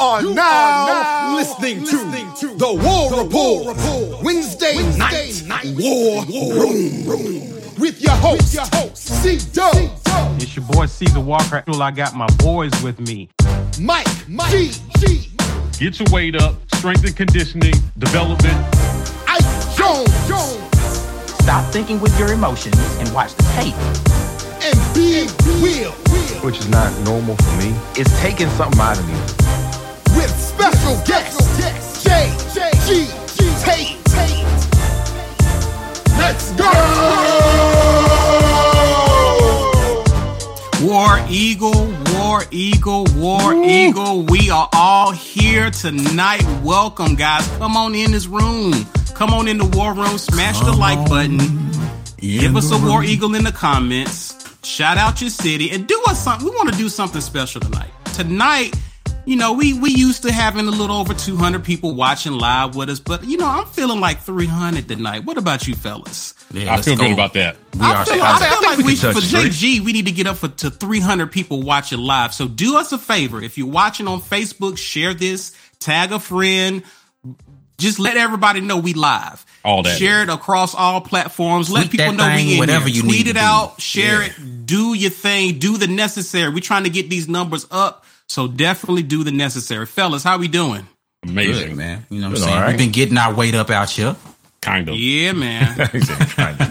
are, 0.00 0.22
you 0.22 0.34
now, 0.34 0.42
are 0.42 0.88
now 0.88 1.36
listening, 1.36 1.80
listening 1.80 2.32
to, 2.34 2.48
to, 2.48 2.54
the 2.56 2.72
War, 2.72 3.10
the 3.10 3.22
Report, 3.22 3.76
Report, 3.76 4.22
Wednesday, 4.24 4.76
Wednesday 4.76 5.46
night, 5.46 5.64
night 5.64 5.76
War, 5.78 6.24
War 6.26 6.54
Room, 6.54 7.04
Room, 7.04 7.78
with 7.78 8.00
your 8.00 8.14
host, 8.16 8.54
your 8.54 8.64
host 8.72 8.96
C 8.96 9.38
Dub. 9.52 9.74
It's 10.40 10.56
your 10.56 10.64
boy 10.64 10.86
Caesar 10.86 11.20
Walker. 11.20 11.62
I 11.66 11.90
got 11.90 12.14
my 12.14 12.26
boys 12.38 12.70
with 12.82 12.98
me. 13.00 13.28
Mike, 13.78 14.06
Mike 14.26 14.50
G, 14.50 14.72
G. 14.98 15.28
Get 15.78 15.98
your 16.00 16.08
weight 16.10 16.34
up, 16.34 16.54
strength 16.74 17.04
and 17.04 17.14
conditioning, 17.16 17.74
development. 17.98 18.56
Ike 19.28 19.76
Jones, 19.76 20.28
Jones. 20.28 20.70
Stop 21.42 21.70
thinking 21.72 22.00
with 22.00 22.18
your 22.18 22.32
emotions 22.32 22.78
and 22.98 23.12
watch 23.12 23.34
the 23.34 23.42
tape. 23.54 23.74
And 24.62 24.94
be 24.94 25.26
real, 25.62 25.92
which 26.42 26.58
is 26.58 26.68
not 26.68 26.98
normal 27.04 27.36
for 27.36 27.56
me. 27.56 27.74
It's 27.96 28.18
taking 28.20 28.48
something 28.50 28.80
out 28.80 28.98
of 28.98 29.06
me. 29.06 29.49
With 30.16 30.30
special 30.30 30.96
guest, 31.06 31.60
J, 32.04 32.30
G, 32.86 33.06
Tate. 33.64 33.96
Let's 36.18 36.52
go! 36.52 36.70
War 40.82 41.20
Eagle, 41.28 41.92
War 42.14 42.42
Eagle, 42.50 43.04
War 43.14 43.54
Woo. 43.54 43.64
Eagle. 43.64 44.22
We 44.24 44.50
are 44.50 44.68
all 44.72 45.12
here 45.12 45.70
tonight. 45.70 46.42
Welcome, 46.62 47.14
guys. 47.14 47.46
Come 47.58 47.76
on 47.76 47.94
in 47.94 48.12
this 48.12 48.26
room. 48.26 48.72
Come 49.14 49.30
on 49.30 49.46
in 49.46 49.58
the 49.58 49.66
War 49.66 49.94
Room. 49.94 50.18
Smash 50.18 50.58
Come 50.58 50.72
the 50.72 50.76
like 50.76 51.08
button. 51.08 51.38
Give 52.18 52.56
us 52.56 52.70
a 52.72 52.76
room. 52.76 52.88
War 52.88 53.04
Eagle 53.04 53.34
in 53.34 53.44
the 53.44 53.52
comments. 53.52 54.34
Shout 54.64 54.98
out 54.98 55.20
your 55.20 55.30
city 55.30 55.70
and 55.70 55.86
do 55.86 56.02
us 56.06 56.24
something. 56.24 56.48
We 56.48 56.54
want 56.56 56.70
to 56.72 56.76
do 56.78 56.88
something 56.88 57.20
special 57.20 57.60
tonight. 57.60 57.90
Tonight, 58.14 58.74
you 59.30 59.36
know, 59.36 59.52
we 59.52 59.74
we 59.74 59.90
used 59.90 60.24
to 60.24 60.32
having 60.32 60.66
a 60.66 60.72
little 60.72 60.96
over 60.96 61.14
200 61.14 61.62
people 61.62 61.94
watching 61.94 62.32
live 62.32 62.74
with 62.74 62.90
us, 62.90 62.98
but 62.98 63.22
you 63.24 63.36
know, 63.36 63.46
I'm 63.46 63.64
feeling 63.66 64.00
like 64.00 64.22
300 64.22 64.88
tonight. 64.88 65.24
What 65.24 65.38
about 65.38 65.68
you, 65.68 65.76
fellas? 65.76 66.34
Yeah, 66.52 66.74
I 66.74 66.82
feel 66.82 66.96
go. 66.96 67.04
good 67.04 67.12
about 67.12 67.34
that. 67.34 67.56
We 67.74 67.80
I, 67.80 68.04
feel, 68.04 68.20
I, 68.20 68.38
I 68.40 68.48
feel 68.48 68.68
like 68.68 68.78
we, 68.78 68.96
for 68.96 69.20
JG, 69.20 69.80
we 69.82 69.92
need 69.92 70.06
to 70.06 70.12
get 70.12 70.26
up 70.26 70.38
for, 70.38 70.48
to 70.48 70.70
300 70.70 71.30
people 71.30 71.62
watching 71.62 72.00
live. 72.00 72.34
So 72.34 72.48
do 72.48 72.76
us 72.76 72.90
a 72.90 72.98
favor. 72.98 73.40
If 73.40 73.56
you're 73.56 73.70
watching 73.70 74.08
on 74.08 74.20
Facebook, 74.20 74.76
share 74.76 75.14
this, 75.14 75.54
tag 75.78 76.10
a 76.10 76.18
friend, 76.18 76.82
just 77.78 78.00
let 78.00 78.16
everybody 78.16 78.60
know 78.60 78.78
we 78.78 78.94
live. 78.94 79.46
All 79.64 79.84
that. 79.84 79.96
Share 79.96 80.24
it 80.24 80.28
across 80.28 80.74
all 80.74 81.02
platforms. 81.02 81.68
Tweet 81.68 81.82
let 81.82 81.90
people 81.92 82.12
know 82.14 82.24
thing, 82.24 82.46
we 82.48 82.52
in 82.54 82.58
whatever 82.58 82.88
here. 82.88 82.96
you 82.96 83.02
Tweet 83.02 83.28
it 83.28 83.36
out. 83.36 83.80
Share 83.80 84.22
yeah. 84.22 84.30
it. 84.30 84.66
Do 84.66 84.92
your 84.92 85.10
thing. 85.10 85.60
Do 85.60 85.78
the 85.78 85.86
necessary. 85.86 86.52
We're 86.52 86.58
trying 86.58 86.84
to 86.84 86.90
get 86.90 87.08
these 87.08 87.28
numbers 87.28 87.64
up. 87.70 88.04
So 88.30 88.46
definitely 88.46 89.02
do 89.02 89.24
the 89.24 89.32
necessary. 89.32 89.86
Fellas, 89.86 90.22
how 90.22 90.38
we 90.38 90.46
doing? 90.46 90.86
Amazing, 91.24 91.70
Good, 91.70 91.76
man. 91.76 92.06
You 92.10 92.20
know 92.20 92.28
what 92.28 92.38
I'm 92.38 92.44
saying? 92.44 92.60
Right. 92.60 92.68
We've 92.68 92.78
been 92.78 92.92
getting 92.92 93.18
our 93.18 93.34
weight 93.34 93.56
up 93.56 93.70
out 93.70 93.90
here. 93.90 94.14
Kind 94.62 94.88
of. 94.88 94.94
Yeah, 94.94 95.32
man. 95.34 95.74
kind 95.76 96.60
of. 96.60 96.68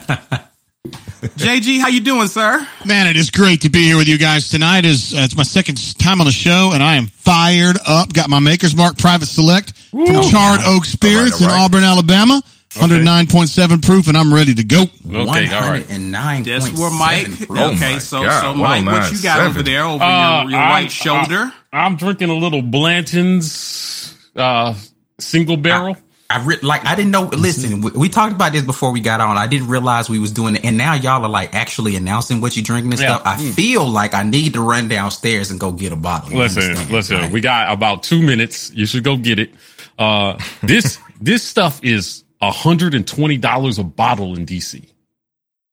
JG, 1.35 1.81
how 1.81 1.89
you 1.89 1.99
doing, 1.99 2.29
sir? 2.29 2.65
Man, 2.85 3.07
it 3.07 3.17
is 3.17 3.29
great 3.29 3.63
to 3.63 3.69
be 3.69 3.83
here 3.83 3.97
with 3.97 4.07
you 4.07 4.17
guys 4.17 4.49
tonight. 4.49 4.85
Is 4.85 5.13
uh, 5.13 5.17
it's 5.19 5.35
my 5.35 5.43
second 5.43 5.99
time 5.99 6.21
on 6.21 6.27
the 6.27 6.31
show, 6.31 6.71
and 6.73 6.81
I 6.81 6.95
am 6.95 7.07
fired 7.07 7.77
up. 7.85 8.13
Got 8.13 8.29
my 8.29 8.39
Maker's 8.39 8.73
Mark 8.73 8.97
Private 8.97 9.25
Select 9.25 9.73
Woo. 9.91 10.05
from 10.05 10.23
Charred 10.31 10.61
Oak 10.63 10.85
Spirits 10.85 11.41
all 11.41 11.47
right, 11.49 11.53
all 11.55 11.59
right. 11.59 11.59
in 11.59 11.65
Auburn, 11.65 11.83
Alabama. 11.83 12.41
Okay. 12.77 12.85
109.7 12.85 13.83
proof, 13.83 14.07
and 14.07 14.15
I'm 14.15 14.31
ready 14.31 14.53
to 14.53 14.63
go. 14.63 14.83
Okay, 14.83 15.53
all 15.53 15.71
right. 15.71 15.89
And 15.89 16.11
nine. 16.11 16.43
That's 16.43 16.71
where 16.77 16.91
Mike. 16.91 17.27
Oh 17.49 17.71
okay, 17.73 17.97
so 17.97 18.21
God. 18.21 18.41
so 18.41 18.53
Mike, 18.53 18.85
what 18.85 19.11
you 19.11 19.21
got 19.23 19.37
seven. 19.37 19.47
over 19.47 19.63
there 19.63 19.83
over 19.83 20.03
uh, 20.03 20.43
your, 20.43 20.51
your 20.51 20.59
right 20.59 20.91
shoulder? 20.91 21.51
I, 21.73 21.85
am 21.87 21.95
drinking 21.95 22.29
a 22.29 22.35
little 22.35 22.61
Blanton's 22.61 24.15
uh, 24.35 24.75
single 25.17 25.57
barrel. 25.57 25.97
I, 26.29 26.37
I 26.37 26.45
re- 26.45 26.59
like 26.61 26.85
I 26.85 26.95
didn't 26.95 27.09
know. 27.09 27.23
Listen, 27.23 27.81
we, 27.81 27.91
we, 27.91 28.09
talked 28.09 28.33
about 28.33 28.51
this 28.51 28.61
before 28.61 28.91
we 28.91 29.01
got 29.01 29.19
on. 29.19 29.35
I 29.35 29.47
didn't 29.47 29.67
realize 29.67 30.11
we 30.11 30.19
was 30.19 30.31
doing 30.31 30.55
it, 30.55 30.63
and 30.63 30.77
now 30.77 30.93
y'all 30.93 31.23
are 31.23 31.29
like 31.29 31.55
actually 31.55 31.95
announcing 31.95 32.39
what 32.39 32.55
you're 32.55 32.63
drinking 32.63 32.91
and 32.91 33.01
yeah. 33.01 33.15
stuff. 33.15 33.23
I 33.25 33.37
mm. 33.37 33.51
feel 33.51 33.87
like 33.87 34.13
I 34.13 34.21
need 34.21 34.53
to 34.53 34.61
run 34.61 34.87
downstairs 34.87 35.49
and 35.49 35.59
go 35.59 35.71
get 35.71 35.91
a 35.91 35.95
bottle. 35.95 36.37
Listen, 36.37 36.75
listen, 36.91 37.17
right? 37.17 37.31
we 37.31 37.41
got 37.41 37.73
about 37.73 38.03
two 38.03 38.21
minutes. 38.21 38.71
You 38.75 38.85
should 38.85 39.03
go 39.03 39.17
get 39.17 39.39
it. 39.39 39.51
Uh, 39.97 40.37
this 40.61 40.99
this 41.19 41.41
stuff 41.41 41.83
is 41.83 42.23
$120 42.41 43.79
a 43.79 43.83
bottle 43.83 44.35
in 44.35 44.45
DC. 44.45 44.89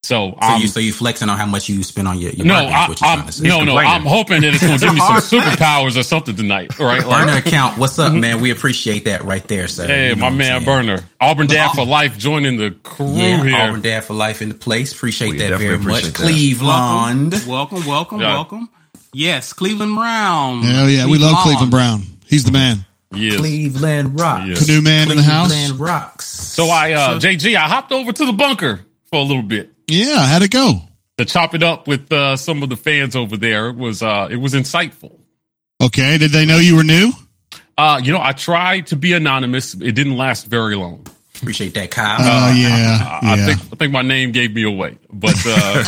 So, 0.06 0.38
so 0.40 0.56
you 0.58 0.68
so 0.68 0.78
you 0.78 0.92
flexing 0.92 1.28
on 1.28 1.36
how 1.36 1.46
much 1.46 1.68
you 1.68 1.82
spend 1.82 2.06
on 2.06 2.20
your, 2.20 2.30
your 2.30 2.46
no, 2.46 2.54
I, 2.54 2.84
am 2.84 3.28
no, 3.42 3.64
no. 3.64 3.76
I'm 3.76 4.02
hoping 4.02 4.42
that 4.42 4.54
it's 4.54 4.62
going 4.62 4.78
to 4.78 4.84
give 4.84 4.94
me 4.94 5.00
some 5.00 5.16
superpowers 5.40 5.98
or 5.98 6.04
something 6.04 6.36
tonight. 6.36 6.78
Right, 6.78 7.02
burner 7.08 7.38
account. 7.38 7.76
What's 7.76 7.98
up, 7.98 8.12
man? 8.14 8.40
We 8.40 8.52
appreciate 8.52 9.06
that 9.06 9.24
right 9.24 9.42
there, 9.48 9.66
sir. 9.66 9.88
Hey, 9.88 10.10
you 10.10 10.14
know 10.14 10.20
my 10.20 10.30
man, 10.30 10.64
Burner, 10.64 11.04
Auburn 11.20 11.48
Dad 11.48 11.72
for 11.72 11.84
life, 11.84 12.18
joining 12.18 12.56
the 12.56 12.70
crew 12.70 13.14
yeah, 13.14 13.42
here. 13.42 13.56
Auburn 13.56 13.80
Dad 13.80 14.04
for 14.04 14.14
life 14.14 14.42
in 14.42 14.48
the 14.50 14.54
place. 14.54 14.92
Appreciate 14.92 15.30
we 15.30 15.38
that 15.38 15.58
very 15.58 15.76
much. 15.76 16.04
That. 16.04 16.14
Cleveland, 16.14 17.32
welcome, 17.48 17.48
welcome, 17.48 17.86
welcome. 17.88 18.20
Yeah. 18.20 18.34
welcome. 18.34 18.68
Yes, 19.12 19.52
Cleveland 19.54 19.96
Brown. 19.96 20.62
Hell 20.62 20.88
yeah, 20.88 21.02
Cleveland 21.02 21.10
we 21.10 21.18
love 21.18 21.42
Cleveland 21.42 21.70
Brown. 21.72 22.02
He's 22.26 22.44
the 22.44 22.52
man. 22.52 22.86
Yes. 23.16 23.36
Cleveland 23.36 24.18
Rocks. 24.18 24.48
Yes. 24.48 24.66
Canoe 24.66 24.82
man 24.82 25.06
Cleveland 25.06 25.10
in 25.10 25.16
the 25.16 25.22
house. 25.22 25.52
Cleveland 25.52 25.80
Rocks. 25.80 26.26
So 26.26 26.66
I, 26.66 26.92
uh, 26.92 27.20
so, 27.20 27.28
JG, 27.28 27.54
I 27.54 27.68
hopped 27.68 27.92
over 27.92 28.12
to 28.12 28.26
the 28.26 28.32
bunker 28.32 28.80
for 29.06 29.18
a 29.18 29.22
little 29.22 29.42
bit. 29.42 29.72
Yeah, 29.88 30.26
how'd 30.26 30.42
it 30.42 30.50
go? 30.50 30.80
To 31.18 31.24
chop 31.24 31.54
it 31.54 31.62
up 31.62 31.88
with 31.88 32.12
uh, 32.12 32.36
some 32.36 32.62
of 32.62 32.68
the 32.68 32.76
fans 32.76 33.16
over 33.16 33.36
there 33.36 33.68
it 33.68 33.76
was 33.76 34.02
uh, 34.02 34.28
it 34.30 34.36
was 34.36 34.52
insightful. 34.52 35.18
Okay, 35.80 36.18
did 36.18 36.30
they 36.30 36.44
know 36.44 36.58
you 36.58 36.76
were 36.76 36.84
new? 36.84 37.12
Uh, 37.78 38.00
you 38.02 38.12
know, 38.12 38.20
I 38.20 38.32
tried 38.32 38.88
to 38.88 38.96
be 38.96 39.12
anonymous. 39.12 39.74
It 39.74 39.92
didn't 39.92 40.16
last 40.16 40.46
very 40.46 40.76
long. 40.76 41.06
Appreciate 41.40 41.74
that, 41.74 41.90
Kyle. 41.90 42.16
Oh 42.20 42.48
uh, 42.48 42.52
yeah, 42.52 43.20
I, 43.22 43.34
I, 43.34 43.36
think 43.36 43.72
I 43.72 43.76
think 43.76 43.92
my 43.92 44.02
name 44.02 44.32
gave 44.32 44.54
me 44.54 44.62
away, 44.64 44.98
but 45.12 45.36
uh, 45.46 45.84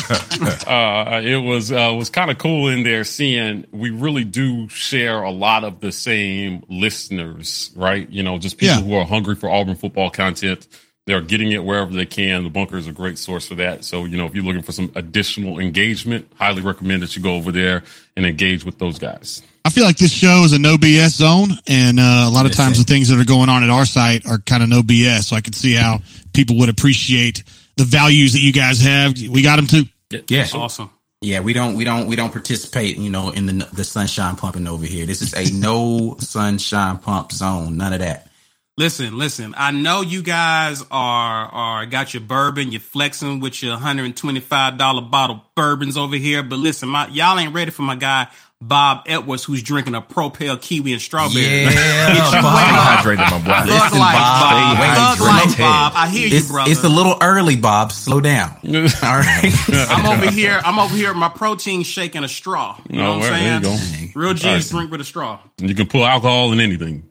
uh, 0.67 1.21
it 1.25 1.43
was 1.43 1.73
uh, 1.73 1.95
was 1.97 2.11
kind 2.11 2.31
of 2.31 2.39
cool 2.39 2.69
in 2.69 2.83
there 2.83 3.05
seeing 3.05 3.67
we 3.73 3.91
really 3.91 4.25
do 4.25 4.69
share 4.69 5.23
a 5.23 5.31
lot 5.31 5.65
of 5.65 5.81
the 5.81 5.93
same 5.93 6.63
listeners, 6.69 7.71
right? 7.77 8.09
You 8.11 8.23
know, 8.23 8.39
just 8.39 8.59
people 8.59 8.77
yeah. 8.77 8.83
who 8.83 8.95
are 8.95 9.05
hungry 9.05 9.35
for 9.35 9.49
Auburn 9.49 9.77
football 9.77 10.11
content. 10.11 10.67
They're 11.07 11.23
getting 11.23 11.53
it 11.53 11.65
wherever 11.65 11.91
they 11.91 12.05
can. 12.05 12.45
The 12.45 12.51
bunker 12.51 12.77
is 12.77 12.87
a 12.87 12.93
great 12.93 13.17
source 13.17 13.49
for 13.49 13.55
that. 13.55 13.83
So, 13.83 14.05
you 14.05 14.19
know, 14.19 14.27
if 14.27 14.35
you're 14.35 14.45
looking 14.45 14.61
for 14.61 14.73
some 14.73 14.93
additional 14.95 15.59
engagement, 15.59 16.31
highly 16.37 16.61
recommend 16.61 17.03
that 17.03 17.17
you 17.17 17.23
go 17.23 17.35
over 17.35 17.51
there 17.51 17.83
and 18.15 18.27
engage 18.27 18.63
with 18.63 18.79
those 18.79 18.99
guys. 18.99 19.43
I 19.69 19.71
feel 19.71 19.85
like 19.85 19.99
this 19.99 20.11
show 20.11 20.45
is 20.45 20.55
a 20.55 20.59
no 20.59 20.79
BS 20.79 21.11
zone, 21.11 21.51
and 21.67 22.01
uh, 22.01 22.25
a 22.27 22.31
lot 22.31 22.47
of 22.47 22.53
times 22.53 22.79
the 22.79 22.85
things 22.85 23.11
that 23.11 23.21
are 23.21 23.25
going 23.27 23.51
on 23.51 23.63
at 23.63 23.69
our 23.69 23.85
site 23.85 24.25
are 24.25 24.39
kind 24.39 24.63
of 24.63 24.71
no 24.71 24.81
BS. 24.81 25.25
So 25.25 25.37
I 25.37 25.43
can 25.43 25.53
see 25.53 25.75
how 25.75 26.01
people 26.33 26.57
would 26.57 26.71
appreciate 26.71 27.45
the 27.77 27.85
values 27.85 28.33
that 28.33 28.41
you 28.41 28.51
guys 28.51 28.81
have. 28.81 29.13
We 29.21 29.43
got 29.43 29.57
them 29.57 29.67
too. 29.67 29.85
Yeah, 30.31 30.47
awesome. 30.55 30.89
Yeah, 31.21 31.41
we 31.41 31.53
don't, 31.53 31.75
we 31.75 31.85
don't, 31.85 32.07
we 32.07 32.17
don't 32.17 32.33
participate. 32.33 32.97
You 32.97 33.11
know, 33.11 33.29
in 33.29 33.45
the 33.45 33.69
the 33.71 33.85
sunshine 33.85 34.37
pumping 34.37 34.67
over 34.67 34.87
here. 34.87 35.05
This 35.05 35.21
is 35.21 35.35
a 35.35 35.53
no 35.61 36.17
sunshine 36.19 36.97
pump 36.97 37.33
zone. 37.33 37.77
None 37.77 37.93
of 37.93 37.99
that. 37.99 38.31
Listen, 38.79 39.19
listen. 39.19 39.55
I 39.55 39.73
know 39.73 40.01
you 40.01 40.23
guys 40.23 40.83
are 40.91 41.47
are 41.47 41.85
got 41.85 42.15
your 42.15 42.23
bourbon. 42.23 42.73
You're 42.73 42.81
flexing 42.81 43.41
with 43.41 43.63
your 43.63 43.77
hundred 43.77 44.05
and 44.07 44.17
twenty 44.17 44.41
five 44.41 44.79
dollar 44.79 45.03
bottle 45.03 45.45
bourbons 45.55 45.99
over 45.99 46.17
here. 46.17 46.43
But 46.43 46.59
listen, 46.59 46.89
my 46.89 47.07
y'all 47.09 47.39
ain't 47.39 47.53
ready 47.53 47.71
for 47.71 47.83
my 47.83 47.97
guy 47.97 48.29
Bob 48.61 49.05
Edwards, 49.07 49.45
who's 49.45 49.63
drinking 49.63 49.95
a 49.95 50.01
Propel 50.01 50.57
Kiwi 50.57 50.93
and 50.93 51.01
strawberry. 51.01 51.45
Yeah, 51.45 51.71
Bob. 52.43 53.05
hydrated, 53.05 53.31
my 53.31 53.39
boy. 53.39 53.71
Thug 53.71 53.93
life, 53.93 54.15
Bob. 54.15 55.17
Thug 55.17 55.27
life, 55.27 55.59
Bob. 55.59 55.93
I 55.95 56.09
hear 56.09 56.27
it's, 56.27 56.49
you, 56.49 56.53
brother. 56.53 56.71
It's 56.73 56.83
a 56.83 56.89
little 56.89 57.17
early, 57.23 57.55
Bob. 57.55 57.93
Slow 57.93 58.21
down. 58.21 58.51
All 58.65 59.19
right. 59.19 59.53
I'm 59.69 60.07
over 60.07 60.31
here. 60.31 60.61
I'm 60.65 60.81
over 60.81 60.95
here. 60.95 61.15
My 61.15 61.29
protein 61.29 61.85
shake 61.85 62.17
in 62.17 62.25
a 62.25 62.29
straw. 62.29 62.77
You 62.91 63.01
oh, 63.01 63.03
know 63.03 63.13
oh, 63.13 63.19
what 63.19 63.33
I'm 63.33 63.63
saying? 63.63 64.13
Real 64.17 64.35
G's 64.35 64.45
right. 64.45 64.65
drink 64.69 64.91
with 64.91 65.01
a 65.03 65.05
straw. 65.05 65.39
You 65.59 65.75
can 65.77 65.87
pull 65.87 66.05
alcohol 66.05 66.53
in 66.53 66.59
anything. 66.59 67.09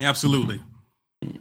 Absolutely. 0.00 0.60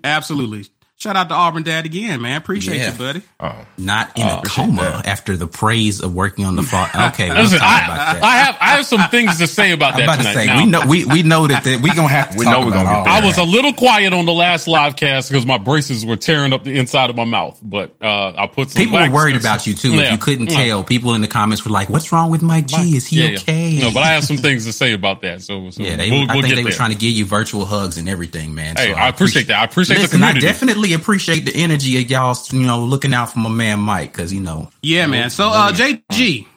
Absolutely. 0.03 0.65
Shout 1.01 1.15
out 1.15 1.29
to 1.29 1.33
Auburn 1.33 1.63
Dad 1.63 1.87
again, 1.87 2.21
man. 2.21 2.37
Appreciate 2.37 2.77
yeah. 2.77 2.91
you, 2.91 2.97
buddy. 2.99 3.21
Oh, 3.39 3.65
Not 3.75 4.15
in 4.15 4.21
oh, 4.21 4.41
a 4.41 4.47
coma 4.47 4.83
that. 4.83 5.07
after 5.07 5.35
the 5.35 5.47
praise 5.47 5.99
of 5.99 6.13
working 6.13 6.45
on 6.45 6.55
the 6.55 6.61
fall. 6.61 6.85
Okay, 7.11 7.33
Listen, 7.33 7.57
I, 7.59 8.19
I, 8.21 8.37
have 8.37 8.57
I 8.61 8.65
have 8.75 8.85
some 8.85 9.09
things 9.09 9.39
to 9.39 9.47
say 9.47 9.71
about 9.71 9.95
that. 9.95 10.03
I'm 10.03 10.03
about 10.03 10.17
tonight. 10.19 10.33
to 10.33 10.39
say 10.39 10.45
now. 10.45 10.57
we 10.57 10.65
know 10.67 10.85
we, 10.85 11.05
we 11.05 11.23
know 11.23 11.47
that, 11.47 11.63
that 11.63 11.81
we 11.81 11.89
gonna 11.89 12.07
have 12.07 12.29
to. 12.31 12.37
we 12.37 12.45
know 12.45 12.59
we're 12.59 12.71
gonna. 12.71 13.03
Get 13.03 13.07
I 13.07 13.25
was 13.25 13.39
a 13.39 13.43
little 13.43 13.73
quiet 13.73 14.13
on 14.13 14.27
the 14.27 14.33
last 14.33 14.67
live 14.67 14.95
cast 14.95 15.29
because 15.29 15.43
my 15.43 15.57
braces 15.57 16.05
were 16.05 16.17
tearing 16.17 16.53
up 16.53 16.63
the 16.63 16.77
inside 16.77 17.09
of 17.09 17.15
my 17.15 17.23
mouth, 17.23 17.59
but 17.63 17.95
uh, 17.99 18.33
I 18.37 18.45
put 18.45 18.69
some. 18.69 18.83
People 18.83 18.99
were 18.99 19.09
worried 19.09 19.35
about 19.35 19.65
you 19.65 19.73
too. 19.73 19.93
Yeah. 19.93 20.01
If 20.03 20.11
you 20.11 20.17
couldn't 20.19 20.51
yeah. 20.51 20.65
tell, 20.65 20.83
people 20.83 21.15
in 21.15 21.21
the 21.21 21.27
comments 21.27 21.65
were 21.65 21.71
like, 21.71 21.89
"What's 21.89 22.11
wrong 22.11 22.29
with 22.29 22.43
Mike 22.43 22.67
G? 22.67 22.95
Is 22.95 23.07
he 23.07 23.35
okay?" 23.37 23.79
No, 23.79 23.91
but 23.91 24.03
I 24.03 24.09
have 24.09 24.23
some 24.23 24.37
things 24.37 24.65
to 24.65 24.73
say 24.73 24.93
about 24.93 25.23
that. 25.23 25.41
So, 25.41 25.71
so 25.71 25.81
yeah, 25.81 25.95
they, 25.95 26.11
we'll, 26.11 26.29
I 26.29 26.35
we'll 26.35 26.43
think 26.43 26.55
they 26.55 26.63
were 26.63 26.69
trying 26.69 26.91
to 26.91 26.97
give 26.97 27.11
you 27.11 27.25
virtual 27.25 27.65
hugs 27.65 27.97
and 27.97 28.07
everything, 28.07 28.53
man. 28.53 28.75
Hey, 28.75 28.93
I 28.93 29.07
appreciate 29.07 29.47
that. 29.47 29.59
I 29.59 29.63
appreciate 29.63 29.99
the 30.01 30.07
community. 30.07 30.45
I 30.45 30.51
definitely 30.51 30.90
appreciate 30.93 31.45
the 31.45 31.55
energy 31.55 32.01
of 32.01 32.09
y'all, 32.09 32.37
you 32.51 32.65
know, 32.65 32.83
looking 32.83 33.13
out 33.13 33.31
for 33.31 33.39
my 33.39 33.49
man 33.49 33.79
Mike, 33.79 34.11
because 34.11 34.33
you 34.33 34.41
know. 34.41 34.69
Yeah, 34.81 35.07
man. 35.07 35.29
So, 35.29 35.49
uh, 35.49 35.71
JG, 35.71 36.47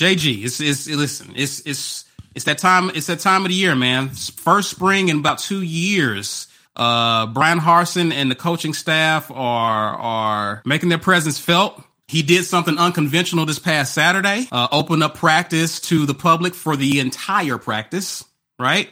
JG, 0.00 0.44
it's 0.44 0.60
it's 0.60 0.88
listen, 0.88 1.32
it's 1.36 1.60
it's 1.66 2.04
it's 2.34 2.44
that 2.44 2.58
time. 2.58 2.90
It's 2.94 3.06
that 3.06 3.20
time 3.20 3.42
of 3.42 3.48
the 3.48 3.54
year, 3.54 3.74
man. 3.74 4.10
First 4.10 4.70
spring 4.70 5.08
in 5.08 5.18
about 5.18 5.38
two 5.38 5.62
years. 5.62 6.46
Uh, 6.76 7.26
Bryan 7.26 7.58
Harsin 7.58 8.12
and 8.12 8.30
the 8.30 8.36
coaching 8.36 8.72
staff 8.72 9.30
are 9.30 9.96
are 9.96 10.62
making 10.64 10.88
their 10.88 10.98
presence 10.98 11.38
felt. 11.38 11.82
He 12.06 12.22
did 12.22 12.44
something 12.44 12.78
unconventional 12.78 13.44
this 13.44 13.58
past 13.58 13.92
Saturday. 13.92 14.46
Uh, 14.50 14.68
opened 14.72 15.02
up 15.02 15.14
practice 15.16 15.80
to 15.80 16.06
the 16.06 16.14
public 16.14 16.54
for 16.54 16.76
the 16.76 17.00
entire 17.00 17.58
practice. 17.58 18.24
Right. 18.58 18.88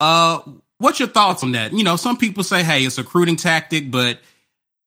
Uh, 0.00 0.40
what's 0.78 0.98
your 0.98 1.08
thoughts 1.08 1.42
on 1.42 1.52
that? 1.52 1.72
You 1.72 1.84
know, 1.84 1.96
some 1.96 2.16
people 2.16 2.44
say, 2.44 2.62
"Hey, 2.62 2.84
it's 2.84 2.98
a 2.98 3.02
recruiting 3.02 3.36
tactic," 3.36 3.90
but 3.90 4.20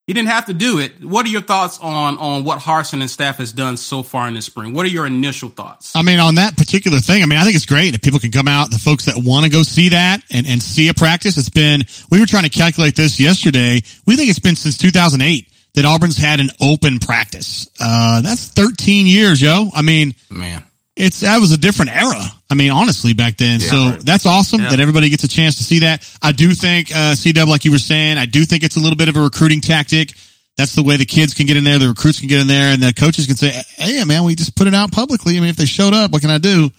he 0.10 0.14
didn't 0.14 0.30
have 0.30 0.48
to 0.48 0.54
do 0.54 0.80
it. 0.80 1.04
What 1.04 1.28
are 1.28 1.30
your 1.30 1.42
thoughts 1.42 1.78
on 1.80 2.18
on 2.18 2.44
what 2.44 2.60
Harsin 2.60 3.02
and 3.02 3.10
staff 3.10 3.38
has 3.38 3.54
done 3.54 3.78
so 3.78 4.02
far 4.02 4.28
in 4.28 4.34
the 4.34 4.42
spring? 4.42 4.74
What 4.74 4.86
are 4.88 4.90
your 4.90 5.06
initial 5.06 5.50
thoughts? 5.50 5.96
I 5.96 6.02
mean, 6.02 6.20
on 6.20 6.36
that 6.36 6.58
particular 6.58 6.98
thing, 6.98 7.22
I 7.22 7.28
mean, 7.28 7.38
I 7.38 7.44
think 7.44 7.56
it's 7.56 7.68
great 7.68 7.94
if 7.94 8.02
people 8.02 8.20
can 8.20 8.32
come 8.32 8.48
out, 8.48 8.72
the 8.72 8.80
folks 8.80 9.06
that 9.06 9.18
want 9.18 9.46
to 9.46 9.52
go 9.52 9.62
see 9.62 9.90
that 9.90 10.24
and, 10.32 10.48
and 10.48 10.64
see 10.64 10.88
a 10.88 10.96
practice. 10.96 11.38
It's 11.38 11.50
been, 11.50 11.84
we 12.10 12.20
were 12.20 12.26
trying 12.26 12.46
to 12.46 12.50
calculate 12.50 12.96
this 12.96 13.20
yesterday. 13.20 13.82
We 14.08 14.16
think 14.16 14.32
it's 14.32 14.40
been 14.40 14.56
since 14.56 14.80
2008 14.80 15.48
that 15.76 15.86
Auburn's 15.86 16.18
had 16.18 16.40
an 16.40 16.50
open 16.60 16.98
practice. 16.98 17.70
Uh, 17.80 18.22
that's 18.22 18.48
13 18.48 19.06
years, 19.06 19.40
yo. 19.40 19.70
I 19.76 19.84
mean, 19.84 20.16
Man. 20.32 20.64
It's 21.00 21.22
that 21.22 21.40
was 21.40 21.52
a 21.52 21.58
different 21.58 21.96
era. 21.96 22.22
I 22.50 22.56
mean, 22.56 22.72
honestly, 22.72 23.14
back 23.14 23.38
then. 23.38 23.60
so 23.60 23.92
that's 23.92 24.26
awesome 24.26 24.62
Yeah. 24.62 24.70
that 24.72 24.80
everybody 24.80 25.10
gets 25.10 25.24
a 25.24 25.28
chance 25.28 25.56
to 25.58 25.64
see 25.64 25.80
that. 25.80 26.08
I 26.22 26.32
do 26.32 26.54
think, 26.54 26.92
uh, 26.92 27.16
CW, 27.16 27.48
like 27.48 27.64
you 27.66 27.72
were 27.72 27.80
saying, 27.80 28.18
I 28.18 28.26
do 28.26 28.44
think 28.46 28.64
it's 28.64 28.76
a 28.76 28.80
little 28.80 28.96
bit 28.98 29.08
of 29.10 29.16
a 29.16 29.22
recruiting 29.22 29.62
tactic. 29.62 30.14
That's 30.58 30.74
the 30.76 30.84
way 30.84 30.98
the 30.98 31.06
kids 31.06 31.34
can 31.34 31.46
get 31.46 31.56
in 31.58 31.64
there, 31.64 31.80
the 31.80 31.88
recruits 31.88 32.20
can 32.20 32.28
get 32.28 32.42
in 32.42 32.48
there, 32.48 32.74
and 32.74 32.82
the 32.84 32.94
coaches 32.94 33.28
can 33.28 33.38
say, 33.38 33.50
"Hey, 33.78 34.04
man, 34.04 34.26
we 34.26 34.36
just 34.36 34.56
put 34.56 34.68
it 34.68 34.74
out 34.76 34.92
publicly. 34.92 35.38
I 35.38 35.40
mean, 35.40 35.50
if 35.50 35.56
they 35.56 35.66
showed 35.66 35.94
up, 35.94 36.12
what 36.12 36.22
can 36.22 36.32
I 36.32 36.38
do?" 36.38 36.70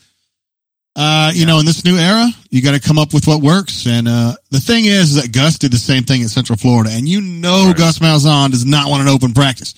Uh, 0.96 1.30
you 1.34 1.46
know, 1.46 1.60
in 1.60 1.64
this 1.66 1.84
new 1.84 1.96
era, 1.96 2.28
you 2.50 2.60
got 2.60 2.72
to 2.72 2.80
come 2.80 2.98
up 2.98 3.14
with 3.14 3.26
what 3.26 3.40
works. 3.40 3.86
And 3.86 4.06
uh, 4.08 4.34
the 4.50 4.60
thing 4.60 4.84
is 4.84 5.14
that 5.14 5.32
Gus 5.32 5.56
did 5.56 5.72
the 5.72 5.78
same 5.78 6.02
thing 6.02 6.22
at 6.22 6.30
Central 6.30 6.56
Florida, 6.58 6.90
and 6.92 7.08
you 7.08 7.20
know 7.22 7.72
Gus 7.74 8.00
Malzahn 8.00 8.50
does 8.50 8.66
not 8.66 8.90
want 8.90 9.00
an 9.02 9.08
open 9.08 9.32
practice, 9.32 9.74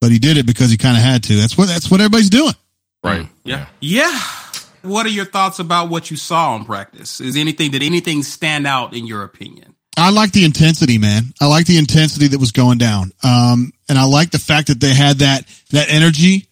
but 0.00 0.10
he 0.10 0.18
did 0.18 0.36
it 0.38 0.46
because 0.46 0.70
he 0.70 0.76
kind 0.78 0.96
of 0.96 1.02
had 1.02 1.24
to. 1.24 1.34
That's 1.36 1.58
what 1.58 1.68
that's 1.68 1.90
what 1.90 2.00
everybody's 2.00 2.30
doing. 2.30 2.54
Right. 3.04 3.28
Yeah. 3.44 3.66
Yeah. 3.80 4.20
What 4.82 5.06
are 5.06 5.10
your 5.10 5.24
thoughts 5.24 5.58
about 5.58 5.88
what 5.88 6.10
you 6.10 6.16
saw 6.16 6.56
in 6.56 6.64
practice? 6.64 7.20
Is 7.20 7.36
anything 7.36 7.70
did 7.70 7.82
anything 7.82 8.22
stand 8.22 8.66
out 8.66 8.94
in 8.94 9.06
your 9.06 9.22
opinion? 9.22 9.74
I 9.96 10.10
like 10.10 10.32
the 10.32 10.44
intensity, 10.44 10.98
man. 10.98 11.32
I 11.40 11.46
like 11.46 11.66
the 11.66 11.78
intensity 11.78 12.28
that 12.28 12.40
was 12.40 12.50
going 12.50 12.78
down. 12.78 13.12
Um, 13.22 13.72
and 13.88 13.98
I 13.98 14.04
like 14.04 14.30
the 14.30 14.38
fact 14.38 14.68
that 14.68 14.80
they 14.80 14.92
had 14.92 15.18
that, 15.18 15.46
that 15.70 15.88
energy. 15.88 16.48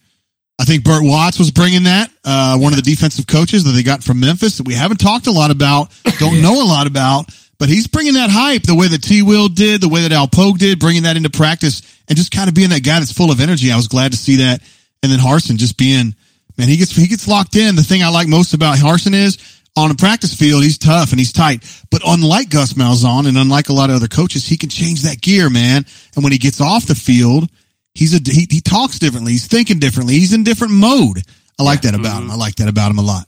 I 0.59 0.65
think 0.65 0.83
Burt 0.83 1.03
Watts 1.03 1.39
was 1.39 1.51
bringing 1.51 1.83
that, 1.83 2.09
uh, 2.23 2.57
one 2.57 2.71
of 2.71 2.77
the 2.77 2.89
defensive 2.89 3.27
coaches 3.27 3.65
that 3.65 3.71
they 3.71 3.83
got 3.83 4.03
from 4.03 4.19
Memphis 4.19 4.57
that 4.57 4.67
we 4.67 4.75
haven't 4.75 4.97
talked 4.97 5.27
a 5.27 5.31
lot 5.31 5.51
about, 5.51 5.91
don't 6.19 6.41
know 6.41 6.63
a 6.63 6.65
lot 6.65 6.87
about, 6.87 7.25
but 7.59 7.67
he's 7.67 7.87
bringing 7.87 8.13
that 8.13 8.29
hype 8.29 8.63
the 8.63 8.75
way 8.75 8.87
that 8.87 9.01
T 9.01 9.23
Will 9.23 9.49
did, 9.49 9.81
the 9.81 9.89
way 9.89 10.03
that 10.03 10.11
Al 10.11 10.27
Pogue 10.27 10.59
did, 10.59 10.79
bringing 10.79 11.03
that 11.03 11.17
into 11.17 11.29
practice 11.29 11.81
and 12.07 12.17
just 12.17 12.31
kind 12.31 12.47
of 12.47 12.53
being 12.55 12.69
that 12.69 12.83
guy 12.83 12.99
that's 12.99 13.11
full 13.11 13.31
of 13.31 13.41
energy. 13.41 13.71
I 13.71 13.75
was 13.75 13.87
glad 13.87 14.11
to 14.11 14.17
see 14.17 14.37
that. 14.37 14.61
And 15.01 15.11
then 15.11 15.19
Harsin 15.19 15.57
just 15.57 15.77
being, 15.77 16.15
man, 16.57 16.67
he 16.67 16.77
gets, 16.77 16.95
he 16.95 17.07
gets 17.07 17.27
locked 17.27 17.55
in. 17.55 17.75
The 17.75 17.83
thing 17.83 18.03
I 18.03 18.09
like 18.09 18.27
most 18.27 18.53
about 18.53 18.77
Harsin 18.77 19.13
is 19.13 19.37
on 19.75 19.91
a 19.91 19.95
practice 19.95 20.33
field, 20.33 20.63
he's 20.63 20.77
tough 20.77 21.11
and 21.11 21.19
he's 21.19 21.31
tight. 21.31 21.63
But 21.89 22.01
unlike 22.05 22.49
Gus 22.49 22.73
Malzahn 22.73 23.27
and 23.27 23.37
unlike 23.37 23.69
a 23.69 23.73
lot 23.73 23.89
of 23.89 23.95
other 23.95 24.07
coaches, 24.07 24.45
he 24.45 24.57
can 24.57 24.69
change 24.69 25.01
that 25.03 25.21
gear, 25.21 25.49
man. 25.49 25.85
And 26.15 26.23
when 26.23 26.31
he 26.31 26.37
gets 26.37 26.61
off 26.61 26.85
the 26.85 26.95
field, 26.95 27.49
he's 27.93 28.13
a 28.13 28.31
he, 28.31 28.47
he 28.49 28.61
talks 28.61 28.99
differently. 28.99 29.31
He's 29.31 29.47
thinking 29.47 29.79
differently. 29.79 30.15
He's 30.15 30.33
in 30.33 30.43
different 30.43 30.73
mode. 30.73 31.21
I 31.59 31.63
like 31.63 31.81
that 31.81 31.95
about 31.95 32.17
him. 32.17 32.23
Mm-hmm. 32.23 32.31
I 32.31 32.35
like 32.35 32.55
that 32.55 32.69
about 32.69 32.91
him 32.91 32.99
a 32.99 33.03
lot. 33.03 33.27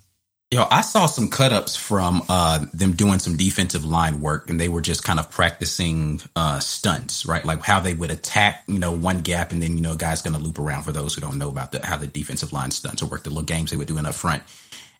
Yo, 0.51 0.68
I 0.69 0.81
saw 0.81 1.07
some 1.07 1.30
cut 1.30 1.51
ups 1.51 1.75
from 1.75 2.21
uh, 2.30 2.65
them 2.71 2.94
doing 2.94 3.18
some 3.18 3.36
defensive 3.36 3.83
line 3.83 4.21
work, 4.21 4.47
and 4.47 4.59
they 4.59 4.69
were 4.69 4.80
just 4.80 5.03
kind 5.03 5.19
of 5.19 5.31
practicing 5.31 6.21
uh, 6.36 6.59
stunts, 6.59 7.25
right? 7.25 7.44
Like 7.44 7.63
how 7.63 7.80
they 7.80 7.95
would 7.95 8.12
attack, 8.12 8.63
you 8.68 8.77
know, 8.77 8.92
one 8.92 9.21
gap, 9.21 9.51
and 9.51 9.62
then 9.62 9.75
you 9.75 9.81
know, 9.81 9.95
guy's 9.95 10.21
going 10.21 10.36
to 10.36 10.42
loop 10.42 10.59
around. 10.59 10.83
For 10.83 10.92
those 10.92 11.15
who 11.15 11.21
don't 11.21 11.39
know 11.39 11.50
about 11.50 11.71
the, 11.71 11.83
how 11.83 11.97
the 11.97 12.06
defensive 12.06 12.53
line 12.53 12.69
stunts 12.69 13.01
or 13.01 13.07
work, 13.07 13.24
the 13.24 13.31
little 13.31 13.44
games 13.44 13.71
they 13.71 13.77
were 13.77 13.86
doing 13.86 14.06
up 14.06 14.13
front. 14.13 14.44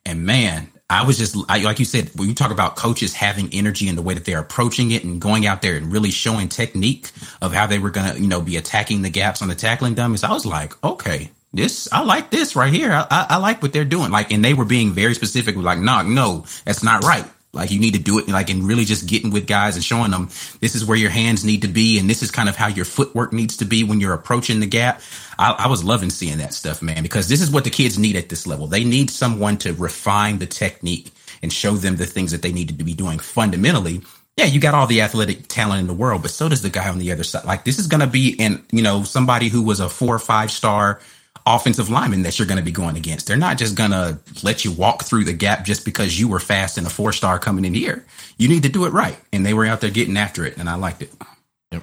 And 0.04 0.26
man, 0.26 0.72
I 0.90 1.06
was 1.06 1.18
just 1.18 1.38
I, 1.48 1.60
like 1.60 1.78
you 1.78 1.86
said 1.86 2.10
when 2.16 2.28
you 2.28 2.36
talk 2.36 2.52
about 2.52 2.76
coaches 2.76 3.14
having 3.14 3.50
energy 3.54 3.88
in 3.88 3.96
the 3.96 4.02
way 4.02 4.16
that 4.16 4.26
they're 4.26 4.40
approaching 4.40 4.92
it 4.92 5.04
and 5.04 5.22
going 5.22 5.46
out 5.46 5.62
there 5.62 5.76
and 5.78 5.92
really 5.92 6.12
showing 6.12 6.50
technique 6.50 7.12
of 7.42 7.54
how 7.54 7.66
they 7.68 7.80
were 7.80 7.92
going 7.92 8.14
to, 8.14 8.20
you 8.20 8.28
know, 8.28 8.42
be 8.42 8.58
attacking 8.58 9.04
the 9.04 9.10
gaps 9.10 9.42
on 9.42 9.48
the 9.48 9.56
tackling 9.56 9.94
dummies. 9.94 10.24
I 10.24 10.32
was 10.32 10.46
like, 10.46 10.74
okay, 10.84 11.32
this 11.56 11.92
I 11.92 12.04
like 12.04 12.30
this 12.32 12.56
right 12.56 12.72
here. 12.72 12.92
I, 12.92 13.08
I, 13.10 13.28
I 13.32 13.38
like 13.38 13.62
what 13.62 13.74
they're 13.74 13.86
doing. 13.86 14.12
Like, 14.12 14.32
and 14.32 14.44
they 14.44 14.54
were 14.54 14.66
being 14.66 14.92
very 14.92 15.16
specific. 15.16 15.56
Like, 15.56 15.80
no, 15.80 16.02
no, 16.02 16.46
that's 16.66 16.84
not 16.84 17.04
right. 17.04 17.26
Like 17.56 17.72
you 17.72 17.80
need 17.80 17.94
to 17.94 18.00
do 18.00 18.20
it 18.20 18.28
like 18.28 18.50
and 18.50 18.68
really 18.68 18.84
just 18.84 19.08
getting 19.08 19.32
with 19.32 19.48
guys 19.48 19.76
and 19.76 19.84
showing 19.84 20.12
them 20.12 20.28
this 20.60 20.76
is 20.76 20.86
where 20.86 20.98
your 20.98 21.10
hands 21.10 21.46
need 21.46 21.62
to 21.62 21.68
be 21.70 21.98
and 21.98 22.10
this 22.10 22.22
is 22.22 22.30
kind 22.30 22.50
of 22.50 22.58
how 22.58 22.68
your 22.68 22.86
footwork 22.86 23.32
needs 23.32 23.58
to 23.58 23.66
be 23.66 23.84
when 23.84 24.02
you're 24.02 24.14
approaching 24.14 24.60
the 24.60 24.68
gap. 24.68 25.02
I, 25.40 25.52
I 25.52 25.68
was 25.68 25.84
loving 25.84 26.10
seeing 26.10 26.38
that 26.40 26.54
stuff, 26.54 26.82
man, 26.82 27.02
because 27.02 27.30
this 27.30 27.42
is 27.42 27.50
what 27.50 27.64
the 27.64 27.70
kids 27.70 27.98
need 27.98 28.18
at 28.18 28.30
this 28.30 28.46
level. 28.46 28.68
They 28.68 28.84
need 28.84 29.10
someone 29.10 29.58
to 29.60 29.74
refine 29.74 30.40
the 30.40 30.46
technique 30.46 31.12
and 31.42 31.52
show 31.52 31.72
them 31.72 31.96
the 31.96 32.06
things 32.06 32.32
that 32.32 32.42
they 32.42 32.52
need 32.52 32.68
to 32.68 32.84
be 32.84 32.94
doing 32.94 33.20
fundamentally. 33.20 34.02
Yeah, 34.38 34.46
you 34.46 34.60
got 34.60 34.74
all 34.74 34.86
the 34.86 35.02
athletic 35.02 35.48
talent 35.48 35.80
in 35.80 35.88
the 35.88 35.94
world, 35.94 36.22
but 36.22 36.32
so 36.32 36.50
does 36.50 36.62
the 36.62 36.70
guy 36.70 36.90
on 36.90 37.00
the 37.00 37.14
other 37.14 37.24
side. 37.24 37.46
Like 37.46 37.64
this 37.64 37.80
is 37.80 37.88
going 37.88 38.02
to 38.02 38.08
be, 38.08 38.36
and 38.38 38.62
you 38.72 38.82
know, 38.82 39.04
somebody 39.04 39.48
who 39.48 39.64
was 39.64 39.80
a 39.80 39.88
four 39.88 40.14
or 40.14 40.20
five 40.20 40.52
star 40.52 41.00
offensive 41.46 41.90
lineman 41.90 42.24
that 42.24 42.40
you're 42.40 42.48
going 42.48 42.58
to 42.58 42.64
be 42.64 42.72
going 42.72 42.98
against. 42.98 43.28
They're 43.28 43.38
not 43.38 43.58
just 43.58 43.76
going 43.76 43.92
to 43.92 44.18
let 44.44 44.66
you 44.66 44.72
walk 44.72 45.04
through 45.04 45.26
the 45.26 45.34
gap 45.34 45.66
just 45.66 45.86
because 45.86 46.20
you 46.20 46.28
were 46.28 46.40
fast 46.40 46.78
and 46.78 46.88
a 46.88 46.90
four 46.90 47.14
star 47.14 47.40
coming 47.40 47.66
in 47.66 47.74
here. 47.74 48.06
You 48.38 48.48
need 48.48 48.64
to 48.64 48.70
do 48.70 48.86
it 48.86 48.90
right. 48.90 49.18
And 49.32 49.46
they 49.46 49.54
were 49.54 49.66
out 49.66 49.82
there 49.82 49.92
getting 49.92 50.18
after 50.18 50.46
it, 50.46 50.58
and 50.58 50.70
I 50.70 50.76
liked 50.76 51.02
it. 51.02 51.12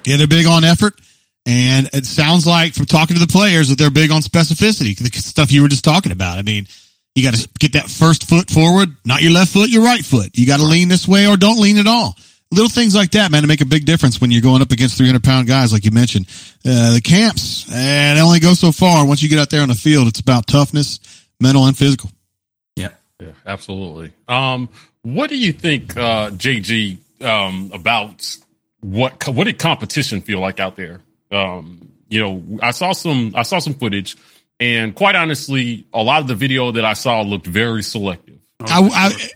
Yeah, 0.05 0.17
they're 0.17 0.27
big 0.27 0.45
on 0.45 0.63
effort. 0.63 0.95
And 1.45 1.89
it 1.93 2.05
sounds 2.05 2.47
like 2.47 2.73
from 2.73 2.85
talking 2.85 3.15
to 3.15 3.19
the 3.19 3.31
players 3.31 3.69
that 3.69 3.77
they're 3.77 3.91
big 3.91 4.11
on 4.11 4.21
specificity, 4.21 4.97
the 4.97 5.09
stuff 5.19 5.51
you 5.51 5.61
were 5.61 5.67
just 5.67 5.83
talking 5.83 6.11
about. 6.11 6.37
I 6.37 6.41
mean, 6.41 6.67
you 7.15 7.23
got 7.23 7.35
to 7.35 7.49
get 7.59 7.73
that 7.73 7.89
first 7.89 8.27
foot 8.27 8.49
forward, 8.49 8.95
not 9.05 9.21
your 9.21 9.31
left 9.31 9.51
foot, 9.51 9.69
your 9.69 9.83
right 9.83 10.03
foot. 10.03 10.37
You 10.37 10.47
got 10.47 10.57
to 10.57 10.65
lean 10.65 10.87
this 10.87 11.07
way 11.07 11.27
or 11.27 11.35
don't 11.35 11.59
lean 11.59 11.77
at 11.77 11.87
all. 11.87 12.15
Little 12.53 12.69
things 12.69 12.95
like 12.95 13.11
that, 13.11 13.31
man, 13.31 13.41
to 13.41 13.47
make 13.47 13.61
a 13.61 13.65
big 13.65 13.85
difference 13.85 14.21
when 14.21 14.31
you're 14.31 14.41
going 14.41 14.61
up 14.61 14.71
against 14.71 14.97
300 14.97 15.23
pound 15.23 15.47
guys, 15.47 15.73
like 15.73 15.85
you 15.85 15.91
mentioned. 15.91 16.27
Uh, 16.65 16.93
the 16.93 17.01
camps, 17.01 17.65
and 17.73 18.17
they 18.17 18.21
only 18.21 18.39
go 18.39 18.53
so 18.53 18.71
far. 18.71 19.05
Once 19.05 19.21
you 19.23 19.29
get 19.29 19.39
out 19.39 19.49
there 19.49 19.61
on 19.61 19.69
the 19.69 19.75
field, 19.75 20.07
it's 20.07 20.19
about 20.19 20.47
toughness, 20.47 20.99
mental 21.39 21.65
and 21.65 21.77
physical. 21.77 22.11
Yeah. 22.75 22.89
Yeah, 23.19 23.31
absolutely. 23.45 24.11
Um, 24.27 24.69
what 25.01 25.29
do 25.29 25.37
you 25.37 25.53
think, 25.53 25.95
uh, 25.97 26.29
JG, 26.31 26.97
um, 27.21 27.71
about 27.73 28.37
what 28.81 29.27
what 29.27 29.45
did 29.45 29.59
competition 29.59 30.21
feel 30.21 30.39
like 30.39 30.59
out 30.59 30.75
there? 30.75 31.01
Um, 31.31 31.89
you 32.09 32.21
know, 32.21 32.43
I 32.61 32.71
saw 32.71 32.91
some 32.91 33.33
I 33.35 33.43
saw 33.43 33.59
some 33.59 33.73
footage, 33.73 34.17
and 34.59 34.93
quite 34.93 35.15
honestly, 35.15 35.85
a 35.93 36.03
lot 36.03 36.21
of 36.21 36.27
the 36.27 36.35
video 36.35 36.71
that 36.71 36.85
I 36.85 36.93
saw 36.93 37.21
looked 37.21 37.47
very 37.47 37.81
selective. 37.81 38.39
I, 38.59 38.81
I, 38.93 39.29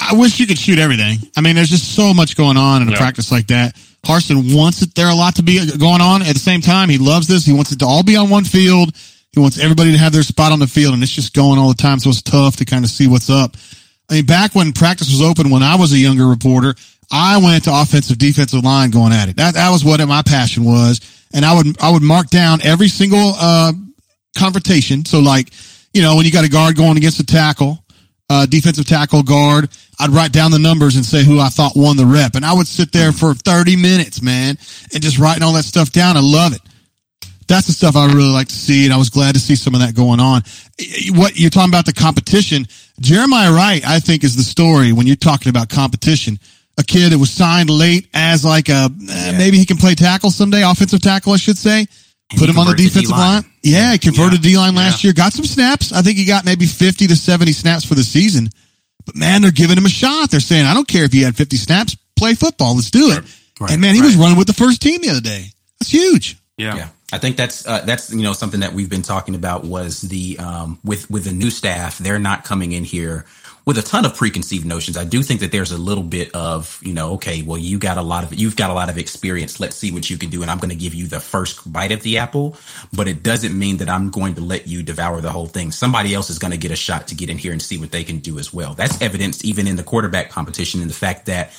I 0.00 0.14
wish 0.14 0.38
you 0.38 0.46
could 0.46 0.58
shoot 0.58 0.78
everything. 0.78 1.18
I 1.36 1.40
mean, 1.40 1.56
there's 1.56 1.70
just 1.70 1.94
so 1.94 2.14
much 2.14 2.36
going 2.36 2.56
on 2.56 2.82
in 2.82 2.88
a 2.88 2.92
Yeah. 2.92 2.98
practice 2.98 3.30
like 3.32 3.48
that. 3.48 3.74
Harsin 4.06 4.54
wants 4.54 4.80
it 4.82 4.94
there 4.94 5.08
a 5.08 5.14
lot 5.14 5.36
to 5.36 5.42
be 5.42 5.64
going 5.76 6.00
on. 6.00 6.22
At 6.22 6.34
the 6.34 6.40
same 6.40 6.60
time, 6.60 6.88
he 6.88 6.98
loves 6.98 7.26
this. 7.26 7.44
He 7.44 7.52
wants 7.52 7.72
it 7.72 7.80
to 7.80 7.86
all 7.86 8.02
be 8.02 8.16
on 8.16 8.30
one 8.30 8.44
field. 8.44 8.92
He 9.32 9.40
wants 9.40 9.58
everybody 9.58 9.92
to 9.92 9.98
have 9.98 10.12
their 10.12 10.22
spot 10.22 10.52
on 10.52 10.58
the 10.60 10.66
field, 10.66 10.94
and 10.94 11.02
it's 11.02 11.12
just 11.12 11.34
going 11.34 11.58
all 11.58 11.68
the 11.68 11.74
time. 11.74 11.98
So 11.98 12.10
it's 12.10 12.22
tough 12.22 12.56
to 12.56 12.64
kind 12.64 12.84
of 12.84 12.90
see 12.90 13.06
what's 13.08 13.28
up. 13.28 13.56
I 14.10 14.14
mean, 14.14 14.24
back 14.24 14.54
when 14.54 14.72
practice 14.72 15.10
was 15.10 15.20
open, 15.20 15.50
when 15.50 15.62
I 15.62 15.74
was 15.76 15.92
a 15.92 15.98
younger 15.98 16.26
reporter, 16.26 16.74
I 17.10 17.38
went 17.38 17.64
to 17.64 17.70
offensive 17.74 18.18
defensive 18.18 18.64
line 18.64 18.90
going 18.90 19.12
at 19.12 19.28
it. 19.28 19.36
That 19.36 19.54
that 19.54 19.70
was 19.70 19.84
what 19.84 20.06
my 20.08 20.22
passion 20.22 20.64
was, 20.64 21.00
and 21.34 21.44
I 21.44 21.54
would 21.54 21.78
I 21.80 21.90
would 21.90 22.02
mark 22.02 22.30
down 22.30 22.60
every 22.62 22.88
single 22.88 23.34
uh, 23.38 23.72
confrontation. 24.36 25.04
So 25.04 25.20
like, 25.20 25.50
you 25.92 26.02
know, 26.02 26.16
when 26.16 26.24
you 26.24 26.32
got 26.32 26.44
a 26.44 26.48
guard 26.48 26.76
going 26.76 26.96
against 26.96 27.20
a 27.20 27.26
tackle, 27.26 27.82
uh, 28.30 28.46
defensive 28.46 28.86
tackle 28.86 29.22
guard, 29.22 29.70
I'd 29.98 30.10
write 30.10 30.32
down 30.32 30.50
the 30.50 30.58
numbers 30.58 30.96
and 30.96 31.04
say 31.04 31.24
who 31.24 31.40
I 31.40 31.48
thought 31.48 31.72
won 31.74 31.96
the 31.96 32.06
rep. 32.06 32.34
And 32.34 32.44
I 32.44 32.52
would 32.52 32.66
sit 32.66 32.92
there 32.92 33.12
for 33.12 33.34
30 33.34 33.76
minutes, 33.76 34.22
man, 34.22 34.58
and 34.92 35.02
just 35.02 35.18
writing 35.18 35.42
all 35.42 35.54
that 35.54 35.64
stuff 35.64 35.90
down. 35.90 36.16
I 36.16 36.20
love 36.20 36.54
it. 36.54 36.60
That's 37.48 37.66
the 37.66 37.72
stuff 37.72 37.96
I 37.96 38.06
really 38.06 38.30
like 38.30 38.48
to 38.48 38.54
see. 38.54 38.84
And 38.84 38.92
I 38.92 38.98
was 38.98 39.08
glad 39.08 39.34
to 39.34 39.40
see 39.40 39.56
some 39.56 39.74
of 39.74 39.80
that 39.80 39.94
going 39.94 40.20
on. 40.20 40.42
What 41.12 41.38
you're 41.38 41.50
talking 41.50 41.70
about 41.70 41.86
the 41.86 41.94
competition, 41.94 42.66
Jeremiah 43.00 43.52
Wright, 43.52 43.82
I 43.86 44.00
think 44.00 44.22
is 44.22 44.36
the 44.36 44.42
story 44.42 44.92
when 44.92 45.06
you're 45.06 45.16
talking 45.16 45.48
about 45.48 45.70
competition. 45.70 46.38
A 46.76 46.84
kid 46.84 47.10
that 47.10 47.18
was 47.18 47.30
signed 47.30 47.70
late 47.70 48.08
as 48.14 48.44
like 48.44 48.68
a, 48.68 48.88
eh, 49.10 49.36
maybe 49.36 49.56
he 49.56 49.66
can 49.66 49.78
play 49.78 49.96
tackle 49.96 50.30
someday, 50.30 50.62
offensive 50.62 51.00
tackle, 51.00 51.32
I 51.32 51.36
should 51.36 51.58
say. 51.58 51.86
And 52.30 52.38
Put 52.38 52.50
him 52.50 52.58
on 52.58 52.66
the 52.66 52.74
defensive 52.74 53.02
D-line. 53.04 53.42
line. 53.42 53.44
Yeah, 53.62 53.92
he 53.92 53.98
converted 53.98 54.44
Yeah. 54.44 54.50
D 54.50 54.58
line 54.58 54.74
last 54.74 55.02
year. 55.02 55.12
Got 55.14 55.32
some 55.32 55.46
snaps. 55.46 55.92
I 55.92 56.02
think 56.02 56.18
he 56.18 56.24
got 56.26 56.44
maybe 56.44 56.66
50 56.66 57.06
to 57.06 57.16
70 57.16 57.52
snaps 57.52 57.84
for 57.84 57.94
the 57.94 58.04
season. 58.04 58.50
But 59.06 59.16
man, 59.16 59.40
they're 59.40 59.50
giving 59.50 59.78
him 59.78 59.86
a 59.86 59.90
shot. 59.90 60.30
They're 60.30 60.40
saying, 60.40 60.66
I 60.66 60.74
don't 60.74 60.86
care 60.86 61.04
if 61.04 61.14
you 61.14 61.24
had 61.24 61.36
50 61.36 61.56
snaps, 61.56 61.96
play 62.16 62.34
football. 62.34 62.74
Let's 62.74 62.90
do 62.90 63.12
it. 63.12 63.24
Right, 63.58 63.72
and 63.72 63.80
man, 63.80 63.94
he 63.94 64.02
was 64.02 64.14
running 64.16 64.36
with 64.36 64.46
the 64.46 64.52
first 64.52 64.82
team 64.82 65.00
the 65.00 65.08
other 65.08 65.20
day. 65.22 65.46
That's 65.80 65.90
huge. 65.90 66.36
Yeah. 66.58 66.76
Yeah. 66.76 66.88
I 67.10 67.16
think 67.16 67.38
that's 67.38 67.66
uh, 67.66 67.80
that's 67.86 68.12
you 68.12 68.22
know 68.22 68.34
something 68.34 68.60
that 68.60 68.74
we've 68.74 68.90
been 68.90 69.00
talking 69.00 69.34
about 69.34 69.64
was 69.64 70.02
the 70.02 70.38
um, 70.38 70.78
with 70.84 71.10
with 71.10 71.24
the 71.24 71.32
new 71.32 71.48
staff 71.48 71.96
they're 71.96 72.18
not 72.18 72.44
coming 72.44 72.72
in 72.72 72.84
here 72.84 73.24
with 73.68 73.76
a 73.76 73.82
ton 73.82 74.06
of 74.06 74.14
preconceived 74.14 74.64
notions. 74.64 74.96
I 74.96 75.04
do 75.04 75.22
think 75.22 75.40
that 75.40 75.52
there's 75.52 75.72
a 75.72 75.76
little 75.76 76.02
bit 76.02 76.34
of, 76.34 76.80
you 76.82 76.94
know, 76.94 77.12
okay, 77.12 77.42
well, 77.42 77.58
you 77.58 77.78
got 77.78 77.98
a 77.98 78.02
lot 78.02 78.24
of, 78.24 78.32
you've 78.32 78.56
got 78.56 78.70
a 78.70 78.72
lot 78.72 78.88
of 78.88 78.96
experience. 78.96 79.60
Let's 79.60 79.76
see 79.76 79.92
what 79.92 80.08
you 80.08 80.16
can 80.16 80.30
do. 80.30 80.40
And 80.40 80.50
I'm 80.50 80.56
going 80.56 80.70
to 80.70 80.74
give 80.74 80.94
you 80.94 81.06
the 81.06 81.20
first 81.20 81.70
bite 81.70 81.92
of 81.92 82.02
the 82.02 82.16
apple, 82.16 82.56
but 82.94 83.08
it 83.08 83.22
doesn't 83.22 83.56
mean 83.56 83.76
that 83.76 83.90
I'm 83.90 84.08
going 84.08 84.36
to 84.36 84.40
let 84.40 84.68
you 84.68 84.82
devour 84.82 85.20
the 85.20 85.30
whole 85.30 85.48
thing. 85.48 85.70
Somebody 85.70 86.14
else 86.14 86.30
is 86.30 86.38
going 86.38 86.52
to 86.52 86.56
get 86.56 86.70
a 86.70 86.76
shot 86.76 87.08
to 87.08 87.14
get 87.14 87.28
in 87.28 87.36
here 87.36 87.52
and 87.52 87.60
see 87.60 87.76
what 87.76 87.90
they 87.90 88.04
can 88.04 88.20
do 88.20 88.38
as 88.38 88.54
well. 88.54 88.72
That's 88.72 89.02
evidenced 89.02 89.44
even 89.44 89.68
in 89.68 89.76
the 89.76 89.82
quarterback 89.82 90.30
competition 90.30 90.80
in 90.80 90.88
the 90.88 90.94
fact 90.94 91.26
that, 91.26 91.52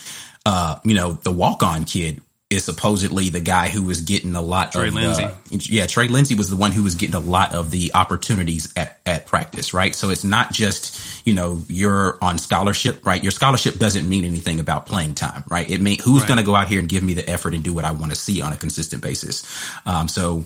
uh, 0.47 0.79
you 0.83 0.95
know, 0.95 1.11
the 1.11 1.31
walk 1.31 1.61
on 1.61 1.85
kid 1.85 2.23
is 2.49 2.63
supposedly 2.63 3.29
the 3.29 3.39
guy 3.39 3.67
who 3.69 3.83
was 3.83 4.01
getting 4.01 4.35
a 4.35 4.41
lot 4.41 4.71
Trey 4.71 4.87
of 4.87 4.95
Lindsey. 4.95 5.23
Uh, 5.23 5.33
yeah, 5.51 5.85
Trey 5.85 6.07
Lindsey 6.07 6.33
was 6.33 6.49
the 6.49 6.55
one 6.55 6.71
who 6.71 6.81
was 6.81 6.95
getting 6.95 7.13
a 7.13 7.19
lot 7.19 7.53
of 7.53 7.69
the 7.69 7.91
opportunities 7.93 8.73
at, 8.75 8.99
at 9.05 9.27
practice, 9.27 9.71
right? 9.71 9.93
So 9.93 10.09
it's 10.09 10.23
not 10.23 10.51
just, 10.51 10.99
you 11.27 11.35
know, 11.35 11.61
you're 11.67 12.17
on 12.23 12.39
scholarship, 12.39 13.05
right? 13.05 13.21
Your 13.21 13.31
scholarship 13.31 13.75
doesn't 13.77 14.09
mean 14.09 14.25
anything 14.25 14.59
about 14.59 14.87
playing 14.87 15.13
time, 15.13 15.43
right? 15.47 15.69
It 15.69 15.79
mean 15.79 15.99
who's 16.03 16.21
Right. 16.21 16.27
going 16.29 16.37
to 16.39 16.43
go 16.43 16.55
out 16.55 16.67
here 16.67 16.79
and 16.79 16.89
give 16.89 17.03
me 17.03 17.13
the 17.13 17.29
effort 17.29 17.53
and 17.53 17.63
do 17.63 17.71
what 17.71 17.85
I 17.85 17.91
want 17.91 18.11
to 18.11 18.15
see 18.15 18.41
on 18.41 18.51
a 18.51 18.57
consistent 18.57 19.03
basis. 19.03 19.45
Um, 19.85 20.07
so 20.07 20.45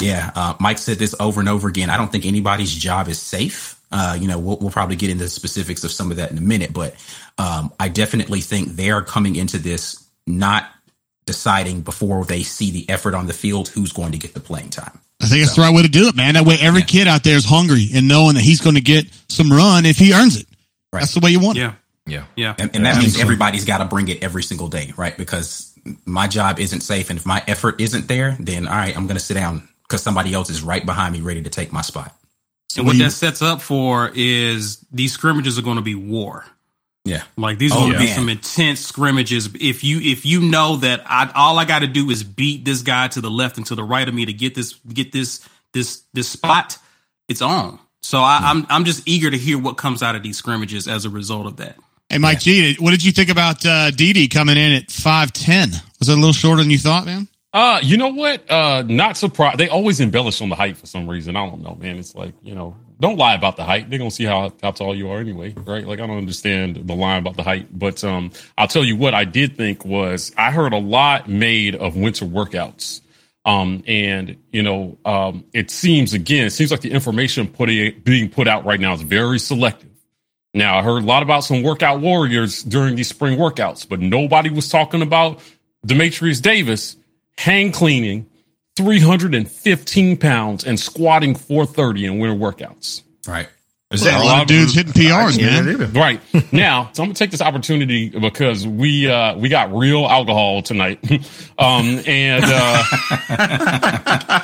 yeah, 0.00 0.30
uh, 0.34 0.54
Mike 0.58 0.78
said 0.78 0.98
this 0.98 1.14
over 1.20 1.38
and 1.38 1.50
over 1.50 1.68
again. 1.68 1.90
I 1.90 1.98
don't 1.98 2.10
think 2.10 2.24
anybody's 2.24 2.74
job 2.74 3.08
is 3.08 3.20
safe. 3.20 3.78
Uh, 3.92 4.16
you 4.18 4.26
know, 4.26 4.38
we'll, 4.38 4.56
we'll 4.56 4.70
probably 4.70 4.96
get 4.96 5.10
into 5.10 5.24
the 5.24 5.30
specifics 5.30 5.84
of 5.84 5.90
some 5.92 6.10
of 6.10 6.16
that 6.16 6.30
in 6.30 6.38
a 6.38 6.40
minute, 6.40 6.72
but 6.72 6.94
um, 7.36 7.70
I 7.78 7.88
definitely 7.88 8.40
think 8.40 8.70
they 8.70 8.90
are 8.90 9.02
coming 9.02 9.36
into 9.36 9.58
this 9.58 10.02
not 10.26 10.66
deciding 11.26 11.82
before 11.82 12.24
they 12.24 12.42
see 12.42 12.70
the 12.70 12.88
effort 12.90 13.14
on 13.14 13.26
the 13.26 13.32
field 13.32 13.68
who's 13.68 13.92
going 13.92 14.12
to 14.12 14.18
get 14.18 14.34
the 14.34 14.40
playing 14.40 14.70
time. 14.70 14.98
I 15.20 15.26
think 15.26 15.44
that's 15.44 15.54
the 15.54 15.62
right 15.62 15.74
way 15.74 15.82
to 15.82 15.88
do 15.88 16.08
it, 16.08 16.16
man. 16.16 16.34
That 16.34 16.44
way 16.44 16.56
every 16.60 16.82
kid 16.82 17.06
out 17.06 17.22
there 17.22 17.36
is 17.36 17.44
hungry 17.44 17.88
and 17.94 18.08
knowing 18.08 18.34
that 18.34 18.42
he's 18.42 18.60
going 18.60 18.74
to 18.74 18.80
get 18.80 19.06
some 19.28 19.52
run 19.52 19.86
if 19.86 19.96
he 19.96 20.12
earns 20.12 20.36
it. 20.36 20.46
Right. 20.92 21.00
That's 21.00 21.14
the 21.14 21.20
way 21.20 21.30
you 21.30 21.40
want 21.40 21.58
it. 21.58 21.60
Yeah. 21.60 21.74
Yeah. 22.06 22.24
Yeah. 22.34 22.54
And, 22.58 22.74
and 22.74 22.84
that 22.86 22.98
means 22.98 23.20
everybody's 23.20 23.64
got 23.64 23.78
to 23.78 23.84
bring 23.84 24.08
it 24.08 24.22
every 24.24 24.42
single 24.42 24.68
day, 24.68 24.92
right? 24.96 25.16
Because 25.16 25.72
my 26.04 26.26
job 26.26 26.58
isn't 26.58 26.80
safe. 26.80 27.08
And 27.10 27.18
if 27.18 27.24
my 27.24 27.42
effort 27.46 27.80
isn't 27.80 28.08
there, 28.08 28.36
then 28.40 28.66
all 28.66 28.74
right, 28.74 28.96
I'm 28.96 29.06
going 29.06 29.16
to 29.16 29.24
sit 29.24 29.34
down 29.34 29.68
because 29.84 30.02
somebody 30.02 30.34
else 30.34 30.50
is 30.50 30.62
right 30.62 30.84
behind 30.84 31.12
me 31.12 31.20
ready 31.20 31.42
to 31.42 31.50
take 31.50 31.72
my 31.72 31.82
spot. 31.82 32.14
And 32.76 32.86
what 32.86 32.98
that 32.98 33.12
sets 33.12 33.42
up 33.42 33.60
for 33.60 34.10
is 34.14 34.78
these 34.90 35.12
scrimmages 35.12 35.58
are 35.58 35.62
going 35.62 35.76
to 35.76 35.82
be 35.82 35.94
war. 35.94 36.46
Yeah. 37.04 37.22
Like 37.36 37.58
these 37.58 37.72
are 37.72 37.78
Oh, 37.78 37.80
going 37.80 37.92
to 37.94 37.98
be 37.98 38.06
some 38.06 38.28
intense 38.28 38.80
scrimmages. 38.80 39.48
If 39.60 39.82
you 39.82 40.00
if 40.00 40.24
you 40.24 40.40
know 40.40 40.76
that 40.76 41.02
I 41.04 41.30
all 41.34 41.58
I 41.58 41.64
got 41.64 41.80
to 41.80 41.86
do 41.88 42.10
is 42.10 42.22
beat 42.22 42.64
this 42.64 42.82
guy 42.82 43.08
to 43.08 43.20
the 43.20 43.30
left 43.30 43.56
and 43.56 43.66
to 43.66 43.74
the 43.74 43.82
right 43.84 44.06
of 44.08 44.14
me 44.14 44.26
to 44.26 44.32
get 44.32 44.54
this 44.54 44.74
get 44.74 45.10
this 45.12 45.46
this 45.72 46.02
this 46.12 46.28
spot, 46.28 46.78
it's 47.28 47.42
on. 47.42 47.80
So 48.02 48.18
I, 48.20 48.38
I'm 48.42 48.66
I'm 48.68 48.84
just 48.84 49.06
eager 49.08 49.30
to 49.30 49.38
hear 49.38 49.58
what 49.58 49.76
comes 49.76 50.02
out 50.02 50.14
of 50.14 50.22
these 50.22 50.36
scrimmages 50.36 50.86
as 50.86 51.04
a 51.04 51.10
result 51.10 51.46
of 51.46 51.56
that. 51.56 51.76
Hey, 52.08 52.18
Mike 52.18 52.40
G, 52.40 52.76
what 52.78 52.90
did 52.90 53.02
you 53.04 53.10
think 53.10 53.30
about 53.30 53.64
uh, 53.64 53.90
Didi 53.90 54.28
coming 54.28 54.58
in 54.58 54.72
at 54.72 54.88
5'10? 54.88 55.82
Was 55.98 56.08
it 56.10 56.12
a 56.12 56.14
little 56.16 56.34
shorter 56.34 56.60
than 56.62 56.70
you 56.70 56.78
thought, 56.78 57.06
man? 57.06 57.26
Uh, 57.54 57.80
you 57.82 57.96
know 57.96 58.08
what? 58.08 58.50
Uh, 58.50 58.82
not 58.86 59.16
surprised. 59.16 59.58
They 59.58 59.68
always 59.68 59.98
embellish 59.98 60.42
on 60.42 60.50
the 60.50 60.54
height 60.54 60.76
for 60.76 60.84
some 60.86 61.08
reason. 61.08 61.36
I 61.36 61.46
don't 61.48 61.62
know, 61.62 61.74
man. 61.74 61.96
It's 61.96 62.14
like, 62.14 62.34
you 62.42 62.54
know, 62.54 62.76
don't 63.02 63.18
lie 63.18 63.34
about 63.34 63.56
the 63.56 63.64
height. 63.64 63.90
They're 63.90 63.98
gonna 63.98 64.12
see 64.12 64.24
how, 64.24 64.52
how 64.62 64.70
tall 64.70 64.94
you 64.94 65.10
are 65.10 65.18
anyway, 65.18 65.52
right? 65.66 65.84
Like 65.84 65.98
I 65.98 66.06
don't 66.06 66.16
understand 66.16 66.76
the 66.86 66.94
line 66.94 67.18
about 67.18 67.36
the 67.36 67.42
height. 67.42 67.66
But 67.76 68.02
um 68.04 68.30
I'll 68.56 68.68
tell 68.68 68.84
you 68.84 68.96
what 68.96 69.12
I 69.12 69.24
did 69.24 69.56
think 69.56 69.84
was 69.84 70.32
I 70.38 70.52
heard 70.52 70.72
a 70.72 70.78
lot 70.78 71.28
made 71.28 71.74
of 71.74 71.96
winter 71.96 72.24
workouts. 72.24 73.00
Um, 73.44 73.82
and 73.88 74.36
you 74.52 74.62
know, 74.62 74.98
um, 75.04 75.44
it 75.52 75.68
seems 75.72 76.14
again, 76.14 76.46
it 76.46 76.50
seems 76.50 76.70
like 76.70 76.80
the 76.80 76.92
information 76.92 77.48
putting 77.48 78.00
being 78.04 78.30
put 78.30 78.46
out 78.46 78.64
right 78.64 78.78
now 78.78 78.94
is 78.94 79.02
very 79.02 79.40
selective. 79.40 79.90
Now, 80.54 80.78
I 80.78 80.82
heard 80.82 81.02
a 81.02 81.06
lot 81.06 81.24
about 81.24 81.40
some 81.40 81.62
workout 81.62 82.00
warriors 82.00 82.62
during 82.62 82.94
these 82.94 83.08
spring 83.08 83.36
workouts, 83.38 83.88
but 83.88 84.00
nobody 84.00 84.48
was 84.48 84.68
talking 84.68 85.02
about 85.02 85.40
Dematrius 85.84 86.40
Davis 86.40 86.96
hang 87.36 87.72
cleaning 87.72 88.26
315 88.76 90.16
pounds 90.16 90.64
and 90.64 90.78
squatting 90.78 91.34
430 91.34 92.06
in 92.06 92.18
winter 92.18 92.36
workouts. 92.36 93.02
Right. 93.26 93.48
Is 93.92 94.02
that 94.04 94.20
A 94.22 94.24
lot 94.24 94.40
of 94.40 94.48
dudes 94.48 94.74
hitting 94.74 94.94
PRs, 94.94 95.38
man. 95.38 95.92
Right 95.92 96.18
now, 96.52 96.88
so 96.94 97.02
I'm 97.02 97.08
gonna 97.10 97.14
take 97.14 97.30
this 97.30 97.42
opportunity 97.42 98.08
because 98.08 98.66
we 98.66 99.06
uh, 99.06 99.36
we 99.36 99.50
got 99.50 99.70
real 99.70 100.06
alcohol 100.06 100.62
tonight, 100.62 100.98
um, 101.58 102.00
and 102.06 102.42
uh, 102.42 102.82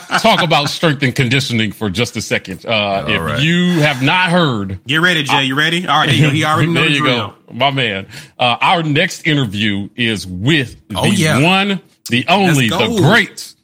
talk 0.20 0.42
about 0.42 0.68
strength 0.68 1.02
and 1.02 1.14
conditioning 1.16 1.72
for 1.72 1.88
just 1.88 2.14
a 2.18 2.20
second. 2.20 2.66
Uh, 2.66 3.06
if 3.08 3.20
right. 3.22 3.40
you 3.40 3.80
have 3.80 4.02
not 4.02 4.28
heard, 4.28 4.80
Get 4.86 5.00
ready, 5.00 5.22
Jay. 5.22 5.44
You 5.44 5.54
ready? 5.54 5.86
All 5.86 5.98
right, 5.98 6.08
there 6.08 6.14
you. 6.14 6.28
He 6.30 6.44
already 6.44 6.66
knows 6.70 6.84
there 6.84 6.90
you 6.90 7.04
go, 7.04 7.32
my 7.50 7.70
man. 7.70 8.06
Uh, 8.38 8.58
our 8.60 8.82
next 8.82 9.26
interview 9.26 9.88
is 9.96 10.26
with 10.26 10.76
the 10.88 10.98
Oh, 10.98 11.04
yeah. 11.06 11.42
one, 11.42 11.80
the 12.10 12.26
only, 12.28 12.68
the 12.68 12.98
great 13.00 13.54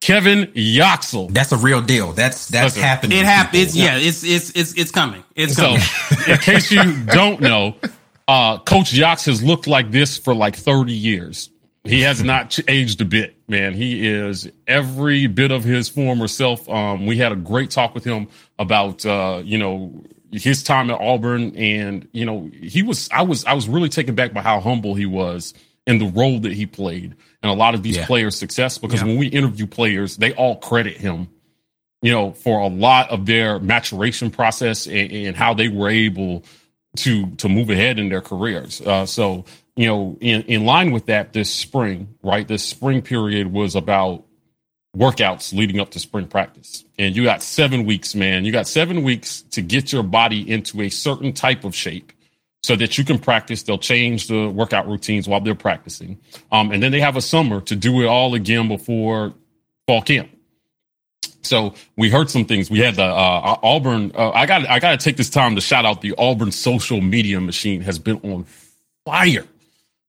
Kevin 0.00 0.46
Yoxall. 0.54 1.32
That's 1.32 1.52
a 1.52 1.56
real 1.56 1.82
deal. 1.82 2.12
That's 2.12 2.46
that's 2.48 2.76
Listen, 2.76 2.82
happening. 2.82 3.18
It 3.18 3.24
happens. 3.24 3.74
happened. 3.74 4.02
yeah. 4.02 4.08
It's 4.08 4.22
it's 4.24 4.50
it's 4.50 4.72
it's 4.74 4.90
coming. 4.90 5.24
It's 5.34 5.54
So, 5.54 5.62
coming. 5.76 5.80
in 6.28 6.38
case 6.38 6.70
you 6.70 7.04
don't 7.06 7.40
know, 7.40 7.74
uh, 8.28 8.58
Coach 8.58 8.92
Yox 8.92 9.26
has 9.26 9.42
looked 9.42 9.66
like 9.66 9.90
this 9.90 10.16
for 10.16 10.34
like 10.34 10.54
30 10.56 10.92
years. 10.92 11.50
He 11.84 12.02
has 12.02 12.22
not 12.22 12.50
ch- 12.50 12.60
aged 12.68 13.00
a 13.00 13.04
bit, 13.06 13.36
man. 13.48 13.72
He 13.72 14.06
is 14.06 14.50
every 14.66 15.26
bit 15.26 15.50
of 15.50 15.64
his 15.64 15.88
former 15.88 16.28
self. 16.28 16.68
Um, 16.68 17.06
we 17.06 17.16
had 17.16 17.32
a 17.32 17.36
great 17.36 17.70
talk 17.70 17.94
with 17.94 18.04
him 18.04 18.28
about, 18.58 19.06
uh, 19.06 19.40
you 19.44 19.56
know, 19.56 20.04
his 20.30 20.62
time 20.62 20.90
at 20.90 21.00
Auburn, 21.00 21.56
and 21.56 22.06
you 22.12 22.26
know, 22.26 22.50
he 22.62 22.82
was. 22.82 23.08
I 23.10 23.22
was. 23.22 23.44
I 23.46 23.54
was 23.54 23.68
really 23.68 23.88
taken 23.88 24.14
back 24.14 24.34
by 24.34 24.42
how 24.42 24.60
humble 24.60 24.94
he 24.94 25.06
was 25.06 25.54
in 25.88 25.98
the 25.98 26.06
role 26.06 26.38
that 26.40 26.52
he 26.52 26.66
played, 26.66 27.16
and 27.42 27.50
a 27.50 27.54
lot 27.54 27.74
of 27.74 27.82
these 27.82 27.96
Yeah. 27.96 28.06
players' 28.06 28.38
success. 28.38 28.78
Because 28.78 29.00
Yeah. 29.00 29.06
when 29.08 29.16
we 29.16 29.26
interview 29.26 29.66
players, 29.66 30.16
they 30.18 30.32
all 30.34 30.54
credit 30.56 30.98
him 30.98 31.26
you 32.00 32.12
know, 32.12 32.30
for 32.30 32.60
a 32.60 32.68
lot 32.68 33.10
of 33.10 33.26
their 33.26 33.58
maturation 33.58 34.30
process 34.30 34.86
and, 34.86 35.10
and 35.10 35.36
how 35.36 35.52
they 35.52 35.66
were 35.66 35.88
able 35.88 36.44
to 36.96 37.26
to 37.38 37.48
move 37.48 37.70
ahead 37.70 37.98
in 37.98 38.08
their 38.08 38.20
careers. 38.20 38.80
Uh, 38.80 39.04
so, 39.04 39.44
you 39.74 39.86
know, 39.88 40.16
in, 40.20 40.42
in 40.42 40.64
line 40.64 40.92
with 40.92 41.06
that, 41.06 41.32
this 41.32 41.52
spring, 41.52 42.14
right, 42.22 42.46
this 42.46 42.62
spring 42.64 43.02
period 43.02 43.52
was 43.52 43.74
about 43.74 44.24
workouts 44.96 45.52
leading 45.52 45.80
up 45.80 45.90
to 45.90 45.98
spring 45.98 46.26
practice. 46.26 46.84
And 46.98 47.16
you 47.16 47.24
got 47.24 47.42
seven 47.42 47.84
weeks, 47.84 48.14
man. 48.14 48.44
You 48.44 48.52
got 48.52 48.68
seven 48.68 49.02
weeks 49.02 49.42
to 49.50 49.60
get 49.60 49.92
your 49.92 50.04
body 50.04 50.48
into 50.48 50.80
a 50.82 50.88
certain 50.90 51.32
type 51.32 51.64
of 51.64 51.74
shape 51.74 52.12
so 52.62 52.74
that 52.76 52.98
you 52.98 53.04
can 53.04 53.18
practice. 53.18 53.62
They'll 53.62 53.78
change 53.78 54.26
the 54.28 54.48
workout 54.48 54.88
routines 54.88 55.28
while 55.28 55.40
they're 55.40 55.54
practicing. 55.54 56.18
Um, 56.52 56.72
and 56.72 56.82
then 56.82 56.92
they 56.92 57.00
have 57.00 57.16
a 57.16 57.20
summer 57.22 57.60
to 57.62 57.76
do 57.76 58.00
it 58.02 58.06
all 58.06 58.34
again 58.34 58.68
before 58.68 59.32
fall 59.86 60.02
camp. 60.02 60.30
So 61.42 61.74
we 61.96 62.10
heard 62.10 62.28
some 62.30 62.44
things. 62.44 62.70
We 62.70 62.80
had 62.80 62.96
the 62.96 63.04
uh, 63.04 63.56
Auburn. 63.62 64.12
Uh, 64.14 64.30
I 64.30 64.44
got. 64.46 64.68
I 64.68 64.80
got 64.80 64.98
to 64.98 65.02
take 65.04 65.16
this 65.16 65.30
time 65.30 65.54
to 65.54 65.60
shout 65.60 65.86
out 65.86 66.02
the 66.02 66.14
Auburn 66.18 66.52
social 66.52 67.00
media 67.00 67.40
machine 67.40 67.80
has 67.82 67.98
been 67.98 68.16
on 68.22 68.44
fire 69.06 69.46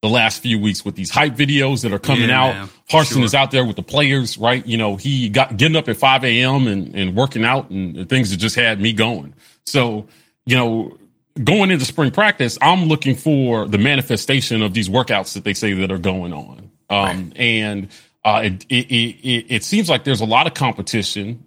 the 0.01 0.09
last 0.09 0.41
few 0.41 0.57
weeks 0.59 0.83
with 0.83 0.95
these 0.95 1.09
hype 1.09 1.35
videos 1.35 1.83
that 1.83 1.93
are 1.93 1.99
coming 1.99 2.29
Yeah, 2.29 2.41
out. 2.43 2.53
man. 2.55 2.69
Harsin 2.89 3.13
Sure. 3.15 3.23
is 3.25 3.35
out 3.35 3.51
there 3.51 3.65
with 3.65 3.75
the 3.75 3.83
players, 3.83 4.37
right? 4.37 4.65
You 4.65 4.77
know, 4.77 4.95
he 4.95 5.29
got 5.29 5.55
getting 5.57 5.75
up 5.77 5.87
at 5.89 5.97
5 5.97 6.23
a.m. 6.23 6.67
and, 6.67 6.95
and 6.95 7.15
working 7.15 7.43
out 7.45 7.69
and 7.69 8.07
things 8.09 8.31
that 8.31 8.37
just 8.37 8.55
had 8.55 8.79
me 8.81 8.93
going. 8.93 9.33
So, 9.65 10.07
you 10.45 10.55
know, 10.55 10.97
going 11.43 11.71
into 11.71 11.85
spring 11.85 12.11
practice, 12.11 12.57
I'm 12.61 12.85
looking 12.85 13.15
for 13.15 13.67
the 13.67 13.77
manifestation 13.77 14.61
of 14.61 14.73
these 14.73 14.89
workouts 14.89 15.33
that 15.33 15.43
they 15.43 15.53
say 15.53 15.73
that 15.73 15.91
are 15.91 15.97
going 15.97 16.33
on. 16.33 16.71
Um, 16.89 17.33
and, 17.35 17.89
uh, 18.25 18.41
it, 18.43 18.65
it, 18.69 18.87
it, 18.87 19.45
it 19.49 19.63
seems 19.63 19.89
like 19.89 20.03
there's 20.03 20.21
a 20.21 20.25
lot 20.25 20.47
of 20.47 20.53
competition 20.53 21.45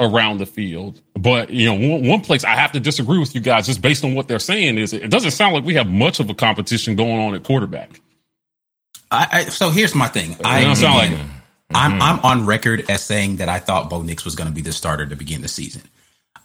around 0.00 0.38
the 0.38 0.46
field. 0.46 1.00
But 1.14 1.50
you 1.50 1.66
know, 1.66 1.94
one, 1.94 2.06
one 2.06 2.20
place 2.20 2.44
I 2.44 2.54
have 2.56 2.72
to 2.72 2.80
disagree 2.80 3.18
with 3.18 3.34
you 3.34 3.40
guys, 3.40 3.66
just 3.66 3.80
based 3.80 4.04
on 4.04 4.14
what 4.14 4.28
they're 4.28 4.38
saying, 4.38 4.78
is 4.78 4.92
it 4.92 5.10
doesn't 5.10 5.30
sound 5.30 5.54
like 5.54 5.64
we 5.64 5.74
have 5.74 5.88
much 5.88 6.20
of 6.20 6.28
a 6.28 6.34
competition 6.34 6.96
going 6.96 7.18
on 7.18 7.34
at 7.34 7.44
quarterback. 7.44 8.00
I, 9.10 9.28
I, 9.30 9.44
so 9.44 9.70
here's 9.70 9.94
my 9.94 10.08
thing. 10.08 10.36
I, 10.44 10.64
don't 10.64 10.76
sound 10.76 10.96
like 10.96 11.20
I'm 11.74 12.00
I'm 12.00 12.18
on 12.20 12.46
record 12.46 12.90
as 12.90 13.04
saying 13.04 13.36
that 13.36 13.48
I 13.48 13.58
thought 13.58 13.90
Bo 13.90 14.02
Nix 14.02 14.24
was 14.24 14.34
going 14.34 14.48
to 14.48 14.54
be 14.54 14.62
the 14.62 14.72
starter 14.72 15.06
to 15.06 15.16
begin 15.16 15.42
the 15.42 15.48
season. 15.48 15.82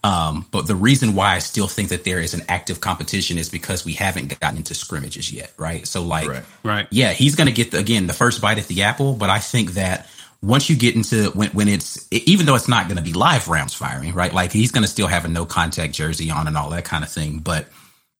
Um, 0.08 0.46
but 0.52 0.68
the 0.68 0.76
reason 0.76 1.16
why 1.16 1.36
I 1.36 1.40
still 1.40 1.68
think 1.68 1.90
that 1.90 2.06
there 2.06 2.22
is 2.22 2.34
an 2.34 2.44
active 2.48 2.80
competition 2.80 3.38
is 3.38 3.50
because 3.50 3.84
we 3.84 3.92
haven't 3.92 4.40
gotten 4.40 4.58
into 4.58 4.74
scrimmages 4.74 5.34
yet, 5.34 5.52
right? 5.58 5.86
So 5.86 6.02
like, 6.02 6.30
Right. 6.30 6.44
Right. 6.64 6.88
yeah, 6.92 7.12
he's 7.12 7.36
going 7.36 7.48
to 7.48 7.54
get 7.54 7.72
the, 7.72 7.80
again 7.80 8.08
the 8.08 8.14
first 8.14 8.40
bite 8.40 8.58
at 8.58 8.68
the 8.68 8.84
apple. 8.84 9.16
But 9.16 9.30
I 9.30 9.40
think 9.40 9.72
that 9.74 10.08
once 10.42 10.70
you 10.70 10.78
get 10.78 10.96
into 10.96 11.32
when 11.32 11.50
when 11.50 11.68
it's 11.68 12.08
even 12.12 12.46
though 12.46 12.56
it's 12.56 12.70
not 12.70 12.86
going 12.88 12.96
to 12.96 13.04
be 13.04 13.12
live 13.12 13.50
rounds 13.50 13.74
firing, 13.74 14.14
right? 14.14 14.32
Like 14.32 14.54
he's 14.54 14.72
going 14.72 14.84
to 14.84 14.90
still 14.90 15.08
have 15.08 15.26
a 15.26 15.28
no 15.28 15.46
contact 15.46 15.94
jersey 15.94 16.32
on 16.32 16.48
and 16.48 16.56
all 16.56 16.70
that 16.70 16.86
kind 16.86 17.04
of 17.04 17.12
thing. 17.12 17.40
But 17.40 17.68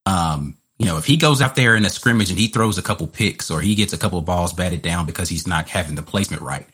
um, 0.06 0.58
you 0.78 0.88
know, 0.88 0.98
if 0.98 1.06
he 1.06 1.16
goes 1.16 1.42
out 1.42 1.56
there 1.56 1.74
in 1.76 1.86
a 1.86 1.90
scrimmage 1.90 2.30
and 2.30 2.38
he 2.38 2.48
throws 2.48 2.78
a 2.78 2.82
couple 2.84 3.08
picks 3.08 3.50
or 3.50 3.62
he 3.62 3.76
gets 3.76 3.94
a 3.94 3.98
couple 3.98 4.20
of 4.20 4.26
balls 4.26 4.52
batted 4.52 4.82
down 4.82 5.06
because 5.06 5.30
he's 5.30 5.48
not 5.48 5.70
having 5.70 5.96
the 5.96 6.04
placement 6.04 6.42
right, 6.42 6.68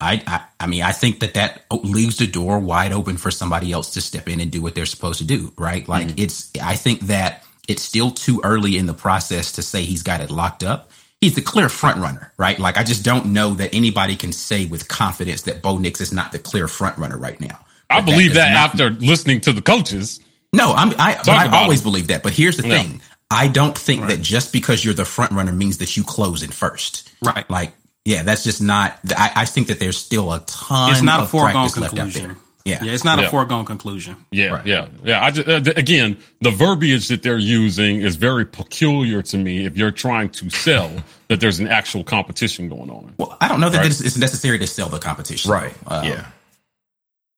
I, 0.00 0.22
I, 0.26 0.44
I 0.60 0.66
mean, 0.66 0.82
I 0.82 0.92
think 0.92 1.20
that 1.20 1.34
that 1.34 1.64
leaves 1.72 2.18
the 2.18 2.26
door 2.26 2.58
wide 2.58 2.92
open 2.92 3.16
for 3.16 3.30
somebody 3.30 3.72
else 3.72 3.94
to 3.94 4.00
step 4.00 4.28
in 4.28 4.40
and 4.40 4.50
do 4.50 4.62
what 4.62 4.74
they're 4.74 4.86
supposed 4.86 5.18
to 5.18 5.24
do, 5.24 5.52
right? 5.58 5.86
Like 5.88 6.08
mm-hmm. 6.08 6.18
it's, 6.18 6.50
I 6.62 6.76
think 6.76 7.00
that 7.02 7.44
it's 7.66 7.82
still 7.82 8.10
too 8.10 8.40
early 8.44 8.78
in 8.78 8.86
the 8.86 8.94
process 8.94 9.52
to 9.52 9.62
say 9.62 9.82
he's 9.82 10.02
got 10.02 10.20
it 10.20 10.30
locked 10.30 10.62
up. 10.62 10.90
He's 11.20 11.34
the 11.34 11.42
clear 11.42 11.68
front 11.68 11.98
runner, 11.98 12.32
right? 12.38 12.58
Like 12.58 12.76
I 12.76 12.84
just 12.84 13.04
don't 13.04 13.26
know 13.32 13.54
that 13.54 13.74
anybody 13.74 14.14
can 14.14 14.30
say 14.30 14.66
with 14.66 14.86
confidence 14.86 15.42
that 15.42 15.62
Bo 15.62 15.78
Nix 15.78 16.00
is 16.00 16.12
not 16.12 16.30
the 16.30 16.38
clear 16.38 16.68
front 16.68 16.96
runner 16.96 17.18
right 17.18 17.40
now. 17.40 17.58
I 17.90 18.00
believe 18.00 18.30
does 18.30 18.36
that 18.36 18.52
not- 18.52 18.70
after 18.70 18.90
listening 18.90 19.40
to 19.42 19.52
the 19.52 19.62
coaches. 19.62 20.20
No, 20.52 20.72
I'm 20.72 20.90
I, 20.98 21.16
but 21.18 21.28
I 21.28 21.48
always 21.48 21.80
it. 21.80 21.84
believe 21.84 22.06
that. 22.06 22.22
But 22.22 22.32
here's 22.32 22.56
the 22.56 22.66
Yeah. 22.66 22.82
thing: 22.82 23.02
I 23.30 23.48
don't 23.48 23.76
think 23.76 24.06
that 24.06 24.22
just 24.22 24.52
because 24.52 24.84
you're 24.84 24.94
the 24.94 25.04
front 25.04 25.32
runner 25.32 25.52
means 25.52 25.78
that 25.78 25.96
you 25.96 26.04
close 26.04 26.42
in 26.42 26.50
first. 26.50 27.10
Right. 27.22 27.48
Like, 27.50 27.72
yeah, 28.08 28.22
that's 28.22 28.42
just 28.42 28.62
not. 28.62 28.98
I, 29.16 29.32
I 29.36 29.44
think 29.44 29.66
that 29.68 29.78
there's 29.78 29.98
still 29.98 30.32
a 30.32 30.40
ton. 30.40 30.92
It's 30.92 31.02
not 31.02 31.22
a 31.24 31.26
foregone 31.26 31.52
practice 31.52 31.76
left 31.76 31.92
out 31.94 31.96
conclusion. 31.96 32.28
there. 32.28 32.36
Yeah. 32.64 32.84
Yeah, 32.84 32.92
it's 32.92 33.04
not 33.04 33.18
Yeah. 33.18 33.26
a 33.26 33.30
foregone 33.30 33.64
conclusion. 33.64 34.16
Yeah, 34.30 34.60
yeah, 34.64 34.88
yeah. 35.04 35.24
I 35.24 35.30
just, 35.30 35.48
uh, 35.48 35.60
th- 35.60 35.76
again, 35.78 36.16
the 36.40 36.50
verbiage 36.50 37.08
that 37.08 37.22
they're 37.22 37.38
using 37.38 38.00
is 38.02 38.16
very 38.16 38.44
peculiar 38.44 39.22
to 39.22 39.38
me. 39.38 39.64
If 39.64 39.76
you're 39.78 39.90
trying 39.90 40.28
to 40.30 40.50
sell 40.50 40.90
that 41.28 41.40
there's 41.40 41.60
an 41.60 41.68
actual 41.68 42.02
competition 42.04 42.68
going 42.68 42.90
on, 42.90 43.14
Well, 43.18 43.36
I 43.40 43.48
don't 43.48 43.60
know 43.60 43.70
that 43.70 43.78
Right. 43.78 43.86
it's, 43.86 44.00
it's 44.02 44.16
necessary 44.18 44.58
to 44.58 44.66
sell 44.66 44.88
the 44.90 44.98
competition. 44.98 45.50
Right. 45.50 45.74
Um, 45.86 46.04
yeah. 46.06 46.26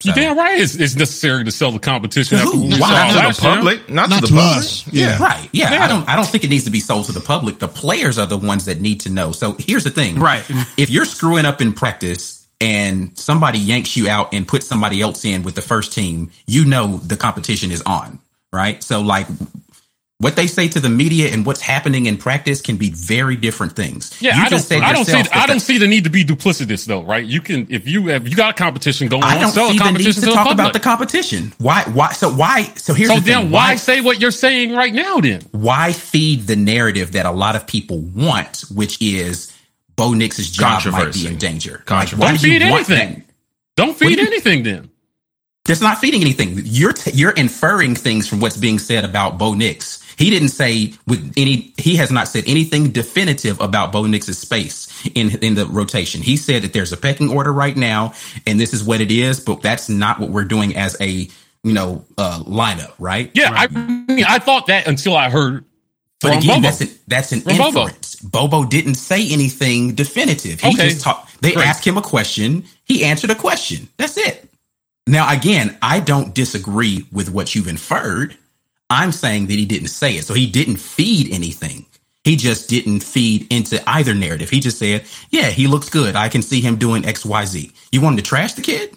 You 0.02 0.12
damn 0.14 0.36
right 0.36 0.58
it's, 0.60 0.74
it's 0.76 0.96
necessary 0.96 1.44
to 1.44 1.50
sell 1.50 1.72
the 1.72 1.78
competition. 1.78 2.38
To 2.38 2.44
who? 2.44 2.70
Why? 2.70 2.78
Not 2.78 3.08
to 3.08 3.14
the 3.14 3.18
last 3.20 3.42
year. 3.42 3.54
Public, 3.54 3.90
not, 3.90 4.10
Not 4.10 4.20
to 4.20 4.26
to 4.28 4.32
the 4.32 4.38
public. 4.40 4.58
us. 4.58 4.86
Yeah. 4.92 5.22
Right. 5.22 5.48
Yeah, 5.52 5.72
Yeah. 5.72 5.84
I 5.84 5.88
don't. 5.88 6.08
I 6.08 6.16
don't 6.16 6.26
think 6.26 6.44
it 6.44 6.50
needs 6.50 6.64
to 6.64 6.70
be 6.70 6.80
sold 6.80 7.06
to 7.06 7.12
the 7.12 7.20
public. 7.20 7.58
The 7.58 7.68
players 7.68 8.18
are 8.18 8.26
the 8.26 8.38
ones 8.38 8.64
that 8.64 8.80
need 8.80 9.00
to 9.02 9.10
know. 9.10 9.32
So 9.32 9.56
here's 9.58 9.84
the 9.84 9.90
thing. 9.90 10.18
Right. 10.18 10.44
If 10.76 10.90
you're 10.90 11.04
screwing 11.04 11.44
up 11.44 11.60
in 11.60 11.72
practice 11.72 12.46
and 12.60 13.16
somebody 13.18 13.58
yanks 13.58 13.96
you 13.96 14.08
out 14.08 14.32
and 14.32 14.46
puts 14.48 14.66
somebody 14.66 15.00
else 15.02 15.24
in 15.24 15.42
with 15.42 15.54
the 15.54 15.62
first 15.62 15.92
team, 15.92 16.30
you 16.46 16.64
know 16.64 16.96
the 16.98 17.16
competition 17.16 17.70
is 17.70 17.82
on. 17.82 18.18
Right. 18.52 18.82
So 18.82 19.00
like. 19.02 19.26
What 20.20 20.36
they 20.36 20.46
say 20.46 20.68
to 20.68 20.80
the 20.80 20.90
media 20.90 21.30
and 21.32 21.46
what's 21.46 21.62
happening 21.62 22.04
in 22.04 22.18
practice 22.18 22.60
can 22.60 22.76
be 22.76 22.90
very 22.90 23.36
different 23.36 23.74
things. 23.74 24.14
Yeah, 24.20 24.36
You 24.36 24.42
I 24.42 24.48
don't. 24.50 24.72
I 24.72 24.92
don't 24.92 25.06
see. 25.06 25.12
that 25.12 25.34
I 25.34 25.46
don't 25.46 25.56
the- 25.56 25.60
see 25.60 25.78
the 25.78 25.86
need 25.86 26.04
to 26.04 26.10
be 26.10 26.24
duplicitous, 26.26 26.84
though, 26.84 27.02
right? 27.02 27.24
You 27.24 27.40
can 27.40 27.66
if 27.70 27.88
you 27.88 28.08
have 28.08 28.28
you 28.28 28.36
got 28.36 28.50
a 28.50 28.52
competition 28.58 29.08
going 29.08 29.24
I 29.24 29.40
don't 29.40 29.50
sell 29.50 29.70
see 29.70 29.78
a 29.78 29.82
the 29.82 29.92
need 29.92 30.12
to 30.12 30.20
talk 30.20 30.34
public. 30.36 30.52
about 30.52 30.72
the 30.74 30.80
competition. 30.80 31.54
Why? 31.56 31.84
Why? 31.84 32.12
So 32.12 32.30
why? 32.30 32.64
So 32.76 32.92
here's 32.92 33.08
so 33.08 33.14
the 33.16 33.22
then, 33.22 33.42
thing. 33.44 33.50
why 33.50 33.76
say 33.76 34.02
what 34.02 34.20
you're 34.20 34.30
saying 34.30 34.74
right 34.74 34.92
now? 34.92 35.20
Then 35.20 35.40
why 35.52 35.92
feed 35.92 36.46
the 36.46 36.56
narrative 36.56 37.12
that 37.12 37.24
a 37.24 37.30
lot 37.32 37.56
of 37.56 37.66
people 37.66 38.00
want, 38.00 38.64
which 38.74 39.00
is 39.00 39.50
Bo 39.96 40.12
Nix's 40.12 40.50
job 40.50 40.84
might 40.92 41.14
be 41.14 41.28
in 41.28 41.36
danger? 41.38 41.82
Controversy. 41.86 42.20
why 42.20 42.28
don't 42.32 42.40
do 42.42 42.46
feed 42.46 42.60
anything. 42.62 43.24
Don't 43.76 43.96
feed 43.96 44.18
you- 44.18 44.26
anything. 44.26 44.64
Then 44.64 44.90
That's 45.64 45.80
not 45.80 45.98
feeding 45.98 46.20
anything. 46.20 46.60
You're 46.64 46.92
t- 46.92 47.12
you're 47.12 47.30
inferring 47.30 47.94
things 47.94 48.28
from 48.28 48.40
what's 48.40 48.58
being 48.58 48.78
said 48.78 49.06
about 49.06 49.38
Bo 49.38 49.54
Nix. 49.54 49.96
He 50.20 50.30
didn't 50.30 50.50
say 50.50 50.94
with 51.08 51.34
any. 51.36 51.74
He 51.78 51.96
has 51.96 52.12
not 52.12 52.28
said 52.28 52.44
anything 52.46 52.92
definitive 52.92 53.60
about 53.60 53.92
Bo 53.92 54.06
Nix's 54.06 54.38
space 54.38 54.88
in 55.16 55.30
in 55.42 55.56
the 55.56 55.66
rotation. 55.66 56.22
He 56.22 56.36
said 56.38 56.62
that 56.62 56.74
there's 56.74 56.92
a 56.92 56.98
pecking 56.98 57.30
order 57.30 57.52
right 57.52 57.76
now, 57.76 58.14
and 58.46 58.60
this 58.60 58.74
is 58.74 58.84
what 58.84 59.00
it 59.02 59.10
is. 59.12 59.40
But 59.40 59.62
that's 59.62 59.88
not 59.90 60.20
what 60.20 60.30
we're 60.30 60.44
doing 60.46 60.76
as 60.76 60.96
a 61.00 61.28
you 61.64 61.74
know 61.74 62.04
uh, 62.18 62.40
lineup, 62.46 62.94
right? 63.00 63.32
yeah, 63.34 63.50
I 63.52 63.68
mean, 63.68 64.24
I 64.28 64.38
thought 64.40 64.68
that 64.68 64.86
until 64.88 65.16
I 65.16 65.30
heard 65.30 65.64
But 66.22 66.38
again, 66.38 66.62
Bobo. 66.62 66.68
that's 66.68 66.80
an, 66.82 66.90
that's 67.08 67.32
an 67.32 67.40
From 67.42 67.58
Bobo. 67.58 67.82
inference. 67.84 68.16
Bobo 68.16 68.64
didn't 68.66 68.96
say 68.96 69.28
anything 69.30 69.94
definitive. 69.94 70.60
He 70.60 70.68
Okay. 70.70 70.90
just 70.90 71.02
talked. 71.02 71.42
They 71.42 71.52
Great. 71.54 71.66
asked 71.66 71.86
him 71.86 71.98
a 71.98 72.02
question. 72.02 72.64
He 72.84 73.04
answered 73.04 73.30
a 73.30 73.36
question. 73.36 73.88
That's 73.98 74.18
it. 74.18 74.50
Now, 75.06 75.32
again, 75.32 75.78
I 75.82 76.00
don't 76.00 76.34
disagree 76.34 77.06
with 77.12 77.30
what 77.30 77.54
you've 77.54 77.68
inferred. 77.68 78.36
I'm 78.90 79.12
saying 79.12 79.46
that 79.46 79.54
he 79.54 79.66
didn't 79.66 79.88
say 79.88 80.16
it. 80.16 80.24
So 80.24 80.34
he 80.34 80.46
didn't 80.48 80.78
feed 80.78 81.32
anything. 81.32 81.86
He 82.24 82.36
just 82.36 82.68
didn't 82.68 83.00
feed 83.00 83.50
into 83.52 83.82
either 83.88 84.14
narrative. 84.14 84.50
He 84.50 84.60
just 84.60 84.78
said, 84.78 85.04
yeah, 85.30 85.50
he 85.50 85.66
looks 85.68 85.88
good. 85.88 86.16
I 86.16 86.28
can 86.28 86.42
see 86.42 86.60
him 86.60 86.76
doing 86.76 87.06
X, 87.06 87.24
Y, 87.24 87.44
Z. 87.46 87.72
You 87.92 88.02
want 88.02 88.14
him 88.14 88.16
to 88.18 88.28
trash 88.28 88.54
the 88.54 88.62
kid? 88.62 88.96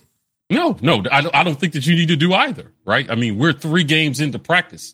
No, 0.49 0.77
no, 0.81 1.03
I 1.11 1.21
don't, 1.21 1.35
I 1.35 1.43
don't 1.43 1.59
think 1.59 1.73
that 1.73 1.87
you 1.87 1.95
need 1.95 2.09
to 2.09 2.15
do 2.17 2.33
either, 2.33 2.71
right? 2.85 3.09
I 3.09 3.15
mean, 3.15 3.37
we're 3.39 3.53
three 3.53 3.85
games 3.85 4.19
into 4.19 4.39
practice, 4.39 4.93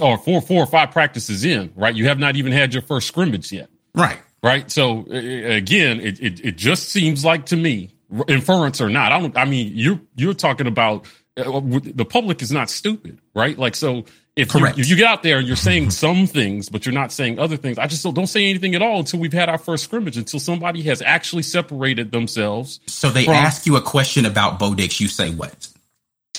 or 0.00 0.18
four, 0.18 0.42
four 0.42 0.62
or 0.62 0.66
five 0.66 0.92
practices 0.92 1.44
in, 1.44 1.72
right? 1.74 1.94
You 1.94 2.06
have 2.08 2.18
not 2.18 2.36
even 2.36 2.52
had 2.52 2.74
your 2.74 2.82
first 2.82 3.08
scrimmage 3.08 3.50
yet, 3.50 3.70
Right. 3.94 4.20
right? 4.42 4.70
So 4.70 5.06
again, 5.10 6.00
it, 6.00 6.20
it 6.20 6.44
it 6.44 6.56
just 6.56 6.90
seems 6.90 7.24
like 7.24 7.46
to 7.46 7.56
me, 7.56 7.90
inference 8.28 8.80
or 8.80 8.90
not, 8.90 9.10
I 9.12 9.20
don't. 9.20 9.36
I 9.36 9.46
mean, 9.46 9.72
you're 9.74 10.00
you're 10.16 10.34
talking 10.34 10.66
about 10.68 11.06
uh, 11.36 11.60
the 11.60 12.06
public 12.08 12.42
is 12.42 12.52
not 12.52 12.70
stupid, 12.70 13.18
right? 13.34 13.58
Like 13.58 13.74
so. 13.76 14.04
If 14.36 14.54
you, 14.54 14.60
Correct. 14.60 14.78
if 14.78 14.88
you 14.88 14.96
get 14.96 15.06
out 15.06 15.22
there 15.22 15.38
and 15.38 15.46
you're 15.46 15.56
saying 15.56 15.90
some 15.90 16.26
things, 16.26 16.68
but 16.68 16.86
you're 16.86 16.94
not 16.94 17.12
saying 17.12 17.38
other 17.38 17.56
things, 17.56 17.78
I 17.78 17.86
just 17.88 18.02
don't, 18.02 18.14
don't 18.14 18.28
say 18.28 18.48
anything 18.48 18.74
at 18.74 18.80
all 18.82 19.00
until 19.00 19.20
we've 19.20 19.32
had 19.32 19.48
our 19.48 19.58
first 19.58 19.84
scrimmage, 19.84 20.16
until 20.16 20.40
somebody 20.40 20.82
has 20.82 21.02
actually 21.02 21.42
separated 21.42 22.12
themselves 22.12 22.80
So 22.86 23.10
they 23.10 23.24
From- 23.24 23.34
ask 23.34 23.66
you 23.66 23.76
a 23.76 23.82
question 23.82 24.24
about 24.24 24.58
Bo 24.58 24.72
Nix. 24.72 25.00
You 25.00 25.08
say 25.08 25.30
what? 25.30 25.68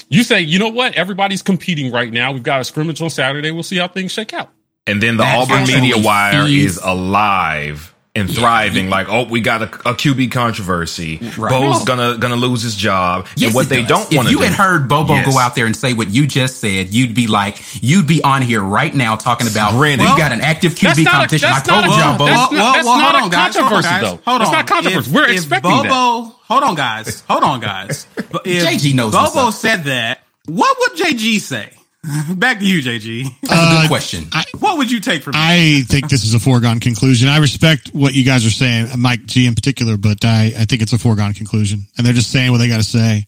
You 0.10 0.24
say, 0.24 0.42
you 0.42 0.58
know 0.58 0.70
what? 0.70 0.96
Everybody's 0.96 1.42
competing 1.42 1.92
right 1.92 2.12
now. 2.12 2.32
We've 2.32 2.44
got 2.44 2.62
a 2.62 2.64
scrimmage 2.64 3.02
on 3.02 3.10
Saturday. 3.10 3.52
We'll 3.52 3.64
see 3.64 3.78
how 3.78 3.88
things 3.88 4.12
shake 4.12 4.34
out. 4.34 4.50
And 4.88 5.02
then 5.02 5.18
the 5.18 5.24
That 5.24 5.50
Auburn 5.50 5.68
media 5.68 5.98
wire 5.98 6.48
is 6.48 6.80
alive 6.84 7.91
and 8.14 8.30
thriving. 8.30 8.90
Like, 8.90 9.08
oh, 9.10 9.24
we 9.26 9.40
got 9.40 9.62
a, 9.62 9.66
a 9.66 9.94
QB 9.94 10.32
controversy. 10.34 11.18
Right. 11.38 11.50
Bo's 11.50 11.80
No. 11.80 11.86
gonna 11.86 12.18
gonna 12.18 12.36
lose 12.36 12.62
his 12.62 12.76
job. 12.76 13.28
Yes, 13.38 13.48
and 13.48 13.56
what 13.56 13.70
they 13.70 13.84
does. 13.84 13.88
don't 13.88 14.14
want 14.16 14.28
to. 14.28 14.28
If 14.28 14.32
you 14.32 14.38
do. 14.40 14.44
had 14.44 14.54
heard 14.54 14.88
Bobo 14.90 15.14
Yes. 15.14 15.32
go 15.34 15.40
out 15.40 15.56
there 15.56 15.66
and 15.66 15.76
say 15.76 15.94
what 15.94 16.10
you 16.10 16.28
just 16.28 16.58
said, 16.58 16.94
you'd 16.94 17.14
be 17.16 17.28
like, 17.28 17.58
you'd 17.82 18.08
be 18.08 18.22
on 18.24 18.42
here 18.42 18.62
right 18.62 18.94
now 18.94 19.16
talking 19.16 19.48
about 19.48 19.72
Grinning. 19.74 20.06
we've 20.06 20.18
got 20.18 20.32
an 20.34 20.42
active 20.42 20.78
That's 20.80 21.00
QB 21.00 21.04
not 21.06 21.14
a- 21.14 21.18
competition. 21.18 21.48
I 21.50 21.52
that's 21.54 21.68
told 21.70 21.86
not 21.86 21.96
a- 21.98 22.00
y'all, 22.02 22.18
Bo. 22.18 22.26
that's 22.26 22.52
not- 22.52 22.74
that's 22.74 22.86
not 22.86 23.16
a 23.16 23.20
hold 23.20 23.24
on, 23.24 23.30
guys. 23.30 23.54
controversy, 23.56 23.64
hold 23.64 23.74
on, 23.76 23.82
guys. 23.84 24.02
though. 24.02 24.20
Hold 24.32 24.42
That's 24.42 24.50
on. 24.50 24.56
not 24.56 24.68
controversy. 24.68 25.10
If- 25.10 25.16
We're 25.16 25.24
if 25.30 25.32
expecting 25.38 25.72
that. 25.72 25.84
Bobo, 25.90 26.36
hold 26.48 26.64
on, 26.64 26.76
guys. 26.76 27.24
Hold 27.30 27.44
on, 27.44 27.60
guys. 27.60 28.08
If 28.44 28.66
JG 28.68 28.94
knows 28.96 29.14
Bobo 29.14 29.52
said 29.52 29.84
that, 29.86 30.20
what 30.48 30.76
would 30.80 31.00
JG 31.00 31.40
say? 31.40 31.70
Back 32.36 32.60
to 32.60 32.66
you, 32.66 32.82
JG. 32.82 33.24
That's 33.42 33.54
a 33.54 33.56
Uh, 33.56 33.82
good 33.82 33.88
question. 33.88 34.28
What 34.60 34.78
would 34.78 34.90
you 34.92 35.00
take 35.00 35.22
from 35.24 35.32
me? 35.34 35.40
I 35.40 35.82
think 35.88 36.10
this 36.10 36.24
is 36.24 36.34
a 36.34 36.40
foregone 36.40 36.80
conclusion. 36.80 37.30
I 37.30 37.38
respect 37.38 37.90
what 37.94 38.14
you 38.16 38.24
guys 38.24 38.46
are 38.46 38.50
saying, 38.52 38.88
Mike 38.98 39.26
G 39.28 39.46
in 39.46 39.54
particular, 39.56 39.98
but 39.98 40.26
I, 40.26 40.46
I 40.58 40.66
think 40.66 40.82
it's 40.82 40.94
a 40.94 40.98
foregone 40.98 41.34
conclusion. 41.34 41.88
And 41.98 42.06
they're 42.06 42.14
just 42.14 42.32
saying 42.32 42.52
what 42.52 42.58
they 42.58 42.68
got 42.68 42.78
to 42.78 42.84
say. 42.84 43.28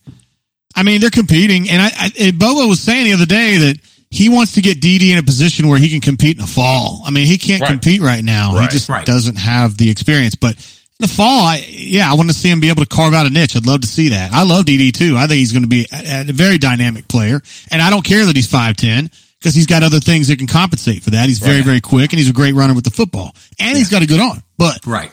I 0.76 0.82
mean, 0.82 1.02
they're 1.02 1.12
competing. 1.12 1.70
And 1.70 1.82
I, 1.84 1.92
I 2.20 2.32
Bobo 2.32 2.68
was 2.68 2.80
saying 2.80 3.06
the 3.06 3.14
other 3.14 3.28
day 3.28 3.58
that 3.58 3.78
he 4.10 4.30
wants 4.30 4.54
to 4.54 4.62
get 4.62 4.80
DD 4.82 5.12
in 5.12 5.18
a 5.20 5.24
position 5.24 5.68
where 5.68 5.78
he 5.80 5.90
can 5.90 6.02
compete 6.02 6.38
in 6.38 6.42
the 6.42 6.48
fall. 6.48 7.04
I 7.06 7.12
mean, 7.12 7.28
he 7.28 7.38
can't 7.38 7.62
Right. 7.62 7.70
compete 7.70 8.02
right 8.02 8.24
now. 8.24 8.56
Right, 8.56 8.64
he 8.64 8.68
just 8.78 8.90
right. 8.90 9.06
doesn't 9.06 9.36
have 9.38 9.78
the 9.78 9.90
experience. 9.92 10.34
But 10.36 10.56
in 10.56 10.62
the 11.04 11.08
fall, 11.08 11.46
I, 11.46 11.66
yeah, 11.70 12.10
I 12.10 12.16
want 12.16 12.30
to 12.30 12.36
see 12.36 12.50
him 12.50 12.60
be 12.60 12.70
able 12.70 12.84
to 12.84 12.89
carve 12.89 13.13
out 13.13 13.26
a 13.26 13.30
niche. 13.30 13.56
I'd 13.56 13.66
love 13.66 13.82
to 13.82 13.88
see 13.88 14.10
that. 14.10 14.34
I 14.34 14.44
love 14.44 14.66
DD 14.66 14.92
too. 14.94 15.16
I 15.18 15.28
think 15.28 15.39
he's 15.39 15.52
going 15.52 15.63
to 15.63 15.70
be 15.70 15.88
a, 15.92 16.22
a 16.22 16.34
very 16.34 16.58
dynamic 16.58 17.08
player. 17.08 17.42
And 17.72 17.82
I 17.82 17.89
don't 17.89 18.04
care 18.04 18.26
that 18.26 18.36
he's 18.36 18.48
5'10 18.48 19.12
because 19.39 19.54
he's 19.54 19.68
got 19.68 19.84
other 19.84 20.00
things 20.00 20.30
that 20.30 20.38
can 20.38 20.48
compensate 20.48 21.04
for 21.04 21.12
that. 21.12 21.28
He's 21.28 21.39
very, 21.39 21.62
very 21.62 21.82
quick 21.82 22.12
and 22.12 22.20
he's 22.20 22.30
a 22.30 22.34
great 22.34 22.56
runner 22.56 22.74
with 22.74 22.86
the 22.86 22.92
football. 22.92 23.36
And 23.60 23.78
he's 23.78 23.89
got 23.89 24.02
a 24.02 24.08
good 24.08 24.20
arm. 24.20 24.42
But 24.58 24.86
right. 24.86 25.12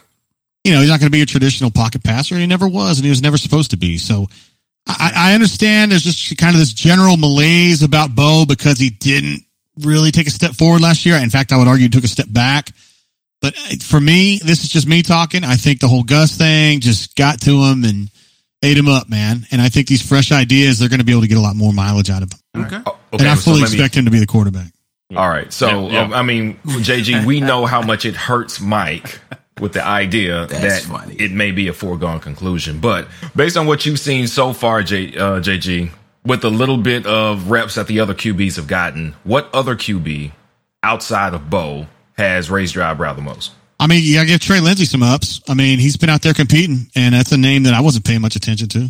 you 0.65 0.73
know, 0.73 0.81
he's 0.81 0.89
not 0.89 1.01
going 1.01 1.09
to 1.09 1.17
be 1.17 1.23
a 1.23 1.27
traditional 1.27 1.71
pocket 1.71 2.05
passer. 2.05 2.35
and 2.35 2.41
He 2.41 2.47
never 2.47 2.69
was, 2.69 2.99
and 2.99 3.05
he 3.05 3.11
was 3.11 3.23
never 3.23 3.37
supposed 3.37 3.73
to 3.73 3.77
be. 3.77 3.99
So 3.99 4.27
I, 4.87 5.13
I 5.15 5.35
understand 5.35 5.91
there's 5.91 6.05
just 6.05 6.37
kind 6.39 6.55
of 6.55 6.61
this 6.61 6.73
general 6.73 7.17
malaise 7.17 7.83
about 7.83 8.15
Bo 8.15 8.45
because 8.47 8.79
he 8.79 8.91
didn't 8.91 9.43
really 9.81 10.11
take 10.11 10.27
a 10.27 10.31
step 10.31 10.53
forward 10.53 10.81
last 10.81 11.05
year. 11.05 11.17
In 11.17 11.31
fact, 11.31 11.53
I 11.53 11.59
would 11.59 11.69
argue 11.69 11.85
he 11.85 11.91
took 11.91 12.05
a 12.05 12.09
step 12.09 12.27
back. 12.31 12.71
But 13.41 13.57
uh, 13.57 13.77
for 13.83 14.01
me, 14.01 14.39
this 14.45 14.63
is 14.65 14.69
just 14.69 14.87
me 14.87 15.03
talking. 15.03 15.45
I 15.45 15.55
think 15.57 15.81
the 15.81 15.89
whole 15.89 16.03
Gus 16.03 16.37
thing 16.37 16.81
just 16.81 17.17
got 17.17 17.41
to 17.43 17.65
him 17.65 17.85
and 17.85 18.11
ate 18.63 18.77
him 18.77 18.89
up, 18.89 19.09
man. 19.09 19.47
And 19.51 19.61
I 19.63 19.69
think 19.69 19.87
these 19.89 20.07
fresh 20.07 20.31
ideas, 20.33 20.79
they're 20.79 20.89
going 20.91 20.99
to 21.01 21.05
be 21.05 21.13
able 21.13 21.23
to 21.23 21.29
get 21.29 21.39
a 21.39 21.41
lot 21.41 21.57
more 21.57 21.73
mileage 21.73 22.11
out 22.11 22.23
of 22.23 22.31
him. 22.33 22.65
Okay. 22.67 22.81
Oh, 22.87 22.99
and 23.13 23.23
I 23.29 23.35
so 23.35 23.51
fully 23.53 23.61
me- 23.63 23.67
expect 23.67 23.95
him 23.95 24.05
to 24.05 24.11
be 24.11 24.19
the 24.19 24.27
quarterback. 24.27 24.73
All 25.17 25.29
right. 25.29 25.53
So, 25.53 25.89
Yeah, 25.89 25.93
yeah. 25.93 26.01
um, 26.03 26.13
I 26.13 26.23
mean, 26.23 26.59
JG, 26.65 27.25
we 27.27 27.41
know 27.41 27.67
how 27.67 27.83
much 27.83 28.05
it 28.05 28.15
hurts 28.15 28.61
Mike 28.61 29.19
with 29.59 29.73
the 29.73 29.85
idea 29.85 30.47
That's 30.47 30.87
that 30.87 30.91
funny. 30.93 31.15
it 31.17 31.33
may 31.33 31.51
be 31.51 31.69
a 31.69 31.73
foregone 31.73 32.21
conclusion. 32.21 32.79
But 32.81 33.09
based 33.35 33.57
on 33.57 33.67
what 33.67 33.85
you've 33.87 33.99
seen 33.99 34.27
so 34.29 34.53
far, 34.53 34.83
J, 34.83 35.17
uh, 35.17 35.41
JG, 35.41 35.91
with 36.25 36.45
a 36.45 36.51
little 36.51 36.77
bit 36.77 37.07
of 37.07 37.51
reps 37.51 37.75
that 37.75 37.87
the 37.87 38.01
other 38.01 38.15
QBs 38.15 38.57
have 38.57 38.67
gotten, 38.69 39.15
what 39.25 39.49
other 39.55 39.75
QB 39.75 40.33
outside 40.83 41.35
of 41.35 41.51
Bo 41.51 41.87
has 42.21 42.51
raised 42.51 42.75
your 42.75 42.85
eyebrow 42.85 43.15
the 43.15 43.23
most? 43.23 43.53
I 43.81 43.87
mean, 43.87 44.05
you 44.05 44.15
got 44.15 44.23
to 44.23 44.27
give 44.27 44.41
Trey 44.41 44.61
Lindsey 44.61 44.85
some 44.85 45.03
ups. 45.03 45.41
I 45.49 45.55
mean, 45.55 45.79
he's 45.79 45.97
been 45.97 46.11
out 46.11 46.21
there 46.21 46.35
competing, 46.35 46.91
and 46.95 47.15
that's 47.15 47.33
a 47.33 47.39
name 47.39 47.63
that 47.65 47.75
I 47.75 47.81
wasn't 47.81 48.05
paying 48.05 48.21
much 48.21 48.37
attention 48.37 48.69
to. 48.69 48.89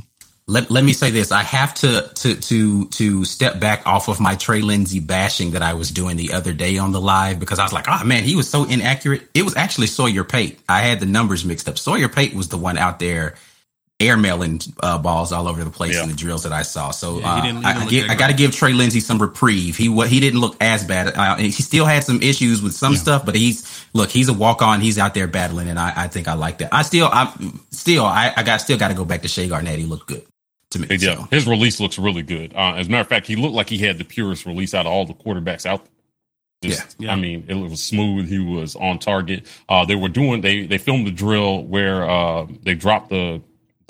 Let, 0.48 0.68
let 0.68 0.82
me 0.82 0.92
say 0.92 1.12
this. 1.12 1.30
I 1.30 1.44
have 1.44 1.74
to, 1.74 2.10
to, 2.12 2.34
to, 2.34 2.88
to 2.88 3.24
step 3.24 3.60
back 3.60 3.86
off 3.86 4.08
of 4.08 4.18
my 4.18 4.34
Trey 4.34 4.62
Lindsey 4.62 4.98
bashing 4.98 5.52
that 5.52 5.62
I 5.62 5.74
was 5.74 5.92
doing 5.92 6.16
the 6.16 6.32
other 6.32 6.52
day 6.52 6.76
on 6.78 6.90
the 6.90 7.00
live 7.00 7.38
because 7.38 7.60
I 7.60 7.62
was 7.62 7.72
like, 7.72 7.84
oh 7.88 8.02
man, 8.02 8.24
he 8.24 8.34
was 8.34 8.50
so 8.50 8.64
inaccurate. 8.64 9.22
It 9.32 9.44
was 9.44 9.54
actually 9.54 9.86
Sawyer 9.86 10.24
Pate. 10.24 10.58
I 10.68 10.80
had 10.80 10.98
the 10.98 11.06
numbers 11.06 11.44
mixed 11.44 11.68
up. 11.68 11.78
Sawyer 11.78 12.08
Pate 12.08 12.34
was 12.34 12.48
the 12.48 12.58
one 12.58 12.78
out 12.78 12.98
there 12.98 13.36
airmailing 14.00 14.72
uh, 14.82 14.98
balls 14.98 15.30
all 15.30 15.46
over 15.46 15.62
the 15.62 15.70
place 15.70 15.94
Yeah. 15.94 16.02
in 16.02 16.08
the 16.08 16.14
drills 16.16 16.42
that 16.42 16.52
I 16.52 16.62
saw. 16.62 16.90
So 16.90 17.20
Yeah, 17.20 17.32
uh, 17.34 17.42
didn't- 17.42 17.58
he 17.62 17.64
I, 17.66 17.72
I, 17.72 17.78
look 17.78 17.88
give, 17.90 18.06
that 18.08 18.12
I 18.12 18.16
got 18.16 18.26
to 18.28 18.34
give 18.34 18.52
Trey 18.52 18.72
Lindsey 18.72 19.00
some 19.00 19.20
reprieve. 19.20 19.76
He 19.76 19.88
wa- 19.88 20.06
he 20.06 20.18
didn't 20.20 20.40
look 20.40 20.56
as 20.60 20.84
bad. 20.84 21.08
Uh, 21.16 21.36
he 21.36 21.50
still 21.52 21.84
had 21.84 22.02
some 22.02 22.20
issues 22.22 22.62
with 22.62 22.72
some 22.74 22.96
stuff, 22.96 23.24
but 23.24 23.34
he's 23.36 23.84
look. 23.92 24.10
He's 24.10 24.28
a 24.28 24.34
walk 24.34 24.62
on. 24.62 24.80
He's 24.80 24.98
out 24.98 25.14
there 25.14 25.26
battling, 25.26 25.68
and 25.68 25.78
I, 25.78 25.92
I 25.96 26.08
think 26.08 26.26
I 26.28 26.34
like 26.34 26.58
that. 26.58 26.72
I 26.74 26.82
still 26.82 27.06
I 27.12 27.32
still 27.70 28.04
I, 28.04 28.32
I 28.36 28.42
got 28.42 28.60
still 28.60 28.78
got 28.78 28.88
to 28.88 28.94
go 28.94 29.04
back 29.04 29.22
to 29.22 29.28
Shea 29.28 29.46
Garnett. 29.48 29.78
He 29.78 29.84
looked 29.86 30.06
good 30.08 30.24
to 30.70 30.78
me. 30.80 30.86
Yeah, 30.90 31.16
So. 31.16 31.28
his 31.30 31.46
release 31.46 31.80
looks 31.80 31.98
really 31.98 32.22
good. 32.22 32.54
Uh, 32.54 32.74
as 32.76 32.86
a 32.86 32.90
matter 32.90 33.02
of 33.02 33.08
fact, 33.08 33.26
he 33.26 33.36
looked 33.36 33.54
like 33.54 33.68
he 33.68 33.78
had 33.78 33.98
the 33.98 34.04
purest 34.04 34.46
release 34.46 34.72
out 34.74 34.86
of 34.86 34.92
all 34.92 35.04
the 35.06 35.14
quarterbacks 35.14 35.66
out. 35.66 35.84
there. 36.62 36.70
Just, 36.72 36.96
Yeah. 37.00 37.12
I 37.12 37.16
mean, 37.16 37.44
it 37.48 37.54
was 37.54 37.82
smooth. 37.82 38.28
He 38.28 38.38
was 38.38 38.76
on 38.76 38.98
target. 38.98 39.46
Uh, 39.68 39.84
they 39.86 39.94
were 39.96 40.08
doing 40.10 40.42
they 40.42 40.66
they 40.66 40.78
filmed 40.78 41.06
the 41.06 41.10
drill 41.10 41.64
where 41.64 42.08
uh, 42.08 42.46
they 42.62 42.74
dropped 42.74 43.08
the, 43.10 43.40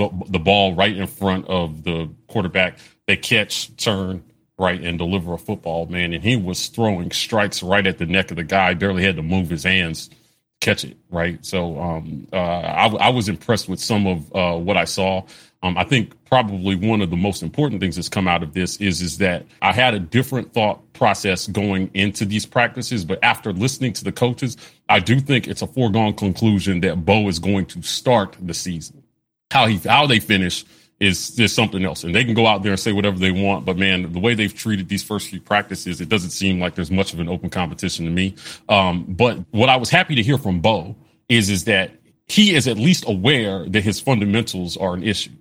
the 0.08 0.24
the 0.30 0.40
ball 0.40 0.74
right 0.74 0.96
in 0.96 1.06
front 1.06 1.48
of 1.48 1.84
the 1.84 2.10
quarterback. 2.28 2.78
They 3.06 3.16
catch, 3.16 3.76
turn 3.76 4.24
right, 4.58 4.80
and 4.82 4.98
deliver 4.98 5.34
a 5.34 5.38
football. 5.38 5.86
Man, 5.86 6.14
and 6.14 6.24
he 6.24 6.36
was 6.36 6.68
throwing 6.68 7.12
strikes 7.12 7.62
right 7.62 7.86
at 7.86 7.98
the 7.98 8.06
neck 8.06 8.30
of 8.32 8.38
the 8.38 8.44
guy. 8.44 8.74
Barely 8.74 9.04
had 9.04 9.16
to 9.16 9.22
move 9.22 9.50
his 9.50 9.64
hands 9.64 10.10
catch 10.60 10.84
it 10.84 10.98
right 11.10 11.44
so 11.46 11.80
um 11.80 12.26
uh 12.34 12.36
I, 12.36 12.88
I 12.88 13.10
was 13.10 13.30
impressed 13.30 13.68
with 13.68 13.80
some 13.80 14.06
of 14.06 14.36
uh 14.36 14.58
what 14.58 14.76
i 14.76 14.84
saw 14.84 15.22
um 15.62 15.78
i 15.78 15.84
think 15.84 16.12
probably 16.26 16.76
one 16.76 17.00
of 17.02 17.10
the 17.10 17.16
most 17.16 17.42
important 17.42 17.80
things 17.80 17.96
that's 17.96 18.10
come 18.10 18.28
out 18.28 18.42
of 18.42 18.54
this 18.54 18.76
is 18.78 19.02
is 19.02 19.18
that 19.18 19.46
i 19.62 19.72
had 19.72 19.94
a 19.94 20.00
different 20.00 20.52
thought 20.52 20.80
process 20.94 21.46
going 21.48 21.90
into 21.94 22.26
these 22.26 22.46
practices 22.46 23.06
but 23.06 23.18
after 23.22 23.54
listening 23.54 23.94
to 23.94 24.04
the 24.04 24.12
coaches 24.12 24.58
i 24.90 25.00
do 25.00 25.20
think 25.20 25.48
it's 25.48 25.62
a 25.62 25.68
foregone 25.68 26.14
conclusion 26.14 26.80
that 26.82 27.06
bo 27.06 27.28
is 27.28 27.38
going 27.38 27.66
to 27.66 27.82
start 27.82 28.36
the 28.42 28.54
season 28.54 28.99
how 29.50 29.66
he 29.66 29.76
how 29.78 30.06
they 30.06 30.20
finish 30.20 30.64
is 31.00 31.38
is 31.40 31.52
something 31.54 31.84
else, 31.84 32.04
and 32.04 32.14
they 32.14 32.24
can 32.24 32.34
go 32.34 32.46
out 32.46 32.62
there 32.62 32.72
and 32.72 32.80
say 32.80 32.92
whatever 32.92 33.18
they 33.18 33.32
want. 33.32 33.64
But 33.64 33.78
man, 33.78 34.12
the 34.12 34.20
way 34.20 34.34
they've 34.34 34.54
treated 34.54 34.88
these 34.88 35.02
first 35.02 35.28
few 35.28 35.40
practices, 35.40 36.00
it 36.00 36.08
doesn't 36.08 36.30
seem 36.30 36.60
like 36.60 36.74
there's 36.74 36.90
much 36.90 37.12
of 37.12 37.20
an 37.20 37.28
open 37.28 37.50
competition 37.50 38.04
to 38.04 38.10
me. 38.10 38.36
Um, 38.68 39.04
but 39.08 39.38
what 39.50 39.68
I 39.68 39.76
was 39.76 39.90
happy 39.90 40.14
to 40.14 40.22
hear 40.22 40.38
from 40.38 40.60
Bo 40.60 40.94
is 41.28 41.48
is 41.48 41.64
that 41.64 41.92
he 42.28 42.54
is 42.54 42.68
at 42.68 42.76
least 42.76 43.04
aware 43.08 43.66
that 43.68 43.82
his 43.82 43.98
fundamentals 43.98 44.76
are 44.76 44.94
an 44.94 45.02
issue 45.02 45.32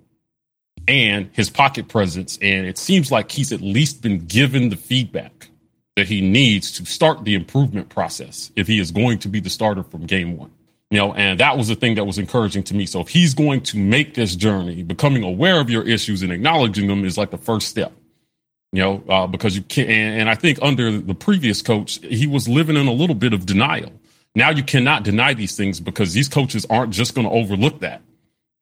and 0.88 1.30
his 1.34 1.50
pocket 1.50 1.88
presence, 1.88 2.38
and 2.40 2.66
it 2.66 2.78
seems 2.78 3.12
like 3.12 3.30
he's 3.30 3.52
at 3.52 3.60
least 3.60 4.02
been 4.02 4.26
given 4.26 4.70
the 4.70 4.76
feedback 4.76 5.48
that 5.96 6.08
he 6.08 6.20
needs 6.22 6.72
to 6.72 6.86
start 6.86 7.24
the 7.24 7.34
improvement 7.34 7.90
process 7.90 8.50
if 8.56 8.66
he 8.66 8.80
is 8.80 8.90
going 8.90 9.18
to 9.18 9.28
be 9.28 9.40
the 9.40 9.50
starter 9.50 9.82
from 9.82 10.06
game 10.06 10.36
one 10.36 10.50
you 10.90 10.98
know 10.98 11.14
and 11.14 11.40
that 11.40 11.56
was 11.56 11.68
the 11.68 11.74
thing 11.74 11.94
that 11.94 12.04
was 12.04 12.18
encouraging 12.18 12.62
to 12.64 12.74
me. 12.74 12.86
So 12.86 13.00
if 13.00 13.08
he's 13.08 13.34
going 13.34 13.62
to 13.62 13.78
make 13.78 14.14
this 14.14 14.36
journey 14.36 14.82
becoming 14.82 15.22
aware 15.22 15.60
of 15.60 15.70
your 15.70 15.86
issues 15.86 16.22
and 16.22 16.32
acknowledging 16.32 16.88
them 16.88 17.04
is 17.04 17.16
like 17.16 17.30
the 17.30 17.38
first 17.38 17.68
step 17.68 17.92
you 18.72 18.82
know 18.82 19.02
uh, 19.08 19.26
because 19.26 19.56
you 19.56 19.62
can't 19.62 19.88
and, 19.88 20.20
and 20.20 20.30
i 20.30 20.34
think 20.34 20.58
under 20.62 20.98
the 20.98 21.14
previous 21.14 21.60
coach 21.62 21.98
he 22.04 22.26
was 22.26 22.48
living 22.48 22.76
in 22.76 22.86
a 22.86 22.92
little 22.92 23.16
bit 23.16 23.32
of 23.32 23.46
denial. 23.46 23.92
Now 24.34 24.50
you 24.50 24.62
cannot 24.62 25.02
deny 25.02 25.34
these 25.34 25.56
things 25.56 25.80
because 25.80 26.12
these 26.12 26.28
coaches 26.28 26.64
aren't 26.70 26.92
just 26.92 27.16
going 27.16 27.26
to 27.26 27.32
overlook 27.32 27.80
that. 27.80 28.00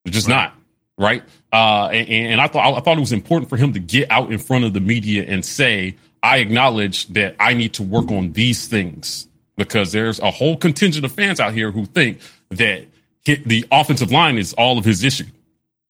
They're 0.04 0.14
just 0.14 0.26
not 0.26 0.54
right? 0.98 1.22
Uh, 1.52 1.88
and, 1.92 2.08
and 2.08 2.40
i 2.42 2.46
thought 2.46 2.76
i 2.76 2.80
thought 2.80 2.98
it 2.98 3.00
was 3.00 3.12
important 3.12 3.48
for 3.48 3.56
him 3.56 3.72
to 3.72 3.78
get 3.78 4.10
out 4.10 4.30
in 4.30 4.38
front 4.38 4.66
of 4.66 4.74
the 4.74 4.80
media 4.80 5.24
and 5.26 5.42
say 5.42 5.96
i 6.22 6.38
acknowledge 6.38 7.06
that 7.06 7.34
i 7.40 7.54
need 7.54 7.72
to 7.72 7.82
work 7.82 8.10
on 8.10 8.32
these 8.32 8.68
things 8.68 9.26
because 9.58 9.92
there's 9.92 10.20
a 10.20 10.30
whole 10.30 10.56
contingent 10.56 11.04
of 11.04 11.12
fans 11.12 11.40
out 11.40 11.52
here 11.52 11.70
who 11.70 11.84
think 11.84 12.20
that 12.50 12.86
the 13.24 13.66
offensive 13.70 14.10
line 14.10 14.38
is 14.38 14.54
all 14.54 14.78
of 14.78 14.86
his 14.86 15.04
issue. 15.04 15.26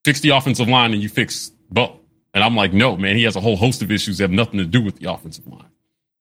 Fix 0.05 0.21
the 0.21 0.31
offensive 0.31 0.67
line 0.67 0.93
and 0.93 1.01
you 1.03 1.09
fix 1.09 1.53
Bo. 1.71 2.01
And 2.35 2.43
I'm 2.43 2.57
like, 2.57 2.73
no, 2.73 2.97
man, 2.97 3.17
he 3.17 3.23
has 3.25 3.37
a 3.37 3.41
whole 3.41 3.57
host 3.57 3.83
of 3.83 3.93
issues 3.93 4.19
that 4.19 4.25
have 4.25 4.31
nothing 4.33 4.59
to 4.59 4.65
do 4.65 4.83
with 4.83 4.99
the 4.99 5.13
offensive 5.13 5.47
line. 5.47 5.69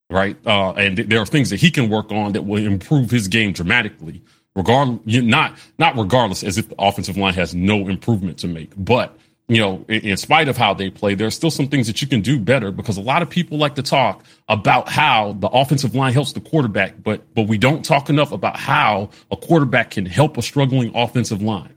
Right. 0.09 0.37
Uh, 0.45 0.73
and 0.73 0.97
th- 0.97 1.09
there 1.09 1.19
are 1.19 1.25
things 1.25 1.49
that 1.49 1.59
he 1.59 1.71
can 1.71 1.89
work 1.89 2.11
on 2.11 2.33
that 2.33 2.43
will 2.43 2.63
improve 2.63 3.09
his 3.09 3.27
game 3.27 3.53
dramatically. 3.53 4.21
Regardless, 4.55 4.99
not, 5.05 5.57
not 5.77 5.95
regardless 5.97 6.43
as 6.43 6.57
if 6.57 6.69
the 6.69 6.75
offensive 6.79 7.17
line 7.17 7.33
has 7.33 7.55
no 7.55 7.87
improvement 7.87 8.39
to 8.39 8.47
make, 8.47 8.71
but 8.75 9.17
you 9.49 9.61
know, 9.61 9.85
in, 9.87 10.17
spite 10.17 10.49
of 10.49 10.57
how 10.57 10.73
they 10.73 10.89
play, 10.89 11.15
there's 11.15 11.33
still 11.33 11.51
some 11.51 11.69
things 11.69 11.87
that 11.87 12.01
you 12.01 12.07
can 12.07 12.19
do 12.19 12.37
better 12.37 12.69
because 12.69 12.97
a 12.97 13.01
lot 13.01 13.21
of 13.21 13.29
people 13.29 13.57
like 13.57 13.75
to 13.75 13.83
talk 13.83 14.25
about 14.49 14.89
how 14.89 15.33
the 15.39 15.47
offensive 15.47 15.95
line 15.95 16.11
helps 16.11 16.33
the 16.33 16.41
quarterback, 16.41 17.01
but 17.01 17.33
but 17.33 17.43
we 17.43 17.57
don't 17.57 17.85
talk 17.85 18.09
enough 18.09 18.33
about 18.33 18.57
how 18.57 19.09
a 19.31 19.37
quarterback 19.37 19.91
can 19.91 20.05
help 20.05 20.37
a 20.37 20.41
struggling 20.41 20.93
offensive 20.93 21.41
line. 21.41 21.73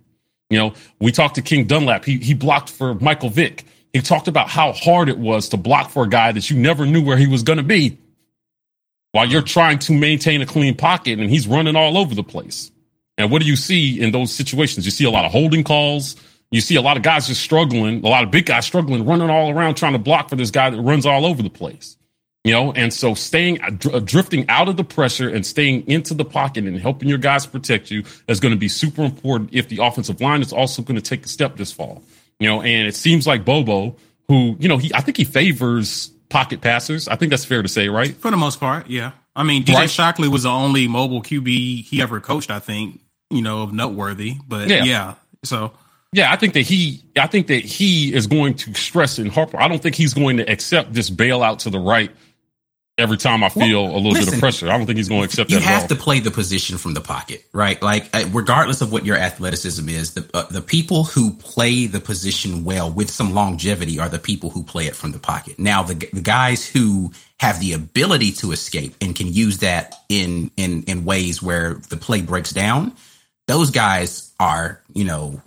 You 0.49 0.59
know, 0.59 0.75
we 0.99 1.13
talked 1.13 1.37
to 1.37 1.43
King 1.43 1.67
Dunlap. 1.67 2.05
He 2.05 2.19
he 2.19 2.35
blocked 2.35 2.71
for 2.71 2.95
Michael 2.95 3.31
Vick. 3.31 3.65
He 3.93 4.01
talked 4.01 4.27
about 4.27 4.49
how 4.49 4.73
hard 4.73 5.09
it 5.09 5.19
was 5.19 5.49
to 5.51 5.57
block 5.57 5.91
for 5.91 6.05
a 6.05 6.09
guy 6.09 6.33
that 6.33 6.51
you 6.51 6.57
never 6.57 6.87
knew 6.87 7.05
where 7.05 7.17
he 7.17 7.29
was 7.29 7.45
going 7.45 7.59
to 7.59 7.65
be 7.65 7.99
while 9.13 9.27
you're 9.27 9.43
trying 9.43 9.79
to 9.81 9.93
maintain 9.93 10.43
a 10.43 10.47
clean 10.47 10.77
pocket 10.77 11.19
and 11.19 11.31
he's 11.31 11.47
running 11.47 11.77
all 11.77 11.97
over 11.97 12.15
the 12.15 12.23
place. 12.23 12.71
And 13.19 13.31
what 13.31 13.43
do 13.43 13.47
you 13.47 13.57
see 13.57 14.01
in 14.01 14.13
those 14.13 14.33
situations? 14.33 14.85
You 14.85 14.93
see 14.93 15.05
a 15.05 15.11
lot 15.11 15.25
of 15.25 15.33
holding 15.33 15.65
calls. 15.65 16.17
You 16.51 16.61
see 16.61 16.75
a 16.77 16.83
lot 16.83 16.97
of 16.97 17.03
guys 17.03 17.29
just 17.29 17.41
struggling, 17.43 18.05
a 18.05 18.09
lot 18.09 18.25
of 18.25 18.31
big 18.31 18.47
guys 18.47 18.67
struggling, 18.67 19.07
running 19.07 19.31
all 19.31 19.51
around 19.51 19.77
trying 19.77 19.93
to 19.93 19.99
block 19.99 20.29
for 20.31 20.37
this 20.37 20.51
guy 20.51 20.71
that 20.71 20.81
runs 20.81 21.07
all 21.07 21.25
over 21.25 21.43
the 21.43 21.51
place. 21.51 21.97
You 22.43 22.53
know, 22.53 22.73
and 22.73 22.93
so 22.93 23.13
staying, 23.15 23.61
uh, 23.63 23.69
drifting 23.71 24.49
out 24.49 24.69
of 24.69 24.79
the 24.79 24.83
pressure 24.85 25.29
and 25.29 25.45
staying 25.45 25.87
into 25.87 26.15
the 26.15 26.25
pocket 26.25 26.65
and 26.65 26.77
helping 26.81 27.07
your 27.09 27.19
guys 27.19 27.45
protect 27.45 27.91
you 27.91 28.03
is 28.29 28.41
going 28.41 28.53
to 28.55 28.59
be 28.59 28.67
super 28.69 29.03
important 29.03 29.51
if 29.53 29.69
the 29.69 29.79
offensive 29.83 30.23
line 30.23 30.41
is 30.41 30.51
also 30.53 30.81
going 30.81 30.97
to 30.97 31.03
take 31.03 31.27
a 31.27 31.29
step 31.29 31.57
this 31.57 31.71
fall. 31.71 32.03
You 32.39 32.49
know, 32.49 32.63
and 32.63 32.89
it 32.89 32.95
seems 32.97 33.27
like 33.27 33.45
Bobo, 33.45 33.95
who, 34.29 34.57
you 34.59 34.69
know, 34.69 34.79
he, 34.79 34.91
I 34.95 35.03
think 35.03 35.19
he 35.19 35.25
favors 35.25 36.11
pocket 36.31 36.63
passers. 36.63 37.09
I 37.09 37.17
think 37.17 37.29
that's 37.29 37.45
fair 37.45 37.61
to 37.61 37.69
say, 37.69 37.91
right? 37.91 38.17
For 38.17 38.31
the 38.31 38.39
most 38.39 38.59
part, 38.59 38.89
yeah. 38.89 39.13
I 39.37 39.43
mean, 39.43 39.63
DJ 39.63 39.75
Right. 39.75 39.91
Shockley 39.91 40.29
was 40.29 40.45
the 40.45 40.49
only 40.51 40.89
mobile 40.89 41.23
QB 41.23 41.85
he 41.85 42.01
ever 42.01 42.21
coached, 42.21 42.51
I 42.51 42.59
think, 42.59 43.01
you 43.29 43.43
know, 43.43 43.63
of 43.63 43.75
noteworthy. 43.75 44.37
But 44.49 44.69
Yeah. 44.69 44.85
yeah, 44.85 45.15
so 45.45 45.73
Yeah, 46.13 46.33
I 46.33 46.37
think 46.37 46.55
that 46.55 46.63
he, 46.63 47.05
I 47.17 47.29
think 47.29 47.47
that 47.49 47.65
he 47.65 48.13
is 48.13 48.27
going 48.27 48.55
to 48.55 48.75
stress 48.75 49.19
and 49.19 49.31
Harper. 49.31 49.61
I 49.61 49.69
don't 49.69 49.81
think 49.81 49.95
he's 49.95 50.13
going 50.13 50.39
to 50.39 50.51
accept 50.51 50.93
this 50.93 51.09
bailout 51.09 51.59
to 51.61 51.71
the 51.71 51.79
right 51.79 52.11
every 53.01 53.17
time 53.17 53.43
I 53.43 53.49
feel 53.49 53.81
a 53.81 53.97
little 53.97 54.13
bit 54.13 54.33
of 54.33 54.39
pressure. 54.39 54.69
I 54.69 54.77
don't 54.77 54.87
think 54.87 54.99
he's 54.99 55.09
going 55.09 55.23
to 55.23 55.25
accept 55.25 55.51
you 55.51 55.59
that 55.59 55.67
at 55.67 55.81
have 55.81 55.89
to 55.89 55.97
play 55.97 56.21
the 56.21 56.31
position 56.31 56.79
from 56.79 56.95
the 56.95 57.01
pocket, 57.01 57.45
right? 57.53 57.81
Like, 57.81 58.09
uh, 58.15 58.27
regardless 58.33 58.81
of 58.83 58.93
what 58.93 59.07
your 59.07 59.17
athleticism 59.17 59.89
is, 59.89 60.15
the 60.15 60.29
uh, 60.35 60.47
the 60.51 60.61
people 60.61 61.05
who 61.05 61.33
play 61.33 61.87
the 61.87 62.01
position 62.01 62.65
well 62.65 62.91
with 62.91 63.11
some 63.11 63.33
longevity 63.33 63.99
are 63.99 64.09
the 64.09 64.19
people 64.19 64.51
who 64.51 64.63
play 64.63 64.87
it 64.87 64.95
from 64.95 65.13
the 65.13 65.19
pocket. 65.19 65.59
Now, 65.59 65.83
the 65.83 65.95
the 66.13 66.21
guys 66.21 66.67
who 66.67 67.13
have 67.39 67.61
the 67.61 67.73
ability 67.73 68.33
to 68.33 68.53
escape 68.53 68.95
and 69.01 69.17
can 69.17 69.33
use 69.33 69.59
that 69.59 69.95
in 70.09 70.51
in 70.57 70.85
in 70.85 71.05
ways 71.05 71.43
where 71.43 71.75
the 71.89 71.97
play 71.97 72.21
breaks 72.23 72.51
down, 72.51 72.95
those 73.47 73.71
guys 73.71 74.33
are, 74.39 74.83
you 74.93 75.05
know. 75.05 75.41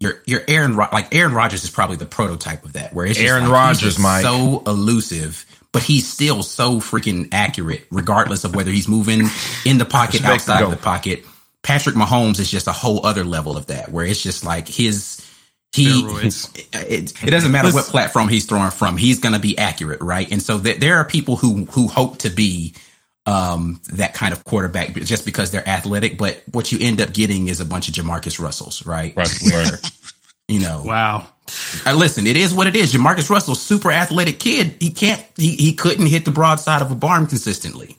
Your, 0.00 0.22
your 0.26 0.42
Aaron 0.46 0.76
like 0.76 1.12
Aaron 1.14 1.34
Rodgers 1.34 1.64
is 1.64 1.70
probably 1.70 1.96
the 1.96 2.06
prototype 2.06 2.64
of 2.64 2.74
that. 2.74 2.94
Where 2.94 3.04
it's 3.04 3.18
Aaron 3.18 3.44
like, 3.44 3.52
Rodgers, 3.52 3.98
Mike. 3.98 4.22
so 4.22 4.62
elusive, 4.64 5.44
but 5.72 5.82
he's 5.82 6.08
still 6.08 6.42
so 6.44 6.76
freaking 6.76 7.28
accurate, 7.32 7.86
regardless 7.90 8.44
of 8.44 8.54
whether 8.54 8.70
he's 8.70 8.88
moving 8.88 9.28
in 9.66 9.78
the 9.78 9.84
pocket, 9.84 10.24
outside 10.24 10.62
of 10.62 10.70
the 10.70 10.76
pocket. 10.76 11.24
Patrick 11.62 11.96
Mahomes 11.96 12.38
is 12.38 12.48
just 12.48 12.68
a 12.68 12.72
whole 12.72 13.04
other 13.04 13.24
level 13.24 13.56
of 13.56 13.66
that, 13.66 13.90
where 13.90 14.06
it's 14.06 14.22
just 14.22 14.44
like 14.44 14.68
his 14.68 15.24
he. 15.72 16.00
It, 16.22 17.22
it 17.22 17.30
doesn't 17.30 17.50
matter 17.50 17.72
what 17.72 17.86
platform 17.86 18.28
he's 18.28 18.46
throwing 18.46 18.70
from; 18.70 18.96
he's 18.96 19.18
going 19.18 19.34
to 19.34 19.40
be 19.40 19.58
accurate, 19.58 20.00
right? 20.00 20.30
And 20.30 20.40
so 20.40 20.60
th- 20.60 20.78
there 20.78 20.96
are 20.98 21.04
people 21.04 21.36
who 21.36 21.64
who 21.66 21.88
hope 21.88 22.18
to 22.18 22.30
be 22.30 22.74
um, 23.28 23.80
that 23.92 24.14
kind 24.14 24.32
of 24.32 24.42
quarterback 24.44 24.94
just 24.94 25.26
because 25.26 25.50
they're 25.50 25.68
athletic. 25.68 26.16
But 26.16 26.42
what 26.50 26.72
you 26.72 26.78
end 26.80 27.00
up 27.00 27.12
getting 27.12 27.48
is 27.48 27.60
a 27.60 27.66
bunch 27.66 27.88
of 27.88 27.94
Jamarcus 27.94 28.40
Russells, 28.40 28.86
right? 28.86 29.14
Right, 29.14 29.30
Where, 29.42 29.78
you 30.48 30.60
know, 30.60 30.82
wow. 30.84 31.26
uh, 31.84 31.92
listen, 31.94 32.26
it 32.26 32.38
is 32.38 32.54
what 32.54 32.66
it 32.66 32.74
is. 32.74 32.94
Jamarcus 32.94 33.28
Russell, 33.28 33.54
super 33.54 33.92
athletic 33.92 34.38
kid. 34.38 34.76
He 34.80 34.90
can't. 34.90 35.22
He 35.36 35.56
he 35.56 35.74
couldn't 35.74 36.06
hit 36.06 36.24
the 36.24 36.30
broadside 36.30 36.80
of 36.80 36.90
a 36.90 36.94
barn 36.94 37.26
consistently. 37.26 37.98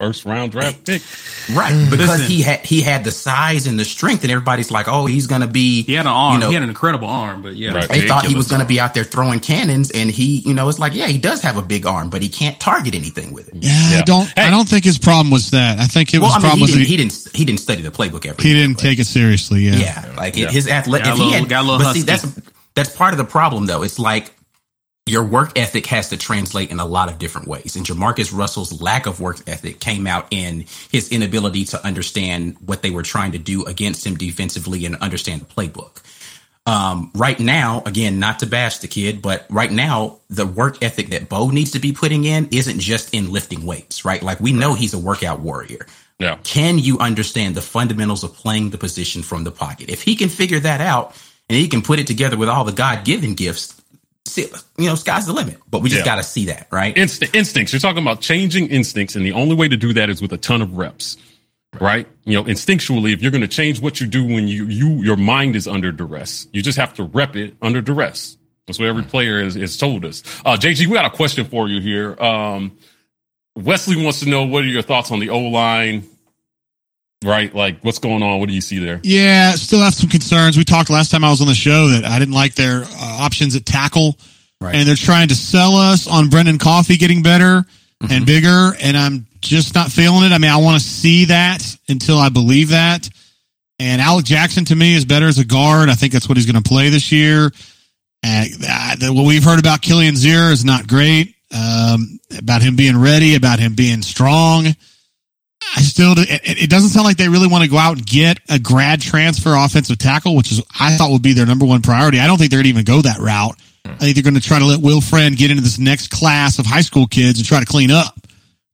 First 0.00 0.24
round 0.24 0.52
draft 0.52 0.84
pick. 0.86 1.02
Right, 1.50 1.72
because 1.90 2.08
Listen. 2.10 2.26
he 2.26 2.42
had 2.42 2.60
he 2.60 2.82
had 2.82 3.04
the 3.04 3.10
size 3.10 3.66
and 3.66 3.80
the 3.80 3.84
strength, 3.86 4.22
and 4.22 4.30
everybody's 4.30 4.70
like, 4.70 4.86
"Oh, 4.86 5.06
he's 5.06 5.26
gonna 5.26 5.46
be." 5.46 5.82
He 5.84 5.94
had 5.94 6.04
an 6.04 6.12
arm. 6.12 6.34
You 6.34 6.40
know, 6.40 6.48
he 6.48 6.54
had 6.54 6.62
an 6.62 6.68
incredible 6.68 7.08
arm, 7.08 7.40
but 7.40 7.56
yeah. 7.56 7.72
Right. 7.72 7.88
they 7.88 8.06
thought 8.06 8.26
he 8.26 8.34
was 8.34 8.48
going 8.48 8.58
to 8.58 8.64
arm. 8.64 8.68
be 8.68 8.78
out 8.78 8.92
there 8.92 9.02
throwing 9.02 9.40
cannons, 9.40 9.90
and 9.90 10.10
he, 10.10 10.40
you 10.44 10.52
know, 10.52 10.68
it's 10.68 10.78
like, 10.78 10.92
yeah, 10.94 11.06
he 11.06 11.16
does 11.16 11.40
have 11.40 11.56
a 11.56 11.62
big 11.62 11.86
arm, 11.86 12.10
but 12.10 12.20
he 12.20 12.28
can't 12.28 12.60
target 12.60 12.94
anything 12.94 13.32
with 13.32 13.48
it. 13.48 13.54
Yeah, 13.62 14.00
I 14.00 14.02
don't. 14.04 14.30
I 14.38 14.50
don't 14.50 14.68
think 14.68 14.84
his 14.84 14.98
problem 14.98 15.30
was 15.30 15.52
that. 15.52 15.78
I 15.78 15.86
think 15.86 16.12
it 16.12 16.18
Well, 16.20 16.32
I 16.32 16.34
mean, 16.34 16.40
problem 16.42 16.58
he 16.58 16.62
was 16.64 16.70
didn't, 16.72 16.84
he, 16.86 16.90
he 16.90 16.96
didn't 16.98 17.28
he 17.34 17.44
didn't 17.46 17.60
study 17.60 17.80
the 17.80 17.90
playbook 17.90 18.26
every. 18.26 18.42
he 18.44 18.52
didn't 18.52 18.74
but- 18.74 18.82
take 18.82 18.98
it 18.98 19.06
seriously. 19.06 19.60
Yeah. 19.62 19.76
Yeah, 19.76 20.14
like 20.18 20.36
Yeah. 20.36 20.50
his 20.50 20.68
athletic. 20.68 21.06
Got 21.06 21.12
a 21.12 21.14
if 21.14 21.18
he 21.18 21.24
little- 21.24 21.40
had, 21.40 21.48
got 21.48 21.60
a 21.62 21.66
little 21.66 21.78
but 21.78 21.94
see, 21.94 22.02
that's 22.02 22.40
that's 22.74 22.94
part 22.94 23.14
of 23.14 23.18
the 23.18 23.24
problem, 23.24 23.64
though. 23.64 23.82
It's 23.82 23.98
like 23.98 24.34
your 25.08 25.24
work 25.24 25.58
ethic 25.58 25.86
has 25.86 26.10
to 26.10 26.16
translate 26.16 26.70
in 26.70 26.80
a 26.80 26.86
lot 26.86 27.10
of 27.10 27.18
different 27.18 27.48
ways. 27.48 27.76
And 27.76 27.84
Jamarcus 27.84 28.36
Russell's 28.36 28.80
lack 28.80 29.06
of 29.06 29.20
work 29.20 29.38
ethic 29.46 29.80
came 29.80 30.06
out 30.06 30.26
in 30.30 30.66
his 30.90 31.10
inability 31.10 31.64
to 31.66 31.84
understand 31.84 32.56
what 32.64 32.82
they 32.82 32.90
were 32.90 33.02
trying 33.02 33.32
to 33.32 33.38
do 33.38 33.64
against 33.64 34.06
him 34.06 34.16
defensively 34.16 34.84
and 34.86 34.96
understand 34.96 35.42
the 35.42 35.46
playbook. 35.46 36.02
Um, 36.66 37.10
right 37.14 37.40
now, 37.40 37.82
again, 37.86 38.18
not 38.18 38.40
to 38.40 38.46
bash 38.46 38.78
the 38.78 38.88
kid, 38.88 39.22
but 39.22 39.46
right 39.48 39.72
now, 39.72 40.18
the 40.28 40.46
work 40.46 40.82
ethic 40.82 41.08
that 41.08 41.30
Bo 41.30 41.48
needs 41.48 41.70
to 41.70 41.78
be 41.78 41.92
putting 41.92 42.24
in 42.24 42.48
isn't 42.52 42.78
just 42.78 43.14
in 43.14 43.32
lifting 43.32 43.64
weights, 43.64 44.04
right? 44.04 44.22
Like 44.22 44.38
we 44.38 44.52
know 44.52 44.74
he's 44.74 44.92
a 44.92 44.98
workout 44.98 45.40
warrior. 45.40 45.86
Yeah. 46.18 46.36
Can 46.42 46.78
you 46.78 46.98
understand 46.98 47.54
the 47.54 47.62
fundamentals 47.62 48.22
of 48.22 48.34
playing 48.34 48.70
the 48.70 48.76
position 48.76 49.22
from 49.22 49.44
the 49.44 49.50
pocket? 49.50 49.88
If 49.88 50.02
he 50.02 50.14
can 50.14 50.28
figure 50.28 50.60
that 50.60 50.82
out 50.82 51.16
and 51.48 51.56
he 51.56 51.68
can 51.68 51.80
put 51.80 52.00
it 52.00 52.06
together 52.06 52.36
with 52.36 52.50
all 52.50 52.64
the 52.64 52.72
God 52.72 53.04
given 53.04 53.34
gifts, 53.34 53.77
you 54.36 54.86
know, 54.86 54.94
sky's 54.94 55.26
the 55.26 55.32
limit. 55.32 55.58
But 55.70 55.80
we 55.82 55.88
just 55.88 56.00
Yeah. 56.00 56.04
got 56.04 56.16
to 56.16 56.22
see 56.22 56.46
that, 56.46 56.68
right? 56.70 56.96
Inst- 56.96 57.24
instincts. 57.34 57.72
You're 57.72 57.80
talking 57.80 58.02
about 58.02 58.20
changing 58.20 58.68
instincts, 58.68 59.16
and 59.16 59.24
the 59.24 59.32
only 59.32 59.54
way 59.54 59.68
to 59.68 59.76
do 59.76 59.92
that 59.94 60.10
is 60.10 60.20
with 60.20 60.32
a 60.32 60.36
ton 60.36 60.60
of 60.62 60.74
reps, 60.76 61.16
right? 61.80 62.06
You 62.24 62.34
know, 62.34 62.44
instinctually, 62.44 63.12
if 63.12 63.22
you're 63.22 63.30
going 63.30 63.42
to 63.42 63.48
change 63.48 63.80
what 63.80 64.00
you 64.00 64.06
do 64.06 64.24
when 64.24 64.48
you 64.48 64.66
you 64.66 65.02
your 65.02 65.16
mind 65.16 65.56
is 65.56 65.66
under 65.68 65.92
duress, 65.92 66.46
you 66.52 66.62
just 66.62 66.78
have 66.78 66.92
to 66.94 67.04
rep 67.04 67.36
it 67.36 67.54
under 67.62 67.80
duress. 67.80 68.36
That's 68.66 68.78
what 68.78 68.88
every 68.88 69.04
player 69.04 69.42
has, 69.42 69.54
has 69.54 69.76
told 69.78 70.04
us. 70.04 70.22
Uh, 70.44 70.56
JG, 70.58 70.86
we 70.86 70.92
got 70.94 71.06
a 71.06 71.10
question 71.16 71.46
for 71.46 71.68
you 71.68 71.80
here. 71.80 72.20
Um, 72.22 72.72
Wesley 73.56 74.02
wants 74.02 74.20
to 74.20 74.28
know 74.28 74.44
what 74.44 74.62
are 74.64 74.68
your 74.68 74.82
thoughts 74.82 75.10
on 75.10 75.20
the 75.20 75.30
O 75.30 75.38
line, 75.40 76.04
right? 77.24 77.54
Like, 77.54 77.80
what's 77.82 77.98
going 77.98 78.22
on? 78.22 78.40
What 78.40 78.48
do 78.48 78.54
you 78.54 78.60
see 78.60 78.78
there? 78.78 79.00
Yeah, 79.02 79.52
still 79.52 79.80
have 79.80 79.94
some 79.94 80.08
concerns. 80.08 80.56
We 80.56 80.64
talked 80.64 80.90
last 80.90 81.10
time 81.10 81.24
I 81.24 81.30
was 81.30 81.40
on 81.40 81.46
the 81.48 81.54
show 81.54 81.88
that 81.88 82.04
I 82.04 82.18
didn't 82.18 82.34
like 82.34 82.54
their 82.54 82.82
uh, 82.84 82.88
options 83.20 83.56
at 83.56 83.66
tackle, 83.66 84.16
Right. 84.60 84.74
and 84.74 84.88
they're 84.88 84.96
trying 84.96 85.28
to 85.28 85.34
sell 85.36 85.76
us 85.76 86.06
on 86.08 86.28
Brendan 86.28 86.58
Coffee 86.58 86.96
getting 86.96 87.22
better 87.22 87.64
Mm-hmm. 88.00 88.12
and 88.12 88.26
bigger, 88.26 88.70
and 88.80 88.96
I'm 88.96 89.26
just 89.40 89.74
not 89.74 89.90
feeling 89.90 90.22
it. 90.22 90.30
I 90.32 90.38
mean, 90.38 90.52
I 90.52 90.58
want 90.58 90.80
to 90.80 90.88
see 90.88 91.24
that 91.24 91.60
until 91.88 92.16
I 92.16 92.28
believe 92.28 92.68
that. 92.68 93.08
And 93.80 94.00
Alec 94.00 94.24
Jackson 94.24 94.64
to 94.66 94.76
me 94.76 94.94
is 94.94 95.04
better 95.04 95.26
as 95.26 95.40
a 95.40 95.44
guard. 95.44 95.88
I 95.88 95.94
think 95.94 96.12
that's 96.12 96.28
what 96.28 96.36
he's 96.38 96.46
going 96.46 96.62
to 96.62 96.68
play 96.68 96.90
this 96.90 97.10
year. 97.10 97.50
And 98.22 98.50
uh, 98.68 98.94
the- 99.00 99.12
what 99.12 99.26
we've 99.26 99.42
heard 99.42 99.58
about 99.58 99.82
Killian 99.82 100.14
Zier 100.14 100.52
is 100.52 100.64
not 100.64 100.86
great. 100.86 101.34
Um, 101.52 102.20
about 102.38 102.62
him 102.62 102.76
being 102.76 102.96
ready, 103.00 103.34
about 103.34 103.58
him 103.58 103.74
being 103.74 104.02
strong. 104.02 104.66
I 105.76 105.82
still, 105.82 106.14
it, 106.16 106.62
it 106.64 106.70
doesn't 106.70 106.90
sound 106.90 107.04
like 107.04 107.16
they 107.16 107.28
really 107.28 107.46
want 107.46 107.64
to 107.64 107.70
go 107.70 107.76
out 107.76 107.96
and 107.96 108.06
get 108.06 108.40
a 108.48 108.58
grad 108.58 109.00
transfer 109.00 109.54
offensive 109.54 109.98
tackle, 109.98 110.36
which 110.36 110.50
is 110.50 110.62
I 110.78 110.96
thought 110.96 111.10
would 111.10 111.22
be 111.22 111.32
their 111.32 111.46
number 111.46 111.66
one 111.66 111.82
priority. 111.82 112.20
I 112.20 112.26
don't 112.26 112.38
think 112.38 112.50
they're 112.50 112.58
going 112.58 112.74
to 112.74 112.80
even 112.80 112.84
go 112.84 113.02
that 113.02 113.18
route. 113.18 113.56
I 113.84 113.96
think 113.96 114.14
they're 114.14 114.22
going 114.22 114.34
to 114.34 114.40
try 114.40 114.58
to 114.58 114.64
let 114.64 114.80
Will 114.80 115.00
Friend 115.00 115.36
get 115.36 115.50
into 115.50 115.62
this 115.62 115.78
next 115.78 116.10
class 116.10 116.58
of 116.58 116.66
high 116.66 116.82
school 116.82 117.06
kids 117.06 117.38
and 117.38 117.46
try 117.46 117.60
to 117.60 117.66
clean 117.66 117.90
up, 117.90 118.14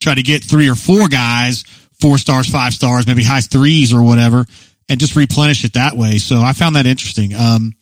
try 0.01 0.15
to 0.15 0.23
get 0.23 0.43
three 0.43 0.69
or 0.69 0.75
four 0.75 1.09
guys, 1.09 1.65
four 2.01 2.19
stars, 2.19 2.49
five 2.49 2.75
stars, 2.75 3.07
maybe 3.07 3.23
high 3.23 3.41
threes 3.41 3.93
or 3.93 4.03
whatever, 4.03 4.45
and 4.89 5.01
just 5.01 5.17
replenish 5.17 5.65
it 5.65 5.75
that 5.75 5.97
way. 5.97 6.19
So 6.19 6.41
I 6.41 6.53
found 6.53 6.77
that 6.77 6.87
interesting. 6.87 7.35
Um, 7.35 7.75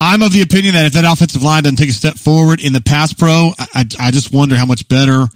I'm 0.00 0.22
of 0.22 0.32
the 0.32 0.42
opinion 0.42 0.74
that 0.74 0.86
if 0.86 0.92
that 0.94 1.04
offensive 1.04 1.42
line 1.42 1.62
doesn't 1.62 1.76
take 1.76 1.90
a 1.90 1.92
step 1.92 2.16
forward 2.16 2.62
in 2.62 2.72
the 2.72 2.80
pass 2.80 3.12
pro, 3.12 3.52
I, 3.58 3.86
I 3.98 4.10
just 4.10 4.32
wonder 4.32 4.56
how 4.56 4.66
much 4.66 4.88
better 4.88 5.26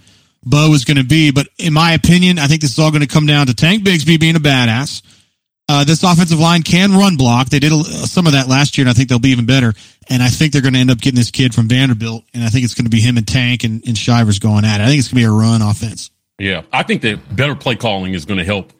Bo 0.49 0.73
is 0.73 0.85
going 0.85 0.97
to 0.97 1.03
be. 1.03 1.31
But 1.31 1.47
in 1.57 1.73
my 1.73 1.93
opinion, 1.93 2.39
I 2.39 2.47
think 2.47 2.61
this 2.61 2.71
is 2.71 2.79
all 2.79 2.91
going 2.91 3.01
to 3.01 3.07
come 3.07 3.25
down 3.25 3.47
to 3.47 3.53
Tank 3.53 3.83
Bigsby 3.83 4.19
being 4.19 4.35
a 4.35 4.39
badass. 4.39 5.01
Uh, 5.67 5.83
this 5.83 6.01
offensive 6.01 6.39
line 6.39 6.63
can 6.63 6.93
run 6.93 7.15
block. 7.15 7.49
They 7.49 7.59
did 7.59 7.71
a, 7.71 7.83
some 7.83 8.25
of 8.25 8.33
that 8.33 8.47
last 8.47 8.77
year, 8.77 8.83
and 8.87 8.89
I 8.89 8.93
think 8.93 9.07
they'll 9.07 9.19
be 9.19 9.29
even 9.29 9.45
better. 9.45 9.73
And 10.09 10.23
I 10.23 10.29
think 10.29 10.51
they're 10.51 10.63
going 10.63 10.73
to 10.73 10.79
end 10.79 10.89
up 10.89 10.97
getting 10.97 11.17
this 11.19 11.29
kid 11.29 11.53
from 11.53 11.67
Vanderbilt, 11.67 12.23
and 12.33 12.43
I 12.43 12.49
think 12.49 12.65
it's 12.65 12.73
going 12.73 12.85
to 12.85 12.89
be 12.89 12.99
him 12.99 13.17
and 13.17 13.27
Tank 13.27 13.63
and, 13.63 13.85
and 13.87 13.95
Shivers 13.95 14.39
going 14.39 14.65
at 14.65 14.81
it. 14.81 14.83
I 14.83 14.87
think 14.87 14.97
it's 14.99 15.09
going 15.09 15.21
to 15.23 15.27
be 15.27 15.31
a 15.31 15.31
run 15.31 15.61
offense. 15.61 16.09
Yeah, 16.39 16.63
I 16.73 16.81
think 16.81 17.03
that 17.03 17.35
better 17.35 17.53
play 17.55 17.75
calling 17.75 18.13
is 18.13 18.25
going 18.25 18.39
to 18.39 18.45
help 18.45 18.73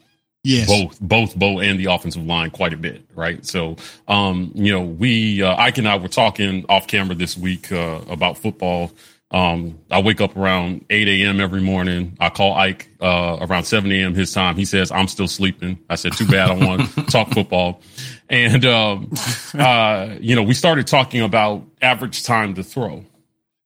Yes. 0.43 0.67
both 0.67 0.99
both 1.01 1.36
Bo 1.36 1.60
and 1.60 1.77
the 1.77 1.91
offensive 1.91 2.23
line 2.25 2.49
quite 2.49 2.73
a 2.73 2.77
bit, 2.77 3.03
right? 3.13 3.45
So, 3.45 3.75
um, 4.08 4.51
you 4.55 4.71
know, 4.71 4.82
we 4.82 5.43
uh, 5.43 5.55
Ike 5.55 5.79
and 5.79 5.88
I 5.88 5.97
were 5.97 6.08
talking 6.08 6.65
off 6.69 6.88
camera 6.88 7.13
this 7.13 7.38
week 7.38 7.71
uh, 7.71 7.99
about 8.10 8.38
football. 8.38 8.91
Um, 9.31 9.79
I 9.91 10.01
wake 10.01 10.21
up 10.21 10.35
around 10.35 10.85
8 10.89 11.07
a.m. 11.07 11.39
every 11.39 11.61
morning. 11.61 12.17
I 12.19 12.29
call 12.29 12.55
Ike 12.55 12.89
uh, 12.99 13.37
around 13.41 13.65
7 13.65 13.91
a.m. 13.91 14.15
his 14.15 14.33
time. 14.33 14.55
He 14.55 14.65
says, 14.65 14.91
I'm 14.91 15.07
still 15.07 15.27
sleeping. 15.27 15.77
I 15.87 15.95
said, 15.95 16.13
too 16.13 16.25
bad. 16.25 16.49
I 16.49 16.65
want 16.65 16.89
to 16.93 17.03
talk 17.11 17.29
football. 17.29 17.81
And, 18.27 18.65
um, 18.65 19.11
uh, 19.53 20.15
you 20.19 20.35
know, 20.35 20.41
we 20.41 20.55
started 20.55 20.87
talking 20.87 21.21
about 21.21 21.63
average 21.79 22.23
time 22.23 22.55
to 22.55 22.63
throw, 22.63 23.05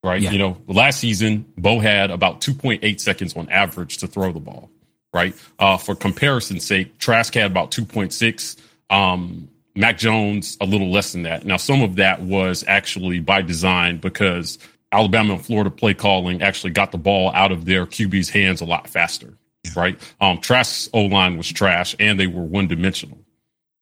right? 0.04 0.21
Yeah. 0.21 0.32
You 0.32 0.38
know, 0.38 0.58
last 0.67 0.99
season, 0.99 1.45
Bo 1.58 1.80
had 1.80 2.12
about 2.12 2.41
2.8 2.41 2.99
seconds 2.99 3.34
on 3.38 3.49
average 3.49 3.97
to 3.99 4.08
throw 4.08 4.34
the 4.34 4.41
ball, 4.41 4.69
right? 5.13 5.34
Uh, 5.60 5.78
for 5.78 5.95
comparison's 5.95 6.65
sake, 6.65 6.97
Trask 6.97 7.34
had 7.34 7.49
about 7.49 7.71
2.6. 7.71 8.58
Um, 8.89 9.47
Mac 9.76 9.97
Jones, 9.97 10.58
a 10.62 10.65
little 10.65 10.91
less 10.91 11.13
than 11.13 11.23
that. 11.23 11.45
Now, 11.45 11.58
some 11.58 11.82
of 11.82 11.95
that 11.95 12.21
was 12.21 12.63
actually 12.67 13.19
by 13.19 13.41
design 13.41 13.97
because 13.97 14.60
Alabama 14.94 15.34
and 15.34 15.46
Florida 15.46 15.70
play 15.70 15.94
calling 15.94 16.42
actually 16.42 16.72
got 16.72 16.92
the 16.92 16.98
ball 16.98 17.32
out 17.34 17.52
of 17.52 17.66
their 17.66 17.86
QB's 17.86 18.30
hands 18.30 18.62
a 18.62 18.66
lot 18.66 18.88
faster, 18.88 19.38
right? 19.76 20.00
Um, 20.22 20.40
Trask's 20.40 20.90
O 20.94 21.02
line 21.02 21.36
was 21.38 21.52
trash 21.52 21.96
and 22.00 22.20
they 22.20 22.28
were 22.28 22.44
one 22.44 22.68
dimensional. 22.68 23.18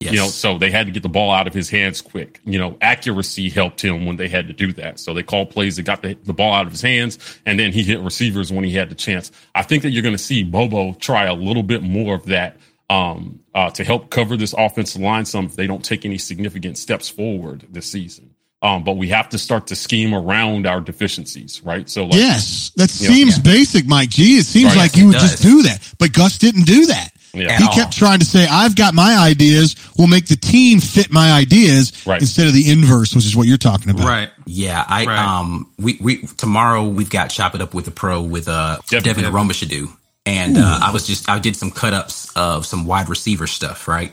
Yes. 0.00 0.12
You 0.12 0.18
know, 0.18 0.26
so 0.28 0.58
they 0.58 0.70
had 0.70 0.86
to 0.86 0.92
get 0.92 1.04
the 1.04 1.08
ball 1.08 1.30
out 1.30 1.46
of 1.46 1.54
his 1.54 1.70
hands 1.70 2.00
quick. 2.00 2.40
You 2.44 2.58
know, 2.58 2.76
accuracy 2.80 3.48
helped 3.48 3.80
him 3.84 4.04
when 4.04 4.16
they 4.16 4.26
had 4.26 4.48
to 4.48 4.52
do 4.52 4.72
that. 4.72 4.98
So 4.98 5.14
they 5.14 5.22
called 5.22 5.50
plays 5.50 5.76
that 5.76 5.84
got 5.84 6.02
the, 6.02 6.14
the 6.24 6.32
ball 6.32 6.52
out 6.52 6.66
of 6.66 6.72
his 6.72 6.82
hands, 6.82 7.18
and 7.46 7.56
then 7.58 7.72
he 7.72 7.84
hit 7.84 8.00
receivers 8.00 8.52
when 8.52 8.64
he 8.64 8.72
had 8.72 8.90
the 8.90 8.96
chance. 8.96 9.30
I 9.54 9.62
think 9.62 9.84
that 9.84 9.90
you're 9.90 10.02
going 10.02 10.16
to 10.16 10.22
see 10.22 10.42
Bobo 10.42 10.94
try 10.94 11.26
a 11.26 11.34
little 11.34 11.62
bit 11.62 11.82
more 11.82 12.16
of 12.16 12.26
that 12.26 12.56
um, 12.90 13.40
uh, 13.54 13.70
to 13.70 13.84
help 13.84 14.10
cover 14.10 14.36
this 14.36 14.54
offensive 14.58 15.00
line 15.00 15.24
some 15.24 15.46
if 15.46 15.54
they 15.54 15.68
don't 15.68 15.84
take 15.84 16.04
any 16.04 16.18
significant 16.18 16.78
steps 16.78 17.08
forward 17.08 17.66
this 17.70 17.86
season. 17.86 18.31
Um, 18.62 18.84
but 18.84 18.96
we 18.96 19.08
have 19.08 19.28
to 19.30 19.38
start 19.38 19.66
to 19.68 19.76
scheme 19.76 20.14
around 20.14 20.66
our 20.68 20.80
deficiencies, 20.80 21.60
right? 21.64 21.90
So, 21.90 22.04
like, 22.04 22.14
Yes. 22.14 22.70
That 22.76 22.90
Yeah. 23.00 23.08
seems 23.08 23.38
basic, 23.38 23.86
Mike 23.86 24.10
G. 24.10 24.38
It 24.38 24.46
seems 24.46 24.70
Right. 24.70 24.76
like 24.78 24.96
you 24.96 25.04
it 25.04 25.06
would 25.08 25.18
just 25.20 25.42
do 25.42 25.62
that. 25.64 25.80
But 25.98 26.12
Gus 26.12 26.38
didn't 26.38 26.64
do 26.64 26.86
that. 26.86 27.10
Yeah. 27.34 27.56
He 27.58 27.64
At 27.64 27.72
kept 27.72 27.96
trying 27.96 28.18
to 28.20 28.24
say, 28.26 28.46
I've 28.46 28.76
got 28.76 28.94
my 28.94 29.16
ideas. 29.16 29.74
We'll 29.96 30.06
make 30.06 30.26
the 30.26 30.36
team 30.36 30.80
fit 30.80 31.10
my 31.10 31.32
ideas 31.32 31.90
Right. 32.06 32.20
instead 32.20 32.46
of 32.46 32.52
the 32.52 32.70
inverse, 32.70 33.14
which 33.14 33.24
is 33.24 33.34
what 33.34 33.46
you're 33.48 33.56
talking 33.58 33.90
about. 33.90 34.06
Right. 34.06 34.30
Yeah, 34.46 34.84
I 34.86 35.06
Right. 35.06 35.18
um 35.18 35.66
we 35.78 35.96
we 36.00 36.26
tomorrow 36.36 36.84
we've 36.86 37.08
got 37.10 37.30
chop 37.30 37.54
it 37.54 37.62
up 37.62 37.72
with 37.74 37.86
the 37.86 37.90
pro 37.90 38.20
with 38.20 38.48
uh 38.48 38.78
Devin. 38.90 39.04
Devin 39.04 39.24
Devin. 39.24 39.40
Aromashodu. 39.48 39.88
And 40.26 40.56
uh, 40.58 40.78
I 40.82 40.90
was 40.92 41.06
just 41.06 41.28
I 41.28 41.38
did 41.40 41.56
some 41.56 41.70
cut 41.72 41.94
ups 41.94 42.28
of 42.36 42.64
some 42.66 42.84
wide 42.86 43.08
receiver 43.08 43.46
stuff, 43.48 43.88
right? 43.88 44.12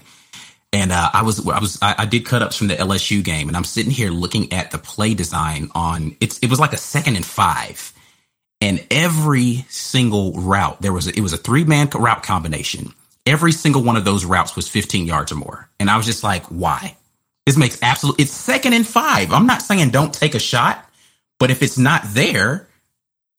And 0.72 0.92
uh, 0.92 1.10
I 1.14 1.24
was 1.24 1.48
I 1.48 1.60
was 1.60 1.80
I, 1.82 1.96
I 2.00 2.06
did 2.06 2.26
cut 2.26 2.44
ups 2.44 2.56
from 2.56 2.68
the 2.68 2.76
LSU 2.76 3.24
game, 3.24 3.48
and 3.48 3.58
I'm 3.58 3.64
sitting 3.64 3.92
here 3.92 4.12
looking 4.12 4.54
at 4.54 4.72
the 4.72 4.78
play 4.78 5.14
design 5.16 5.70
on 5.74 6.16
it's 6.20 6.38
it 6.40 6.50
was 6.50 6.60
like 6.60 6.74
a 6.74 6.78
second 6.78 7.16
and 7.16 7.26
five, 7.26 7.92
and 8.62 8.86
every 8.92 9.66
single 9.70 10.34
route 10.34 10.80
there 10.82 10.94
was 10.94 11.08
a, 11.08 11.18
it 11.18 11.22
was 11.22 11.34
a 11.34 11.38
three 11.38 11.64
man 11.64 11.90
route 11.90 12.22
combination. 12.22 12.94
Every 13.26 13.52
single 13.52 13.84
one 13.84 13.98
of 13.98 14.06
those 14.06 14.26
routes 14.26 14.56
was 14.56 14.68
15 14.70 15.06
yards 15.08 15.32
or 15.32 15.36
more, 15.36 15.70
and 15.80 15.90
I 15.90 15.98
was 15.98 16.06
just 16.06 16.24
like, 16.24 16.46
why? 16.46 16.96
This 17.48 17.58
makes 17.58 17.82
absolute. 17.82 18.20
It's 18.20 18.32
second 18.32 18.74
and 18.74 18.86
five. 18.88 19.34
I'm 19.34 19.48
not 19.48 19.64
saying 19.64 19.90
don't 19.90 20.14
take 20.14 20.36
a 20.36 20.40
shot, 20.40 20.88
but 21.40 21.50
if 21.50 21.64
it's 21.64 21.80
not 21.80 22.04
there, 22.10 22.69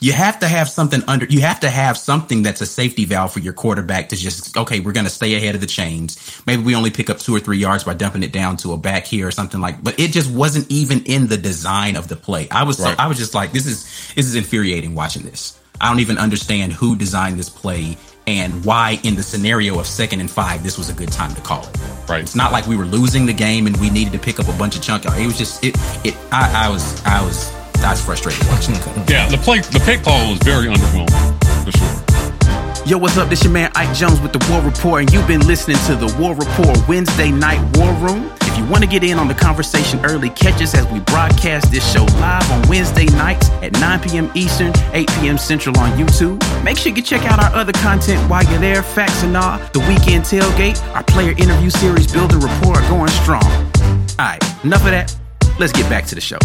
you 0.00 0.12
have 0.12 0.40
to 0.40 0.48
have 0.48 0.68
something 0.68 1.02
under. 1.06 1.26
You 1.26 1.40
have 1.42 1.60
to 1.60 1.70
have 1.70 1.98
something 1.98 2.42
that's 2.42 2.60
a 2.60 2.66
safety 2.66 3.04
valve 3.04 3.32
for 3.32 3.40
your 3.40 3.52
quarterback 3.52 4.08
to 4.08 4.16
just 4.16 4.56
okay. 4.56 4.80
We're 4.80 4.92
going 4.92 5.04
to 5.04 5.10
stay 5.10 5.34
ahead 5.34 5.54
of 5.54 5.60
the 5.60 5.66
chains. 5.66 6.42
Maybe 6.46 6.62
we 6.62 6.74
only 6.74 6.90
pick 6.90 7.10
up 7.10 7.18
two 7.18 7.34
or 7.34 7.40
three 7.40 7.58
yards 7.58 7.84
by 7.84 7.94
dumping 7.94 8.22
it 8.22 8.32
down 8.32 8.56
to 8.58 8.72
a 8.72 8.78
back 8.78 9.04
here 9.04 9.28
or 9.28 9.30
something 9.30 9.60
like. 9.60 9.82
But 9.84 10.00
it 10.00 10.10
just 10.10 10.30
wasn't 10.30 10.70
even 10.70 11.04
in 11.04 11.26
the 11.28 11.36
design 11.36 11.96
of 11.96 12.08
the 12.08 12.16
play. 12.16 12.48
I 12.50 12.62
was 12.62 12.78
so, 12.78 12.94
I 12.98 13.08
was 13.08 13.18
just 13.18 13.34
like, 13.34 13.52
this 13.52 13.66
is 13.66 13.84
this 14.14 14.26
is 14.26 14.34
infuriating 14.34 14.94
watching 14.94 15.22
this. 15.22 15.58
I 15.80 15.88
don't 15.88 16.00
even 16.00 16.18
understand 16.18 16.72
who 16.72 16.96
designed 16.96 17.38
this 17.38 17.48
play 17.48 17.96
and 18.26 18.64
why 18.64 19.00
in 19.02 19.16
the 19.16 19.22
scenario 19.22 19.78
of 19.78 19.86
second 19.86 20.20
and 20.20 20.30
five 20.30 20.62
this 20.62 20.76
was 20.78 20.88
a 20.88 20.92
good 20.92 21.10
time 21.10 21.34
to 21.34 21.40
call 21.40 21.62
it. 21.62 21.78
Right. 22.08 22.22
It's 22.22 22.34
not 22.34 22.52
like 22.52 22.66
we 22.66 22.76
were 22.76 22.84
losing 22.84 23.26
the 23.26 23.32
game 23.32 23.66
and 23.66 23.76
we 23.78 23.90
needed 23.90 24.12
to 24.12 24.18
pick 24.18 24.40
up 24.40 24.48
a 24.48 24.58
bunch 24.58 24.76
of 24.76 24.82
chunk. 24.82 25.04
It 25.04 25.26
was 25.26 25.38
just 25.38 25.64
it. 25.64 25.76
It. 26.04 26.16
I, 26.32 26.66
I 26.66 26.68
was. 26.70 27.04
I 27.04 27.22
was. 27.22 27.59
I 27.82 27.94
frustrating 27.94 28.46
watching. 28.48 28.74
Yeah, 29.08 29.28
the 29.28 29.38
play, 29.38 29.60
the 29.60 29.80
pick 29.84 30.02
call 30.02 30.30
was 30.30 30.38
very 30.40 30.66
underwhelming 30.66 31.64
for 31.64 31.72
sure. 31.72 32.86
Yo, 32.86 32.98
what's 32.98 33.16
up? 33.16 33.28
This 33.28 33.44
your 33.44 33.52
man 33.52 33.70
Ike 33.74 33.94
Jones 33.94 34.20
with 34.20 34.32
the 34.32 34.44
War 34.50 34.62
Report, 34.62 35.02
and 35.02 35.12
you've 35.12 35.26
been 35.26 35.46
listening 35.46 35.76
to 35.86 35.94
the 35.96 36.14
War 36.18 36.34
Report 36.34 36.76
Wednesday 36.88 37.30
Night 37.30 37.60
War 37.76 37.92
Room. 37.94 38.32
If 38.42 38.58
you 38.58 38.64
want 38.66 38.82
to 38.82 38.88
get 38.88 39.04
in 39.04 39.18
on 39.18 39.28
the 39.28 39.34
conversation 39.34 40.04
early, 40.04 40.30
catch 40.30 40.60
us 40.60 40.74
as 40.74 40.86
we 40.88 41.00
broadcast 41.00 41.70
this 41.70 41.90
show 41.92 42.04
live 42.04 42.50
on 42.50 42.68
Wednesday 42.68 43.06
nights 43.06 43.48
at 43.62 43.72
9 43.72 44.00
p.m. 44.00 44.30
Eastern, 44.34 44.72
8 44.92 45.08
p.m. 45.20 45.38
Central 45.38 45.78
on 45.78 45.96
YouTube. 45.96 46.38
Make 46.64 46.78
sure 46.78 46.92
you 46.92 47.02
check 47.02 47.24
out 47.30 47.38
our 47.38 47.54
other 47.54 47.72
content 47.74 48.20
while 48.28 48.44
you're 48.44 48.60
there. 48.60 48.82
Facts 48.82 49.22
and 49.22 49.36
all, 49.36 49.58
the 49.72 49.80
weekend 49.80 50.24
tailgate, 50.24 50.82
our 50.94 51.04
player 51.04 51.32
interview 51.32 51.70
series, 51.70 52.12
Building 52.12 52.40
Rapport, 52.40 52.78
are 52.78 52.88
going 52.88 53.10
strong. 53.10 53.44
All 53.44 54.16
right, 54.18 54.64
enough 54.64 54.84
of 54.84 54.90
that. 54.90 55.16
Let's 55.58 55.72
get 55.72 55.88
back 55.88 56.06
to 56.06 56.14
the 56.14 56.20
show. 56.20 56.38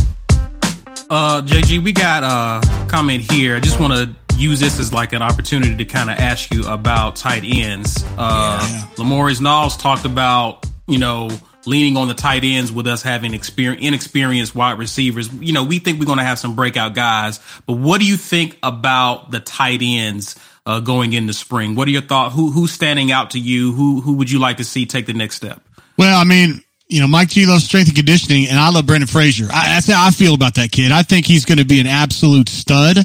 Uh, 1.10 1.42
JG, 1.44 1.84
we 1.84 1.92
got 1.92 2.24
a 2.24 2.88
comment 2.88 3.30
here. 3.32 3.56
I 3.56 3.60
just 3.60 3.80
want 3.80 3.94
to 3.94 4.36
use 4.38 4.60
this 4.60 4.80
as 4.80 4.92
like 4.92 5.14
an 5.14 5.22
opportunity 5.22 5.76
to 5.78 5.86
kind 5.86 6.10
of 6.10 6.18
ask 6.18 6.52
you 6.54 6.68
about 6.68 7.16
tight 7.16 7.44
ends. 7.46 8.04
Uh, 8.18 8.60
Lamoris 8.96 9.40
Knowles 9.40 9.78
talked 9.78 10.06
about, 10.06 10.66
you 10.88 10.98
know, 10.98 11.30
leaning 11.68 11.96
on 11.96 12.08
the 12.08 12.16
tight 12.16 12.44
ends 12.44 12.72
with 12.72 12.88
us 12.88 13.04
having 13.04 13.34
experience, 13.34 13.86
inexperienced 13.86 14.56
wide 14.56 14.80
receivers. 14.80 15.32
You 15.34 15.54
know, 15.54 15.64
we 15.64 15.78
think 15.78 16.00
we're 16.00 16.06
going 16.06 16.18
to 16.18 16.24
have 16.24 16.40
some 16.40 16.56
breakout 16.56 16.96
guys. 16.96 17.40
But 17.68 17.74
what 17.74 18.02
do 18.02 18.08
you 18.08 18.18
think 18.18 18.58
about 18.64 19.30
the 19.30 19.40
tight 19.40 19.82
ends 19.84 20.36
uh, 20.66 20.80
going 20.80 21.14
into 21.14 21.34
spring? 21.34 21.76
What 21.76 21.88
are 21.88 21.92
your 21.92 22.02
thoughts? 22.02 22.36
Who 22.36 22.52
who's 22.52 22.72
standing 22.72 23.12
out 23.12 23.32
to 23.32 23.40
you? 23.40 23.74
Who 23.74 24.02
who 24.02 24.14
would 24.14 24.32
you 24.32 24.40
like 24.40 24.58
to 24.58 24.64
see 24.64 24.88
take 24.88 25.06
the 25.06 25.14
next 25.14 25.36
step? 25.36 25.62
Well, 25.98 26.20
I 26.20 26.24
mean, 26.24 26.64
you 26.88 27.00
know, 27.02 27.08
Mike 27.08 27.30
G 27.30 27.46
loves 27.46 27.64
strength 27.64 27.88
and 27.88 27.96
conditioning, 27.96 28.48
and 28.48 28.60
I 28.60 28.70
love 28.70 28.86
Brandon 28.86 29.08
Frazier. 29.08 29.48
I, 29.52 29.70
that's 29.70 29.88
how 29.88 30.06
I 30.06 30.12
feel 30.12 30.34
about 30.36 30.56
that 30.56 30.72
kid. 30.72 30.92
I 30.92 31.04
think 31.04 31.26
he's 31.26 31.46
going 31.46 31.58
to 31.58 31.66
be 31.66 31.80
an 31.80 31.88
absolute 31.88 32.50
stud. 32.50 32.98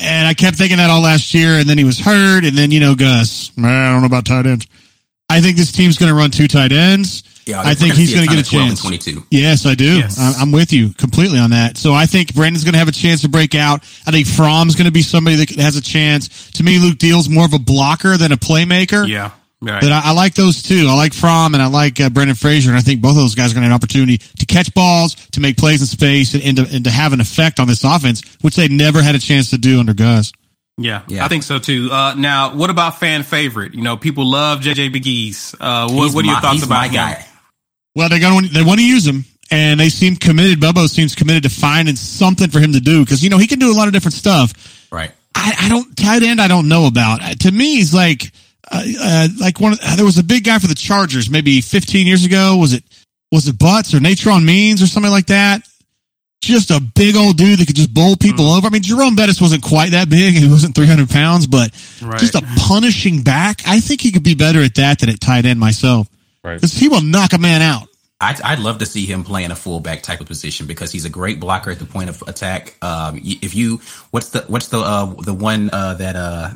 And 0.00 0.26
I 0.26 0.32
kept 0.32 0.56
thinking 0.56 0.78
that 0.78 0.88
all 0.88 1.02
last 1.02 1.34
year, 1.34 1.58
and 1.58 1.68
then 1.68 1.76
he 1.76 1.84
was 1.84 1.98
hurt, 2.00 2.44
and 2.44 2.56
then 2.56 2.70
you 2.70 2.80
know, 2.80 2.94
Gus. 2.94 3.52
I 3.58 3.60
don't 3.92 4.00
know 4.00 4.06
about 4.06 4.24
tight 4.24 4.46
ends. 4.46 4.66
I 5.28 5.40
think 5.42 5.56
this 5.56 5.70
team's 5.72 5.98
going 5.98 6.08
to 6.10 6.14
run 6.16 6.30
two 6.30 6.48
tight 6.48 6.72
ends. 6.72 7.22
Yeah, 7.44 7.60
I 7.60 7.74
think 7.74 7.94
he's 7.94 8.14
going 8.14 8.26
to 8.28 8.34
get 8.34 8.46
a 8.46 8.48
chance. 8.48 8.80
22. 8.80 9.24
Yes, 9.30 9.66
I 9.66 9.74
do. 9.74 9.98
Yes. 9.98 10.18
I- 10.18 10.40
I'm 10.40 10.52
with 10.52 10.72
you 10.72 10.90
completely 10.94 11.38
on 11.40 11.50
that. 11.50 11.76
So 11.76 11.92
I 11.92 12.06
think 12.06 12.34
Brandon's 12.34 12.62
going 12.64 12.74
to 12.74 12.78
have 12.78 12.88
a 12.88 12.92
chance 12.92 13.22
to 13.22 13.28
break 13.28 13.54
out. 13.54 13.82
I 14.06 14.12
think 14.12 14.26
Fromm's 14.28 14.76
going 14.76 14.84
to 14.86 14.92
be 14.92 15.02
somebody 15.02 15.36
that 15.36 15.50
has 15.60 15.76
a 15.76 15.82
chance. 15.82 16.50
To 16.52 16.62
me, 16.62 16.78
Luke 16.78 16.98
Deal's 16.98 17.28
more 17.28 17.44
of 17.44 17.52
a 17.52 17.58
blocker 17.58 18.16
than 18.16 18.30
a 18.32 18.36
playmaker. 18.36 19.06
Yeah, 19.08 19.32
right. 19.62 19.80
But 19.80 19.92
I, 19.92 20.02
I 20.06 20.12
like 20.12 20.34
those 20.34 20.62
two. 20.62 20.86
I 20.88 20.94
like 20.94 21.14
Fromm 21.14 21.54
and 21.54 21.62
I 21.62 21.66
like 21.68 22.00
uh, 22.00 22.10
Brandon 22.10 22.36
Frazier, 22.36 22.70
and 22.70 22.78
I 22.78 22.82
think 22.82 23.00
both 23.00 23.12
of 23.12 23.16
those 23.16 23.34
guys 23.34 23.52
are 23.52 23.54
going 23.54 23.62
to 23.62 23.70
have 23.70 23.72
an 23.72 23.74
opportunity 23.82 24.18
to 24.18 24.46
catch 24.46 24.74
balls, 24.74 25.14
to 25.32 25.40
make 25.40 25.56
plays 25.56 25.80
in 25.80 25.86
space, 25.86 26.34
and, 26.34 26.42
and, 26.42 26.56
to, 26.58 26.74
and 26.76 26.84
to 26.84 26.90
have 26.90 27.12
an 27.14 27.20
effect 27.20 27.58
on 27.60 27.66
this 27.68 27.84
offense, 27.84 28.22
which 28.42 28.56
they 28.56 28.68
never 28.68 29.00
had 29.02 29.14
a 29.14 29.18
chance 29.18 29.50
to 29.50 29.58
do 29.58 29.80
under 29.80 29.94
Gus. 29.94 30.32
Yeah, 30.78 31.02
Yeah. 31.06 31.24
I 31.24 31.28
think 31.28 31.42
so 31.44 31.58
too. 31.58 31.88
Uh, 31.92 32.14
now, 32.16 32.54
what 32.54 32.70
about 32.70 32.98
fan 32.98 33.22
favorite? 33.22 33.74
You 33.74 33.82
know, 33.82 33.96
people 33.96 34.28
love 34.28 34.60
JJ 34.60 34.90
Pegues. 34.92 35.54
Uh, 35.60 35.88
what, 35.92 36.14
what 36.14 36.24
are 36.24 36.26
your 36.26 36.34
my- 36.34 36.40
thoughts 36.40 36.54
he's 36.54 36.62
about 36.64 36.76
my 36.80 36.86
him? 36.88 36.94
guy. 36.94 37.26
Well, 37.94 38.08
they're 38.08 38.20
going 38.20 38.44
to 38.48 38.48
they 38.52 38.62
want 38.62 38.80
to 38.80 38.86
use 38.86 39.06
him, 39.06 39.26
and 39.50 39.78
they 39.78 39.90
seem 39.90 40.16
committed. 40.16 40.60
Bobo 40.60 40.86
seems 40.86 41.14
committed 41.14 41.42
to 41.42 41.50
finding 41.50 41.94
something 41.94 42.48
for 42.48 42.58
him 42.58 42.72
to 42.72 42.80
do 42.80 43.04
because 43.04 43.22
you 43.22 43.28
know 43.28 43.36
he 43.36 43.46
can 43.46 43.58
do 43.58 43.70
a 43.70 43.76
lot 43.76 43.86
of 43.86 43.92
different 43.92 44.14
stuff. 44.14 44.88
Right. 44.90 45.12
I, 45.34 45.54
I 45.62 45.68
don't 45.68 45.94
tight 45.96 46.22
end. 46.22 46.40
I 46.40 46.48
don't 46.48 46.68
know 46.68 46.86
about. 46.86 47.22
Uh, 47.22 47.34
To 47.34 47.52
me, 47.52 47.76
he's 47.76 47.92
like 47.92 48.32
uh, 48.72 48.82
uh, 49.00 49.28
like 49.38 49.60
one. 49.60 49.72
Of, 49.74 49.80
there 49.96 50.04
was 50.04 50.18
a 50.18 50.24
big 50.24 50.44
guy 50.44 50.58
for 50.58 50.66
the 50.66 50.74
Chargers 50.74 51.28
maybe 51.30 51.60
15 51.60 52.06
years 52.06 52.24
ago. 52.24 52.56
Was 52.56 52.72
it 52.72 52.82
was 53.30 53.46
it 53.48 53.58
Butts 53.58 53.94
or 53.94 54.00
Natron 54.00 54.44
Means 54.44 54.82
or 54.82 54.86
something 54.86 55.12
like 55.12 55.26
that? 55.26 55.62
Just 56.40 56.72
a 56.72 56.80
big 56.80 57.14
old 57.14 57.36
dude 57.36 57.60
that 57.60 57.66
could 57.66 57.76
just 57.76 57.94
bowl 57.94 58.16
people 58.16 58.50
over. 58.50 58.66
I 58.66 58.70
mean, 58.70 58.82
Jerome 58.82 59.14
Bettis 59.14 59.40
wasn't 59.40 59.62
quite 59.62 59.92
that 59.92 60.10
big. 60.10 60.34
He 60.34 60.48
wasn't 60.48 60.74
300 60.74 61.08
pounds, 61.08 61.46
but 61.46 61.70
Right. 62.02 62.18
just 62.18 62.34
a 62.34 62.42
punishing 62.56 63.22
back. 63.22 63.62
I 63.64 63.78
think 63.78 64.00
he 64.00 64.10
could 64.10 64.24
be 64.24 64.34
better 64.34 64.60
at 64.60 64.74
that 64.74 64.98
than 64.98 65.08
at 65.08 65.20
tight 65.20 65.44
end 65.44 65.60
myself. 65.60 66.08
Right. 66.42 66.54
Because 66.56 66.72
he 66.72 66.88
will 66.88 67.00
knock 67.00 67.32
a 67.32 67.38
man 67.38 67.62
out. 67.62 67.86
I'd, 68.20 68.40
I'd 68.42 68.58
love 68.58 68.78
to 68.78 68.86
see 68.86 69.06
him 69.06 69.22
play 69.22 69.44
in 69.44 69.52
a 69.52 69.56
fullback 69.56 70.02
type 70.02 70.20
of 70.20 70.26
position 70.26 70.66
because 70.66 70.90
he's 70.90 71.04
a 71.04 71.10
great 71.10 71.38
blocker 71.38 71.70
at 71.70 71.78
the 71.78 71.86
point 71.86 72.08
of 72.10 72.22
attack. 72.26 72.74
Um, 72.82 73.20
if 73.22 73.54
you, 73.54 73.80
what's 74.10 74.30
the, 74.30 74.44
what's 74.48 74.68
the, 74.68 74.78
uh, 74.80 75.06
the 75.22 75.34
one, 75.34 75.70
uh, 75.72 75.94
that, 75.94 76.16
uh, 76.16 76.50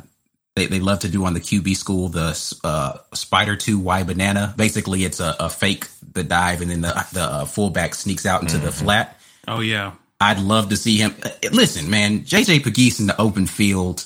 they, 0.57 0.65
they 0.65 0.79
love 0.79 0.99
to 0.99 1.09
do 1.09 1.23
on 1.25 1.33
the 1.33 1.39
QB 1.39 1.75
school, 1.77 2.09
the, 2.09 2.57
uh, 2.63 2.97
spider 3.13 3.55
two 3.55 3.79
Y 3.79 4.03
banana. 4.03 4.53
Basically, 4.57 5.03
it's 5.05 5.19
a, 5.19 5.35
a 5.39 5.49
fake, 5.49 5.87
the 6.13 6.23
dive, 6.23 6.61
and 6.61 6.69
then 6.69 6.81
the, 6.81 7.05
the 7.13 7.21
uh, 7.21 7.45
fullback 7.45 7.95
sneaks 7.95 8.25
out 8.25 8.41
into 8.41 8.57
the 8.57 8.71
flat. 8.71 9.19
Oh 9.47 9.61
yeah, 9.61 9.93
I'd 10.19 10.39
love 10.39 10.69
to 10.69 10.75
see 10.77 10.97
him. 10.97 11.15
uh, 11.23 11.29
Listen, 11.51 11.89
man, 11.89 12.21
JJ 12.21 12.59
Pegues 12.63 12.99
in 12.99 13.07
the 13.07 13.19
open 13.21 13.45
field. 13.47 14.05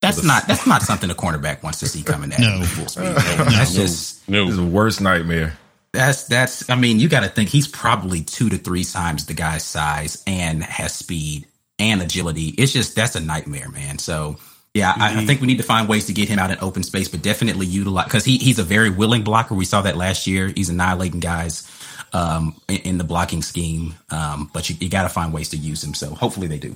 That's 0.00 0.22
not 0.22 0.46
that's 0.46 0.66
not 0.66 0.82
something 0.82 1.08
a 1.10 1.14
cornerback 1.14 1.62
wants 1.62 1.78
to 1.80 1.86
see 1.86 2.02
coming 2.02 2.30
at 2.32 2.38
him 2.40 2.50
No. 2.52 2.58
with 2.60 2.68
full 2.70 2.88
speed. 2.88 3.04
That's 3.06 3.74
just 3.74 4.28
No. 4.28 4.46
This 4.46 4.56
the 4.56 4.64
worst 4.66 5.00
nightmare. 5.00 5.56
that's 5.92 6.24
that's. 6.24 6.68
I 6.68 6.74
mean, 6.74 6.98
you 7.00 7.08
got 7.08 7.20
to 7.20 7.28
think 7.28 7.48
he's 7.48 7.68
probably 7.68 8.22
two 8.22 8.50
to 8.50 8.58
three 8.58 8.84
times 8.84 9.24
the 9.26 9.32
guy's 9.34 9.64
size 9.64 10.22
and 10.26 10.62
has 10.62 10.92
speed 10.94 11.46
and 11.78 12.02
agility. 12.02 12.48
It's 12.48 12.72
just 12.72 12.94
that's 12.96 13.14
a 13.16 13.20
nightmare, 13.20 13.70
man. 13.70 13.98
So 13.98 14.36
yeah, 14.74 14.92
I, 14.96 15.20
I 15.20 15.24
think 15.24 15.40
we 15.40 15.46
need 15.46 15.58
to 15.58 15.62
find 15.62 15.88
ways 15.88 16.06
to 16.06 16.12
get 16.12 16.28
him 16.28 16.38
out 16.40 16.50
in 16.50 16.58
open 16.60 16.82
space, 16.82 17.08
but 17.08 17.22
definitely 17.22 17.66
utilize 17.66 18.04
because 18.06 18.24
he 18.24 18.38
he's 18.38 18.58
a 18.58 18.64
very 18.64 18.90
willing 18.90 19.22
blocker. 19.22 19.54
We 19.54 19.64
saw 19.64 19.82
that 19.82 19.96
last 19.96 20.26
year. 20.26 20.48
He's 20.48 20.68
annihilating 20.68 21.20
guys 21.20 21.70
um, 22.12 22.56
in, 22.68 22.76
in 22.78 22.98
the 22.98 23.04
blocking 23.04 23.42
scheme, 23.42 23.94
um, 24.10 24.50
but 24.52 24.68
you, 24.68 24.76
you 24.80 24.88
got 24.88 25.04
to 25.04 25.08
find 25.08 25.32
ways 25.32 25.50
to 25.50 25.56
use 25.56 25.82
him. 25.84 25.94
So 25.94 26.12
hopefully 26.14 26.48
they 26.48 26.58
do. 26.58 26.74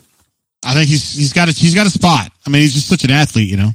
I 0.64 0.74
think 0.74 0.88
he's 0.88 1.12
he's 1.12 1.32
got 1.32 1.48
a 1.48 1.52
he's 1.52 1.74
got 1.74 1.86
a 1.86 1.90
spot. 1.90 2.30
I 2.46 2.50
mean, 2.50 2.62
he's 2.62 2.74
just 2.74 2.88
such 2.88 3.04
an 3.04 3.10
athlete, 3.10 3.50
you 3.50 3.56
know. 3.56 3.70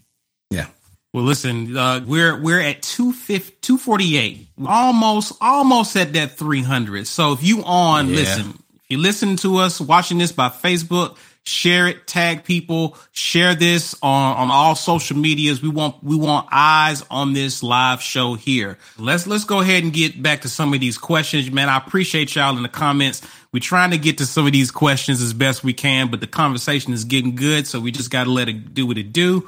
Yeah. 0.49 0.67
Well, 1.13 1.25
listen, 1.25 1.75
uh, 1.75 2.03
we're 2.07 2.41
we're 2.41 2.61
at 2.61 2.81
250 2.81 3.57
248, 3.61 4.47
almost 4.65 5.33
almost 5.41 5.95
at 5.95 6.13
that 6.13 6.37
300. 6.37 7.07
So 7.07 7.33
if 7.33 7.43
you 7.43 7.63
on, 7.65 8.07
Yeah. 8.09 8.15
listen, 8.15 8.49
if 8.75 8.81
you 8.89 8.97
listen 8.97 9.35
to 9.37 9.57
us 9.57 9.79
watching 9.79 10.17
this 10.17 10.31
by 10.31 10.49
Facebook, 10.49 11.17
share 11.45 11.87
it, 11.87 12.07
tag 12.07 12.43
people, 12.43 12.97
share 13.11 13.55
this 13.55 13.95
on 14.01 14.37
on 14.37 14.51
all 14.51 14.75
social 14.75 15.17
medias. 15.17 15.61
We 15.61 15.69
want 15.69 16.03
we 16.03 16.15
want 16.15 16.47
eyes 16.51 17.03
on 17.09 17.33
this 17.33 17.61
live 17.61 18.01
show 18.01 18.35
here. 18.35 18.77
Let's 18.97 19.27
let's 19.27 19.43
go 19.43 19.59
ahead 19.59 19.83
and 19.83 19.93
get 19.93 20.21
back 20.21 20.41
to 20.41 20.49
some 20.49 20.73
of 20.73 20.79
these 20.79 20.97
questions, 20.97 21.51
man. 21.51 21.69
I 21.69 21.77
appreciate 21.77 22.35
y'all 22.35 22.55
in 22.55 22.63
the 22.63 22.69
comments. 22.69 23.21
We're 23.51 23.59
trying 23.59 23.91
to 23.91 23.97
get 23.97 24.17
to 24.17 24.25
some 24.25 24.47
of 24.47 24.51
these 24.51 24.71
questions 24.71 25.21
as 25.21 25.33
best 25.33 25.63
we 25.63 25.73
can, 25.73 26.09
but 26.09 26.21
the 26.21 26.27
conversation 26.27 26.91
is 26.93 27.03
getting 27.03 27.35
good, 27.35 27.67
so 27.67 27.79
we 27.79 27.91
just 27.91 28.09
got 28.09 28.23
to 28.23 28.31
let 28.31 28.49
it 28.49 28.73
do 28.73 28.87
what 28.87 28.97
it 28.97 29.13
do. 29.13 29.47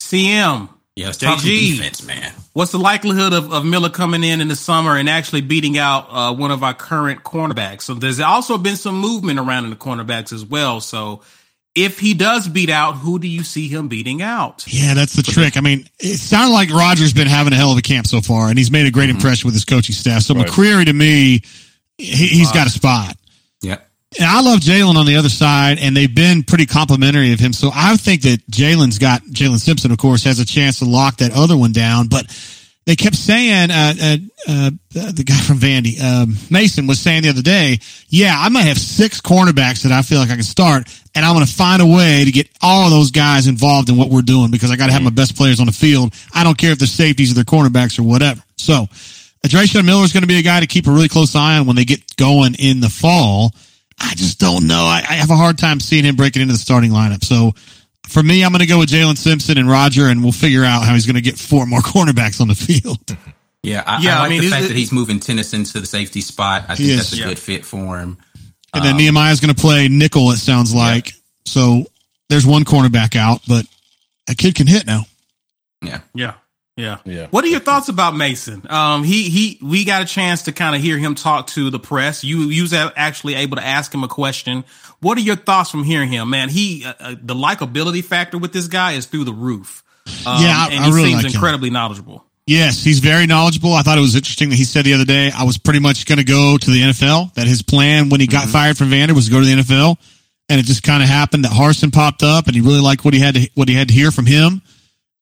CM, 0.00 0.70
Yeah, 0.98 1.06
let's 1.06 1.18
talk 1.18 1.38
JG. 1.38 1.76
defense, 1.76 2.04
man. 2.04 2.32
What's 2.54 2.72
the 2.72 2.78
likelihood 2.78 3.32
of, 3.32 3.52
of 3.52 3.64
Miller 3.64 3.88
coming 3.88 4.24
in 4.24 4.40
in 4.40 4.48
the 4.48 4.56
summer 4.56 4.96
and 4.96 5.08
actually 5.08 5.42
beating 5.42 5.78
out 5.78 6.08
uh, 6.10 6.34
one 6.34 6.50
of 6.50 6.64
our 6.64 6.74
current 6.74 7.22
cornerbacks? 7.22 7.82
So 7.82 7.94
there's 7.94 8.18
also 8.18 8.58
been 8.58 8.74
some 8.74 8.98
movement 8.98 9.38
around 9.38 9.62
in 9.62 9.70
the 9.70 9.76
cornerbacks 9.76 10.32
as 10.32 10.44
well. 10.44 10.80
So 10.80 11.22
if 11.76 12.00
he 12.00 12.14
does 12.14 12.48
beat 12.48 12.68
out, 12.68 12.94
who 12.96 13.20
do 13.20 13.28
you 13.28 13.44
see 13.44 13.68
him 13.68 13.86
beating 13.86 14.22
out? 14.22 14.64
Yeah, 14.66 14.94
that's 14.94 15.12
the 15.12 15.22
trick. 15.22 15.56
I 15.56 15.60
mean, 15.60 15.88
it 16.00 16.18
sounded 16.18 16.52
like 16.52 16.68
Rogers 16.70 17.12
been 17.12 17.28
having 17.28 17.52
a 17.52 17.56
hell 17.56 17.70
of 17.70 17.78
a 17.78 17.82
camp 17.82 18.08
so 18.08 18.20
far, 18.20 18.48
and 18.48 18.58
he's 18.58 18.72
made 18.72 18.86
a 18.86 18.90
great 18.90 19.08
impression 19.08 19.46
with 19.46 19.54
his 19.54 19.64
coaching 19.64 19.94
staff. 19.94 20.22
So 20.22 20.34
Right. 20.34 20.48
McCreary, 20.48 20.86
to 20.86 20.92
me, 20.92 21.42
he, 21.96 22.26
he's 22.26 22.50
got 22.50 22.66
a 22.66 22.70
spot. 22.70 23.16
And 24.16 24.26
I 24.26 24.40
love 24.40 24.60
Jalen 24.60 24.96
on 24.96 25.04
the 25.04 25.16
other 25.16 25.28
side, 25.28 25.78
and 25.78 25.94
they've 25.94 26.12
been 26.12 26.42
pretty 26.42 26.64
complimentary 26.64 27.32
of 27.32 27.40
him. 27.40 27.52
So 27.52 27.70
I 27.74 27.96
think 27.96 28.22
that 28.22 28.46
Jalen's 28.50 28.98
got 28.98 29.22
Jalen 29.22 29.58
Simpson, 29.58 29.90
of 29.92 29.98
course, 29.98 30.24
has 30.24 30.38
a 30.38 30.46
chance 30.46 30.78
to 30.78 30.86
lock 30.86 31.18
that 31.18 31.32
other 31.32 31.56
one 31.56 31.72
down. 31.72 32.08
But 32.08 32.26
they 32.86 32.96
kept 32.96 33.16
saying, 33.16 33.70
uh, 33.70 33.94
uh, 34.00 34.16
uh, 34.48 34.70
the 35.12 35.22
guy 35.22 35.38
from 35.40 35.58
Vandy, 35.58 36.02
um, 36.02 36.36
Mason 36.48 36.86
was 36.86 36.98
saying 36.98 37.20
the 37.20 37.28
other 37.28 37.42
day, 37.42 37.80
yeah, 38.08 38.34
I 38.34 38.48
might 38.48 38.62
have 38.62 38.78
six 38.78 39.20
cornerbacks 39.20 39.82
that 39.82 39.92
I 39.92 40.00
feel 40.00 40.20
like 40.20 40.30
I 40.30 40.36
can 40.36 40.42
start, 40.42 40.88
and 41.14 41.22
I'm 41.22 41.34
going 41.34 41.44
to 41.44 41.52
find 41.52 41.82
a 41.82 41.86
way 41.86 42.24
to 42.24 42.32
get 42.32 42.48
all 42.62 42.86
of 42.86 42.90
those 42.90 43.10
guys 43.10 43.46
involved 43.46 43.90
in 43.90 43.98
what 43.98 44.08
we're 44.08 44.22
doing 44.22 44.50
because 44.50 44.70
I 44.70 44.76
got 44.76 44.86
to 44.86 44.92
have 44.92 45.02
my 45.02 45.10
best 45.10 45.36
players 45.36 45.60
on 45.60 45.66
the 45.66 45.72
field. 45.72 46.14
I 46.32 46.44
don't 46.44 46.56
care 46.56 46.72
if 46.72 46.78
they're 46.78 46.88
safeties 46.88 47.30
or 47.30 47.34
they're 47.34 47.44
cornerbacks 47.44 47.98
or 47.98 48.04
whatever. 48.04 48.42
So, 48.56 48.86
Dreshun 49.46 49.84
Miller 49.84 50.04
is 50.04 50.14
going 50.14 50.22
to 50.22 50.26
be 50.26 50.38
a 50.38 50.42
guy 50.42 50.60
to 50.60 50.66
keep 50.66 50.86
a 50.86 50.90
really 50.90 51.08
close 51.08 51.34
eye 51.36 51.58
on 51.58 51.66
when 51.66 51.76
they 51.76 51.84
get 51.84 52.16
going 52.16 52.54
in 52.54 52.80
the 52.80 52.88
fall. 52.88 53.52
I 54.00 54.14
just 54.14 54.38
don't 54.38 54.66
know. 54.66 54.84
I, 54.84 54.98
I 55.08 55.14
have 55.14 55.30
a 55.30 55.36
hard 55.36 55.58
time 55.58 55.80
seeing 55.80 56.04
him 56.04 56.16
breaking 56.16 56.42
into 56.42 56.52
the 56.52 56.58
starting 56.58 56.90
lineup. 56.90 57.24
So 57.24 57.52
for 58.08 58.22
me, 58.22 58.44
I'm 58.44 58.52
going 58.52 58.60
to 58.60 58.66
go 58.66 58.78
with 58.78 58.88
Jalen 58.90 59.16
Simpson 59.18 59.58
and 59.58 59.68
Roger, 59.68 60.06
and 60.06 60.22
we'll 60.22 60.32
figure 60.32 60.64
out 60.64 60.84
how 60.84 60.94
he's 60.94 61.04
going 61.06 61.16
to 61.16 61.20
get 61.22 61.38
four 61.38 61.66
more 61.66 61.80
cornerbacks 61.82 62.40
on 62.40 62.48
the 62.48 62.54
field. 62.54 62.98
Yeah, 63.60 63.82
I, 63.84 64.00
Yeah, 64.00 64.14
I 64.14 64.18
I 64.18 64.20
like 64.20 64.30
mean, 64.30 64.40
the 64.42 64.50
fact 64.50 64.64
it- 64.66 64.68
that 64.68 64.76
he's 64.76 64.92
moving 64.92 65.18
Tennyson 65.18 65.64
to 65.64 65.80
the 65.80 65.86
safety 65.86 66.20
spot. 66.20 66.62
I 66.68 66.76
think 66.76 66.90
He 66.90 66.94
that's 66.94 67.12
a 67.12 67.16
Yeah. 67.16 67.24
good 67.26 67.40
fit 67.40 67.64
for 67.64 67.98
him. 67.98 68.16
And 68.72 68.84
then 68.84 68.96
Nehemiah's 68.96 69.40
going 69.40 69.52
to 69.52 69.60
play 69.60 69.88
nickel, 69.88 70.30
it 70.30 70.36
sounds 70.36 70.72
like. 70.72 71.12
So 71.44 71.84
there's 72.28 72.46
one 72.46 72.64
cornerback 72.64 73.16
out, 73.16 73.40
but 73.48 73.66
a 74.30 74.36
kid 74.36 74.54
can 74.54 74.68
hit 74.68 74.86
now. 74.86 75.06
Yeah. 75.82 76.00
Yeah. 76.14 76.34
Yeah. 76.78 76.98
Yeah. 77.04 77.26
What 77.30 77.44
are 77.44 77.48
your 77.48 77.60
thoughts 77.60 77.88
about 77.88 78.14
Mason? 78.16 78.64
Um, 78.70 79.02
he, 79.04 79.28
he, 79.28 79.58
we 79.60 79.84
got 79.84 80.00
a 80.02 80.04
chance 80.04 80.42
to 80.44 80.52
kind 80.52 80.76
of 80.76 80.80
hear 80.80 80.96
him 80.96 81.14
talk 81.14 81.48
to 81.48 81.70
the 81.70 81.78
press. 81.78 82.22
You, 82.24 82.42
you 82.44 82.62
was 82.62 82.72
actually 82.72 83.34
able 83.34 83.56
to 83.56 83.64
ask 83.66 83.92
him 83.92 84.04
a 84.04 84.08
question. 84.08 84.64
What 85.00 85.18
are 85.18 85.22
your 85.22 85.36
thoughts 85.36 85.70
from 85.70 85.82
hearing 85.84 86.08
him, 86.10 86.30
man? 86.30 86.48
He, 86.48 86.84
uh, 86.84 86.94
uh, 87.00 87.14
the 87.20 87.34
likability 87.34 88.04
factor 88.04 88.38
with 88.38 88.52
this 88.52 88.68
guy 88.68 88.92
is 88.92 89.06
through 89.06 89.24
the 89.24 89.32
roof. 89.32 89.82
Um, 90.24 90.42
Yeah, 90.42 90.54
I- 90.56 90.68
and 90.72 90.84
I 90.84 90.86
he 90.86 90.92
really 90.92 91.10
seems 91.10 91.22
like 91.24 91.32
him. 91.32 91.36
incredibly 91.36 91.70
knowledgeable. 91.70 92.24
Yes, 92.46 92.82
he's 92.82 93.00
very 93.00 93.26
knowledgeable. 93.26 93.74
I 93.74 93.82
thought 93.82 93.98
it 93.98 94.00
was 94.00 94.16
interesting 94.16 94.48
that 94.48 94.56
he 94.56 94.64
said 94.64 94.86
the 94.86 94.94
other 94.94 95.04
day 95.04 95.30
I 95.36 95.44
was 95.44 95.58
pretty 95.58 95.80
much 95.80 96.06
going 96.06 96.16
to 96.16 96.24
go 96.24 96.56
to 96.56 96.70
the 96.70 96.80
NFL. 96.80 97.34
That 97.34 97.46
his 97.46 97.60
plan 97.60 98.08
when 98.08 98.20
he 98.20 98.26
got 98.26 98.48
fired 98.48 98.78
from 98.78 98.88
Vander 98.88 99.12
was 99.14 99.26
to 99.26 99.30
go 99.32 99.40
to 99.40 99.44
the 99.44 99.52
NFL, 99.52 99.98
and 100.48 100.58
it 100.58 100.62
just 100.64 100.82
kind 100.82 101.02
of 101.02 101.10
happened 101.10 101.44
that 101.44 101.52
Harsin 101.52 101.92
popped 101.92 102.22
up, 102.22 102.46
and 102.46 102.54
he 102.56 102.62
really 102.62 102.80
liked 102.80 103.04
what 103.04 103.12
he 103.12 103.20
had 103.20 103.34
to 103.34 103.50
what 103.54 103.68
he 103.68 103.74
had 103.74 103.88
to 103.88 103.94
hear 103.94 104.10
from 104.10 104.24
him, 104.24 104.62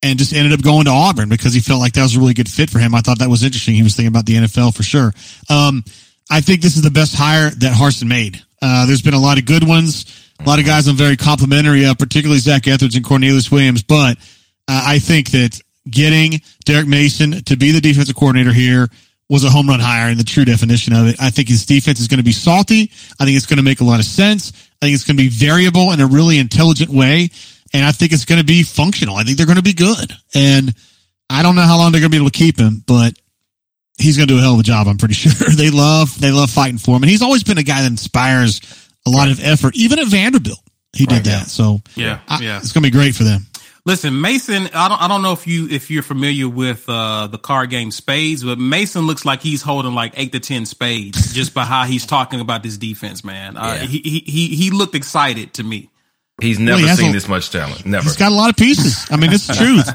and 0.03 0.19
just 0.19 0.33
ended 0.33 0.53
up 0.53 0.63
going 0.63 0.85
to 0.85 0.91
Auburn 0.91 1.29
because 1.29 1.55
he 1.55 1.61
felt 1.61 1.81
like 1.81 1.95
that 1.95 2.03
was 2.03 2.17
a 2.17 2.21
really 2.21 2.35
good 2.35 2.49
fit 2.49 2.71
for 2.71 2.79
him. 2.79 2.95
I 2.95 3.01
thought 3.01 3.19
that 3.19 3.31
was 3.31 3.43
interesting. 3.43 3.75
He 3.75 3.83
was 3.83 3.97
thinking 3.97 4.13
about 4.13 4.27
the 4.27 4.35
NFL 4.35 4.75
for 4.75 4.83
sure. 4.83 5.13
Um, 5.49 5.85
I 6.31 6.41
think 6.41 6.61
this 6.61 6.77
is 6.77 6.83
the 6.83 6.91
best 6.91 7.15
hire 7.15 7.51
that 7.51 7.75
Harsin 7.75 8.09
made. 8.09 8.43
Uh, 8.61 8.87
there's 8.87 9.03
been 9.03 9.15
a 9.15 9.21
lot 9.21 9.39
of 9.39 9.47
good 9.47 9.67
ones, 9.67 10.33
a 10.41 10.45
lot 10.45 10.59
of 10.59 10.67
guys 10.67 10.87
I'm 10.87 10.97
very 10.97 11.17
complimentary 11.17 11.85
of, 11.85 11.99
particularly 11.99 12.41
Zach 12.41 12.67
Etheridge 12.67 12.97
and 12.97 13.05
Cornelius 13.05 13.51
Williams, 13.51 13.83
but 13.83 14.19
uh, 14.69 14.83
I 14.87 14.99
think 14.99 15.31
that 15.31 15.61
getting 15.89 16.41
Derek 16.65 16.89
Mason 16.89 17.45
to 17.45 17.57
be 17.57 17.71
the 17.71 17.81
defensive 17.81 18.17
coordinator 18.17 18.53
here 18.53 18.89
was 19.29 19.45
a 19.45 19.51
home 19.51 19.69
run 19.69 19.81
hire 19.81 20.11
in 20.11 20.19
the 20.19 20.25
true 20.25 20.45
definition 20.45 20.95
of 20.95 21.09
it. 21.09 21.17
I 21.21 21.31
think 21.31 21.49
his 21.49 21.67
defense 21.67 22.01
is 22.01 22.09
going 22.09 22.19
to 22.19 22.25
be 22.25 22.33
salty. 22.33 22.91
I 23.19 23.25
think 23.25 23.37
it's 23.37 23.47
going 23.47 23.57
to 23.59 23.63
make 23.63 23.81
a 23.81 23.85
lot 23.85 23.99
of 23.99 24.07
sense. 24.07 24.53
I 24.81 24.87
think 24.87 24.95
it's 24.95 25.05
going 25.05 25.17
to 25.17 25.23
be 25.23 25.29
variable 25.29 25.93
in 25.93 26.01
a 26.01 26.07
really 26.07 26.39
intelligent 26.39 26.91
way. 26.91 27.31
And 27.73 27.85
I 27.85 27.93
think 27.93 28.13
it's 28.13 28.25
going 28.25 28.41
to 28.41 28.45
be 28.47 28.63
functional. 28.63 29.17
I 29.17 29.25
think 29.25 29.37
they're 29.37 29.47
going 29.47 29.57
to 29.57 29.63
be 29.63 29.73
good. 29.75 30.13
And 30.35 30.75
I 31.29 31.43
don't 31.43 31.57
know 31.57 31.63
how 31.63 31.77
long 31.77 31.93
they're 31.93 32.01
going 32.01 32.11
to 32.11 32.17
be 32.17 32.23
able 32.23 32.31
to 32.31 32.39
keep 32.39 32.59
him, 32.59 32.83
but 32.87 33.15
he's 33.99 34.17
going 34.17 34.29
to 34.29 34.35
do 34.35 34.39
a 34.39 34.43
hell 34.43 34.55
of 34.55 34.61
a 34.61 34.63
job. 34.63 34.87
I'm 34.87 34.99
pretty 34.99 35.15
sure 35.15 35.33
they 35.51 35.71
love, 35.71 36.19
they 36.21 36.31
love 36.31 36.51
fighting 36.51 36.79
for 36.79 36.97
him. 36.97 37.03
And 37.03 37.11
he's 37.11 37.23
always 37.23 37.43
been 37.45 37.59
a 37.59 37.63
guy 37.63 37.83
that 37.83 37.91
inspires 37.91 38.61
a 39.07 39.11
lot 39.11 39.29
of 39.29 39.43
effort. 39.45 39.75
Even 39.77 39.99
at 39.99 40.07
Vanderbilt, 40.09 40.61
he 40.93 41.07
did 41.07 41.25
that. 41.25 41.47
So 41.49 41.81
Yeah, 41.97 42.21
I- 42.29 42.41
yeah. 42.43 42.59
it's 42.59 42.73
going 42.73 42.83
to 42.85 42.91
be 42.91 42.97
great 42.97 43.15
for 43.15 43.25
them. 43.25 43.43
Listen, 43.85 44.21
Mason, 44.21 44.69
I 44.75 44.89
don't 44.89 45.01
I 45.01 45.07
don't 45.07 45.23
know 45.23 45.33
if 45.33 45.47
you 45.47 45.69
if 45.69 45.93
you're 45.93 46.03
familiar 46.03 46.49
with 46.49 46.89
uh 46.89 47.29
the 47.29 47.39
card 47.39 47.71
game 47.71 47.93
spades, 47.93 48.43
but 48.43 48.59
Mason 48.59 49.03
looks 49.07 49.25
like 49.25 49.41
he's 49.43 49.63
holding 49.63 49.95
like 49.95 50.15
eight 50.17 50.33
to 50.33 50.41
ten 50.41 50.67
spades 50.67 51.33
just 51.33 51.55
by 51.55 51.65
how 51.65 51.85
he's 51.85 52.05
talking 52.05 52.41
about 52.41 52.65
this 52.65 52.77
defense, 52.79 53.23
man. 53.23 53.57
Uh, 53.57 53.79
Yeah. 53.81 53.87
he, 53.87 53.99
he 53.99 54.19
he 54.27 54.57
he 54.57 54.71
looked 54.73 54.97
excited 54.97 55.55
to 55.55 55.63
me. 55.63 55.89
He's 56.41 56.59
never 56.59 56.81
he 56.81 56.89
seen 56.95 57.11
a- 57.11 57.13
this 57.13 57.29
much 57.29 57.51
talent. 57.51 57.87
Never. 57.87 58.05
He's 58.05 58.17
got 58.17 58.33
a 58.33 58.35
lot 58.35 58.51
of 58.51 58.57
pieces. 58.57 59.07
I 59.11 59.17
mean, 59.17 59.33
it's 59.33 59.47
the 59.47 59.55
truth. 59.55 59.89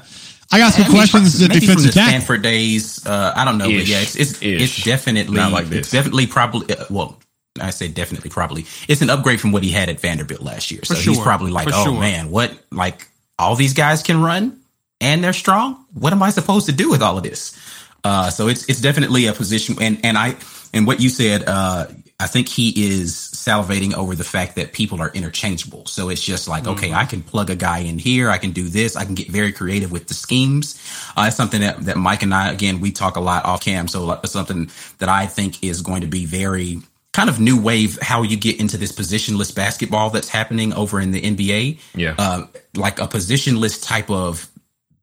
I 0.52 0.58
got 0.60 0.74
some 0.74 0.84
Maybe 0.84 0.94
questions 0.96 1.36
from- 1.38 1.46
at 1.46 1.50
maybe 1.50 1.66
from 1.66 1.76
defensive 1.76 1.94
the 1.94 2.00
tackle. 2.00 2.10
Stanford 2.10 2.42
days. 2.42 3.06
Uh, 3.06 3.34
I 3.36 3.46
don't 3.46 3.58
know, 3.58 3.66
but 3.66 3.88
yeah, 3.88 4.02
it's 4.02 4.16
it's, 4.16 4.42
it's 4.42 4.84
definitely 4.84 5.36
Not 5.38 5.52
like 5.52 5.68
this. 5.68 5.80
It's 5.80 5.92
definitely 5.92 6.28
probably 6.28 6.76
uh, 6.76 6.86
well. 6.90 7.18
I 7.60 7.70
say 7.70 7.90
definitely 7.90 8.30
probably. 8.30 8.66
It's 8.88 9.02
an 9.02 9.10
upgrade 9.10 9.40
from 9.42 9.52
what 9.52 9.62
he 9.64 9.72
had 9.72 9.90
at 9.90 10.00
Vanderbilt 10.00 10.42
last 10.42 10.72
year. 10.72 10.82
So 10.84 10.96
he's 10.96 11.16
sure. 11.16 11.24
probably 11.24 11.52
like, 11.52 11.68
For 11.68 11.76
oh 11.76 11.84
sure. 11.86 12.00
man, 12.00 12.32
what 12.32 12.58
like 12.72 13.08
all 13.38 13.56
these 13.56 13.74
guys 13.74 14.04
can 14.04 14.22
run 14.22 14.62
and 15.02 15.24
they're 15.24 15.34
strong. 15.34 15.86
What 15.94 16.14
am 16.14 16.24
I 16.24 16.30
supposed 16.32 16.68
to 16.68 16.72
do 16.72 16.90
with 16.90 17.02
all 17.02 17.18
of 17.18 17.24
this? 17.24 17.58
Uh, 18.04 18.30
so 18.30 18.48
it's 18.48 18.66
it's 18.70 18.82
definitely 18.82 19.28
a 19.28 19.34
position, 19.34 19.76
and 19.82 20.00
and 20.04 20.18
I 20.18 20.36
and 20.74 20.88
what 20.88 21.00
you 21.02 21.10
said, 21.10 21.44
uh, 21.46 21.88
I 22.22 22.28
think 22.28 22.48
he 22.48 22.70
is 22.94 23.16
salivating 23.16 23.96
over 23.96 24.14
the 24.14 24.24
fact 24.24 24.56
that 24.56 24.74
people 24.74 25.02
are 25.02 25.10
interchangeable. 25.10 25.88
So 25.88 26.10
it's 26.10 26.22
just 26.22 26.48
like, 26.48 26.68
okay, 26.68 26.94
I 26.94 27.06
can 27.06 27.24
plug 27.24 27.50
a 27.50 27.56
guy 27.56 27.80
in 27.80 27.98
here, 27.98 28.30
I 28.30 28.38
can 28.38 28.52
do 28.52 28.70
this, 28.70 28.96
I 28.96 29.06
can 29.06 29.16
get 29.16 29.30
very 29.30 29.52
creative 29.52 29.92
with 29.92 30.08
the 30.08 30.14
schemes. 30.14 30.80
Uh, 31.18 31.26
it's 31.28 31.36
something 31.36 31.62
that 31.62 31.82
that 31.86 31.98
Mike 31.98 32.22
and 32.22 32.32
I, 32.32 32.52
again, 32.52 32.80
we 32.80 32.92
talk 32.92 33.16
a 33.16 33.20
lot 33.20 33.46
off 33.46 33.64
cam. 33.64 33.88
So 33.88 34.12
it's 34.24 34.32
something 34.32 34.70
that 35.00 35.10
I 35.10 35.26
think 35.26 35.64
is 35.64 35.82
going 35.82 36.02
to 36.02 36.08
be 36.08 36.26
very 36.26 36.82
kind 37.14 37.28
of 37.28 37.40
new 37.40 37.60
wave 37.60 38.00
how 38.02 38.22
you 38.22 38.38
get 38.38 38.60
into 38.60 38.78
this 38.78 38.92
positionless 38.92 39.54
basketball 39.54 40.12
that's 40.12 40.30
happening 40.30 40.74
over 40.74 41.02
in 41.02 41.12
the 41.12 41.22
NBA. 41.22 41.80
Yeah. 41.96 42.16
Uh, 42.20 42.46
like 42.76 43.00
a 43.00 43.08
positionless 43.08 43.84
type 43.84 44.12
of 44.12 44.48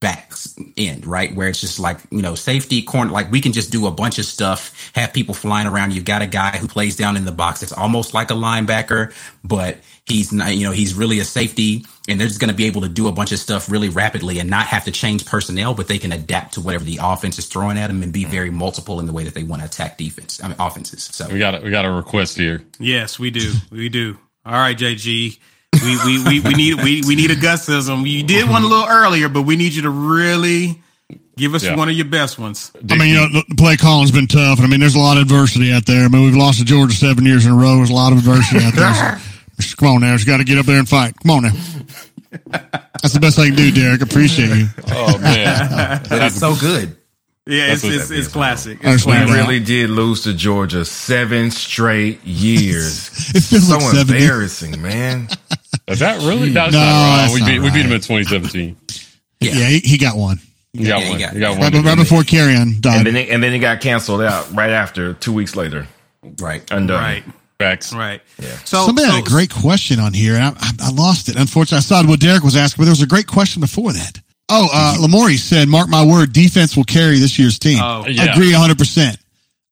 back 0.00 0.32
end, 0.76 1.06
right? 1.06 1.34
Where 1.34 1.48
it's 1.48 1.60
just 1.60 1.80
like, 1.80 1.98
you 2.10 2.22
know, 2.22 2.34
safety 2.34 2.82
corner, 2.82 3.10
like 3.10 3.30
we 3.32 3.40
can 3.40 3.52
just 3.52 3.72
do 3.72 3.86
a 3.86 3.90
bunch 3.90 4.18
of 4.18 4.24
stuff, 4.24 4.92
have 4.94 5.12
people 5.12 5.34
flying 5.34 5.66
around. 5.66 5.92
You've 5.92 6.04
got 6.04 6.22
a 6.22 6.26
guy 6.26 6.56
who 6.56 6.68
plays 6.68 6.96
down 6.96 7.16
in 7.16 7.24
the 7.24 7.32
box. 7.32 7.62
It's 7.62 7.72
almost 7.72 8.14
like 8.14 8.30
a 8.30 8.34
linebacker, 8.34 9.12
but 9.42 9.78
he's 10.06 10.32
not, 10.32 10.54
you 10.54 10.64
know, 10.64 10.72
he's 10.72 10.94
really 10.94 11.18
a 11.18 11.24
safety 11.24 11.84
and 12.08 12.20
they're 12.20 12.28
just 12.28 12.40
going 12.40 12.50
to 12.50 12.56
be 12.56 12.66
able 12.66 12.82
to 12.82 12.88
do 12.88 13.08
a 13.08 13.12
bunch 13.12 13.32
of 13.32 13.38
stuff 13.38 13.70
really 13.70 13.88
rapidly 13.88 14.38
and 14.38 14.48
not 14.48 14.66
have 14.66 14.84
to 14.84 14.92
change 14.92 15.26
personnel, 15.26 15.74
but 15.74 15.88
they 15.88 15.98
can 15.98 16.12
adapt 16.12 16.54
to 16.54 16.60
whatever 16.60 16.84
the 16.84 17.00
offense 17.02 17.38
is 17.38 17.46
throwing 17.46 17.76
at 17.76 17.88
them 17.88 18.02
and 18.02 18.12
be 18.12 18.22
mm-hmm. 18.22 18.30
very 18.30 18.50
multiple 18.50 19.00
in 19.00 19.06
the 19.06 19.12
way 19.12 19.24
that 19.24 19.34
they 19.34 19.42
want 19.42 19.62
to 19.62 19.66
attack 19.66 19.98
defense, 19.98 20.42
I 20.42 20.48
mean, 20.48 20.56
offenses. 20.60 21.04
So 21.04 21.28
We 21.28 21.38
got 21.38 21.56
a, 21.56 21.60
we 21.60 21.70
got 21.70 21.84
a 21.84 21.90
request 21.90 22.36
here. 22.36 22.62
Yes, 22.78 23.18
we 23.18 23.30
do. 23.30 23.52
We 23.70 23.88
do. 23.88 24.16
All 24.46 24.52
right, 24.52 24.76
JG. 24.78 25.38
We 25.82 25.96
we 26.04 26.24
we, 26.24 26.40
we 26.40 26.54
need 26.54 26.74
we, 26.82 27.02
we 27.06 27.14
need 27.14 27.30
a 27.30 27.36
gutsism. 27.36 28.08
You 28.08 28.22
did 28.22 28.48
one 28.48 28.62
a 28.62 28.66
little 28.66 28.86
earlier, 28.88 29.28
but 29.28 29.42
we 29.42 29.56
need 29.56 29.72
you 29.74 29.82
to 29.82 29.90
really 29.90 30.80
give 31.36 31.54
us 31.54 31.62
Yeah. 31.64 31.76
one 31.76 31.88
of 31.88 31.94
your 31.94 32.06
best 32.06 32.38
ones. 32.38 32.72
I 32.90 32.96
mean, 32.96 33.08
you 33.08 33.14
know, 33.14 33.28
the- 33.28 33.44
the 33.48 33.54
play 33.54 33.76
calling's 33.76 34.10
been 34.10 34.26
tough, 34.26 34.58
and 34.58 34.66
I 34.66 34.68
mean, 34.68 34.80
there's 34.80 34.96
a 34.96 34.98
lot 34.98 35.16
of 35.16 35.22
adversity 35.22 35.72
out 35.72 35.86
there. 35.86 36.04
I 36.04 36.08
mean, 36.08 36.24
we've 36.24 36.34
lost 36.36 36.58
to 36.58 36.64
Georgia 36.64 36.94
seven 36.94 37.24
years 37.24 37.46
in 37.46 37.52
a 37.52 37.56
row. 37.56 37.76
There's 37.76 37.90
a 37.90 37.94
lot 37.94 38.12
of 38.12 38.18
adversity 38.18 38.64
out 38.64 38.74
there. 38.74 39.20
So, 39.60 39.76
come 39.78 39.88
on 39.88 40.00
now, 40.00 40.14
you 40.16 40.24
got 40.24 40.38
to 40.38 40.44
get 40.44 40.58
up 40.58 40.66
there 40.66 40.78
and 40.78 40.88
fight. 40.88 41.14
Come 41.22 41.30
on 41.30 41.42
now. 41.44 41.52
That's 43.00 43.14
the 43.14 43.20
best 43.20 43.38
I 43.38 43.46
can 43.46 43.54
do, 43.56 43.70
Derek. 43.70 44.02
Appreciate 44.02 44.48
you. 44.56 44.66
Oh 44.92 45.16
man, 45.18 46.02
that's 46.08 46.34
so 46.36 46.54
good. 46.56 46.96
Yeah, 47.46 47.72
it's 47.72 47.82
it's, 47.84 48.10
it's 48.10 48.28
classic. 48.28 48.78
It's 48.82 49.06
We 49.06 49.12
to 49.12 49.18
classic. 49.24 49.34
Really 49.34 49.60
did 49.60 49.88
lose 49.88 50.24
to 50.24 50.34
Georgia 50.34 50.84
seven 50.84 51.50
straight 51.50 52.22
years. 52.24 53.08
It 53.34 53.40
feels 53.42 53.68
so 53.68 53.78
like 53.78 53.96
embarrassing, 54.08 54.82
man. 54.82 55.28
Is 55.88 55.98
that 56.00 56.18
really? 56.20 56.50
That's 56.50 56.72
No, 56.72 56.78
not 56.80 56.86
wrong. 56.86 57.16
that's 57.18 57.34
We 57.34 57.40
not 57.40 57.46
beat 57.48 57.58
we 57.60 57.70
beat 57.70 57.86
him 57.86 57.92
in 57.92 58.00
2017. 58.00 58.76
Yeah, 59.40 59.52
he, 59.68 59.78
he 59.80 59.98
got 59.98 60.16
one 60.16 60.40
You 60.72 60.86
got 60.88 61.00
Yeah, 61.00 61.04
you 61.04 61.10
one. 61.10 61.18
got- 61.20 61.34
You 61.34 61.40
got 61.40 61.56
right, 61.58 61.72
one. 61.74 61.84
right 61.84 61.96
before 61.96 62.22
Carrion 62.24 62.76
died. 62.80 62.98
And 62.98 63.06
then 63.06 63.16
it, 63.16 63.28
and 63.30 63.42
then 63.42 63.52
it 63.54 63.58
got 63.60 63.80
canceled 63.80 64.22
out 64.22 64.52
right 64.54 64.70
after, 64.70 65.14
two 65.14 65.32
weeks 65.32 65.54
later. 65.56 65.86
Right. 66.40 66.62
Undone. 66.70 67.00
Right, 67.00 67.24
Facts. 67.58 67.92
right. 67.94 68.20
So 68.64 68.84
Somebody 68.86 69.06
so, 69.08 69.14
had 69.14 69.26
a 69.26 69.28
great 69.28 69.50
question 69.50 69.98
on 70.00 70.12
here, 70.12 70.34
and 70.34 70.42
I, 70.44 70.48
I, 70.58 70.70
I 70.82 70.90
lost 70.90 71.28
it. 71.28 71.36
Unfortunately, 71.36 71.78
I 71.78 71.80
saw 71.80 72.04
what 72.06 72.20
Derek 72.20 72.42
was 72.42 72.56
asking, 72.56 72.82
but 72.82 72.86
there 72.86 72.92
was 72.92 73.02
a 73.02 73.06
great 73.06 73.26
question 73.26 73.60
before 73.60 73.92
that. 73.92 74.20
Oh, 74.50 74.68
uh, 74.72 74.96
Lamori 74.96 75.38
said, 75.38 75.68
"Mark 75.68 75.88
my 75.88 76.04
word, 76.04 76.32
defense 76.32 76.76
will 76.76 76.84
carry 76.84 77.18
this 77.18 77.38
year's 77.38 77.58
team." 77.58 77.78
Oh. 77.82 78.04
Yeah. 78.06 78.32
Agree, 78.32 78.50
hundred 78.52 78.78
percent. 78.78 79.18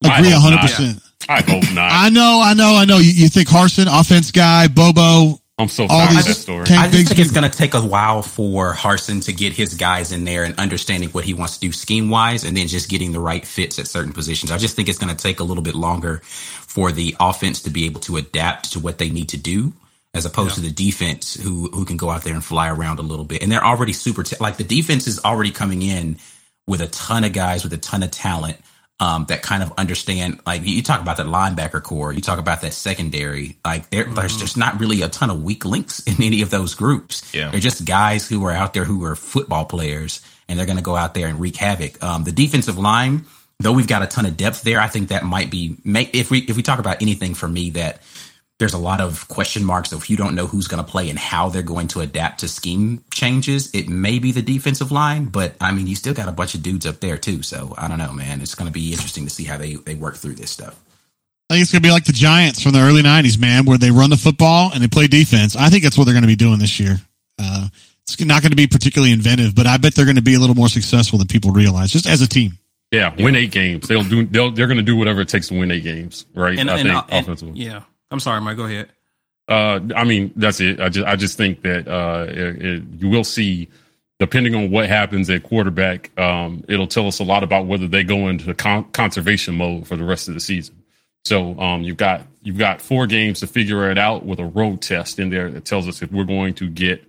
Agree, 0.04 0.30
hope 0.30 0.42
hundred 0.42 0.56
not. 0.56 0.62
percent. 0.62 1.00
I 1.28 1.40
hope 1.42 1.72
not. 1.74 1.90
I 1.92 2.08
know, 2.10 2.40
I 2.44 2.54
know, 2.54 2.76
I 2.76 2.84
know. 2.84 2.98
You, 2.98 3.10
you 3.10 3.28
think 3.28 3.48
Harsin, 3.48 3.86
offense 3.88 4.30
guy, 4.30 4.68
Bobo, 4.68 5.40
I'm 5.58 5.68
so 5.68 5.84
all 5.84 6.06
proud 6.06 6.18
of 6.18 6.24
that 6.26 6.34
story. 6.34 6.66
Tank 6.66 6.80
I 6.80 6.88
just 6.88 7.08
think 7.08 7.18
Bigsby- 7.18 7.22
it's 7.22 7.32
going 7.32 7.50
to 7.50 7.56
take 7.56 7.74
a 7.74 7.80
while 7.80 8.20
for 8.22 8.74
Harsin 8.74 9.24
to 9.24 9.32
get 9.32 9.54
his 9.54 9.74
guys 9.74 10.12
in 10.12 10.24
there 10.24 10.44
and 10.44 10.58
understanding 10.58 11.08
what 11.10 11.24
he 11.24 11.32
wants 11.32 11.54
to 11.54 11.60
do 11.60 11.72
scheme 11.72 12.10
wise, 12.10 12.44
and 12.44 12.56
then 12.56 12.68
just 12.68 12.90
getting 12.90 13.12
the 13.12 13.20
right 13.20 13.46
fits 13.46 13.78
at 13.78 13.86
certain 13.88 14.12
positions. 14.12 14.52
I 14.52 14.58
just 14.58 14.76
think 14.76 14.88
it's 14.88 14.98
going 14.98 15.14
to 15.14 15.22
take 15.22 15.40
a 15.40 15.44
little 15.44 15.62
bit 15.62 15.74
longer 15.74 16.18
for 16.24 16.92
the 16.92 17.16
offense 17.20 17.62
to 17.62 17.70
be 17.70 17.86
able 17.86 18.00
to 18.02 18.18
adapt 18.18 18.72
to 18.72 18.80
what 18.80 18.98
they 18.98 19.08
need 19.08 19.30
to 19.30 19.38
do, 19.38 19.72
as 20.12 20.26
opposed 20.26 20.56
to 20.56 20.60
the 20.60 20.70
defense 20.70 21.34
who 21.42 21.70
who 21.70 21.86
can 21.86 21.96
go 21.96 22.10
out 22.10 22.22
there 22.22 22.34
and 22.34 22.44
fly 22.44 22.68
around 22.68 22.98
a 22.98 23.02
little 23.02 23.24
bit. 23.24 23.42
And 23.42 23.50
they're 23.50 23.64
already 23.64 23.94
super 23.94 24.24
ta- 24.24 24.36
like 24.40 24.58
the 24.58 24.64
defense 24.64 25.06
is 25.06 25.24
already 25.24 25.52
coming 25.52 25.80
in 25.80 26.18
with 26.66 26.82
a 26.82 26.88
ton 26.88 27.24
of 27.24 27.32
guys 27.32 27.64
with 27.64 27.72
a 27.72 27.78
ton 27.78 28.02
of 28.02 28.10
talent 28.10 28.58
um, 28.98 29.26
that 29.28 29.42
kind 29.42 29.62
of 29.62 29.72
understand. 29.76 30.40
Like 30.46 30.62
you 30.64 30.82
talk 30.82 31.00
about 31.00 31.18
that 31.18 31.26
linebacker 31.26 31.82
core, 31.82 32.12
you 32.12 32.20
talk 32.20 32.38
about 32.38 32.62
that 32.62 32.72
secondary. 32.72 33.56
Like 33.64 33.90
there, 33.90 34.04
there's 34.04 34.36
just 34.36 34.56
not 34.56 34.80
really 34.80 35.02
a 35.02 35.08
ton 35.08 35.30
of 35.30 35.42
weak 35.42 35.64
links 35.64 36.00
in 36.00 36.22
any 36.22 36.42
of 36.42 36.50
those 36.50 36.74
groups. 36.74 37.34
Yeah. 37.34 37.50
they're 37.50 37.60
just 37.60 37.84
guys 37.84 38.28
who 38.28 38.44
are 38.46 38.52
out 38.52 38.74
there 38.74 38.84
who 38.84 39.04
are 39.04 39.16
football 39.16 39.64
players, 39.64 40.20
and 40.48 40.58
they're 40.58 40.66
going 40.66 40.78
to 40.78 40.84
go 40.84 40.96
out 40.96 41.14
there 41.14 41.26
and 41.26 41.40
wreak 41.40 41.56
havoc. 41.56 42.02
Um, 42.02 42.24
the 42.24 42.32
defensive 42.32 42.78
line, 42.78 43.26
though, 43.58 43.72
we've 43.72 43.88
got 43.88 44.02
a 44.02 44.06
ton 44.06 44.26
of 44.26 44.36
depth 44.36 44.62
there. 44.62 44.80
I 44.80 44.86
think 44.86 45.08
that 45.08 45.24
might 45.24 45.50
be 45.50 45.76
if 45.84 46.30
we 46.30 46.38
if 46.40 46.56
we 46.56 46.62
talk 46.62 46.78
about 46.78 47.02
anything 47.02 47.34
for 47.34 47.48
me 47.48 47.70
that 47.70 48.00
there's 48.58 48.74
a 48.74 48.78
lot 48.78 49.00
of 49.00 49.28
question 49.28 49.64
marks 49.64 49.92
of 49.92 50.02
if 50.02 50.10
you 50.10 50.16
don't 50.16 50.34
know 50.34 50.46
who's 50.46 50.66
going 50.66 50.82
to 50.82 50.90
play 50.90 51.10
and 51.10 51.18
how 51.18 51.48
they're 51.48 51.62
going 51.62 51.88
to 51.88 52.00
adapt 52.00 52.40
to 52.40 52.48
scheme 52.48 53.04
changes. 53.12 53.70
It 53.74 53.88
may 53.88 54.18
be 54.18 54.32
the 54.32 54.40
defensive 54.40 54.90
line, 54.90 55.26
but 55.26 55.54
I 55.60 55.72
mean, 55.72 55.86
you 55.86 55.94
still 55.94 56.14
got 56.14 56.28
a 56.28 56.32
bunch 56.32 56.54
of 56.54 56.62
dudes 56.62 56.86
up 56.86 57.00
there 57.00 57.18
too. 57.18 57.42
So 57.42 57.74
I 57.76 57.86
don't 57.88 57.98
know, 57.98 58.12
man. 58.12 58.40
It's 58.40 58.54
going 58.54 58.66
to 58.66 58.72
be 58.72 58.92
interesting 58.92 59.24
to 59.24 59.30
see 59.30 59.44
how 59.44 59.58
they, 59.58 59.74
they 59.74 59.94
work 59.94 60.16
through 60.16 60.34
this 60.34 60.50
stuff. 60.50 60.78
I 61.48 61.54
think 61.54 61.62
it's 61.62 61.72
going 61.72 61.82
to 61.82 61.86
be 61.86 61.92
like 61.92 62.04
the 62.04 62.12
Giants 62.12 62.60
from 62.62 62.72
the 62.72 62.80
early 62.80 63.02
'90s, 63.02 63.38
man, 63.38 63.66
where 63.66 63.78
they 63.78 63.92
run 63.92 64.10
the 64.10 64.16
football 64.16 64.72
and 64.74 64.82
they 64.82 64.88
play 64.88 65.06
defense. 65.06 65.54
I 65.54 65.68
think 65.68 65.84
that's 65.84 65.96
what 65.96 66.04
they're 66.04 66.14
going 66.14 66.22
to 66.22 66.28
be 66.28 66.34
doing 66.34 66.58
this 66.58 66.80
year. 66.80 66.96
Uh, 67.38 67.68
it's 68.02 68.18
not 68.24 68.42
going 68.42 68.50
to 68.50 68.56
be 68.56 68.66
particularly 68.66 69.12
inventive, 69.12 69.54
but 69.54 69.66
I 69.66 69.76
bet 69.76 69.94
they're 69.94 70.06
going 70.06 70.16
to 70.16 70.22
be 70.22 70.34
a 70.34 70.40
little 70.40 70.56
more 70.56 70.68
successful 70.68 71.18
than 71.18 71.28
people 71.28 71.52
realize, 71.52 71.92
just 71.92 72.06
as 72.06 72.20
a 72.20 72.26
team. 72.26 72.58
Yeah, 72.90 73.14
win 73.16 73.36
eight 73.36 73.52
games. 73.52 73.86
They'll 73.86 74.02
do. 74.02 74.24
They'll, 74.26 74.50
they're 74.50 74.66
going 74.66 74.78
to 74.78 74.82
do 74.82 74.96
whatever 74.96 75.20
it 75.20 75.28
takes 75.28 75.48
to 75.48 75.58
win 75.58 75.70
eight 75.70 75.84
games, 75.84 76.26
right? 76.34 76.58
and, 76.58 76.70
I 76.70 76.78
and, 76.78 76.88
think 76.88 77.04
and- 77.12 77.22
offensively. 77.26 77.60
yeah. 77.60 77.82
I'm 78.10 78.20
sorry, 78.20 78.40
Mike. 78.40 78.56
Go 78.56 78.64
ahead. 78.64 78.90
Uh, 79.48 79.80
I 79.94 80.04
mean, 80.04 80.32
that's 80.36 80.60
it. 80.60 80.80
I 80.80 80.88
just, 80.88 81.06
I 81.06 81.16
just 81.16 81.36
think 81.36 81.62
that 81.62 81.86
uh, 81.86 82.26
it, 82.28 82.64
it, 82.64 82.82
you 82.98 83.08
will 83.08 83.24
see, 83.24 83.68
depending 84.18 84.54
on 84.54 84.70
what 84.70 84.88
happens 84.88 85.30
at 85.30 85.44
quarterback, 85.44 86.16
um, 86.18 86.64
it'll 86.68 86.86
tell 86.88 87.06
us 87.06 87.20
a 87.20 87.24
lot 87.24 87.42
about 87.44 87.66
whether 87.66 87.86
they 87.86 88.02
go 88.02 88.28
into 88.28 88.52
con- 88.54 88.90
conservation 88.90 89.54
mode 89.56 89.86
for 89.86 89.96
the 89.96 90.04
rest 90.04 90.28
of 90.28 90.34
the 90.34 90.40
season. 90.40 90.82
So 91.24 91.58
um, 91.60 91.82
you've 91.82 91.96
got 91.96 92.22
you've 92.42 92.58
got 92.58 92.80
four 92.80 93.06
games 93.08 93.40
to 93.40 93.48
figure 93.48 93.90
it 93.90 93.98
out 93.98 94.24
with 94.24 94.38
a 94.38 94.44
road 94.44 94.80
test 94.80 95.18
in 95.18 95.30
there 95.30 95.50
that 95.50 95.64
tells 95.64 95.88
us 95.88 96.00
if 96.00 96.12
we're 96.12 96.24
going 96.24 96.54
to 96.54 96.68
get 96.70 97.04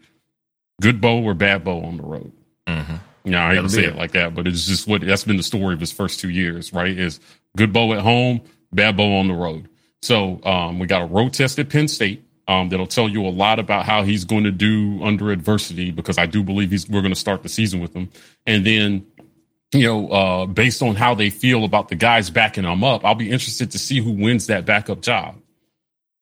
good 0.81 0.99
Bo 1.01 1.23
or 1.23 1.33
bad 1.35 1.63
Bo 1.63 1.83
on 1.83 1.97
the 1.97 2.03
road. 2.03 2.31
Mm-hmm. 2.67 2.95
Yeah, 3.25 3.45
I 3.45 3.49
hate 3.49 3.55
That'll 3.55 3.69
to 3.69 3.75
say 3.75 3.83
it. 3.83 3.89
it 3.89 3.95
like 3.95 4.11
that, 4.13 4.33
but 4.33 4.47
it's 4.47 4.65
just 4.65 4.87
what 4.87 5.01
that's 5.01 5.23
been 5.23 5.37
the 5.37 5.43
story 5.43 5.73
of 5.73 5.79
his 5.79 5.91
first 5.91 6.19
two 6.19 6.29
years, 6.29 6.73
right? 6.73 6.97
Is 6.97 7.19
good 7.55 7.71
Bo 7.73 7.93
at 7.93 7.99
home, 7.99 8.41
bad 8.73 8.97
Bo 8.97 9.17
on 9.17 9.27
the 9.27 9.33
road. 9.35 9.69
So 10.01 10.41
um, 10.43 10.79
we 10.79 10.87
got 10.87 11.01
a 11.01 11.05
road 11.05 11.33
test 11.33 11.59
at 11.59 11.69
Penn 11.69 11.87
State 11.87 12.23
um, 12.47 12.69
that'll 12.69 12.87
tell 12.87 13.09
you 13.09 13.25
a 13.25 13.29
lot 13.29 13.59
about 13.59 13.85
how 13.85 14.03
he's 14.03 14.25
going 14.25 14.45
to 14.45 14.51
do 14.51 15.03
under 15.03 15.31
adversity 15.31 15.91
because 15.91 16.17
I 16.17 16.25
do 16.25 16.43
believe 16.43 16.71
he's 16.71 16.89
we're 16.89 17.01
going 17.01 17.13
to 17.13 17.19
start 17.19 17.43
the 17.43 17.49
season 17.49 17.81
with 17.81 17.93
him, 17.93 18.09
and 18.45 18.65
then 18.65 19.05
you 19.73 19.83
know 19.83 20.07
uh, 20.09 20.45
based 20.45 20.81
on 20.81 20.95
how 20.95 21.13
they 21.13 21.29
feel 21.29 21.65
about 21.65 21.89
the 21.89 21.95
guys 21.95 22.29
backing 22.29 22.63
him 22.63 22.83
up, 22.83 23.03
I'll 23.03 23.15
be 23.15 23.29
interested 23.29 23.71
to 23.71 23.79
see 23.79 23.99
who 23.99 24.11
wins 24.11 24.47
that 24.47 24.65
backup 24.65 25.01
job, 25.01 25.35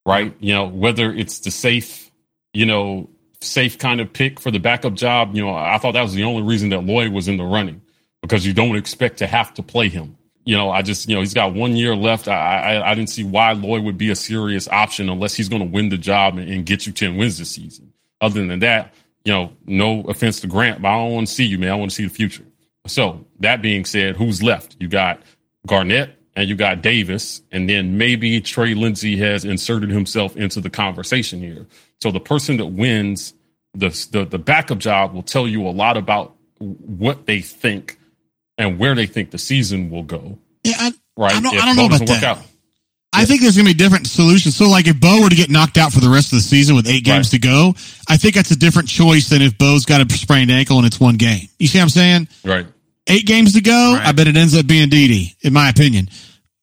right? 0.05 0.33
You 0.39 0.53
know 0.53 0.65
whether 0.67 1.11
it's 1.11 1.39
the 1.39 1.51
safe, 1.51 2.09
you 2.53 2.65
know 2.65 3.09
safe 3.41 3.77
kind 3.77 4.01
of 4.01 4.11
pick 4.11 4.39
for 4.39 4.51
the 4.51 4.59
backup 4.59 4.93
job. 4.93 5.35
You 5.35 5.45
know, 5.45 5.53
I 5.53 5.77
thought 5.77 5.93
that 5.93 6.01
was 6.01 6.13
the 6.13 6.23
only 6.23 6.41
reason 6.41 6.69
that 6.69 6.81
Loy 6.81 7.09
was 7.09 7.27
in 7.27 7.37
the 7.37 7.43
running 7.43 7.81
because 8.21 8.45
you 8.45 8.53
don't 8.53 8.75
expect 8.75 9.19
to 9.19 9.27
have 9.27 9.53
to 9.55 9.63
play 9.63 9.89
him. 9.89 10.17
You 10.45 10.55
know, 10.55 10.69
I 10.69 10.83
just, 10.83 11.09
you 11.09 11.15
know, 11.15 11.21
he's 11.21 11.33
got 11.33 11.53
one 11.53 11.75
year 11.75 11.95
left. 11.95 12.27
I, 12.27 12.75
I, 12.75 12.91
I 12.91 12.95
didn't 12.95 13.09
see 13.09 13.23
why 13.23 13.53
Loy 13.53 13.81
would 13.81 13.97
be 13.97 14.11
a 14.11 14.15
serious 14.15 14.67
option 14.67 15.09
unless 15.09 15.33
he's 15.33 15.49
going 15.49 15.63
to 15.63 15.67
win 15.67 15.89
the 15.89 15.97
job 15.97 16.37
and, 16.37 16.49
and, 16.49 16.65
get 16.65 16.85
you 16.85 16.93
10 16.93 17.17
wins 17.17 17.39
this 17.39 17.49
season. 17.49 17.93
Other 18.21 18.45
than 18.45 18.59
that, 18.59 18.93
you 19.23 19.33
know, 19.33 19.51
no 19.65 20.01
offense 20.01 20.39
to 20.41 20.47
Grant, 20.47 20.81
but 20.81 20.89
I 20.89 20.97
don't 20.97 21.13
want 21.13 21.27
to 21.27 21.33
see 21.33 21.45
you, 21.45 21.57
man. 21.57 21.71
I 21.71 21.75
want 21.75 21.89
to 21.91 21.95
see 21.95 22.03
the 22.03 22.13
future. 22.13 22.45
So 22.85 23.25
that 23.39 23.61
being 23.61 23.85
said, 23.85 24.15
who's 24.15 24.43
left? 24.43 24.77
You 24.79 24.87
got 24.87 25.19
Garnett 25.65 26.15
and 26.35 26.47
you 26.47 26.55
got 26.55 26.81
Davis, 26.81 27.41
and 27.51 27.67
then 27.67 27.97
maybe 27.97 28.41
Trey 28.41 28.73
Lindsey 28.73 29.17
has 29.17 29.45
inserted 29.45 29.89
himself 29.89 30.35
into 30.35 30.59
the 30.59 30.69
conversation 30.69 31.39
here. 31.39 31.65
So 32.01 32.11
the 32.11 32.19
person 32.19 32.57
that 32.57 32.67
wins 32.67 33.33
the, 33.73 33.89
the, 34.11 34.25
the 34.25 34.39
backup 34.39 34.77
job 34.77 35.13
will 35.13 35.23
tell 35.23 35.47
you 35.47 35.67
a 35.67 35.71
lot 35.71 35.97
about 35.97 36.35
what 36.59 37.25
they 37.25 37.41
think 37.41 37.97
and 38.57 38.79
where 38.79 38.95
they 38.95 39.05
think 39.05 39.31
the 39.31 39.37
season 39.37 39.89
will 39.89 40.03
go. 40.03 40.37
Yeah, 40.63 40.75
I, 40.77 40.93
right. 41.17 41.35
I 41.35 41.41
don't, 41.41 41.55
I 41.55 41.65
don't 41.65 41.75
know 41.75 41.85
about 41.85 42.07
that. 42.07 42.23
Out. 42.23 42.39
I 43.13 43.23
think 43.23 43.41
there's 43.41 43.55
going 43.55 43.65
to 43.65 43.73
be 43.73 43.77
different 43.77 44.07
solutions. 44.07 44.57
So, 44.57 44.69
like, 44.69 44.87
if 44.87 44.99
Bo 44.99 45.21
were 45.21 45.29
to 45.29 45.35
get 45.35 45.49
knocked 45.49 45.77
out 45.77 45.93
for 45.93 46.01
the 46.01 46.09
rest 46.09 46.33
of 46.33 46.37
the 46.37 46.41
season 46.41 46.75
with 46.75 46.87
eight 46.87 47.05
games 47.05 47.27
right. 47.27 47.39
to 47.41 47.47
go, 47.47 47.73
I 48.09 48.17
think 48.17 48.35
that's 48.35 48.51
a 48.51 48.57
different 48.57 48.89
choice 48.89 49.29
than 49.29 49.41
if 49.41 49.57
Bo's 49.57 49.85
got 49.85 50.01
a 50.01 50.13
sprained 50.13 50.51
ankle 50.51 50.77
and 50.77 50.85
it's 50.85 50.99
one 50.99 51.15
game. 51.15 51.47
You 51.57 51.67
see 51.67 51.77
what 51.77 51.83
I'm 51.83 51.89
saying? 51.89 52.27
Right. 52.43 52.67
Eight 53.07 53.25
games 53.25 53.53
to 53.53 53.61
go, 53.61 53.95
right. 53.95 54.07
I 54.07 54.11
bet 54.11 54.27
it 54.27 54.35
ends 54.35 54.57
up 54.57 54.67
being 54.67 54.89
Dede, 54.89 55.35
in 55.41 55.53
my 55.53 55.69
opinion. 55.69 56.09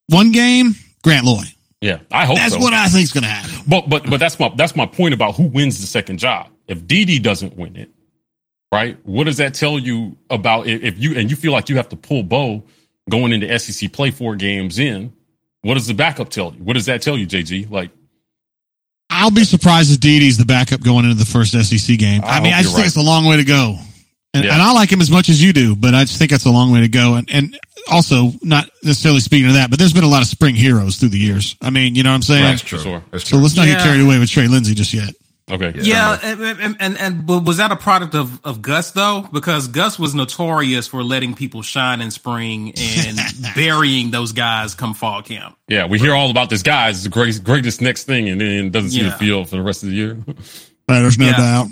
One 0.09 0.33
game, 0.33 0.75
Grant 1.03 1.25
Loy. 1.25 1.45
Yeah, 1.81 1.99
I 2.11 2.27
hope 2.27 2.37
that's 2.37 2.55
so. 2.55 2.61
what 2.61 2.73
I 2.73 2.89
think 2.89 3.05
is 3.05 3.13
going 3.13 3.25
to 3.25 3.31
happen. 3.31 3.65
But 3.67 3.89
but 3.89 4.09
but 4.09 4.21
that's 4.21 4.39
my 4.39 4.53
that's 4.57 4.77
my 4.77 4.87
point 4.87 5.15
about 5.15 5.37
who 5.37 5.45
wins 5.45 5.81
the 5.81 5.87
second 5.87 6.19
job. 6.19 6.49
If 6.69 6.87
Dede 6.87 7.23
doesn't 7.23 7.57
win 7.57 7.77
it, 7.77 7.91
right? 8.73 8.97
What 9.05 9.25
does 9.25 9.37
that 9.37 9.55
tell 9.55 9.79
you 9.79 10.17
about 10.31 10.67
if 10.67 10.99
you 10.99 11.17
and 11.17 11.31
you 11.31 11.37
feel 11.37 11.53
like 11.53 11.69
you 11.69 11.77
have 11.77 11.91
to 11.91 11.97
pull 11.97 12.23
Bo 12.23 12.65
going 13.09 13.33
into 13.33 13.59
SEC 13.59 13.93
play 13.93 14.11
four 14.11 14.35
games 14.35 14.79
in? 14.79 15.13
What 15.61 15.75
does 15.75 15.87
the 15.87 15.95
backup 15.95 16.31
tell 16.31 16.53
you? 16.53 16.65
What 16.65 16.73
does 16.73 16.87
that 16.87 17.03
tell 17.03 17.17
you, 17.17 17.27
JG? 17.27 17.71
Like, 17.71 17.91
I'll 19.11 19.31
be 19.31 19.45
surprised 19.45 19.93
if 19.93 20.01
Dede's 20.01 20.39
the 20.39 20.45
backup 20.45 20.81
going 20.81 21.05
into 21.05 21.17
the 21.17 21.27
first 21.27 21.53
SEC 21.53 21.99
game. 21.99 22.23
I, 22.25 22.39
I 22.39 22.41
mean, 22.41 22.53
I 22.53 22.63
just 22.63 22.75
right. 22.75 22.83
think 22.83 22.87
it's 22.89 22.97
a 22.97 23.03
long 23.03 23.27
way 23.27 23.37
to 23.37 23.45
go. 23.45 23.77
And, 24.35 24.45
yeah. 24.45 24.55
and, 24.55 24.63
I 24.63 24.73
like 24.73 24.91
him 24.91 25.03
as 25.03 25.11
much 25.11 25.29
as 25.29 25.43
you 25.43 25.53
do, 25.53 25.77
but 25.77 25.95
I 25.95 26.05
just 26.05 26.19
think 26.19 26.31
that's 26.31 26.47
a 26.47 26.51
long 26.51 26.73
way 26.73 26.81
to 26.81 26.89
go. 26.89 27.15
And, 27.17 27.31
and 27.31 27.61
also, 27.91 28.33
not 28.43 28.71
necessarily 28.83 29.21
speaking 29.21 29.49
of 29.49 29.55
that, 29.55 29.69
but 29.69 29.79
there's 29.79 29.93
been 29.93 30.05
a 30.05 30.09
lot 30.09 30.23
of 30.23 30.29
spring 30.29 30.55
heroes 30.55 30.97
through 30.97 31.11
the 31.11 31.19
years. 31.19 31.55
I 31.61 31.69
mean, 31.69 31.95
you 31.95 32.03
know 32.03 32.11
what 32.11 32.17
I'm 32.17 32.23
saying? 32.23 32.43
That's 32.43 32.63
true. 32.63 33.03
That's 33.11 33.29
true. 33.29 33.39
So 33.39 33.43
let's 33.43 33.55
not 33.55 33.67
yeah. 33.67 33.75
get 33.75 33.83
carried 33.83 34.01
away 34.01 34.19
with 34.19 34.31
Trey 34.31 34.49
Lindsey 34.49 34.75
just 34.75 34.95
yet. 34.95 35.15
Okay. 35.51 35.73
Yeah, 35.83 36.19
and, 36.23 36.41
and, 36.41 36.77
and 36.79 36.99
and 36.99 37.47
was 37.47 37.57
that 37.57 37.73
a 37.73 37.77
product 37.77 38.15
of 38.15 38.45
of 38.45 38.63
Gus 38.63 38.93
though? 38.93 39.29
Because 39.33 39.67
Gus 39.69 39.99
was 39.99 40.15
notorious 40.15 40.87
for 40.87 41.03
letting 41.03 41.35
people 41.35 41.63
shine 41.63 42.01
in 42.01 42.11
spring 42.13 42.73
and 42.77 43.19
burying 43.55 44.13
those 44.13 44.33
guys 44.33 44.75
come 44.75 44.95
fall 44.95 45.21
camp. 45.23 45.57
Yeah, 45.69 45.87
we 45.87 45.99
hear 45.99 46.15
all 46.15 46.31
about 46.31 46.49
this 46.49 46.63
guy 46.63 46.91
is 46.91 47.03
the 47.03 47.09
greatest 47.09 47.43
greatest 47.43 47.81
next 47.81 48.05
thing, 48.05 48.29
and 48.29 48.41
then 48.41 48.71
doesn't 48.71 48.91
see 48.91 49.03
yeah. 49.03 49.11
the 49.11 49.17
field 49.17 49.49
for 49.49 49.57
the 49.57 49.63
rest 49.63 49.83
of 49.83 49.89
the 49.89 49.97
year. 49.97 50.17
there's 50.89 51.19
no 51.19 51.27
yeah. 51.27 51.37
doubt. 51.37 51.67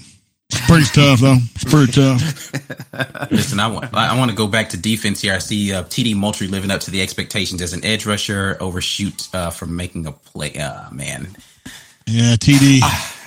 Spring's 0.50 0.90
tough 0.90 1.20
though. 1.20 1.38
It's 1.54 1.64
pretty 1.64 1.92
tough. 3.20 3.30
Listen, 3.30 3.60
I 3.60 3.68
want 3.68 3.94
I 3.94 4.18
want 4.18 4.32
to 4.32 4.36
go 4.36 4.48
back 4.48 4.70
to 4.70 4.76
defense 4.76 5.20
here. 5.20 5.34
I 5.34 5.38
see 5.38 5.72
uh, 5.72 5.84
TD 5.84 6.16
Moultrie 6.16 6.48
living 6.48 6.72
up 6.72 6.80
to 6.82 6.90
the 6.90 7.00
expectations 7.00 7.62
as 7.62 7.72
an 7.72 7.84
edge 7.84 8.04
rusher, 8.04 8.56
overshoot 8.60 9.32
uh, 9.32 9.50
from 9.50 9.76
making 9.76 10.06
a 10.06 10.12
play. 10.12 10.56
Uh, 10.56 10.90
man, 10.90 11.28
yeah, 12.06 12.34
TD. 12.34 12.80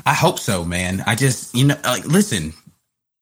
I, 0.06 0.14
hope 0.14 0.39
so, 0.39 0.64
man. 0.64 1.04
I 1.06 1.16
just, 1.16 1.54
you 1.56 1.66
know, 1.66 1.78
like, 1.84 2.06
listen, 2.06 2.54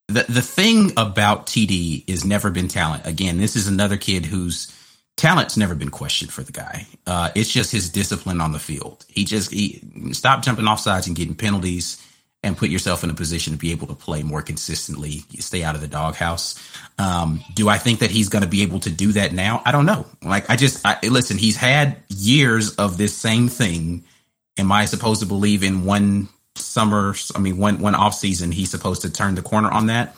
the 0.08 0.26
the 0.28 0.42
thing 0.42 0.92
about 0.98 1.48
TD 1.48 2.04
is 2.08 2.26
never 2.26 2.50
been 2.50 2.68
talent. 2.68 3.06
Again, 3.06 3.38
this 3.38 3.56
is 3.56 3.68
another 3.68 3.98
kid 3.98 4.26
whose 4.26 4.76
talent's 5.18 5.58
never 5.58 5.76
been 5.76 5.90
questioned 5.90 6.32
for 6.32 6.44
the 6.44 6.52
guy. 6.52 6.88
Uh, 7.06 7.30
it's 7.36 7.52
just 7.52 7.72
his 7.72 7.90
discipline 7.90 8.42
on 8.42 8.52
the 8.52 8.60
field. 8.60 9.06
He 9.08 9.26
just 9.26 9.52
he 9.52 9.82
stop 10.12 10.44
jumping 10.44 10.68
off 10.68 10.80
sides 10.80 11.08
and 11.08 11.16
getting 11.16 11.36
penalties 11.36 12.06
and 12.44 12.58
put 12.58 12.70
yourself 12.70 13.04
in 13.04 13.10
a 13.10 13.14
position 13.14 13.54
to 13.54 13.60
be 13.60 13.72
able 13.72 13.88
to 13.88 13.94
play 13.94 14.24
more 14.24 14.42
consistently, 14.42 15.24
stay 15.38 15.64
out 15.64 15.76
of 15.76 15.82
the 15.82 15.88
doghouse. 15.88 16.60
Um, 16.98 17.44
do 17.54 17.70
I 17.70 17.78
think 17.78 18.00
that 18.00 18.10
he's 18.10 18.30
going 18.30 18.42
to 18.42 18.50
be 18.50 18.64
able 18.64 18.80
to 18.80 18.90
do 18.90 19.12
that 19.12 19.32
now? 19.32 19.62
I 19.64 19.72
don't 19.72 19.86
know. 19.86 20.08
Like, 20.24 20.50
I 20.50 20.56
just, 20.56 20.84
I, 20.86 20.98
listen, 21.04 21.38
he's 21.38 21.56
had 21.56 21.98
years 22.10 22.76
of 22.76 22.98
this 22.98 23.16
same 23.16 23.48
thing 23.48 24.04
am 24.58 24.72
I 24.72 24.86
supposed 24.86 25.22
to 25.22 25.28
believe 25.28 25.64
in 25.64 25.86
one 25.86 26.30
summer? 26.56 27.16
I 27.36 27.40
mean, 27.40 27.58
one 27.58 27.80
one 27.80 27.96
off 27.96 28.14
season, 28.14 28.52
he's 28.52 28.72
supposed 28.72 29.02
to 29.04 29.12
turn 29.12 29.36
the 29.36 29.42
corner 29.42 29.70
on 29.70 29.88
that. 29.88 30.16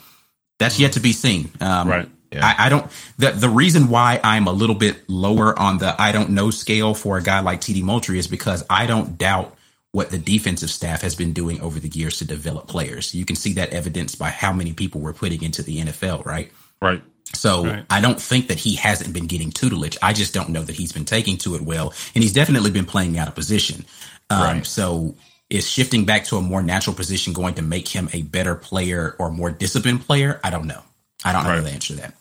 That's 0.58 0.78
yet 0.78 0.92
to 0.92 1.00
be 1.00 1.12
seen. 1.12 1.50
Um, 1.60 1.88
right. 1.88 2.08
Yeah. 2.32 2.44
I, 2.44 2.66
I, 2.66 2.68
don't. 2.68 2.90
The 3.18 3.30
the 3.30 3.48
reason 3.48 3.88
why 3.88 4.20
I'm 4.24 4.46
a 4.48 4.52
little 4.52 4.74
bit 4.74 5.08
lower 5.08 5.56
on 5.58 5.78
the 5.78 6.00
I 6.00 6.10
don't 6.12 6.30
know 6.30 6.50
scale 6.50 6.94
for 6.94 7.16
a 7.16 7.22
guy 7.22 7.40
like 7.40 7.60
TD 7.60 7.82
Moultrie 7.82 8.18
is 8.18 8.26
because 8.26 8.64
I 8.68 8.86
don't 8.86 9.16
doubt 9.16 9.56
what 9.92 10.10
the 10.10 10.18
defensive 10.18 10.70
staff 10.70 11.02
has 11.02 11.14
been 11.14 11.32
doing 11.32 11.60
over 11.60 11.78
the 11.78 11.88
years 11.88 12.18
to 12.18 12.24
develop 12.24 12.66
players. 12.66 13.14
You 13.14 13.24
can 13.24 13.36
see 13.36 13.52
that 13.52 13.72
evidenced 13.72 14.18
by 14.18 14.30
how 14.30 14.52
many 14.52 14.72
people 14.72 15.00
we're 15.00 15.12
putting 15.12 15.42
into 15.42 15.62
the 15.62 15.78
NFL. 15.78 16.24
Right. 16.24 16.50
Right. 16.82 17.02
So 17.32 17.64
right. 17.64 17.84
I 17.88 18.00
don't 18.00 18.20
think 18.20 18.48
that 18.48 18.58
he 18.58 18.74
hasn't 18.74 19.14
been 19.14 19.26
getting 19.26 19.52
tutelage. 19.52 19.96
I 20.02 20.12
just 20.12 20.34
don't 20.34 20.48
know 20.48 20.62
that 20.62 20.74
he's 20.74 20.92
been 20.92 21.04
taking 21.04 21.36
to 21.38 21.54
it 21.54 21.62
well, 21.62 21.94
and 22.14 22.22
he's 22.24 22.32
definitely 22.32 22.72
been 22.72 22.84
playing 22.84 23.18
out 23.18 23.28
of 23.28 23.34
position. 23.34 23.84
Um, 24.30 24.42
right. 24.42 24.66
So 24.66 25.14
is 25.54 25.68
shifting 25.68 26.04
back 26.04 26.24
to 26.24 26.36
a 26.36 26.42
more 26.42 26.62
natural 26.62 26.96
position 26.96 27.32
going 27.32 27.54
to 27.54 27.62
make 27.62 27.86
him 27.86 28.08
a 28.12 28.22
better 28.22 28.56
player 28.56 29.14
or 29.20 29.30
more 29.30 29.50
disciplined 29.50 30.04
player? 30.04 30.40
I 30.42 30.50
don't 30.50 30.66
know. 30.66 30.82
I 31.24 31.32
don't 31.32 31.44
right. 31.44 31.56
know 31.56 31.62
the 31.62 31.70
answer 31.70 31.94
to 31.94 32.00
that. 32.00 32.14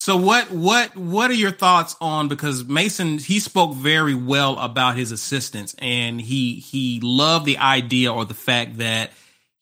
So 0.00 0.16
what 0.16 0.50
what 0.50 0.96
what 0.96 1.30
are 1.30 1.34
your 1.34 1.52
thoughts 1.52 1.96
on 2.00 2.28
because 2.28 2.64
Mason 2.64 3.18
he 3.18 3.38
spoke 3.38 3.74
very 3.74 4.14
well 4.14 4.58
about 4.58 4.96
his 4.96 5.12
assistants 5.12 5.74
and 5.78 6.20
he 6.20 6.54
he 6.54 7.00
loved 7.02 7.46
the 7.46 7.58
idea 7.58 8.12
or 8.12 8.24
the 8.24 8.34
fact 8.34 8.78
that 8.78 9.10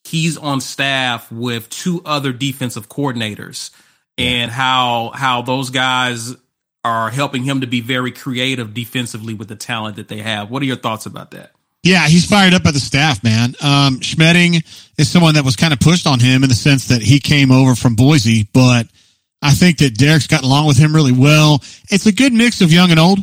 he's 0.02 0.36
on 0.36 0.60
staff 0.60 1.30
with 1.30 1.68
two 1.68 2.02
other 2.04 2.32
defensive 2.32 2.88
coordinators 2.88 3.70
yeah. 4.16 4.26
and 4.26 4.50
how 4.50 5.12
how 5.14 5.42
those 5.42 5.70
guys 5.70 6.34
are 6.82 7.10
helping 7.10 7.44
him 7.44 7.60
to 7.60 7.66
be 7.66 7.80
very 7.80 8.10
creative 8.12 8.74
defensively 8.74 9.34
with 9.34 9.48
the 9.48 9.56
talent 9.56 9.96
that 9.96 10.08
they 10.08 10.18
have. 10.18 10.50
What 10.50 10.62
are 10.62 10.66
your 10.66 10.76
thoughts 10.76 11.06
about 11.06 11.30
that? 11.30 11.52
Yeah, 11.84 12.08
he's 12.08 12.24
fired 12.24 12.54
up 12.54 12.62
by 12.62 12.70
the 12.70 12.80
staff, 12.80 13.22
man. 13.22 13.54
Um, 13.60 14.00
Schmedding 14.00 14.64
is 14.96 15.08
someone 15.08 15.34
that 15.34 15.44
was 15.44 15.54
kind 15.54 15.74
of 15.74 15.80
pushed 15.80 16.06
on 16.06 16.18
him 16.18 16.42
in 16.42 16.48
the 16.48 16.54
sense 16.54 16.88
that 16.88 17.02
he 17.02 17.20
came 17.20 17.52
over 17.52 17.74
from 17.74 17.94
Boise, 17.94 18.48
but 18.54 18.86
I 19.42 19.52
think 19.52 19.78
that 19.78 19.94
Derek's 19.94 20.26
gotten 20.26 20.46
along 20.46 20.66
with 20.66 20.78
him 20.78 20.94
really 20.94 21.12
well. 21.12 21.62
It's 21.90 22.06
a 22.06 22.12
good 22.12 22.32
mix 22.32 22.62
of 22.62 22.72
young 22.72 22.90
and 22.90 22.98
old. 22.98 23.18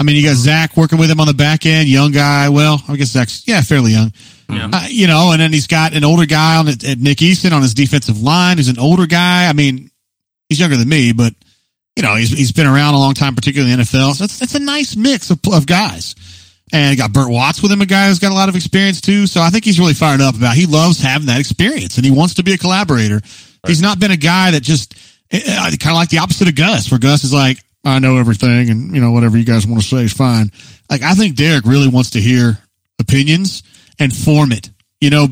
I 0.00 0.02
mean, 0.02 0.16
you 0.16 0.24
got 0.24 0.34
Zach 0.34 0.76
working 0.76 0.98
with 0.98 1.08
him 1.08 1.20
on 1.20 1.28
the 1.28 1.34
back 1.34 1.64
end, 1.64 1.88
young 1.88 2.10
guy. 2.10 2.48
Well, 2.48 2.82
I 2.88 2.96
guess 2.96 3.10
Zach's, 3.10 3.46
yeah, 3.46 3.60
fairly 3.60 3.92
young. 3.92 4.12
Yeah. 4.50 4.68
Uh, 4.72 4.86
you 4.88 5.06
know, 5.06 5.30
and 5.30 5.40
then 5.40 5.52
he's 5.52 5.68
got 5.68 5.94
an 5.94 6.02
older 6.02 6.26
guy 6.26 6.56
on 6.56 6.66
it, 6.66 6.98
Nick 6.98 7.18
Eason 7.18 7.52
on 7.52 7.62
his 7.62 7.72
defensive 7.72 8.20
line 8.20 8.56
who's 8.56 8.68
an 8.68 8.80
older 8.80 9.06
guy. 9.06 9.48
I 9.48 9.52
mean, 9.52 9.92
he's 10.48 10.58
younger 10.58 10.76
than 10.76 10.88
me, 10.88 11.12
but 11.12 11.34
you 11.94 12.02
know, 12.02 12.16
he's, 12.16 12.30
he's 12.30 12.50
been 12.50 12.66
around 12.66 12.94
a 12.94 12.98
long 12.98 13.14
time, 13.14 13.36
particularly 13.36 13.72
in 13.72 13.78
the 13.78 13.84
NFL. 13.84 14.14
So 14.14 14.24
it's, 14.24 14.42
it's 14.42 14.56
a 14.56 14.58
nice 14.58 14.96
mix 14.96 15.30
of, 15.30 15.38
of 15.52 15.66
guys. 15.66 16.16
And 16.72 16.96
got 16.96 17.12
Bert 17.12 17.28
Watts 17.28 17.62
with 17.62 17.70
him, 17.70 17.82
a 17.82 17.86
guy 17.86 18.08
who's 18.08 18.18
got 18.18 18.32
a 18.32 18.34
lot 18.34 18.48
of 18.48 18.56
experience 18.56 19.02
too. 19.02 19.26
So 19.26 19.42
I 19.42 19.50
think 19.50 19.64
he's 19.64 19.78
really 19.78 19.92
fired 19.92 20.22
up 20.22 20.34
about. 20.34 20.56
It. 20.56 20.60
He 20.60 20.66
loves 20.66 21.02
having 21.02 21.26
that 21.26 21.38
experience, 21.38 21.96
and 21.96 22.04
he 22.04 22.10
wants 22.10 22.34
to 22.34 22.42
be 22.42 22.54
a 22.54 22.58
collaborator. 22.58 23.16
Right. 23.16 23.68
He's 23.68 23.82
not 23.82 24.00
been 24.00 24.10
a 24.10 24.16
guy 24.16 24.52
that 24.52 24.62
just 24.62 24.94
uh, 25.32 25.70
kind 25.78 25.92
of 25.92 25.94
like 25.94 26.08
the 26.08 26.18
opposite 26.18 26.48
of 26.48 26.54
Gus, 26.54 26.90
where 26.90 26.98
Gus 26.98 27.24
is 27.24 27.32
like, 27.32 27.58
"I 27.84 27.98
know 27.98 28.16
everything, 28.16 28.70
and 28.70 28.94
you 28.94 29.02
know 29.02 29.12
whatever 29.12 29.36
you 29.36 29.44
guys 29.44 29.66
want 29.66 29.82
to 29.82 29.86
say 29.86 30.04
is 30.04 30.14
fine." 30.14 30.50
Like 30.90 31.02
I 31.02 31.14
think 31.14 31.36
Derek 31.36 31.66
really 31.66 31.88
wants 31.88 32.10
to 32.10 32.20
hear 32.20 32.58
opinions 32.98 33.62
and 33.98 34.14
form 34.14 34.50
it. 34.52 34.70
You 35.00 35.10
know, 35.10 35.28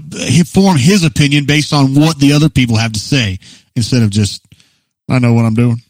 form 0.47 0.77
his 0.77 1.05
opinion 1.05 1.47
based 1.47 1.73
on 1.73 1.95
what 1.95 2.19
the 2.19 2.33
other 2.33 2.51
people 2.51 2.77
have 2.77 2.93
to 2.93 3.01
say 3.01 3.39
instead 3.75 4.03
of 4.03 4.11
just, 4.11 4.45
"I 5.09 5.19
know 5.19 5.33
what 5.33 5.47
I'm 5.47 5.55
doing." 5.55 5.81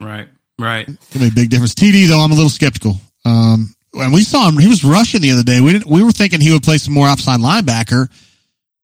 Right. 0.00 0.28
Right. 0.58 0.88
It's 0.88 1.16
a 1.16 1.30
big 1.30 1.50
difference. 1.50 1.74
TD 1.74 2.08
though, 2.08 2.20
I'm 2.20 2.32
a 2.32 2.34
little 2.34 2.50
skeptical. 2.50 2.98
Um, 3.24 3.74
and 3.96 4.12
we 4.12 4.22
saw 4.22 4.48
him. 4.48 4.58
He 4.58 4.68
was 4.68 4.84
rushing 4.84 5.20
the 5.20 5.32
other 5.32 5.42
day. 5.42 5.60
We 5.60 5.72
didn't, 5.72 5.86
we 5.86 6.02
were 6.02 6.12
thinking 6.12 6.40
he 6.40 6.52
would 6.52 6.62
play 6.62 6.78
some 6.78 6.94
more 6.94 7.06
outside 7.06 7.40
linebacker. 7.40 8.08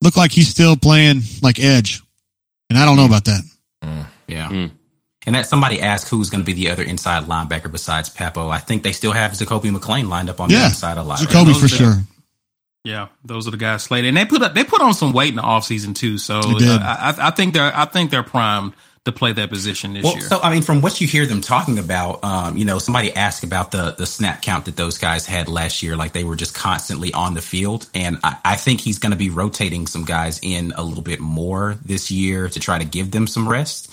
Looked 0.01 0.17
like 0.17 0.31
he's 0.31 0.49
still 0.49 0.75
playing 0.75 1.21
like 1.41 1.59
edge, 1.59 2.01
and 2.69 2.77
I 2.77 2.85
don't 2.85 2.97
know 2.97 3.05
about 3.05 3.25
that. 3.25 3.41
Mm, 3.83 4.05
yeah. 4.27 4.49
Mm. 4.49 4.71
And 5.25 5.35
that 5.35 5.47
somebody 5.47 5.81
asked 5.81 6.09
who's 6.09 6.29
going 6.29 6.41
to 6.41 6.45
be 6.45 6.51
the 6.51 6.69
other 6.69 6.83
inside 6.83 7.23
linebacker 7.23 7.71
besides 7.71 8.09
Pappoe. 8.09 8.49
I 8.49 8.57
think 8.57 8.83
they 8.83 8.91
still 8.91 9.13
have 9.13 9.31
Zakoby 9.31 9.73
McClain 9.73 10.09
lined 10.09 10.29
up 10.29 10.41
on 10.41 10.49
yeah, 10.49 10.59
the 10.59 10.65
inside 10.65 10.97
of 10.97 11.07
line. 11.07 11.19
Zakoby 11.19 11.57
for 11.57 11.69
sure. 11.69 11.95
Yeah, 12.83 13.07
those 13.23 13.47
are 13.47 13.51
the 13.51 13.57
guys 13.57 13.83
slated, 13.83 14.09
and 14.09 14.17
they 14.17 14.25
put 14.25 14.41
up, 14.41 14.53
they 14.53 14.65
put 14.65 14.81
on 14.81 14.93
some 14.93 15.13
weight 15.13 15.29
in 15.29 15.37
the 15.37 15.41
offseason 15.41 15.95
too. 15.95 16.17
So 16.17 16.41
I, 16.43 17.15
I, 17.17 17.31
think 17.31 17.53
they're 17.53 17.71
I 17.73 17.85
think 17.85 18.11
they're 18.11 18.23
primed 18.23 18.73
to 19.05 19.11
play 19.11 19.33
that 19.33 19.49
position 19.49 19.93
this 19.93 20.03
well, 20.03 20.13
year. 20.13 20.21
So, 20.21 20.39
I 20.41 20.51
mean, 20.51 20.61
from 20.61 20.81
what 20.81 21.01
you 21.01 21.07
hear 21.07 21.25
them 21.25 21.41
talking 21.41 21.77
about, 21.77 22.23
um, 22.23 22.55
you 22.55 22.63
know, 22.63 22.79
somebody 22.79 23.13
asked 23.13 23.43
about 23.43 23.71
the 23.71 23.91
the 23.97 24.05
snap 24.05 24.41
count 24.41 24.65
that 24.65 24.77
those 24.77 24.97
guys 24.97 25.25
had 25.25 25.49
last 25.49 25.83
year, 25.83 25.97
like 25.97 26.13
they 26.13 26.23
were 26.23 26.37
just 26.37 26.55
constantly 26.55 27.13
on 27.13 27.33
the 27.33 27.41
field, 27.41 27.89
and 27.93 28.17
I, 28.23 28.37
I 28.45 28.55
think 28.55 28.79
he's 28.79 28.99
going 28.99 29.11
to 29.11 29.17
be 29.17 29.29
rotating 29.29 29.87
some 29.87 30.05
guys 30.05 30.39
in 30.41 30.73
a 30.75 30.83
little 30.83 31.03
bit 31.03 31.19
more 31.19 31.77
this 31.83 32.11
year 32.11 32.47
to 32.47 32.59
try 32.59 32.79
to 32.79 32.85
give 32.85 33.11
them 33.11 33.27
some 33.27 33.47
rest. 33.47 33.91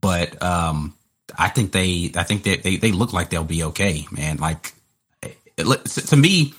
But 0.00 0.40
um, 0.42 0.94
I 1.36 1.48
think 1.48 1.72
they, 1.72 2.12
I 2.16 2.22
think 2.22 2.44
that 2.44 2.62
they, 2.62 2.76
they 2.76 2.92
look 2.92 3.12
like 3.12 3.30
they'll 3.30 3.44
be 3.44 3.64
okay, 3.64 4.06
man. 4.10 4.38
Like 4.38 4.74
it, 5.22 5.66
to 5.86 6.16
me, 6.16 6.54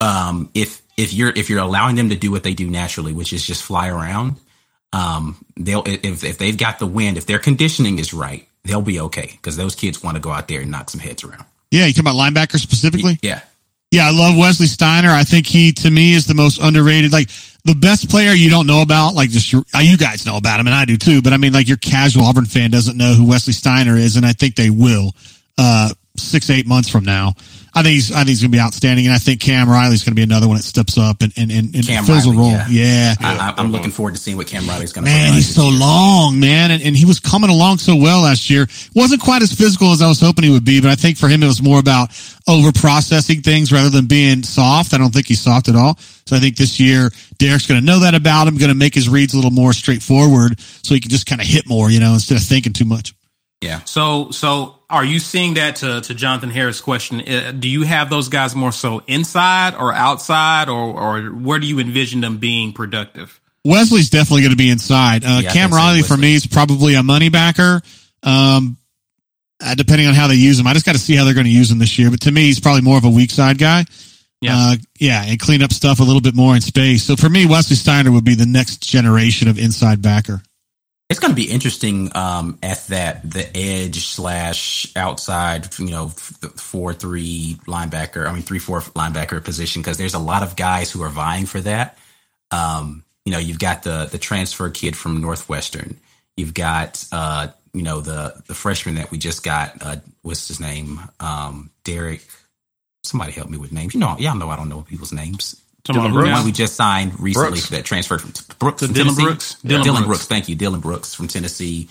um, 0.00 0.50
if 0.54 0.82
if 0.96 1.12
you're 1.12 1.30
if 1.30 1.48
you're 1.48 1.60
allowing 1.60 1.94
them 1.94 2.10
to 2.10 2.16
do 2.16 2.30
what 2.32 2.42
they 2.42 2.54
do 2.54 2.68
naturally, 2.68 3.12
which 3.12 3.32
is 3.32 3.46
just 3.46 3.62
fly 3.62 3.88
around, 3.88 4.36
um, 4.92 5.44
they'll 5.56 5.82
if 5.86 6.24
if 6.24 6.38
they've 6.38 6.56
got 6.56 6.78
the 6.78 6.86
wind, 6.86 7.16
if 7.16 7.26
their 7.26 7.38
conditioning 7.38 7.98
is 7.98 8.12
right, 8.12 8.46
they'll 8.64 8.82
be 8.82 9.00
okay 9.00 9.30
because 9.32 9.56
those 9.56 9.74
kids 9.74 10.02
want 10.02 10.16
to 10.16 10.20
go 10.20 10.30
out 10.30 10.48
there 10.48 10.60
and 10.60 10.70
knock 10.70 10.90
some 10.90 11.00
heads 11.00 11.24
around. 11.24 11.44
Yeah, 11.70 11.86
you 11.86 11.92
talking 11.92 12.10
about 12.10 12.16
linebacker 12.16 12.58
specifically? 12.58 13.18
Yeah. 13.22 13.40
Yeah, 13.92 14.06
I 14.06 14.12
love 14.12 14.36
Wesley 14.36 14.68
Steiner. 14.68 15.10
I 15.10 15.24
think 15.24 15.46
he, 15.46 15.72
to 15.72 15.90
me, 15.90 16.14
is 16.14 16.26
the 16.26 16.34
most 16.34 16.60
underrated. 16.62 17.12
Like 17.12 17.28
the 17.64 17.74
best 17.74 18.08
player 18.08 18.30
you 18.32 18.48
don't 18.48 18.68
know 18.68 18.82
about, 18.82 19.14
like 19.14 19.30
just 19.30 19.52
your, 19.52 19.64
you 19.80 19.98
guys 19.98 20.24
know 20.24 20.36
about 20.36 20.60
him, 20.60 20.68
and 20.68 20.74
I 20.74 20.84
do 20.84 20.96
too. 20.96 21.22
But 21.22 21.32
I 21.32 21.38
mean, 21.38 21.52
like 21.52 21.66
your 21.66 21.76
casual 21.76 22.24
Auburn 22.24 22.44
fan 22.44 22.70
doesn't 22.70 22.96
know 22.96 23.14
who 23.14 23.26
Wesley 23.26 23.52
Steiner 23.52 23.96
is, 23.96 24.14
and 24.14 24.24
I 24.24 24.32
think 24.32 24.54
they 24.54 24.70
will. 24.70 25.12
Uh, 25.58 25.90
six 26.20 26.50
eight 26.50 26.66
months 26.66 26.88
from 26.88 27.04
now. 27.04 27.34
I 27.72 27.82
think 27.82 27.94
he's 27.94 28.10
I 28.10 28.18
think 28.18 28.28
he's 28.30 28.40
going 28.40 28.50
to 28.50 28.56
be 28.56 28.60
outstanding, 28.60 29.06
and 29.06 29.14
I 29.14 29.18
think 29.18 29.40
Cam 29.40 29.68
Riley's 29.68 30.02
going 30.02 30.12
to 30.12 30.16
be 30.16 30.22
another 30.22 30.48
one 30.48 30.56
that 30.56 30.64
steps 30.64 30.98
up 30.98 31.22
and 31.22 31.32
and, 31.36 31.52
and, 31.52 31.74
and 31.74 31.84
fills 31.84 32.26
Riley, 32.26 32.36
a 32.36 32.40
role. 32.40 32.50
Yeah, 32.50 32.66
yeah. 32.68 33.14
I, 33.20 33.54
am 33.60 33.70
looking 33.70 33.92
forward 33.92 34.14
to 34.14 34.20
seeing 34.20 34.36
what 34.36 34.48
Cam 34.48 34.66
Riley's 34.66 34.92
going 34.92 35.04
to. 35.04 35.10
Do. 35.10 35.16
Man, 35.16 35.34
he's 35.34 35.54
so 35.54 35.68
year. 35.68 35.78
long, 35.78 36.40
man, 36.40 36.72
and, 36.72 36.82
and 36.82 36.96
he 36.96 37.04
was 37.04 37.20
coming 37.20 37.48
along 37.48 37.78
so 37.78 37.94
well 37.94 38.22
last 38.22 38.50
year. 38.50 38.66
wasn't 38.94 39.22
quite 39.22 39.42
as 39.42 39.52
physical 39.52 39.92
as 39.92 40.02
I 40.02 40.08
was 40.08 40.20
hoping 40.20 40.44
he 40.44 40.50
would 40.50 40.64
be, 40.64 40.80
but 40.80 40.90
I 40.90 40.96
think 40.96 41.16
for 41.16 41.28
him 41.28 41.42
it 41.42 41.46
was 41.46 41.62
more 41.62 41.78
about 41.78 42.10
over 42.48 42.72
processing 42.72 43.42
things 43.42 43.72
rather 43.72 43.90
than 43.90 44.06
being 44.06 44.42
soft. 44.42 44.92
I 44.92 44.98
don't 44.98 45.12
think 45.12 45.26
he's 45.26 45.40
soft 45.40 45.68
at 45.68 45.76
all. 45.76 45.96
So 46.26 46.36
I 46.36 46.40
think 46.40 46.56
this 46.56 46.80
year 46.80 47.10
Derek's 47.38 47.66
going 47.66 47.80
to 47.80 47.86
know 47.86 48.00
that 48.00 48.14
about 48.14 48.48
him, 48.48 48.56
going 48.56 48.70
to 48.70 48.74
make 48.74 48.94
his 48.94 49.08
reads 49.08 49.32
a 49.32 49.36
little 49.36 49.52
more 49.52 49.72
straightforward, 49.72 50.60
so 50.60 50.94
he 50.94 51.00
can 51.00 51.10
just 51.10 51.26
kind 51.26 51.40
of 51.40 51.46
hit 51.46 51.68
more, 51.68 51.88
you 51.88 52.00
know, 52.00 52.14
instead 52.14 52.36
of 52.36 52.42
thinking 52.42 52.72
too 52.72 52.84
much. 52.84 53.14
Yeah. 53.60 53.80
So, 53.84 54.30
so 54.30 54.79
are 54.90 55.04
you 55.04 55.20
seeing 55.20 55.54
that 55.54 55.76
to, 55.76 56.00
to 56.00 56.14
Jonathan 56.14 56.50
Harris' 56.50 56.80
question? 56.80 57.20
Uh, 57.20 57.52
do 57.52 57.68
you 57.68 57.82
have 57.82 58.10
those 58.10 58.28
guys 58.28 58.54
more 58.54 58.72
so 58.72 59.02
inside 59.06 59.74
or 59.74 59.92
outside, 59.92 60.68
or, 60.68 61.00
or 61.00 61.22
where 61.30 61.58
do 61.58 61.66
you 61.66 61.78
envision 61.78 62.20
them 62.20 62.38
being 62.38 62.72
productive? 62.72 63.40
Wesley's 63.64 64.10
definitely 64.10 64.42
going 64.42 64.52
to 64.52 64.56
be 64.56 64.70
inside. 64.70 65.24
Uh, 65.24 65.40
yeah, 65.42 65.52
Cam 65.52 65.70
Riley 65.70 66.02
for 66.02 66.16
me 66.16 66.34
is 66.34 66.46
probably 66.46 66.94
a 66.94 67.02
money 67.02 67.28
backer. 67.28 67.80
Um, 68.22 68.76
uh, 69.62 69.74
depending 69.74 70.06
on 70.06 70.14
how 70.14 70.26
they 70.26 70.34
use 70.34 70.58
him, 70.58 70.66
I 70.66 70.72
just 70.72 70.86
got 70.86 70.92
to 70.92 70.98
see 70.98 71.14
how 71.14 71.24
they're 71.24 71.34
going 71.34 71.46
to 71.46 71.52
use 71.52 71.70
him 71.70 71.78
this 71.78 71.98
year. 71.98 72.10
But 72.10 72.22
to 72.22 72.32
me, 72.32 72.42
he's 72.42 72.60
probably 72.60 72.82
more 72.82 72.96
of 72.96 73.04
a 73.04 73.10
weak 73.10 73.30
side 73.30 73.58
guy. 73.58 73.84
Yeah. 74.40 74.54
Uh, 74.56 74.76
yeah, 74.98 75.22
and 75.26 75.38
clean 75.38 75.62
up 75.62 75.72
stuff 75.72 76.00
a 76.00 76.02
little 76.02 76.22
bit 76.22 76.34
more 76.34 76.54
in 76.54 76.62
space. 76.62 77.04
So 77.04 77.14
for 77.14 77.28
me, 77.28 77.44
Wesley 77.44 77.76
Steiner 77.76 78.10
would 78.10 78.24
be 78.24 78.34
the 78.34 78.46
next 78.46 78.82
generation 78.82 79.48
of 79.48 79.58
inside 79.58 80.00
backer. 80.00 80.42
It's 81.10 81.18
going 81.18 81.32
to 81.32 81.36
be 81.36 81.50
interesting 81.50 82.16
um, 82.16 82.56
at 82.62 82.86
that 82.86 83.28
the 83.28 83.44
edge 83.56 84.06
slash 84.06 84.86
outside, 84.94 85.76
you 85.76 85.90
know, 85.90 86.08
four 86.08 86.94
three 86.94 87.58
linebacker. 87.66 88.28
I 88.28 88.32
mean, 88.32 88.42
three 88.42 88.60
four 88.60 88.80
linebacker 88.80 89.42
position 89.42 89.82
because 89.82 89.98
there's 89.98 90.14
a 90.14 90.20
lot 90.20 90.44
of 90.44 90.54
guys 90.54 90.92
who 90.92 91.02
are 91.02 91.08
vying 91.08 91.46
for 91.46 91.60
that. 91.62 91.98
Um, 92.52 93.02
you 93.24 93.32
know, 93.32 93.38
you've 93.40 93.58
got 93.58 93.82
the 93.82 94.08
the 94.10 94.18
transfer 94.18 94.70
kid 94.70 94.96
from 94.96 95.20
Northwestern. 95.20 95.96
You've 96.36 96.54
got 96.54 97.04
uh, 97.10 97.48
you 97.74 97.82
know 97.82 98.00
the 98.00 98.40
the 98.46 98.54
freshman 98.54 98.94
that 98.94 99.10
we 99.10 99.18
just 99.18 99.42
got. 99.42 99.74
Uh, 99.80 99.96
what's 100.22 100.46
his 100.46 100.60
name? 100.60 101.00
Um, 101.18 101.70
Derek. 101.82 102.24
Somebody 103.02 103.32
help 103.32 103.48
me 103.48 103.58
with 103.58 103.72
names. 103.72 103.94
You 103.94 104.00
know, 104.00 104.16
y'all 104.18 104.36
know 104.36 104.50
I 104.50 104.56
don't 104.56 104.68
know 104.68 104.82
people's 104.82 105.12
names. 105.12 105.60
Dylan 105.84 106.12
Brooks. 106.12 106.30
One 106.30 106.44
we 106.44 106.52
just 106.52 106.76
signed 106.76 107.18
recently 107.20 107.50
Brooks. 107.50 107.68
that 107.70 107.84
transferred 107.84 108.20
from 108.20 108.32
Brooks. 108.58 108.84
From 108.84 108.94
Dylan 108.94 109.16
Brooks. 109.16 109.56
Dylan, 109.64 109.82
Dylan 109.82 109.84
Brooks. 109.84 110.06
Brooks. 110.06 110.26
Thank 110.26 110.48
you, 110.48 110.56
Dylan 110.56 110.80
Brooks 110.80 111.14
from 111.14 111.28
Tennessee. 111.28 111.88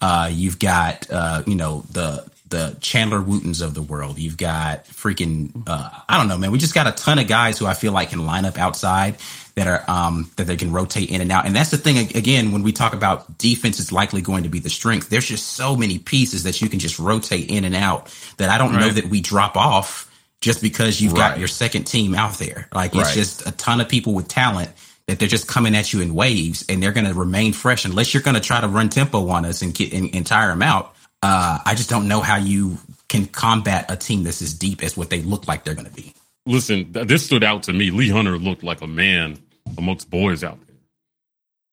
Uh, 0.00 0.30
you've 0.32 0.58
got 0.58 1.10
uh, 1.10 1.42
you 1.46 1.54
know 1.54 1.84
the 1.90 2.28
the 2.48 2.76
Chandler 2.80 3.20
Wootens 3.20 3.62
of 3.62 3.74
the 3.74 3.82
world. 3.82 4.18
You've 4.18 4.36
got 4.36 4.84
freaking 4.86 5.62
uh, 5.66 5.90
I 6.08 6.18
don't 6.18 6.28
know, 6.28 6.38
man. 6.38 6.52
We 6.52 6.58
just 6.58 6.74
got 6.74 6.86
a 6.86 6.92
ton 6.92 7.18
of 7.18 7.26
guys 7.26 7.58
who 7.58 7.66
I 7.66 7.74
feel 7.74 7.92
like 7.92 8.10
can 8.10 8.26
line 8.26 8.44
up 8.44 8.58
outside 8.58 9.16
that 9.54 9.66
are 9.66 9.84
um, 9.88 10.30
that 10.36 10.44
they 10.46 10.56
can 10.56 10.72
rotate 10.72 11.10
in 11.10 11.20
and 11.20 11.32
out. 11.32 11.46
And 11.46 11.56
that's 11.56 11.70
the 11.70 11.78
thing 11.78 11.98
again 12.16 12.52
when 12.52 12.62
we 12.62 12.72
talk 12.72 12.94
about 12.94 13.38
defense 13.38 13.80
is 13.80 13.90
likely 13.90 14.20
going 14.20 14.44
to 14.44 14.48
be 14.48 14.58
the 14.58 14.70
strength. 14.70 15.08
There's 15.08 15.26
just 15.26 15.52
so 15.52 15.76
many 15.76 15.98
pieces 15.98 16.44
that 16.44 16.60
you 16.60 16.68
can 16.68 16.78
just 16.78 16.98
rotate 16.98 17.50
in 17.50 17.64
and 17.64 17.74
out 17.74 18.14
that 18.36 18.50
I 18.50 18.58
don't 18.58 18.72
right. 18.72 18.80
know 18.80 18.88
that 18.90 19.06
we 19.06 19.20
drop 19.20 19.56
off 19.56 20.11
just 20.42 20.60
because 20.60 21.00
you've 21.00 21.12
right. 21.12 21.30
got 21.30 21.38
your 21.38 21.48
second 21.48 21.84
team 21.84 22.14
out 22.14 22.34
there. 22.34 22.68
Like 22.74 22.94
it's 22.94 23.04
right. 23.04 23.14
just 23.14 23.46
a 23.48 23.52
ton 23.52 23.80
of 23.80 23.88
people 23.88 24.12
with 24.12 24.28
talent 24.28 24.70
that 25.06 25.18
they're 25.18 25.28
just 25.28 25.48
coming 25.48 25.74
at 25.74 25.92
you 25.92 26.02
in 26.02 26.14
waves 26.14 26.66
and 26.68 26.82
they're 26.82 26.92
going 26.92 27.06
to 27.06 27.14
remain 27.14 27.52
fresh 27.52 27.84
unless 27.84 28.12
you're 28.12 28.22
going 28.22 28.34
to 28.34 28.40
try 28.40 28.60
to 28.60 28.68
run 28.68 28.88
tempo 28.88 29.28
on 29.28 29.44
us 29.44 29.62
and, 29.62 29.72
get, 29.72 29.92
and, 29.92 30.14
and 30.14 30.26
tire 30.26 30.48
them 30.48 30.62
out. 30.62 30.94
Uh, 31.22 31.58
I 31.64 31.74
just 31.74 31.88
don't 31.88 32.08
know 32.08 32.20
how 32.20 32.36
you 32.36 32.76
can 33.08 33.26
combat 33.26 33.86
a 33.88 33.96
team 33.96 34.24
that's 34.24 34.42
as 34.42 34.52
deep 34.52 34.82
as 34.82 34.96
what 34.96 35.10
they 35.10 35.22
look 35.22 35.46
like 35.46 35.64
they're 35.64 35.74
going 35.74 35.86
to 35.86 35.94
be. 35.94 36.12
Listen, 36.44 36.90
this 36.90 37.24
stood 37.24 37.44
out 37.44 37.62
to 37.64 37.72
me. 37.72 37.90
Lee 37.90 38.10
Hunter 38.10 38.36
looked 38.36 38.64
like 38.64 38.80
a 38.80 38.86
man 38.88 39.38
amongst 39.78 40.10
boys 40.10 40.42
out 40.42 40.58
there. 40.66 40.76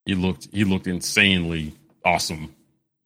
He 0.06 0.14
looked 0.14 0.48
he 0.52 0.64
looked 0.64 0.86
insanely 0.86 1.74
awesome 2.06 2.54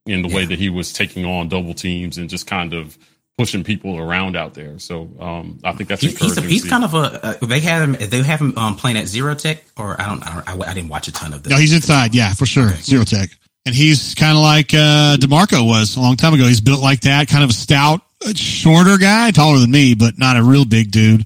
in 0.05 0.22
the 0.22 0.30
yeah. 0.30 0.36
way 0.36 0.45
that 0.45 0.59
he 0.59 0.70
was 0.70 0.91
taking 0.91 1.24
on 1.26 1.47
double 1.47 1.74
teams 1.74 2.18
and 2.18 2.30
just 2.30 2.47
kind 2.47 2.74
of 2.74 2.97
pushing 3.38 3.64
people 3.64 3.98
around 3.98 4.36
out 4.36 4.54
there. 4.54 4.78
So 4.80 5.10
um, 5.20 5.60
I 5.64 5.74
think 5.74 5.90
that's 5.90 6.02
he's, 6.02 6.14
encouraging. 6.14 6.44
He's, 6.44 6.64
he's 6.64 6.70
kind 6.70 6.84
of 6.84 6.94
a 6.94 6.98
uh, 7.26 7.46
they 7.46 7.60
have 7.62 7.82
him 7.82 8.10
they 8.10 8.22
have 8.22 8.40
him 8.40 8.58
um, 8.58 8.76
playing 8.76 8.98
at 8.98 9.08
Zero 9.08 9.36
Tech 9.36 9.64
or 9.78 10.00
I 10.00 10.08
don't 10.08 10.24
I, 10.24 10.34
don't, 10.36 10.64
I, 10.64 10.72
I 10.72 10.74
didn't 10.74 10.90
watch 10.90 11.08
a 11.08 11.12
ton 11.12 11.34
of 11.34 11.44
this. 11.44 11.52
No, 11.52 11.58
he's 11.58 11.74
inside. 11.74 12.14
Yeah, 12.14 12.34
for 12.34 12.46
sure. 12.46 12.68
Okay. 12.68 12.82
Zero 12.82 13.04
Tech, 13.04 13.30
and 13.66 13.74
he's 13.74 14.16
kind 14.16 14.38
of 14.38 14.44
like 14.44 14.74
uh, 14.74 15.18
Demarco 15.18 15.66
was 15.68 15.96
a 15.96 16.02
long 16.02 16.16
time 16.16 16.34
ago. 16.34 16.46
He's 16.46 16.62
built 16.62 16.82
like 16.82 17.02
that, 17.02 17.28
kind 17.28 17.44
of 17.44 17.50
a 17.50 17.54
stout, 17.54 18.02
uh, 18.26 18.34
shorter 18.34 18.98
guy, 18.98 19.32
taller 19.32 19.60
than 19.60 19.72
me, 19.72 19.96
but 19.96 20.18
not 20.18 20.38
a 20.38 20.44
real 20.44 20.66
big 20.66 20.92
dude. 20.92 21.26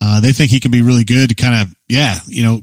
Uh, 0.00 0.20
they 0.20 0.32
think 0.32 0.50
he 0.50 0.60
can 0.60 0.70
be 0.70 0.82
really 0.82 1.04
good 1.04 1.28
to 1.28 1.34
kind 1.34 1.62
of 1.62 1.74
yeah, 1.88 2.18
you 2.26 2.42
know, 2.42 2.62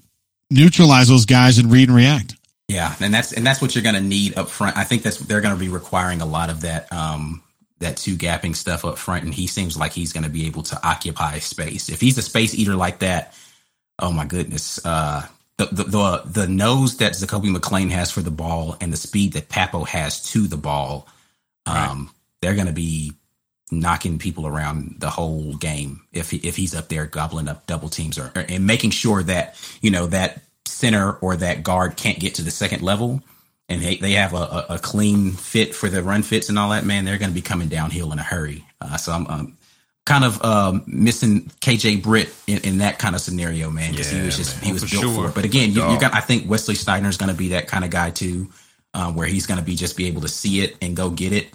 neutralize 0.50 1.08
those 1.08 1.26
guys 1.26 1.58
and 1.58 1.72
read 1.72 1.88
and 1.88 1.96
react. 1.96 2.36
Yeah, 2.68 2.96
and 3.00 3.14
that's 3.14 3.34
and 3.34 3.46
that's 3.46 3.62
what 3.62 3.76
you're 3.76 3.84
going 3.84 3.96
to 3.96 4.02
need 4.02 4.38
up 4.38 4.50
front. 4.50 4.78
I 4.78 4.84
think 4.84 5.04
that's 5.04 5.18
they're 5.18 5.42
going 5.42 5.56
to 5.56 5.60
be 5.60 5.70
requiring 5.70 6.22
a 6.22 6.26
lot 6.26 6.50
of 6.50 6.62
that. 6.62 6.92
Um, 6.94 7.44
that 7.82 7.98
two 7.98 8.16
gapping 8.16 8.56
stuff 8.56 8.86
up 8.86 8.98
front, 8.98 9.24
and 9.24 9.34
he 9.34 9.48
seems 9.48 9.78
like 9.78 9.92
he's 9.92 10.14
going 10.14 10.24
to 10.24 10.30
be 10.30 10.48
able 10.48 10.64
to 10.64 10.88
occupy 10.88 11.40
space. 11.40 11.90
If 11.90 12.02
he's 12.02 12.18
a 12.18 12.22
space 12.22 12.56
eater 12.56 12.76
like 12.76 13.00
that, 13.00 13.34
oh 14.00 14.12
my 14.12 14.26
goodness, 14.26 14.84
uh, 14.86 15.28
the, 15.58 15.66
the 15.66 15.84
the 15.84 16.22
the 16.26 16.48
nose 16.48 16.98
that 16.98 17.14
Zakoby 17.14 17.56
McClain 17.56 17.90
has 17.92 18.12
for 18.12 18.22
the 18.22 18.32
ball 18.32 18.78
and 18.82 18.92
the 18.92 18.98
speed 18.98 19.34
that 19.34 19.50
Pappoe 19.50 19.84
has 19.84 20.22
to 20.32 20.48
the 20.48 20.58
ball, 20.58 21.08
um, 21.66 21.76
right. 21.76 22.08
they're 22.42 22.56
going 22.56 22.68
to 22.68 22.74
be 22.74 23.14
knocking 23.72 24.20
people 24.20 24.46
around 24.46 24.96
the 25.00 25.10
whole 25.10 25.54
game 25.56 26.02
if 26.12 26.32
he, 26.32 26.38
if 26.38 26.58
he's 26.58 26.76
up 26.76 26.90
there 26.90 27.06
gobbling 27.06 27.48
up 27.48 27.66
double 27.68 27.88
teams 27.88 28.18
or, 28.20 28.32
or 28.36 28.46
and 28.50 28.68
making 28.68 28.90
sure 28.90 29.24
that 29.24 29.56
you 29.82 29.90
know 29.90 30.08
that 30.08 30.42
center 30.66 31.14
or 31.14 31.38
that 31.38 31.64
guard 31.64 31.96
can't 31.96 32.20
get 32.20 32.36
to 32.36 32.42
the 32.42 32.52
second 32.52 32.82
level 32.82 33.22
and 33.72 33.82
they, 33.82 33.96
they 33.96 34.12
have 34.14 34.34
a, 34.34 34.66
a, 34.70 34.80
clean 34.80 35.32
fit 35.32 35.74
for 35.74 35.88
the 35.88 36.04
run 36.04 36.24
fits 36.24 36.50
and 36.50 36.60
all 36.60 36.70
that, 36.72 36.84
man, 36.84 37.06
they're 37.06 37.18
going 37.18 37.32
to 37.32 37.36
be 37.36 37.42
coming 37.42 37.70
downhill 37.70 38.12
in 38.12 38.20
a 38.20 38.24
hurry. 38.24 38.66
Uh, 38.82 38.98
so 38.98 39.14
I'm 39.14 39.28
um, 39.28 39.58
kind 40.06 40.26
of 40.26 40.44
um, 40.44 40.84
missing 40.88 41.50
KJ 41.62 42.04
Britt 42.04 42.34
in, 42.48 42.60
in, 42.60 42.78
that 42.80 43.00
kind 43.00 43.16
of 43.16 43.22
scenario, 43.22 43.70
man, 43.70 43.92
because 43.92 44.12
yeah, 44.12 44.20
he 44.20 44.26
was 44.26 44.38
just 44.38 44.58
man. 44.58 44.66
he 44.66 44.74
was 44.74 44.82
built 44.82 45.04
sure. 45.04 45.14
for 45.14 45.30
it. 45.30 45.36
But 45.36 45.46
again, 45.46 45.72
you, 45.72 45.90
you 45.90 46.00
got 46.00 46.14
I 46.14 46.20
think 46.20 46.50
Wesley 46.50 46.76
Steiner 46.76 47.08
is 47.08 47.18
going 47.18 47.32
to 47.32 47.38
be 47.38 47.50
that 47.50 47.68
kind 47.68 47.86
of 47.86 47.92
guy 47.92 48.10
too, 48.10 48.50
um, 48.94 49.16
where 49.16 49.28
he's 49.28 49.46
going 49.46 49.60
to 49.60 49.66
be 49.66 49.76
just 49.76 49.96
be 49.96 50.08
able 50.08 50.22
to 50.22 50.28
see 50.28 50.62
it 50.62 50.76
and 50.82 50.96
go 50.96 51.10
get 51.10 51.32
it, 51.32 51.48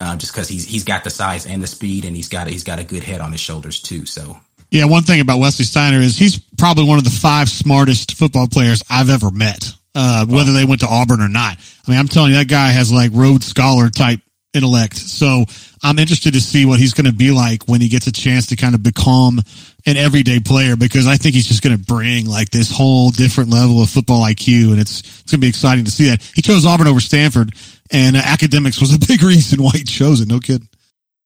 uh, 0.00 0.16
just 0.16 0.32
because 0.32 0.48
he's 0.48 0.64
he's 0.64 0.84
got 0.84 1.02
the 1.02 1.10
size 1.10 1.44
and 1.44 1.60
the 1.60 1.66
speed, 1.66 2.04
and 2.04 2.14
he's 2.14 2.28
got 2.28 2.46
he's 2.46 2.64
got 2.64 2.78
a 2.78 2.84
good 2.84 3.02
head 3.02 3.20
on 3.20 3.32
his 3.32 3.40
shoulders 3.40 3.80
too. 3.80 4.06
So. 4.06 4.38
Yeah, 4.70 4.86
one 4.86 5.04
thing 5.04 5.20
about 5.20 5.38
Wesley 5.38 5.66
Steiner 5.66 5.98
is 5.98 6.18
he's 6.18 6.38
probably 6.58 6.84
one 6.84 6.98
of 6.98 7.04
the 7.04 7.10
five 7.10 7.48
smartest 7.48 8.16
football 8.16 8.48
players 8.48 8.82
I've 8.90 9.08
ever 9.08 9.30
met 9.30 9.72
uh, 9.94 10.26
whether 10.26 10.52
they 10.52 10.64
went 10.64 10.80
to 10.80 10.88
Auburn 10.88 11.20
or 11.20 11.28
not. 11.28 11.56
I 11.86 11.90
mean, 11.90 11.98
I'm 11.98 12.08
telling 12.08 12.32
you, 12.32 12.38
that 12.38 12.48
guy 12.48 12.68
has 12.68 12.92
like 12.92 13.10
Rhodes 13.14 13.46
Scholar 13.46 13.90
type 13.90 14.20
intellect. 14.54 14.96
So 14.96 15.44
I'm 15.82 15.98
interested 15.98 16.32
to 16.34 16.40
see 16.40 16.64
what 16.64 16.78
he's 16.78 16.94
going 16.94 17.06
to 17.06 17.12
be 17.12 17.30
like 17.30 17.64
when 17.64 17.80
he 17.80 17.88
gets 17.88 18.06
a 18.06 18.12
chance 18.12 18.46
to 18.46 18.56
kind 18.56 18.74
of 18.74 18.82
become 18.82 19.40
an 19.86 19.96
everyday 19.96 20.40
player 20.40 20.76
because 20.76 21.06
I 21.06 21.16
think 21.16 21.34
he's 21.34 21.46
just 21.46 21.62
going 21.62 21.76
to 21.76 21.82
bring 21.82 22.26
like 22.26 22.50
this 22.50 22.70
whole 22.70 23.10
different 23.10 23.50
level 23.50 23.82
of 23.82 23.90
football 23.90 24.22
IQ 24.22 24.70
and 24.70 24.80
it's, 24.80 25.00
it's 25.00 25.32
going 25.32 25.40
to 25.40 25.44
be 25.44 25.48
exciting 25.48 25.84
to 25.84 25.90
see 25.90 26.08
that. 26.08 26.22
He 26.34 26.40
chose 26.40 26.64
Auburn 26.64 26.86
over 26.86 27.00
Stanford 27.00 27.54
and 27.90 28.16
uh, 28.16 28.22
academics 28.24 28.80
was 28.80 28.94
a 28.94 28.98
big 28.98 29.22
reason 29.24 29.62
why 29.62 29.72
he 29.72 29.84
chose 29.84 30.20
it. 30.20 30.28
No 30.28 30.40
kidding. 30.40 30.68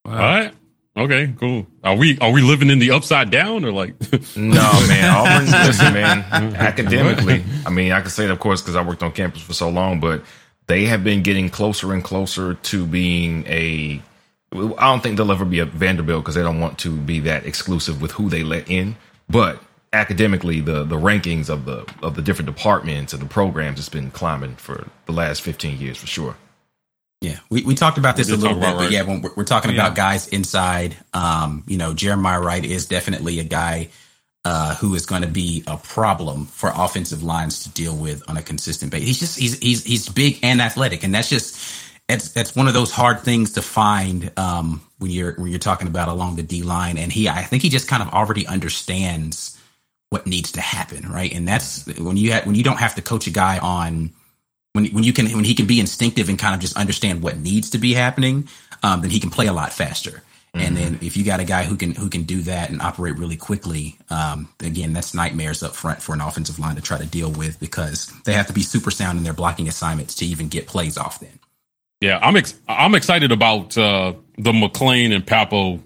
Wow. 0.05 0.13
All 0.13 0.19
right. 0.19 0.55
Okay, 0.99 1.33
cool. 1.39 1.65
Are 1.85 1.95
we 1.95 2.19
are 2.19 2.33
we 2.33 2.43
living 2.43 2.71
in 2.71 2.81
the 2.81 2.91
upside 2.91 3.31
down 3.31 3.65
or 3.65 3.71
like? 3.71 3.95
no, 4.37 4.73
man. 4.89 5.15
Auburn's 5.15 5.53
listen, 5.67 5.95
man. 5.95 6.25
Academically, 6.57 7.45
I 7.65 7.71
mean, 7.71 7.93
I 7.93 8.01
can 8.01 8.11
say 8.11 8.27
that 8.27 8.33
of 8.33 8.41
course 8.41 8.61
because 8.61 8.75
I 8.75 8.83
worked 8.83 9.05
on 9.05 9.13
campus 9.13 9.43
for 9.43 9.53
so 9.53 9.69
long, 9.69 10.01
but 10.01 10.25
they 10.67 10.87
have 10.87 11.05
been 11.05 11.23
getting 11.23 11.51
closer 11.51 11.93
and 11.93 12.03
closer 12.03 12.55
to 12.55 12.85
being 12.85 13.47
a. 13.47 14.03
I 14.53 14.91
don't 14.91 15.01
think 15.03 15.19
they'll 15.19 15.31
ever 15.31 15.45
be 15.45 15.61
a 15.61 15.67
Vanderbilt 15.67 16.25
because 16.25 16.35
they 16.35 16.43
don't 16.43 16.59
want 16.59 16.79
to 16.81 16.97
be 16.97 17.21
that 17.21 17.47
exclusive 17.47 18.03
with 18.03 18.13
who 18.13 18.29
they 18.29 18.43
let 18.43 18.69
in. 18.69 18.97
But 19.29 19.63
academically, 19.93 20.61
the 20.61 20.83
the 20.83 20.97
rankings 20.97 21.49
of 21.49 21.65
the 21.65 21.87
of 22.03 22.17
the 22.17 22.23
different 22.23 22.47
departments 22.47 23.13
and 23.13 23.23
the 23.23 23.27
programs 23.27 23.79
has 23.79 23.89
been 23.89 24.11
climbing 24.11 24.57
for 24.57 24.89
the 25.07 25.13
last 25.13 25.43
fifteen 25.43 25.79
years 25.79 25.97
for 25.97 26.09
sure. 26.09 26.35
Yeah, 27.21 27.39
we, 27.51 27.65
we 27.65 27.75
talked 27.75 27.99
about 27.99 28.17
this 28.17 28.31
a 28.31 28.37
little 28.37 28.57
bit, 28.57 28.77
but 28.79 28.91
yeah, 28.91 29.03
when 29.03 29.23
we're, 29.23 29.33
we're 29.37 29.45
talking 29.45 29.73
about 29.73 29.97
guys 29.97 30.29
inside, 30.29 30.97
um, 31.13 31.65
you 31.67 31.77
know, 31.77 31.93
Jeremiah 31.93 32.41
Wright 32.41 32.65
is 32.65 32.87
definitely 32.87 33.41
a 33.41 33.45
guy 33.45 33.89
uh, 34.45 34.77
who 34.77 34.95
is 34.95 35.05
going 35.05 35.23
to 35.23 35.29
be 35.29 35.65
a 35.67 35.77
problem 35.77 36.47
for 36.47 36.71
offensive 36.75 37.25
lines 37.25 37.65
to 37.65 37.71
deal 37.71 37.97
with 37.97 38.23
on 38.31 38.37
a 38.37 38.43
consistent 38.43 38.93
basis. 38.93 39.09
He's 39.09 39.19
just 39.21 39.39
he's 39.39 39.59
he's 39.59 39.85
he's 39.85 40.09
big 40.09 40.39
and 40.45 40.61
athletic, 40.63 41.03
and 41.03 41.13
that's 41.13 41.29
just 41.29 41.59
that's 42.09 42.31
that's 42.31 42.55
one 42.55 42.69
of 42.69 42.75
those 42.75 42.93
hard 42.93 43.21
things 43.21 43.53
to 43.55 43.63
find 43.63 44.31
um, 44.39 44.81
when 44.99 45.11
you're 45.11 45.35
when 45.35 45.49
you're 45.49 45.59
talking 45.59 45.89
about 45.89 46.09
along 46.09 46.37
the 46.37 46.45
D 46.45 46.63
line. 46.63 46.99
And 46.99 47.13
he, 47.13 47.29
I 47.29 47.43
think 47.43 47.63
he 47.63 47.69
just 47.69 47.89
kind 47.89 48.03
of 48.03 48.11
already 48.11 48.47
understands 48.47 49.61
what 50.11 50.27
needs 50.27 50.53
to 50.53 50.61
happen, 50.61 51.11
right? 51.11 51.33
And 51.35 51.47
that's 51.47 51.85
when 51.99 52.17
you 52.17 52.33
ha- 52.33 52.43
when 52.45 52.55
you 52.55 52.63
don't 52.63 52.79
have 52.79 52.95
to 52.95 53.03
coach 53.03 53.27
a 53.27 53.31
guy 53.31 53.59
on 53.59 54.13
when 54.79 54.93
when 54.93 55.05
you 55.05 55.13
can 55.13 55.27
when 55.33 55.45
he 55.45 55.55
can 55.55 55.67
be 55.67 55.81
instinctive 55.81 56.29
and 56.29 56.39
kind 56.39 56.55
of 56.55 56.61
just 56.61 56.77
understand 56.77 57.23
what 57.23 57.37
needs 57.39 57.71
to 57.71 57.79
be 57.79 57.95
happening, 57.95 58.49
um, 58.83 59.01
then 59.01 59.11
he 59.11 59.19
can 59.19 59.31
play 59.31 59.47
a 59.47 59.53
lot 59.53 59.73
faster. 59.73 60.23
And 60.55 60.77
then 60.77 60.99
if 61.03 61.17
you 61.17 61.25
got 61.25 61.41
a 61.41 61.45
guy 61.45 61.65
who 61.65 61.77
can 61.77 61.95
who 61.95 62.09
can 62.09 62.25
do 62.25 62.43
that 62.43 62.71
and 62.71 62.81
operate 62.81 63.17
really 63.17 63.37
quickly, 63.37 63.97
um, 64.11 64.49
again, 64.61 64.93
that's 64.93 65.15
nightmares 65.15 65.63
up 65.63 65.77
front 65.77 66.03
for 66.03 66.15
an 66.15 66.21
offensive 66.21 66.59
line 66.59 66.75
to 66.77 66.83
try 66.83 66.99
to 66.99 67.07
deal 67.07 67.31
with 67.31 67.61
because 67.61 68.13
they 68.25 68.33
have 68.33 68.47
to 68.49 68.53
be 68.53 68.63
super 68.63 68.91
sound 68.91 69.19
in 69.19 69.25
their 69.25 69.33
blocking 69.33 69.69
assignments 69.69 70.15
to 70.17 70.27
even 70.27 70.49
get 70.49 70.67
plays 70.67 70.99
off. 70.99 71.21
Then, 71.21 71.39
Yeah, 72.01 72.19
I'm 72.21 72.37
ex- 72.37 72.59
I'm 72.69 72.95
excited 72.95 73.31
about 73.31 73.77
uh, 73.79 74.15
the 74.37 74.53
McClain 74.53 75.15
and 75.15 75.25
Pappoe 75.25 75.81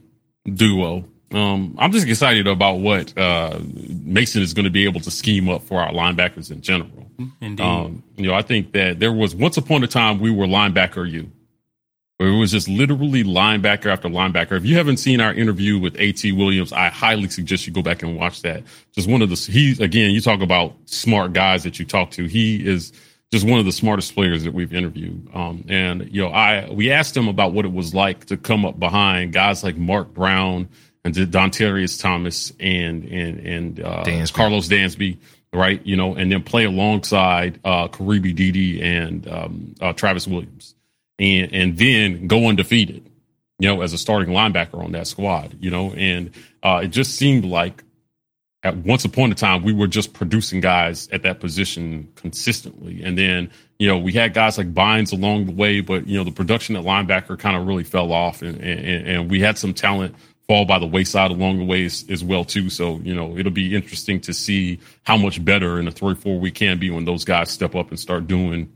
duo. 0.47 1.05
Um, 1.33 1.75
I'm 1.79 1.93
just 1.93 2.07
excited 2.07 2.47
about 2.47 2.77
what 2.77 3.17
uh, 3.19 3.59
Mason 3.65 4.43
is 4.43 4.55
going 4.55 4.65
to 4.65 4.71
be 4.71 4.85
able 4.85 5.01
to 5.01 5.11
scheme 5.11 5.49
up 5.49 5.63
for 5.65 5.83
our 5.83 5.93
linebackers 5.93 6.51
in 6.51 6.61
general. 6.61 7.02
Indeed. 7.41 7.65
Um, 7.65 8.03
you 8.17 8.29
know, 8.29 8.35
I 8.35 8.43
think 8.43 8.73
that 8.73 9.01
there 9.01 9.13
was 9.13 9.35
once 9.35 9.57
upon 9.57 9.85
a 9.85 9.87
time 9.87 10.21
we 10.21 10.31
were 10.31 10.47
linebacker 10.47 11.11
you, 11.11 11.31
where 12.19 12.29
it 12.29 12.39
was 12.39 12.53
just 12.53 12.69
literally 12.69 13.25
linebacker 13.25 13.87
after 13.87 14.09
linebacker. 14.09 14.53
If 14.53 14.65
you 14.65 14.77
haven't 14.77 14.99
seen 14.99 15.21
our 15.21 15.33
interview 15.33 15.79
with 15.79 15.99
At 16.01 16.23
Williams, 16.37 16.73
I 16.73 16.89
highly 16.89 17.29
suggest 17.29 17.67
you 17.67 17.73
go 17.73 17.83
back 17.83 18.03
and 18.03 18.17
watch 18.17 18.43
that. 18.43 18.63
Just 18.93 19.09
one 19.09 19.23
of 19.23 19.29
the 19.31 19.37
he 19.37 19.73
again, 19.83 20.13
you 20.13 20.21
talk 20.21 20.41
about 20.41 20.75
smart 20.87 21.33
guys 21.33 21.65
that 21.65 21.79
you 21.79 21.85
talk 21.85 22.13
to. 22.13 22.27
He 22.27 22.67
is 22.67 22.93
just 23.33 23.47
one 23.47 23.59
of 23.59 23.65
the 23.65 23.73
smartest 23.73 24.15
players 24.15 24.45
that 24.45 24.53
we've 24.53 24.75
interviewed. 24.75 25.27
Um, 25.35 25.65
and 25.69 26.15
you 26.15 26.23
know, 26.23 26.29
I 26.29 26.71
we 26.71 26.93
asked 26.93 27.17
him 27.17 27.29
about 27.29 27.53
what 27.53 27.65
it 27.65 27.73
was 27.73 27.95
like 27.95 28.27
to 28.27 28.37
come 28.37 28.65
up 28.65 28.79
behind 28.79 29.33
guys 29.33 29.65
like 29.65 29.77
Mark 29.77 30.13
Brown 30.13 30.69
and 31.05 31.15
Dontarius 31.15 32.01
Thomas 32.01 32.53
and 32.61 33.05
and 33.05 33.39
and 33.41 33.81
uh, 33.81 34.05
Dansby. 34.05 34.33
Karlos 34.33 34.69
Dansby, 34.69 35.19
right? 35.53 35.85
You 35.85 35.97
know, 35.97 36.15
and 36.15 36.33
then 36.33 36.43
play 36.43 36.65
alongside 36.65 37.61
uh, 37.65 37.89
Karibi 37.89 38.83
and 38.83 39.29
um, 39.29 39.75
uh, 39.81 39.93
Travis 39.93 40.27
Williams, 40.27 40.75
and 41.19 41.53
and 41.53 41.77
then 41.77 42.27
go 42.27 42.49
undefeated, 42.49 43.11
you 43.59 43.69
know, 43.69 43.83
as 43.83 43.93
a 43.93 43.99
starting 43.99 44.35
linebacker 44.35 44.83
on 44.83 44.93
that 44.93 45.07
squad, 45.07 45.57
you 45.61 45.71
know, 45.71 45.93
and 45.93 46.31
uh, 46.63 46.81
it 46.85 46.89
just 46.89 47.17
seemed 47.17 47.45
like 47.45 47.83
at 48.65 48.77
once 48.77 49.05
upon 49.05 49.33
a 49.33 49.35
time 49.35 49.65
we 49.65 49.73
were 49.73 49.89
just 49.89 50.13
producing 50.13 50.61
guys 50.61 51.09
at 51.09 51.23
that 51.23 51.41
position 51.41 52.09
consistently, 52.15 53.03
and 53.03 53.19
then 53.19 53.51
you 53.79 53.89
know 53.89 53.99
we 53.99 54.13
had 54.13 54.33
guys 54.33 54.57
like 54.57 54.73
Bynes 54.73 55.13
along 55.13 55.47
the 55.47 55.53
way, 55.53 55.81
but 55.81 56.07
you 56.07 56.17
know 56.17 56.25
the 56.25 56.33
production 56.33 56.77
at 56.77 56.85
linebacker 56.85 57.39
kind 57.39 57.57
of 57.57 57.67
really 57.67 57.85
fell 57.85 58.13
off, 58.13 58.41
and, 58.41 58.59
and 58.59 59.07
and 59.07 59.31
we 59.31 59.41
had 59.41 59.59
some 59.59 59.75
talent 59.75 60.15
fall 60.53 60.65
by 60.67 60.79
the 60.79 60.87
wayside 60.87 61.31
along 61.31 61.57
the 61.59 61.65
way 61.65 61.85
as, 61.87 62.05
as 62.11 62.23
well 62.23 62.45
too. 62.45 62.69
So 62.69 62.99
you 63.03 63.15
know 63.15 63.39
it'll 63.39 63.53
be 63.53 63.75
interesting 63.75 64.21
to 64.23 64.35
see 64.35 64.79
how 65.03 65.17
much 65.17 65.43
better 65.43 65.79
in 65.81 65.89
a 65.89 65.91
three 65.91 66.15
four 66.15 66.39
we 66.39 66.51
can 66.51 66.79
be 66.79 66.91
when 66.91 67.07
those 67.07 67.25
guys 67.25 67.51
step 67.51 67.75
up 67.75 67.89
and 67.89 67.99
start 67.99 68.27
doing 68.27 68.71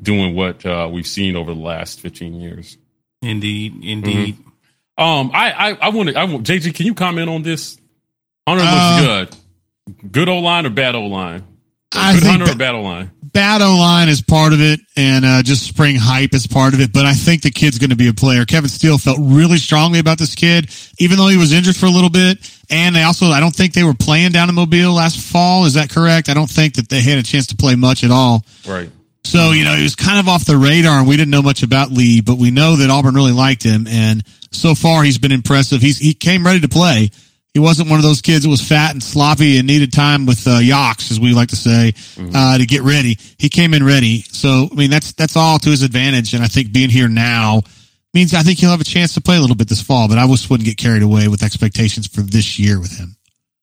doing 0.00 0.34
what 0.36 0.64
uh, 0.64 0.88
we've 0.92 1.06
seen 1.06 1.34
over 1.34 1.52
the 1.52 1.60
last 1.60 2.00
fifteen 2.00 2.34
years. 2.40 2.78
indeed. 3.22 3.82
Indeed. 3.84 4.36
Um, 4.98 5.30
I 5.34 5.52
I, 5.52 5.70
I 5.72 5.88
want 5.88 6.10
to. 6.10 6.14
I 6.18 6.24
want 6.24 6.46
JJ. 6.46 6.74
Can 6.74 6.86
you 6.86 6.94
comment 6.94 7.28
on 7.28 7.42
this? 7.42 7.76
Hunter 8.46 8.62
Uh, 8.64 9.00
looks 9.00 9.32
good. 10.00 10.12
Good 10.12 10.28
O 10.28 10.38
line 10.38 10.64
or 10.66 10.70
bad 10.70 10.94
O 10.94 11.02
line? 11.06 11.44
I 11.92 12.12
Good 12.14 12.22
think 12.22 12.30
Hunter 12.30 12.46
ba- 12.46 12.52
or 12.52 12.56
bad 12.56 12.74
O 12.76 12.82
line? 12.82 13.10
Bad 13.36 13.60
O 13.60 13.76
line 13.76 14.08
is 14.08 14.22
part 14.22 14.54
of 14.54 14.62
it, 14.62 14.80
and 14.96 15.22
uh, 15.22 15.42
just 15.42 15.66
spring 15.66 15.96
hype 15.96 16.32
is 16.32 16.46
part 16.46 16.72
of 16.72 16.80
it. 16.80 16.90
But 16.90 17.04
I 17.04 17.12
think 17.12 17.42
the 17.42 17.50
kid's 17.50 17.78
going 17.78 17.90
to 17.90 17.96
be 17.96 18.08
a 18.08 18.14
player. 18.14 18.46
Kevin 18.46 18.70
Steele 18.70 18.96
felt 18.96 19.18
really 19.20 19.58
strongly 19.58 19.98
about 19.98 20.16
this 20.16 20.34
kid, 20.34 20.70
even 20.98 21.18
though 21.18 21.28
he 21.28 21.36
was 21.36 21.52
injured 21.52 21.76
for 21.76 21.84
a 21.84 21.90
little 21.90 22.08
bit. 22.08 22.38
And 22.70 22.96
they 22.96 23.02
also, 23.02 23.26
I 23.26 23.40
don't 23.40 23.54
think 23.54 23.74
they 23.74 23.84
were 23.84 23.94
playing 23.94 24.32
down 24.32 24.48
in 24.48 24.54
Mobile 24.54 24.94
last 24.94 25.20
fall. 25.20 25.66
Is 25.66 25.74
that 25.74 25.90
correct? 25.90 26.30
I 26.30 26.34
don't 26.34 26.48
think 26.48 26.76
that 26.76 26.88
they 26.88 27.02
had 27.02 27.18
a 27.18 27.22
chance 27.22 27.48
to 27.48 27.56
play 27.56 27.76
much 27.76 28.04
at 28.04 28.10
all. 28.10 28.42
Right. 28.66 28.90
So, 29.24 29.50
you 29.50 29.64
know, 29.64 29.74
he 29.74 29.82
was 29.82 29.96
kind 29.96 30.18
of 30.18 30.28
off 30.28 30.46
the 30.46 30.56
radar 30.56 30.98
and 30.98 31.06
we 31.06 31.16
didn't 31.16 31.30
know 31.30 31.42
much 31.42 31.62
about 31.62 31.90
Lee, 31.90 32.22
but 32.22 32.38
we 32.38 32.50
know 32.50 32.76
that 32.76 32.88
Auburn 32.88 33.14
really 33.14 33.32
liked 33.32 33.62
him. 33.62 33.86
And 33.86 34.24
so 34.50 34.74
far 34.74 35.02
he's 35.02 35.18
been 35.18 35.32
impressive. 35.32 35.82
He's, 35.82 35.98
he 35.98 36.14
came 36.14 36.46
ready 36.46 36.60
to 36.60 36.68
play. 36.68 37.10
He 37.56 37.60
wasn't 37.60 37.88
one 37.88 37.98
of 37.98 38.02
those 38.02 38.20
kids 38.20 38.44
that 38.44 38.50
was 38.50 38.60
fat 38.60 38.90
and 38.90 39.02
sloppy 39.02 39.56
and 39.56 39.66
needed 39.66 39.90
time 39.90 40.26
with, 40.26 40.46
uh, 40.46 40.58
Yox, 40.60 41.10
as 41.10 41.18
we 41.18 41.32
like 41.32 41.48
to 41.48 41.56
say, 41.56 41.94
uh, 42.34 42.58
to 42.58 42.66
get 42.66 42.82
ready. 42.82 43.16
He 43.38 43.48
came 43.48 43.72
in 43.72 43.82
ready. 43.82 44.20
So, 44.28 44.68
I 44.70 44.74
mean, 44.74 44.90
that's, 44.90 45.12
that's 45.12 45.38
all 45.38 45.58
to 45.60 45.70
his 45.70 45.82
advantage. 45.82 46.34
And 46.34 46.44
I 46.44 46.48
think 46.48 46.70
being 46.70 46.90
here 46.90 47.08
now 47.08 47.62
means 48.12 48.34
I 48.34 48.42
think 48.42 48.58
he'll 48.58 48.68
have 48.68 48.82
a 48.82 48.84
chance 48.84 49.14
to 49.14 49.22
play 49.22 49.38
a 49.38 49.40
little 49.40 49.56
bit 49.56 49.70
this 49.70 49.80
fall, 49.80 50.06
but 50.06 50.18
I 50.18 50.26
just 50.26 50.50
wouldn't 50.50 50.66
get 50.66 50.76
carried 50.76 51.02
away 51.02 51.28
with 51.28 51.42
expectations 51.42 52.06
for 52.06 52.20
this 52.20 52.58
year 52.58 52.78
with 52.78 52.94
him. 52.94 53.16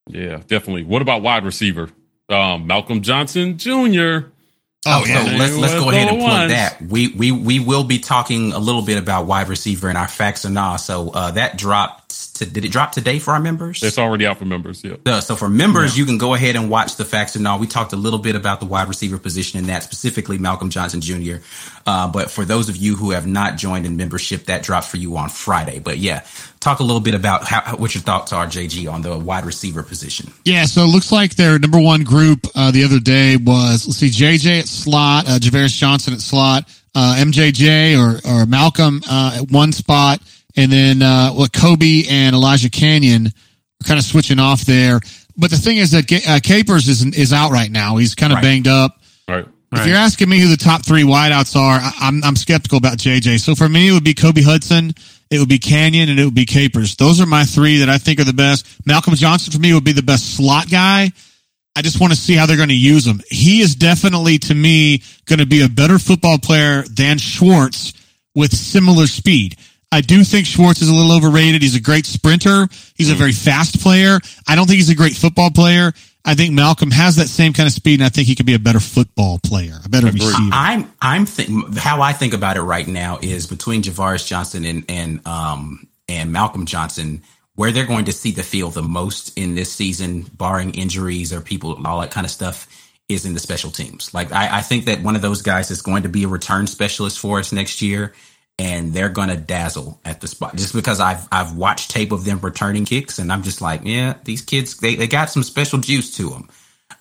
Yeah, 0.07 0.37
definitely. 0.37 0.85
What 0.85 1.03
about 1.03 1.21
wide 1.21 1.45
receiver? 1.45 1.91
Um, 2.29 2.65
Malcolm 2.65 3.03
Johnson 3.03 3.59
Jr. 3.59 4.31
Oh, 4.85 5.05
yeah. 5.05 5.23
so 5.23 5.37
let's 5.37 5.39
let's 5.39 5.57
Let's 5.57 5.73
go 5.75 5.89
ahead 5.91 6.09
and 6.09 6.17
go 6.17 6.25
plug 6.25 6.39
once. 6.39 6.51
that. 6.51 6.81
We 6.81 7.09
we 7.09 7.31
we 7.31 7.59
will 7.59 7.83
be 7.83 7.99
talking 7.99 8.53
a 8.53 8.59
little 8.59 8.81
bit 8.81 8.97
about 8.97 9.27
wide 9.27 9.49
receiver 9.49 9.89
in 9.89 9.95
our 9.95 10.07
facts 10.07 10.45
or 10.45 10.49
nah. 10.49 10.77
So 10.77 11.11
uh, 11.11 11.31
that 11.31 11.57
dropped. 11.57 12.02
To, 12.33 12.45
did 12.45 12.65
it 12.65 12.71
drop 12.71 12.91
today 12.91 13.19
for 13.19 13.31
our 13.31 13.39
members? 13.39 13.81
It's 13.83 13.97
already 13.97 14.25
out 14.25 14.37
for 14.39 14.45
members. 14.45 14.83
Yeah. 14.83 14.95
Uh, 15.05 15.21
so 15.21 15.35
for 15.35 15.49
members, 15.49 15.97
you 15.97 16.05
can 16.05 16.17
go 16.17 16.33
ahead 16.33 16.55
and 16.55 16.69
watch 16.69 16.95
the 16.95 17.05
facts 17.05 17.35
and 17.35 17.47
all. 17.47 17.59
We 17.59 17.67
talked 17.67 17.93
a 17.93 17.95
little 17.95 18.19
bit 18.19 18.35
about 18.35 18.59
the 18.59 18.65
wide 18.65 18.87
receiver 18.87 19.17
position 19.17 19.59
in 19.59 19.65
that, 19.67 19.83
specifically 19.83 20.37
Malcolm 20.37 20.69
Johnson 20.69 21.01
Jr. 21.01 21.37
Uh, 21.85 22.07
but 22.11 22.31
for 22.31 22.45
those 22.45 22.69
of 22.69 22.75
you 22.77 22.95
who 22.95 23.11
have 23.11 23.25
not 23.27 23.57
joined 23.57 23.85
in 23.85 23.97
membership, 23.97 24.45
that 24.45 24.63
drops 24.63 24.87
for 24.87 24.97
you 24.97 25.17
on 25.17 25.29
Friday. 25.29 25.79
But 25.79 25.97
yeah, 25.97 26.23
talk 26.59 26.79
a 26.79 26.83
little 26.83 27.01
bit 27.01 27.13
about 27.15 27.43
how, 27.47 27.61
how- 27.61 27.77
what 27.77 27.93
your 27.95 28.01
thoughts 28.01 28.31
are, 28.31 28.45
JG, 28.47 28.91
on 28.91 29.01
the 29.01 29.17
wide 29.17 29.45
receiver 29.45 29.83
position. 29.83 30.31
Yeah, 30.45 30.65
so 30.65 30.83
it 30.83 30.87
looks 30.87 31.11
like 31.11 31.35
their 31.35 31.59
number 31.59 31.79
one 31.79 32.03
group 32.03 32.47
uh, 32.55 32.71
the 32.71 32.83
other 32.83 32.99
day 32.99 33.37
was 33.37 33.85
let's 33.87 33.97
see, 33.97 34.09
JJ 34.09 34.59
at 34.59 34.67
slot, 34.67 35.25
uh, 35.27 35.39
Javarius 35.39 35.75
Johnson 35.77 36.13
at 36.13 36.21
slot, 36.21 36.67
uh, 36.95 37.15
MJJ 37.17 37.97
or 37.97 38.19
or 38.29 38.45
Malcolm 38.45 39.01
uh, 39.09 39.39
at 39.41 39.51
one 39.51 39.71
spot, 39.71 40.21
and 40.55 40.71
then 40.71 41.01
uh, 41.01 41.31
what 41.31 41.51
Kobe 41.53 42.03
and 42.09 42.35
Elijah 42.35 42.69
Canion 42.69 43.27
are 43.27 43.87
kind 43.87 43.99
of 43.99 44.05
switching 44.05 44.39
off 44.39 44.61
there. 44.61 44.99
But 45.35 45.49
the 45.49 45.57
thing 45.57 45.77
is 45.77 45.91
that 45.91 46.07
Ga- 46.07 46.23
uh, 46.27 46.39
Capers 46.43 46.87
is 46.87 47.03
is 47.15 47.33
out 47.33 47.51
right 47.51 47.71
now. 47.71 47.97
He's 47.97 48.15
kind 48.15 48.31
of 48.31 48.37
Right. 48.37 48.43
banged 48.43 48.67
up. 48.67 48.99
All 49.27 49.35
right. 49.35 49.45
If 49.75 49.87
you're 49.87 49.97
asking 49.97 50.29
me 50.29 50.39
who 50.39 50.49
the 50.49 50.57
top 50.57 50.85
three 50.85 51.01
wideouts 51.01 51.55
are, 51.55 51.79
I, 51.79 51.91
I'm 52.01 52.23
I'm 52.23 52.35
skeptical 52.35 52.77
about 52.77 52.99
JJ. 52.99 53.39
So 53.39 53.55
for 53.55 53.67
me, 53.67 53.89
it 53.89 53.91
would 53.93 54.03
be 54.03 54.13
Kobe 54.13 54.43
Hudson, 54.43 54.93
it 55.31 55.39
would 55.39 55.49
be 55.49 55.57
Canion, 55.57 56.09
and 56.09 56.19
it 56.19 56.25
would 56.25 56.35
be 56.35 56.45
Capers. 56.45 56.95
Those 56.95 57.19
are 57.19 57.25
my 57.25 57.43
three 57.43 57.77
that 57.79 57.89
I 57.89 57.97
think 57.97 58.19
are 58.19 58.23
the 58.23 58.33
best. 58.33 58.67
Malcolm 58.85 59.15
Johnson 59.15 59.51
for 59.51 59.57
me 59.59 59.73
would 59.73 59.83
be 59.83 59.91
the 59.93 60.03
best 60.03 60.35
slot 60.37 60.69
guy. 60.69 61.11
I 61.75 61.81
just 61.81 61.99
want 61.99 62.13
to 62.13 62.19
see 62.19 62.35
how 62.35 62.45
they're 62.45 62.55
going 62.57 62.69
to 62.69 62.75
use 62.75 63.07
him. 63.07 63.19
He 63.31 63.61
is 63.61 63.73
definitely 63.73 64.37
to 64.37 64.53
me 64.53 65.01
going 65.25 65.39
to 65.39 65.47
be 65.47 65.63
a 65.63 65.67
better 65.69 65.97
football 65.97 66.37
player 66.37 66.83
than 66.83 67.17
Schwartz 67.17 67.93
with 68.35 68.55
similar 68.55 69.07
speed. 69.07 69.55
I 69.93 70.01
do 70.01 70.23
think 70.23 70.47
Schwartz 70.47 70.81
is 70.81 70.89
a 70.89 70.93
little 70.93 71.11
overrated. 71.11 71.61
He's 71.61 71.75
a 71.75 71.81
great 71.81 72.07
sprinter. 72.07 72.67
He's 72.95 73.11
a 73.11 73.15
very 73.15 73.31
fast 73.31 73.79
player. 73.79 74.19
I 74.47 74.55
don't 74.55 74.65
think 74.65 74.77
he's 74.77 74.89
a 74.89 74.95
great 74.95 75.13
football 75.13 75.51
player. 75.51 75.93
I 76.25 76.33
think 76.33 76.53
Malcolm 76.55 76.89
has 76.89 77.17
that 77.17 77.27
same 77.27 77.53
kind 77.53 77.67
of 77.67 77.73
speed, 77.73 77.99
and 77.99 78.03
I 78.03 78.09
think 78.09 78.27
he 78.27 78.33
could 78.33 78.47
be 78.47 78.55
a 78.55 78.59
better 78.59 78.79
football 78.79 79.39
player, 79.43 79.79
a 79.85 79.89
better 79.89 80.07
Agreed. 80.07 80.23
receiver. 80.23 80.49
I'm 80.51 80.91
I'm 80.99 81.27
think 81.27 81.77
how 81.77 82.01
I 82.01 82.11
think 82.11 82.33
about 82.33 82.57
it 82.57 82.61
right 82.61 82.87
now 82.87 83.19
is 83.21 83.45
between 83.45 83.83
Javaris 83.83 84.25
Johnson 84.25 84.65
and 84.65 84.83
and 84.89 85.27
um 85.27 85.87
and 86.07 86.31
Malcolm 86.31 86.65
Johnson, 86.65 87.21
where 87.53 87.71
they're 87.71 87.85
going 87.85 88.05
to 88.05 88.13
see 88.13 88.31
the 88.31 88.41
field 88.41 88.73
the 88.73 88.81
most 88.81 89.37
in 89.37 89.53
this 89.53 89.71
season, 89.71 90.23
barring 90.23 90.73
injuries 90.73 91.31
or 91.31 91.39
people 91.39 91.85
all 91.85 92.01
that 92.01 92.09
kind 92.09 92.25
of 92.25 92.31
stuff, 92.31 92.67
is 93.09 93.25
in 93.25 93.33
the 93.33 93.39
special 93.39 93.69
teams. 93.69 94.11
Like 94.11 94.31
I, 94.31 94.57
I 94.57 94.61
think 94.61 94.85
that 94.85 95.03
one 95.03 95.15
of 95.15 95.21
those 95.21 95.43
guys 95.43 95.69
is 95.69 95.83
going 95.83 96.01
to 96.03 96.09
be 96.09 96.23
a 96.23 96.27
return 96.27 96.65
specialist 96.65 97.19
for 97.19 97.37
us 97.37 97.51
next 97.51 97.81
year. 97.81 98.13
And 98.59 98.93
they're 98.93 99.09
gonna 99.09 99.35
dazzle 99.35 99.99
at 100.05 100.21
the 100.21 100.27
spot 100.27 100.55
just 100.55 100.73
because 100.73 100.99
I've 100.99 101.27
I've 101.31 101.55
watched 101.55 101.89
tape 101.91 102.11
of 102.11 102.23
them 102.23 102.39
returning 102.39 102.85
kicks 102.85 103.17
and 103.17 103.31
I'm 103.31 103.41
just 103.43 103.61
like, 103.61 103.81
yeah, 103.83 104.15
these 104.23 104.41
kids 104.41 104.77
they, 104.77 104.95
they 104.95 105.07
got 105.07 105.29
some 105.31 105.41
special 105.43 105.79
juice 105.79 106.15
to 106.17 106.29
them. 106.29 106.49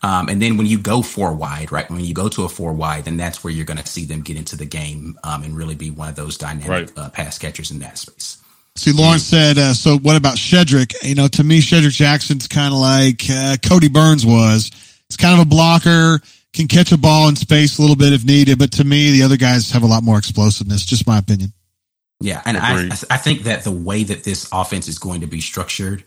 Um, 0.03 0.29
and 0.29 0.41
then 0.41 0.57
when 0.57 0.67
you 0.67 0.79
go 0.79 1.03
four 1.03 1.35
wide, 1.35 1.71
right? 1.71 1.89
When 1.91 2.01
you 2.01 2.15
go 2.15 2.29
to 2.31 2.45
a 2.45 2.49
four 2.49 2.73
wide, 2.73 3.05
then 3.05 3.19
that's 3.19 3.45
where 3.45 3.53
you're 3.53 3.67
going 3.67 3.79
to 3.79 3.87
see 3.87 4.05
them 4.07 4.23
get 4.23 4.37
into 4.37 4.57
the 4.57 4.65
game 4.65 5.17
um, 5.23 5.43
and 5.45 5.55
really 5.57 5.75
be 5.75 5.91
one 5.91 6.09
of 6.09 6.17
those 6.17 6.39
dynamic 6.39 6.69
Right. 6.69 6.91
uh, 6.97 7.11
pass 7.11 7.39
catchers 7.39 7.71
in 7.71 7.79
that 7.81 7.99
space. 7.99 8.39
See, 8.75 8.91
Lawrence 8.91 9.23
said, 9.25 9.59
uh, 9.59 9.75
so 9.75 9.99
what 9.99 10.17
about 10.17 10.37
Shedrick? 10.39 10.95
You 11.03 11.15
know, 11.15 11.29
to 11.29 11.45
me, 11.45 11.61
Shedrick 11.61 11.93
Jackson's 11.93 12.49
kind 12.49 12.73
of 12.73 12.81
like 12.81 13.23
uh, 13.31 13.57
Cody 13.63 13.89
Burns 13.91 14.25
was. 14.25 14.71
It's 15.09 15.17
kind 15.19 15.39
of 15.39 15.47
a 15.47 15.49
blocker, 15.49 16.21
can 16.53 16.69
catch 16.69 16.93
a 16.93 16.99
ball 16.99 17.29
in 17.29 17.37
space 17.37 17.79
a 17.79 17.83
little 17.83 17.97
bit 17.97 18.13
if 18.13 18.25
needed. 18.25 18.59
But 18.59 18.73
to 18.73 18.85
me, 18.85 19.11
the 19.11 19.23
other 19.23 19.37
guys 19.37 19.71
have 19.71 19.83
a 19.83 19.87
lot 19.87 20.03
more 20.03 20.19
explosiveness. 20.19 20.85
Just 20.85 21.07
my 21.07 21.19
opinion. 21.19 21.53
Yeah, 22.21 22.41
and 22.45 22.57
I, 22.57 22.87
I 23.11 23.17
think 23.17 23.45
that 23.45 23.65
the 23.65 23.73
way 23.73 24.05
that 24.05 24.23
this 24.23 24.49
offense 24.53 24.87
is 24.87 25.01
going 25.01 25.23
to 25.23 25.27
be 25.27 25.41
structured, 25.41 26.05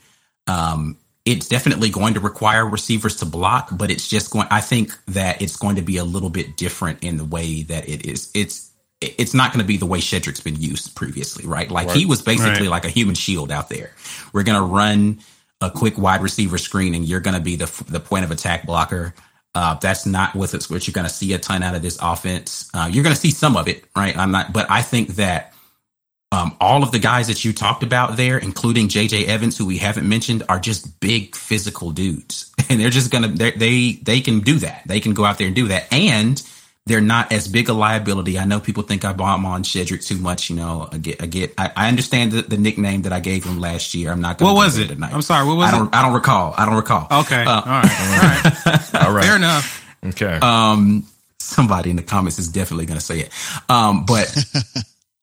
um, 0.48 0.98
it's 1.26 1.50
definitely 1.50 1.90
going 1.90 2.14
to 2.14 2.22
require 2.22 2.66
receivers 2.66 3.18
to 3.18 3.26
block, 3.26 3.70
but 3.74 3.92
it's 3.92 4.08
just 4.08 4.32
going. 4.32 4.48
I 4.50 4.62
think 4.62 4.98
that 5.08 5.42
it's 5.42 5.58
going 5.58 5.76
to 5.76 5.82
be 5.82 5.98
a 5.98 6.06
little 6.06 6.30
bit 6.30 6.56
different 6.56 7.04
in 7.04 7.18
the 7.18 7.26
way 7.26 7.64
that 7.64 7.90
it 7.90 8.06
is. 8.06 8.32
It's 8.34 8.72
it's 9.02 9.34
not 9.34 9.52
going 9.52 9.62
to 9.62 9.68
be 9.68 9.78
the 9.78 9.86
way 9.86 10.00
Shedrick's 10.00 10.40
been 10.40 10.56
used 10.56 10.96
previously, 10.96 11.46
right? 11.46 11.70
Like 11.70 11.88
right. 11.88 11.98
he 11.98 12.06
was 12.06 12.22
basically 12.22 12.68
right. 12.68 12.70
like 12.70 12.86
a 12.86 12.90
human 12.90 13.16
shield 13.16 13.52
out 13.52 13.68
there. 13.70 13.92
We're 14.32 14.44
going 14.44 14.60
to 14.60 14.66
run 14.66 15.20
a 15.62 15.70
quick 15.70 15.98
wide 15.98 16.22
receiver 16.22 16.58
screen, 16.58 16.96
and 16.96 17.04
you're 17.04 17.20
going 17.20 17.36
to 17.36 17.42
be 17.42 17.56
the 17.56 17.84
the 17.90 18.00
point 18.00 18.24
of 18.24 18.32
attack 18.32 18.66
blocker. 18.66 19.14
Uh, 19.56 19.76
that's 19.76 20.06
not 20.06 20.36
what, 20.36 20.52
what 20.70 20.86
you're 20.86 20.94
going 20.94 21.08
to 21.08 21.14
see 21.14 21.32
a 21.34 21.40
ton 21.40 21.64
out 21.64 21.76
of 21.76 21.82
this 21.82 21.98
offense. 22.02 22.70
Uh, 22.74 22.90
you're 22.92 23.04
going 23.04 23.16
to 23.16 23.20
see 23.20 23.32
some 23.32 23.56
of 23.56 23.68
it, 23.70 23.86
right? 23.96 24.16
I'm 24.18 24.32
not, 24.32 24.52
but 24.52 24.70
I 24.70 24.82
think 24.82 25.16
that 25.16 25.54
um, 26.32 26.58
all 26.60 26.84
of 26.84 26.92
the 26.92 27.00
guys 27.00 27.28
that 27.28 27.46
you 27.46 27.54
talked 27.54 27.82
about 27.82 28.18
there, 28.18 28.38
including 28.38 28.90
JJ 28.90 29.28
Evans, 29.28 29.58
who 29.58 29.66
we 29.66 29.78
haven't 29.78 30.08
mentioned, 30.08 30.44
are 30.50 30.60
just 30.60 31.00
big 31.00 31.36
physical 31.36 31.92
dudes, 31.92 32.54
and 32.70 32.80
they're 32.80 32.90
just 32.90 33.12
gonna 33.12 33.30
they 33.30 33.94
they 33.94 34.20
can 34.20 34.42
do 34.42 34.60
that. 34.60 34.82
They 34.86 35.00
can 35.00 35.14
go 35.14 35.24
out 35.24 35.38
there 35.38 35.48
and 35.48 35.56
do 35.56 35.70
that, 35.70 35.92
and 35.94 36.42
they're 36.86 37.02
not 37.02 37.32
as 37.32 37.48
big 37.48 37.70
a 37.70 37.74
liability. 37.74 38.38
I 38.38 38.46
know 38.46 38.60
people 38.60 38.84
think 38.84 39.04
I 39.06 39.14
bomb 39.14 39.46
on 39.46 39.64
Shedrick 39.64 40.06
too 40.06 40.18
much. 40.18 40.50
You 40.50 40.56
know, 40.56 40.88
I 40.92 40.98
get 40.98 41.22
I 41.22 41.26
get 41.26 41.54
I, 41.58 41.72
I 41.76 41.88
understand 41.88 42.32
the, 42.32 42.42
the, 42.44 42.58
nickname 42.58 43.04
that 43.04 43.14
I 43.14 43.20
gave 43.20 43.44
him 43.44 43.60
last 43.60 43.94
year. 43.96 44.12
I'm 44.12 44.22
not. 44.22 44.38
Gonna 44.38 44.54
what 44.54 44.66
was 44.66 44.78
it? 44.78 44.90
Tonight. 44.90 45.14
I'm 45.14 45.22
sorry. 45.22 45.48
What 45.48 45.58
was 45.58 45.68
I 45.74 45.78
don't, 45.78 45.88
it? 45.88 45.96
I 45.96 46.02
don't 46.04 46.14
recall. 46.14 46.54
I 46.58 46.66
don't 46.66 46.76
recall. 46.76 47.08
Okay. 47.22 47.44
Uh, 47.44 47.50
all 47.50 47.62
right. 47.62 48.00
All 48.00 48.74
right. 48.74 48.96
all 49.06 49.14
right. 49.14 49.26
Fair 49.26 49.36
enough. 49.36 49.86
Okay. 50.06 50.40
Um, 50.42 51.08
somebody 51.40 51.90
in 51.90 51.96
the 51.96 52.04
comments 52.04 52.38
is 52.38 52.50
definitely 52.50 52.86
going 52.86 53.00
to 53.00 53.06
say 53.06 53.22
it. 53.22 53.32
Um, 53.70 54.06
but. 54.06 54.36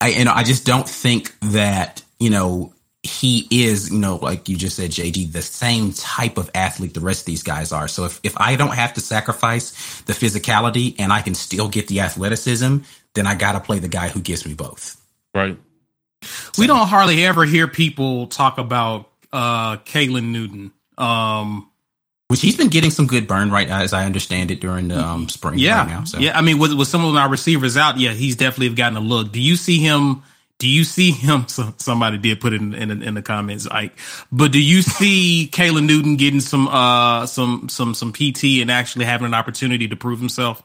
I, 0.03 0.09
you 0.09 0.25
know, 0.25 0.33
I 0.35 0.43
just 0.43 0.67
don't 0.67 0.89
think 0.89 1.33
that, 1.53 2.03
you 2.19 2.29
know, 2.29 2.75
he 3.03 3.49
is, 3.51 3.91
you 3.91 3.99
know, 3.99 4.17
like 4.17 4.49
you 4.49 4.57
just 4.57 4.77
said, 4.77 4.91
JG, 4.91 5.33
the 5.33 5.43
same 5.43 5.93
type 5.93 6.39
of 6.39 6.51
athlete 6.55 6.95
the 6.95 7.01
rest 7.01 7.23
of 7.23 7.27
these 7.27 7.43
guys 7.43 7.73
are. 7.73 7.89
So 7.89 8.05
if, 8.05 8.21
if 8.23 8.35
I 8.39 8.55
don't 8.55 8.75
have 8.75 8.95
to 8.95 9.01
sacrifice 9.01 10.01
the 10.03 10.13
physicality 10.13 10.95
and 10.99 11.13
I 11.13 11.21
can 11.21 11.35
still 11.35 11.69
get 11.69 11.89
the 11.89 12.01
athleticism, 12.01 12.79
then 13.15 13.27
I 13.27 13.35
got 13.35 13.53
to 13.53 13.61
play 13.61 13.81
the 13.81 13.89
guy 13.89 14.09
who 14.09 14.21
gives 14.21 14.47
me 14.47 14.55
both. 14.55 15.01
Right. 15.35 15.59
We 16.57 16.69
don't 16.69 16.87
hardly 16.87 17.25
ever 17.25 17.45
hear 17.45 17.67
people 17.67 18.29
talk 18.29 18.59
about 18.59 19.09
uh 19.33 19.79
Caylin 19.79 20.31
Newton. 20.31 20.73
Um 20.97 21.69
which 22.29 22.41
he's 22.41 22.57
been 22.57 22.69
getting 22.69 22.91
some 22.91 23.07
good 23.07 23.27
burn 23.27 23.51
right 23.51 23.69
as 23.69 23.93
I 23.93 24.07
understand 24.07 24.51
it 24.51 24.59
during 24.59 24.89
the 24.89 24.99
um, 24.99 25.29
spring. 25.29 25.59
Yeah, 25.59 25.81
right 25.81 25.89
now, 25.89 26.05
so. 26.05 26.19
yeah. 26.19 26.39
I 26.39 26.41
mean, 26.41 26.59
with 26.59 26.73
with 26.73 26.89
some 26.89 27.05
of 27.05 27.15
our 27.15 27.29
receivers 27.29 27.77
out, 27.77 27.99
yeah, 27.99 28.13
he's 28.13 28.37
definitely 28.37 28.75
gotten 28.75 28.97
a 28.97 29.01
look. 29.01 29.33
Do 29.33 29.41
you 29.41 29.55
see 29.55 29.81
him? 29.81 30.23
Do 30.63 30.69
you 30.69 30.85
see 30.85 31.11
him? 31.11 31.47
So 31.53 31.75
somebody 31.79 32.19
did 32.19 32.41
put 32.41 32.53
it 32.53 32.61
in, 32.61 32.73
in, 32.73 33.03
in 33.03 33.15
the 33.15 33.21
comments, 33.21 33.67
Ike. 33.67 33.99
But 34.31 34.53
do 34.53 34.63
you 34.63 34.81
see 34.81 35.51
Caylin 35.53 35.87
Newton 35.87 36.17
getting 36.17 36.39
some 36.41 36.69
uh 36.69 37.27
some 37.27 37.69
some 37.69 37.95
some 37.95 38.13
PT 38.13 38.61
and 38.63 38.71
actually 38.71 39.05
having 39.05 39.27
an 39.27 39.35
opportunity 39.35 39.89
to 39.89 39.97
prove 39.97 40.21
himself? 40.21 40.63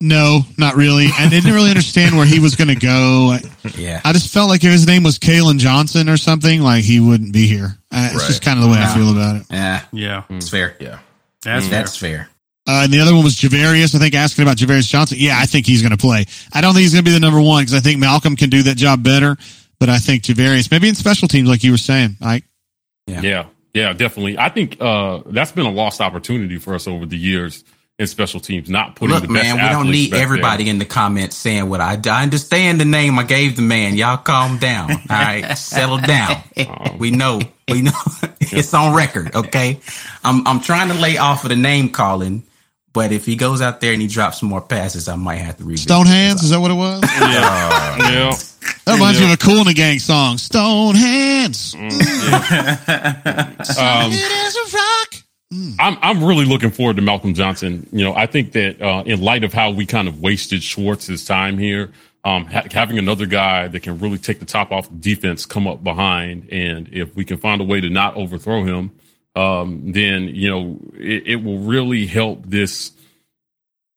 No, 0.00 0.42
not 0.56 0.76
really. 0.76 1.08
I 1.12 1.28
didn't 1.28 1.52
really 1.52 1.70
understand 1.70 2.16
where 2.16 2.24
he 2.24 2.38
was 2.38 2.54
going 2.54 2.68
to 2.68 2.76
go. 2.76 3.36
Yeah, 3.76 4.00
I 4.04 4.12
just 4.12 4.32
felt 4.32 4.48
like 4.48 4.64
if 4.64 4.70
his 4.70 4.86
name 4.86 5.02
was 5.02 5.18
Kalen 5.18 5.58
Johnson 5.58 6.08
or 6.08 6.16
something, 6.16 6.62
like 6.62 6.84
he 6.84 7.00
wouldn't 7.00 7.32
be 7.32 7.46
here. 7.46 7.78
Uh, 7.90 8.10
it's 8.12 8.26
just 8.26 8.42
kind 8.42 8.58
of 8.58 8.64
the 8.64 8.70
way 8.70 8.78
yeah. 8.78 8.90
I 8.90 8.94
feel 8.94 9.10
about 9.12 9.36
it. 9.36 9.46
Yeah, 9.50 9.84
yeah, 9.92 10.24
it's 10.30 10.48
fair. 10.48 10.76
Yeah, 10.80 10.98
that's 11.42 11.66
mm. 11.66 11.70
fair. 11.70 11.78
that's 11.78 11.96
fair. 11.96 12.28
Uh, 12.66 12.82
and 12.84 12.92
the 12.92 13.00
other 13.00 13.14
one 13.14 13.24
was 13.24 13.34
Javarius. 13.34 13.94
I 13.94 13.98
think 13.98 14.14
asking 14.14 14.42
about 14.42 14.56
Javarius 14.56 14.88
Johnson. 14.88 15.18
Yeah, 15.20 15.38
I 15.38 15.46
think 15.46 15.66
he's 15.66 15.82
going 15.82 15.90
to 15.90 15.98
play. 15.98 16.26
I 16.52 16.60
don't 16.60 16.74
think 16.74 16.82
he's 16.82 16.92
going 16.92 17.04
to 17.04 17.10
be 17.10 17.14
the 17.14 17.20
number 17.20 17.40
one 17.40 17.62
because 17.62 17.74
I 17.74 17.80
think 17.80 17.98
Malcolm 17.98 18.36
can 18.36 18.50
do 18.50 18.62
that 18.64 18.76
job 18.76 19.02
better. 19.02 19.36
But 19.80 19.88
I 19.88 19.98
think 19.98 20.22
Javarius, 20.22 20.70
maybe 20.70 20.88
in 20.88 20.94
special 20.94 21.26
teams, 21.26 21.48
like 21.48 21.64
you 21.64 21.72
were 21.72 21.76
saying, 21.76 22.16
Ike. 22.20 22.44
Yeah, 23.08 23.20
yeah, 23.22 23.46
yeah 23.74 23.92
definitely. 23.92 24.38
I 24.38 24.48
think 24.48 24.76
uh, 24.80 25.22
that's 25.26 25.50
been 25.50 25.66
a 25.66 25.72
lost 25.72 26.00
opportunity 26.00 26.58
for 26.58 26.74
us 26.74 26.86
over 26.86 27.04
the 27.04 27.18
years 27.18 27.64
in 27.98 28.06
special 28.06 28.40
teams, 28.40 28.70
not 28.70 28.96
putting 28.96 29.14
Look, 29.14 29.26
the 29.26 29.32
best 29.32 29.56
man, 29.56 29.56
we 29.56 29.72
don't 29.72 29.90
need 29.90 30.14
everybody 30.14 30.64
there. 30.64 30.72
in 30.72 30.78
the 30.78 30.84
comments 30.84 31.36
saying 31.36 31.68
what 31.68 31.80
I, 31.80 31.98
I 32.04 32.22
understand 32.22 32.80
the 32.80 32.84
name 32.84 33.18
I 33.18 33.24
gave 33.24 33.56
the 33.56 33.62
man. 33.62 33.96
Y'all 33.96 34.16
calm 34.16 34.58
down. 34.58 34.90
All 34.90 34.98
right. 35.10 35.56
Settle 35.58 35.98
down. 35.98 36.42
Um, 36.56 36.98
we 36.98 37.10
know, 37.10 37.40
we 37.68 37.82
know 37.82 37.92
it's 38.40 38.72
on 38.72 38.94
record. 38.94 39.34
Okay. 39.34 39.80
I'm, 40.24 40.46
I'm 40.46 40.60
trying 40.60 40.88
to 40.88 40.94
lay 40.94 41.16
off 41.18 41.44
of 41.44 41.50
the 41.50 41.56
name 41.56 41.90
calling, 41.90 42.44
but 42.92 43.12
if 43.12 43.24
he 43.24 43.36
goes 43.36 43.62
out 43.62 43.80
there 43.80 43.92
and 43.92 44.02
he 44.02 44.08
drops 44.08 44.40
some 44.40 44.48
more 44.48 44.60
passes, 44.60 45.08
I 45.08 45.16
might 45.16 45.36
have 45.36 45.56
to 45.58 45.64
read. 45.64 45.78
Stone 45.78 46.06
hands. 46.06 46.42
Is 46.42 46.50
that 46.50 46.60
what 46.60 46.70
it 46.70 46.74
was? 46.74 47.02
yeah. 47.20 48.10
yeah. 48.10 48.38
That 48.84 48.94
reminds 48.94 49.18
yeah. 49.18 49.26
me 49.26 49.32
of 49.32 49.38
a 49.40 49.42
Kool 49.42 49.58
and 49.58 49.68
the 49.68 49.74
Gang 49.74 49.98
song. 49.98 50.38
Stone 50.38 50.96
hands. 50.96 51.74
Mm, 51.74 51.90
yeah. 52.30 54.04
um, 54.04 54.12
it 54.12 54.46
is 54.46 54.56
a 54.56 54.76
rock. 54.76 55.14
Mm. 55.52 55.76
I'm 55.78 55.98
I'm 56.02 56.24
really 56.24 56.44
looking 56.44 56.70
forward 56.70 56.96
to 56.96 57.02
Malcolm 57.02 57.34
Johnson. 57.34 57.86
You 57.92 58.04
know, 58.04 58.14
I 58.14 58.26
think 58.26 58.52
that 58.52 58.80
uh, 58.80 59.04
in 59.06 59.20
light 59.20 59.44
of 59.44 59.52
how 59.52 59.70
we 59.70 59.86
kind 59.86 60.08
of 60.08 60.20
wasted 60.20 60.62
Schwartz's 60.62 61.24
time 61.24 61.58
here, 61.58 61.92
um, 62.24 62.46
ha- 62.46 62.64
having 62.70 62.98
another 62.98 63.26
guy 63.26 63.68
that 63.68 63.80
can 63.80 63.98
really 63.98 64.18
take 64.18 64.38
the 64.38 64.46
top 64.46 64.72
off 64.72 64.88
the 64.88 64.96
defense, 64.96 65.46
come 65.46 65.66
up 65.66 65.82
behind, 65.84 66.48
and 66.50 66.88
if 66.92 67.14
we 67.14 67.24
can 67.24 67.38
find 67.38 67.60
a 67.60 67.64
way 67.64 67.80
to 67.80 67.88
not 67.88 68.16
overthrow 68.16 68.64
him, 68.64 68.90
um, 69.34 69.92
then 69.92 70.28
you 70.28 70.50
know 70.50 70.78
it, 70.94 71.26
it 71.26 71.36
will 71.36 71.58
really 71.58 72.06
help 72.06 72.44
this 72.46 72.92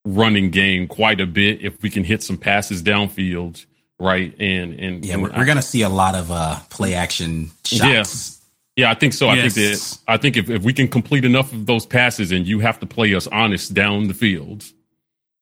running 0.06 0.52
game 0.52 0.88
quite 0.88 1.20
a 1.20 1.26
bit 1.26 1.62
if 1.62 1.82
we 1.82 1.90
can 1.90 2.04
hit 2.04 2.24
some 2.24 2.38
passes 2.38 2.84
downfield, 2.84 3.66
right? 4.00 4.34
And 4.40 4.80
and 4.80 5.06
yeah, 5.06 5.18
we're, 5.18 5.32
we're 5.32 5.46
going 5.46 5.58
to 5.58 5.62
see 5.62 5.82
a 5.82 5.90
lot 5.90 6.16
of 6.16 6.32
uh, 6.32 6.60
play 6.70 6.94
action 6.94 7.52
shots. 7.64 7.84
Yeah 7.84 8.36
yeah, 8.76 8.92
I 8.92 8.94
think 8.94 9.14
so. 9.14 9.32
Yes. 9.32 9.38
I 9.38 9.42
think 9.42 9.56
that 9.56 10.00
I 10.08 10.18
think 10.18 10.38
if, 10.38 10.50
if 10.50 10.64
we 10.64 10.74
can 10.74 10.88
complete 10.88 11.24
enough 11.24 11.54
of 11.54 11.66
those 11.66 11.86
passes 11.86 12.32
and 12.32 12.46
you 12.46 12.60
have 12.60 12.80
to 12.82 12.86
play 12.86 13.14
us 13.16 13.28
honest 13.28 13.74
down 13.74 14.08
the 14.08 14.14
field, 14.14 14.66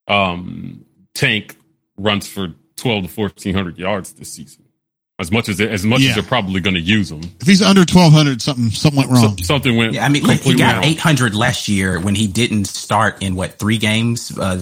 um, 0.08 0.86
Tank 1.16 1.58
runs 1.98 2.28
for 2.28 2.54
twelve 2.76 3.04
to 3.04 3.10
fourteen 3.10 3.56
hundred 3.56 3.80
yards 3.80 4.14
this 4.14 4.32
season. 4.32 4.62
As 5.24 5.32
much 5.32 5.47
as 5.47 5.61
as 5.61 5.86
much 5.86 6.01
yeah. 6.01 6.09
as 6.09 6.15
they're 6.15 6.24
probably 6.24 6.59
going 6.59 6.74
to 6.74 6.82
use 6.82 7.09
them. 7.09 7.21
If 7.39 7.47
he's 7.47 7.61
under 7.61 7.86
twelve 7.86 8.11
hundred, 8.11 8.41
something 8.41 8.69
something 8.71 8.97
went 8.97 9.09
wrong. 9.09 9.38
So, 9.38 9.43
something 9.43 9.78
went. 9.78 9.93
Yeah, 9.93 10.05
I 10.05 10.09
mean, 10.09 10.26
he 10.26 10.55
got 10.55 10.84
eight 10.84 10.99
hundred 10.99 11.34
last 11.34 11.69
year 11.69 11.97
when 11.99 12.13
he 12.13 12.28
didn't 12.28 12.65
start 12.65 13.24
in 13.24 13.36
what 13.36 13.53
three 13.53 13.78
games, 13.78 14.38
uh, 14.38 14.61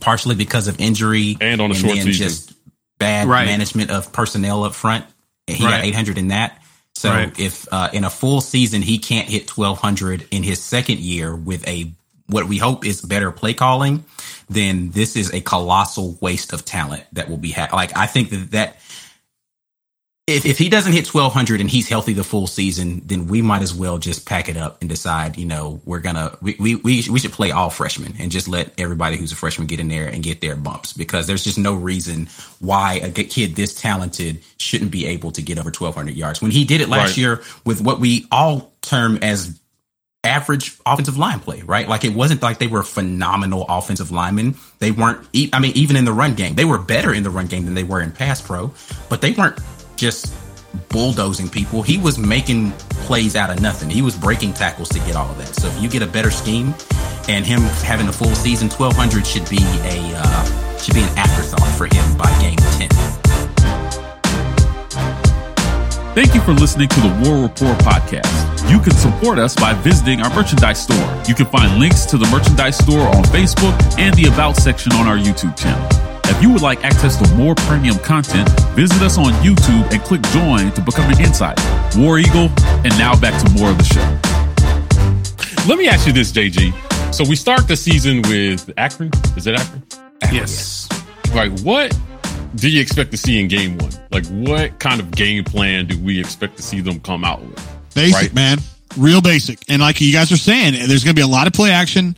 partially 0.00 0.34
because 0.34 0.66
of 0.66 0.80
injury 0.80 1.36
and 1.42 1.60
on 1.60 1.70
a 1.70 1.74
short 1.74 1.96
season. 1.96 2.12
just 2.12 2.54
bad 2.98 3.28
right. 3.28 3.44
management 3.44 3.90
of 3.90 4.10
personnel 4.12 4.64
up 4.64 4.74
front. 4.74 5.04
He 5.46 5.62
right. 5.62 5.72
got 5.72 5.84
eight 5.84 5.94
hundred 5.94 6.16
in 6.16 6.28
that. 6.28 6.62
So 6.94 7.10
right. 7.10 7.38
if 7.38 7.68
uh, 7.70 7.90
in 7.92 8.04
a 8.04 8.10
full 8.10 8.40
season 8.40 8.82
he 8.82 8.98
can't 8.98 9.28
hit 9.28 9.48
1200 9.48 10.26
in 10.32 10.42
his 10.42 10.60
second 10.60 10.98
year 10.98 11.36
with 11.36 11.66
a 11.68 11.92
what 12.26 12.48
we 12.48 12.58
hope 12.58 12.84
is 12.84 13.00
better 13.00 13.30
play 13.30 13.54
calling, 13.54 14.04
then 14.50 14.90
this 14.90 15.16
is 15.16 15.32
a 15.32 15.40
colossal 15.40 16.18
waste 16.20 16.52
of 16.52 16.64
talent 16.64 17.04
that 17.12 17.28
will 17.28 17.36
be 17.36 17.52
ha- 17.52 17.68
like 17.72 17.96
I 17.96 18.06
think 18.06 18.30
that 18.30 18.50
that 18.50 18.76
if, 20.28 20.44
if 20.44 20.58
he 20.58 20.68
doesn't 20.68 20.92
hit 20.92 21.06
1200 21.06 21.60
and 21.60 21.70
he's 21.70 21.88
healthy 21.88 22.12
the 22.12 22.22
full 22.22 22.46
season, 22.46 23.00
then 23.06 23.28
we 23.28 23.40
might 23.40 23.62
as 23.62 23.74
well 23.74 23.96
just 23.96 24.26
pack 24.26 24.50
it 24.50 24.58
up 24.58 24.80
and 24.82 24.90
decide, 24.90 25.38
you 25.38 25.46
know, 25.46 25.80
we're 25.86 26.00
gonna, 26.00 26.36
we, 26.42 26.54
we, 26.60 26.74
we, 26.76 27.02
we 27.10 27.18
should 27.18 27.32
play 27.32 27.50
all 27.50 27.70
freshmen 27.70 28.14
and 28.18 28.30
just 28.30 28.46
let 28.46 28.70
everybody 28.78 29.16
who's 29.16 29.32
a 29.32 29.36
freshman 29.36 29.66
get 29.66 29.80
in 29.80 29.88
there 29.88 30.06
and 30.06 30.22
get 30.22 30.42
their 30.42 30.54
bumps 30.54 30.92
because 30.92 31.26
there's 31.26 31.42
just 31.42 31.58
no 31.58 31.74
reason 31.74 32.28
why 32.60 33.00
a 33.02 33.10
kid 33.10 33.56
this 33.56 33.74
talented 33.80 34.42
shouldn't 34.58 34.90
be 34.90 35.06
able 35.06 35.30
to 35.30 35.40
get 35.40 35.58
over 35.58 35.70
1200 35.70 36.14
yards. 36.14 36.42
When 36.42 36.50
he 36.50 36.66
did 36.66 36.82
it 36.82 36.90
last 36.90 37.10
right. 37.10 37.16
year 37.16 37.42
with 37.64 37.80
what 37.80 37.98
we 37.98 38.26
all 38.30 38.70
term 38.82 39.18
as 39.22 39.58
average 40.24 40.76
offensive 40.84 41.16
line 41.16 41.40
play, 41.40 41.62
right? 41.62 41.88
Like 41.88 42.04
it 42.04 42.12
wasn't 42.12 42.42
like 42.42 42.58
they 42.58 42.66
were 42.66 42.82
phenomenal 42.82 43.64
offensive 43.66 44.10
linemen. 44.10 44.56
They 44.78 44.90
weren't, 44.90 45.26
I 45.54 45.58
mean, 45.58 45.72
even 45.74 45.96
in 45.96 46.04
the 46.04 46.12
run 46.12 46.34
game, 46.34 46.54
they 46.54 46.66
were 46.66 46.78
better 46.78 47.14
in 47.14 47.22
the 47.22 47.30
run 47.30 47.46
game 47.46 47.64
than 47.64 47.72
they 47.72 47.84
were 47.84 48.02
in 48.02 48.12
pass 48.12 48.42
pro, 48.42 48.74
but 49.08 49.22
they 49.22 49.32
weren't 49.32 49.58
just 49.98 50.32
bulldozing 50.88 51.48
people. 51.48 51.82
He 51.82 51.98
was 51.98 52.18
making 52.18 52.72
plays 53.04 53.36
out 53.36 53.50
of 53.50 53.60
nothing. 53.60 53.90
He 53.90 54.00
was 54.00 54.16
breaking 54.16 54.54
tackles 54.54 54.88
to 54.90 54.98
get 55.00 55.16
all 55.16 55.30
of 55.30 55.36
that. 55.38 55.54
So 55.54 55.66
if 55.68 55.82
you 55.82 55.88
get 55.88 56.02
a 56.02 56.06
better 56.06 56.30
scheme, 56.30 56.74
and 57.28 57.44
him 57.44 57.60
having 57.84 58.08
a 58.08 58.12
full 58.12 58.34
season, 58.34 58.68
twelve 58.70 58.94
hundred 58.94 59.26
should 59.26 59.48
be 59.50 59.58
a 59.60 60.14
uh, 60.16 60.78
should 60.78 60.94
be 60.94 61.02
an 61.02 61.18
afterthought 61.18 61.68
for 61.76 61.84
him 61.84 62.16
by 62.16 62.30
game 62.40 62.56
ten. 62.78 62.88
Thank 66.14 66.34
you 66.34 66.40
for 66.40 66.52
listening 66.52 66.88
to 66.88 67.00
the 67.00 67.08
War 67.24 67.42
Report 67.42 67.78
podcast. 67.78 68.70
You 68.70 68.80
can 68.80 68.92
support 68.92 69.38
us 69.38 69.54
by 69.54 69.72
visiting 69.74 70.20
our 70.20 70.34
merchandise 70.34 70.82
store. 70.82 71.22
You 71.28 71.34
can 71.34 71.46
find 71.46 71.78
links 71.78 72.06
to 72.06 72.16
the 72.18 72.26
merchandise 72.26 72.78
store 72.78 73.06
on 73.08 73.22
Facebook 73.24 73.76
and 73.98 74.14
the 74.14 74.28
About 74.28 74.56
section 74.56 74.92
on 74.94 75.06
our 75.06 75.16
YouTube 75.16 75.56
channel. 75.56 76.07
If 76.30 76.42
you 76.42 76.52
would 76.52 76.62
like 76.62 76.84
access 76.84 77.16
to 77.16 77.34
more 77.34 77.54
premium 77.54 77.98
content, 77.98 78.48
visit 78.76 79.00
us 79.02 79.18
on 79.18 79.32
YouTube 79.44 79.90
and 79.92 80.00
click 80.02 80.22
join 80.30 80.70
to 80.72 80.80
become 80.82 81.10
an 81.10 81.20
insider. 81.20 81.60
War 81.98 82.18
Eagle, 82.18 82.48
and 82.84 82.96
now 82.98 83.18
back 83.18 83.40
to 83.44 83.50
more 83.58 83.70
of 83.70 83.78
the 83.78 83.84
show. 83.84 85.66
Let 85.68 85.78
me 85.78 85.88
ask 85.88 86.06
you 86.06 86.12
this, 86.12 86.30
JG. 86.32 86.72
So 87.14 87.24
we 87.24 87.36
start 87.36 87.66
the 87.68 87.76
season 87.76 88.22
with 88.22 88.70
Akron. 88.76 89.10
Is 89.36 89.46
it 89.46 89.54
Akron? 89.58 89.82
Yes. 90.32 90.88
Like, 91.34 91.58
what 91.60 91.98
do 92.54 92.70
you 92.70 92.80
expect 92.80 93.10
to 93.12 93.16
see 93.16 93.40
in 93.40 93.48
game 93.48 93.76
one? 93.78 93.90
Like, 94.10 94.26
what 94.26 94.78
kind 94.78 95.00
of 95.00 95.10
game 95.10 95.44
plan 95.44 95.86
do 95.86 95.98
we 95.98 96.18
expect 96.20 96.56
to 96.58 96.62
see 96.62 96.80
them 96.80 97.00
come 97.00 97.24
out 97.24 97.42
with? 97.42 97.78
Basic, 97.94 98.14
Right. 98.14 98.34
man. 98.34 98.58
Real 98.96 99.20
basic. 99.20 99.58
And 99.68 99.82
like 99.82 100.00
you 100.00 100.12
guys 100.12 100.32
are 100.32 100.36
saying, 100.36 100.72
there's 100.88 101.04
going 101.04 101.14
to 101.14 101.18
be 101.18 101.22
a 101.22 101.26
lot 101.26 101.46
of 101.46 101.52
play 101.52 101.70
action. 101.70 102.16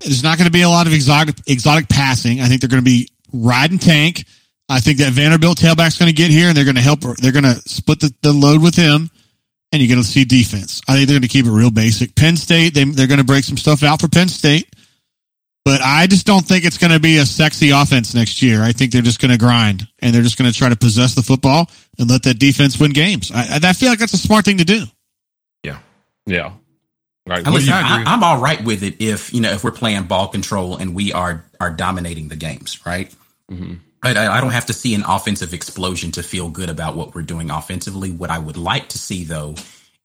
There's 0.00 0.22
not 0.22 0.38
going 0.38 0.46
to 0.46 0.52
be 0.52 0.62
a 0.62 0.68
lot 0.68 0.86
of 0.86 0.92
exotic, 0.94 1.36
exotic 1.46 1.88
passing. 1.88 2.40
I 2.40 2.46
think 2.46 2.60
they're 2.60 2.70
going 2.70 2.82
to 2.82 2.90
be 2.90 3.08
riding 3.36 3.78
tank. 3.78 4.24
I 4.68 4.80
think 4.80 4.98
that 4.98 5.12
Vanderbilt 5.12 5.58
tailback's 5.58 5.98
going 5.98 6.08
to 6.08 6.14
get 6.14 6.30
here 6.30 6.48
and 6.48 6.56
they're 6.56 6.64
going 6.64 6.76
to 6.76 6.82
help. 6.82 7.00
They're 7.00 7.32
going 7.32 7.44
to 7.44 7.56
split 7.68 8.00
the, 8.00 8.12
the 8.22 8.32
load 8.32 8.62
with 8.62 8.74
him 8.74 9.10
and 9.72 9.82
you're 9.82 9.88
going 9.88 10.02
to 10.02 10.08
see 10.08 10.24
defense. 10.24 10.80
I 10.88 10.94
think 10.94 11.08
they're 11.08 11.14
going 11.14 11.22
to 11.22 11.28
keep 11.28 11.46
it 11.46 11.50
real 11.50 11.70
basic. 11.70 12.14
Penn 12.16 12.36
State, 12.36 12.74
they, 12.74 12.84
they're 12.84 13.06
going 13.06 13.18
to 13.18 13.24
break 13.24 13.44
some 13.44 13.56
stuff 13.56 13.82
out 13.82 14.00
for 14.00 14.08
Penn 14.08 14.28
State, 14.28 14.68
but 15.64 15.80
I 15.82 16.06
just 16.06 16.26
don't 16.26 16.46
think 16.46 16.64
it's 16.64 16.78
going 16.78 16.92
to 16.92 17.00
be 17.00 17.18
a 17.18 17.26
sexy 17.26 17.70
offense 17.70 18.14
next 18.14 18.42
year. 18.42 18.62
I 18.62 18.72
think 18.72 18.92
they're 18.92 19.02
just 19.02 19.20
going 19.20 19.30
to 19.30 19.38
grind 19.38 19.86
and 20.00 20.14
they're 20.14 20.22
just 20.22 20.38
going 20.38 20.50
to 20.50 20.56
try 20.56 20.68
to 20.68 20.76
possess 20.76 21.14
the 21.14 21.22
football 21.22 21.70
and 21.98 22.10
let 22.10 22.24
that 22.24 22.38
defense 22.38 22.78
win 22.80 22.92
games. 22.92 23.30
I, 23.32 23.60
I 23.62 23.72
feel 23.72 23.90
like 23.90 23.98
that's 23.98 24.14
a 24.14 24.18
smart 24.18 24.44
thing 24.44 24.58
to 24.58 24.64
do. 24.64 24.84
Yeah. 25.62 25.78
Yeah. 26.26 26.52
Right. 27.26 27.44
And 27.44 27.52
listen, 27.52 27.72
I, 27.72 28.04
I'm 28.06 28.22
all 28.22 28.40
right 28.40 28.62
with 28.62 28.84
it 28.84 29.02
if 29.02 29.34
you 29.34 29.40
know 29.40 29.50
if 29.50 29.64
we're 29.64 29.72
playing 29.72 30.04
ball 30.04 30.28
control 30.28 30.76
and 30.76 30.94
we 30.94 31.12
are 31.12 31.44
are 31.60 31.72
dominating 31.72 32.28
the 32.28 32.36
games, 32.36 32.86
right? 32.86 33.12
But 34.02 34.16
I, 34.16 34.38
I 34.38 34.42
don't 34.42 34.52
have 34.52 34.66
to 34.66 34.74
see 34.74 34.94
an 34.94 35.04
offensive 35.06 35.54
explosion 35.54 36.12
to 36.12 36.24
feel 36.24 36.50
good 36.50 36.70
about 36.70 36.96
what 36.96 37.14
we're 37.14 37.22
doing 37.22 37.50
offensively. 37.50 38.12
What 38.12 38.30
I 38.30 38.38
would 38.38 38.58
like 38.58 38.90
to 38.90 38.98
see 38.98 39.24
though 39.24 39.56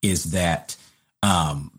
is 0.02 0.32
that 0.32 0.76
um, 1.22 1.72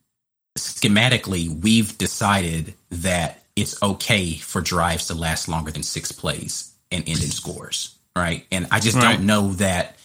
schematically 0.57 1.49
we've 1.63 1.97
decided 1.97 2.75
that 2.91 3.43
it's 3.55 3.81
okay 3.83 4.35
for 4.35 4.61
drives 4.61 5.07
to 5.07 5.15
last 5.15 5.49
longer 5.49 5.71
than 5.71 5.83
six 5.83 6.11
plays 6.11 6.73
and 6.91 7.07
end 7.07 7.23
in 7.23 7.31
scores, 7.31 7.97
right? 8.15 8.45
And 8.51 8.67
I 8.71 8.79
just 8.79 8.97
Right. 8.97 9.01
don't 9.01 9.25
know 9.25 9.53
that 9.53 9.97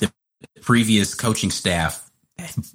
the 0.00 0.12
previous 0.62 1.14
coaching 1.14 1.50
staff 1.50 2.10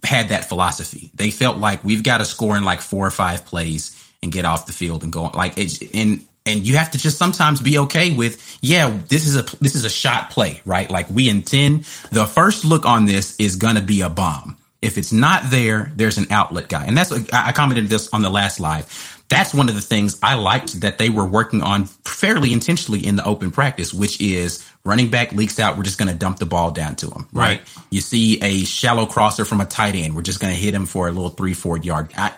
had 0.04 0.30
that 0.30 0.46
philosophy. 0.50 1.12
They 1.16 1.32
felt 1.32 1.58
like 1.58 1.84
we've 1.84 2.04
got 2.04 2.20
to 2.20 2.26
score 2.26 2.58
in 2.58 2.66
like 2.66 2.82
four 2.82 3.08
or 3.08 3.12
five 3.12 3.46
plays 3.46 3.96
and 4.24 4.32
get 4.32 4.46
off 4.46 4.68
the 4.68 4.74
field 4.74 5.04
and 5.04 5.14
go 5.14 5.26
like 5.36 5.58
it's 5.58 5.82
and 5.94 6.26
and 6.48 6.66
you 6.66 6.78
have 6.78 6.92
to 6.92 6.98
just 6.98 7.18
sometimes 7.18 7.62
be 7.62 7.78
okay 7.80 8.16
with 8.16 8.58
yeah 8.62 8.98
this 9.10 9.28
is 9.28 9.36
a 9.36 9.44
this 9.62 9.76
is 9.76 9.86
a 9.86 9.90
shot 9.90 10.30
play 10.32 10.62
right? 10.66 10.90
Like 10.90 11.10
we 11.10 11.30
intend 11.30 11.84
the 12.12 12.26
first 12.26 12.66
look 12.66 12.86
on 12.86 13.06
this 13.06 13.36
is 13.40 13.56
gonna 13.58 13.82
be 13.82 14.02
a 14.02 14.10
bomb. 14.10 14.58
If 14.82 14.98
it's 14.98 15.12
not 15.12 15.50
there 15.52 15.92
there's 15.96 16.18
an 16.18 16.28
outlet 16.32 16.70
guy. 16.70 16.86
And 16.86 16.98
that's 16.98 17.12
I 17.12 17.48
I 17.50 17.52
commented 17.52 17.88
this 17.90 18.10
on 18.14 18.22
the 18.22 18.30
last 18.30 18.60
live. 18.60 19.14
That's 19.30 19.54
one 19.54 19.68
of 19.68 19.76
the 19.76 19.82
things 19.82 20.18
I 20.24 20.36
liked 20.36 20.80
that 20.82 20.98
they 20.98 21.10
were 21.10 21.26
working 21.26 21.62
on 21.62 21.86
fairly 22.06 22.54
intentionally 22.54 23.06
in 23.06 23.18
the 23.18 23.26
open 23.26 23.52
practice 23.52 23.94
which 23.94 24.22
is 24.22 24.66
running 24.86 25.10
back 25.10 25.34
leaks 25.34 25.60
out. 25.60 25.76
We're 25.76 25.84
just 25.84 25.98
gonna 25.98 26.14
dump 26.14 26.38
the 26.40 26.46
ball 26.46 26.72
down 26.72 26.96
to 26.98 27.08
him 27.08 27.28
right, 27.34 27.60
Right. 27.60 27.62
you 27.90 28.00
see 28.02 28.40
a 28.42 28.64
shallow 28.64 29.06
crosser 29.06 29.44
from 29.46 29.60
a 29.60 29.66
tight 29.66 29.96
end. 29.96 30.16
We're 30.16 30.22
just 30.22 30.40
gonna 30.40 30.54
hit 30.54 30.74
him 30.74 30.86
for 30.86 31.10
a 31.10 31.12
little 31.12 31.30
three 31.32 31.54
four 31.54 31.78
yard. 31.78 32.14
I, 32.16 32.32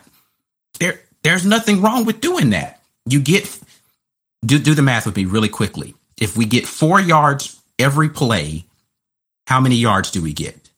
there 0.79 0.99
there's 1.23 1.45
nothing 1.45 1.81
wrong 1.81 2.05
with 2.05 2.21
doing 2.21 2.51
that. 2.51 2.81
You 3.05 3.19
get 3.19 3.45
do 4.45 4.59
do 4.59 4.73
the 4.73 4.81
math 4.81 5.05
with 5.05 5.15
me 5.15 5.25
really 5.25 5.49
quickly. 5.49 5.95
If 6.17 6.35
we 6.37 6.45
get 6.45 6.67
four 6.67 6.99
yards 6.99 7.59
every 7.77 8.09
play, 8.09 8.65
how 9.47 9.59
many 9.59 9.75
yards 9.75 10.11
do 10.11 10.21
we 10.21 10.33
get? 10.33 10.69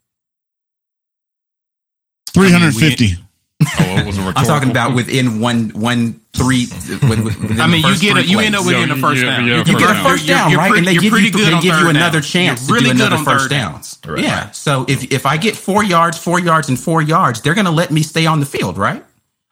350. 2.34 3.16
Oh, 3.64 3.68
it 3.80 4.06
was 4.06 4.18
a 4.18 4.22
I'm 4.36 4.46
talking 4.46 4.72
about 4.72 4.96
within 4.96 5.40
one 5.40 5.70
one 5.70 6.20
three. 6.34 6.68
Within, 6.72 7.24
within 7.26 7.60
I 7.62 7.68
mean, 7.68 7.86
you 7.86 8.00
get 8.00 8.18
a, 8.18 8.24
you 8.26 8.38
plays. 8.38 8.46
end 8.48 8.56
up 8.56 8.66
within 8.66 8.82
Yeah, 8.82 8.88
getting 8.88 8.98
a 9.04 9.08
first 9.08 9.22
yeah, 9.22 9.38
down. 9.38 9.46
yeah, 9.48 9.52
You 9.54 9.58
You 9.60 9.66
get 9.66 9.82
a 9.90 9.94
First 9.96 10.04
first 10.04 10.26
you're- 10.28 10.38
down, 10.40 10.50
you're 10.52 10.60
right? 10.60 10.72
pretty- 10.72 10.80
and 10.80 10.88
they 10.88 10.94
give 11.02 11.14
you, 11.20 11.32
they 11.32 11.52
give 11.62 11.64
you 11.80 11.90
another 11.90 12.20
down. 12.22 12.30
chance 12.30 12.68
You're 12.68 12.78
really 12.78 12.90
to 12.92 12.94
do 12.96 13.00
good 13.00 13.08
another 13.12 13.24
first 13.24 13.44
third 13.44 13.50
down. 13.52 13.72
downs. 13.74 14.00
Right. 14.08 14.24
Yeah. 14.24 14.52
So 14.52 14.86
if 14.88 15.12
if 15.12 15.26
I 15.26 15.38
get 15.38 15.56
four 15.58 15.84
yards, 15.84 16.18
four 16.18 16.40
yards, 16.40 16.70
and 16.70 16.80
four 16.80 17.02
yards, 17.02 17.42
they're 17.42 17.54
going 17.54 17.66
to 17.66 17.72
let 17.72 17.92
me 17.92 18.02
stay 18.02 18.26
on 18.26 18.40
the 18.40 18.46
field, 18.46 18.78
right? 18.78 19.04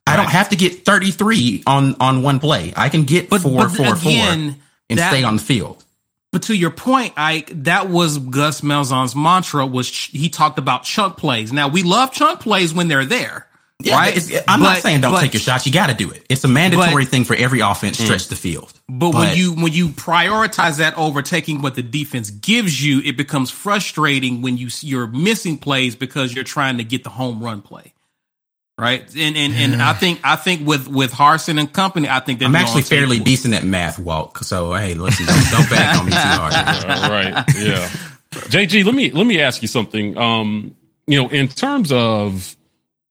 I 0.10 0.16
don't 0.16 0.30
have 0.30 0.50
to 0.50 0.56
get 0.56 0.86
33 0.86 1.64
on 1.68 1.96
on 2.00 2.22
one 2.24 2.40
play. 2.40 2.74
I 2.76 2.90
can 2.90 3.04
get 3.04 3.30
But- 3.30 3.42
four, 3.42 3.68
but 3.68 3.72
four, 3.76 3.96
four, 3.96 4.12
and 4.12 4.56
that- 4.90 5.12
stay 5.12 5.24
on 5.24 5.36
the 5.38 5.42
field. 5.42 5.84
But 6.32 6.44
to 6.44 6.54
your 6.56 6.70
point, 6.70 7.14
Ike, 7.18 7.52
that 7.64 7.90
was 7.90 8.20
Gus 8.20 8.62
Malzahn's 8.62 9.16
mantra. 9.16 9.66
Was 9.66 9.90
ch- 9.90 10.12
he 10.12 10.30
talked 10.30 10.60
about 10.60 10.84
chunk 10.84 11.18
plays? 11.18 11.52
Now 11.52 11.68
we 11.70 11.82
love 11.82 12.12
chunk 12.12 12.40
plays 12.42 12.72
when 12.72 12.88
they're 12.88 13.04
there, 13.06 13.48
Yeah, 13.82 13.96
right? 13.96 14.16
it's- 14.16 14.44
I'm 14.48 14.62
not 14.62 14.78
saying 14.84 15.02
don't 15.02 15.14
but- 15.14 15.22
take 15.22 15.34
your 15.34 15.42
shots. 15.42 15.66
You 15.66 15.72
got 15.72 15.88
to 15.88 15.96
do 15.96 16.12
it. 16.12 16.24
It's 16.30 16.44
a 16.44 16.48
mandatory 16.48 17.06
But- 17.06 17.12
thing 17.12 17.26
for 17.26 17.36
every 17.36 17.62
offense. 17.62 17.98
Stretch 17.98 18.26
mm. 18.26 18.30
the 18.30 18.36
field. 18.36 18.72
But, 18.88 19.16
when 19.16 19.36
you 19.38 19.54
when 19.54 19.74
you 19.74 19.90
prioritize 19.90 20.78
that 20.78 20.96
over 20.98 21.24
taking 21.24 21.64
what 21.64 21.74
the 21.74 21.82
defense 21.82 22.30
gives 22.30 22.80
you, 22.84 23.02
it 23.04 23.18
becomes 23.18 23.50
frustrating 23.50 24.44
when 24.44 24.56
you 24.58 24.70
you're 24.82 25.08
missing 25.08 25.58
plays 25.58 25.96
because 25.96 26.36
you're 26.36 26.44
trying 26.44 26.78
to 26.78 26.84
get 26.84 27.04
the 27.04 27.10
home 27.10 27.40
run 27.42 27.62
play, 27.64 27.94
right? 28.80 29.02
And 29.16 29.38
and, 29.38 29.54
and 29.54 29.82
I 29.82 29.94
think 29.94 30.20
I 30.24 30.36
think 30.36 30.68
with 30.68 30.88
with 30.88 31.12
Harsin 31.12 31.60
and 31.60 31.72
company, 31.72 32.08
I 32.10 32.20
think 32.20 32.40
they're 32.40 32.48
I'm 32.48 32.56
actually 32.56 32.84
on 32.84 32.88
tape. 32.90 33.00
fairly 33.00 33.20
decent 33.20 33.54
at 33.54 33.64
math, 33.64 34.00
Walt. 34.00 34.38
So 34.46 34.74
hey, 34.74 34.94
listen, 34.94 35.26
don't, 35.26 35.52
don't 35.52 35.70
back 35.70 36.00
on 36.00 36.06
me 36.06 36.12
too 36.12 36.18
hard. 36.18 36.54
Uh, 36.90 37.10
right. 37.12 37.46
Yeah. 37.58 37.90
JG, 38.32 38.86
let 38.86 38.96
me 38.96 39.12
let 39.12 39.26
me 39.26 39.42
ask 39.42 39.62
you 39.62 39.68
something. 39.68 40.18
Um, 40.18 40.76
you 41.08 41.22
know, 41.22 41.30
in 41.30 41.48
terms 41.48 41.92
of 41.92 42.56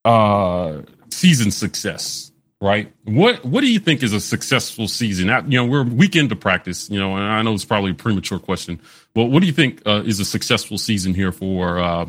uh 0.05 0.83
season 1.11 1.51
success, 1.51 2.33
right? 2.61 2.93
What 3.05 3.45
what 3.45 3.61
do 3.61 3.71
you 3.71 3.79
think 3.81 4.03
is 4.03 4.13
a 4.13 4.21
successful 4.21 4.89
season? 4.89 5.27
Now, 5.27 5.41
you 5.41 5.59
know, 5.59 5.67
we're 5.67 5.85
week 5.85 6.17
into 6.17 6.37
practice, 6.37 6.89
you 6.89 6.99
know, 6.99 7.17
and 7.17 7.25
I 7.25 7.43
know 7.43 7.53
it's 7.53 7.65
probably 7.65 7.91
a 7.91 7.95
premature 7.95 8.39
question, 8.39 8.81
but 9.15 9.27
what 9.27 9.41
do 9.41 9.47
you 9.47 9.53
think 9.53 9.83
uh, 9.87 10.03
is 10.05 10.21
a 10.21 10.25
successful 10.25 10.79
season 10.79 11.15
here 11.15 11.33
for 11.33 11.79
uh 11.79 12.07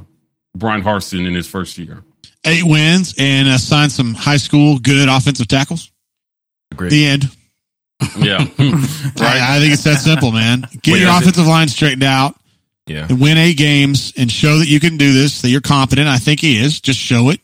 Bryan 0.55 0.81
Harsin 0.83 1.27
in 1.27 1.33
his 1.33 1.47
first 1.47 1.77
year? 1.77 2.03
Eight 2.45 2.63
wins 2.63 3.15
and 3.17 3.47
uh, 3.49 3.57
signed 3.57 3.91
some 3.91 4.13
high 4.13 4.37
school 4.37 4.79
good 4.79 5.09
offensive 5.09 5.47
tackles. 5.47 5.91
Agreed. 6.71 6.91
The 6.91 7.05
end. 7.05 7.23
Yeah. 8.17 8.37
I, 8.59 9.57
I 9.57 9.59
think 9.59 9.73
it's 9.73 9.83
that 9.83 9.99
simple, 10.01 10.31
man. 10.31 10.61
Get 10.81 10.93
Wait, 10.93 11.01
your 11.01 11.09
is 11.09 11.15
it- 11.15 11.21
offensive 11.21 11.47
line 11.47 11.67
straightened 11.67 12.03
out 12.03 12.35
Yeah. 12.87 13.07
and 13.09 13.19
win 13.19 13.37
eight 13.37 13.57
games 13.57 14.13
and 14.17 14.31
show 14.31 14.57
that 14.59 14.67
you 14.67 14.79
can 14.79 14.95
do 14.97 15.13
this, 15.13 15.41
that 15.41 15.49
you're 15.49 15.59
competent. 15.61 16.07
I 16.07 16.17
think 16.17 16.39
he 16.39 16.57
is. 16.63 16.79
Just 16.79 16.99
show 16.99 17.29
it. 17.29 17.41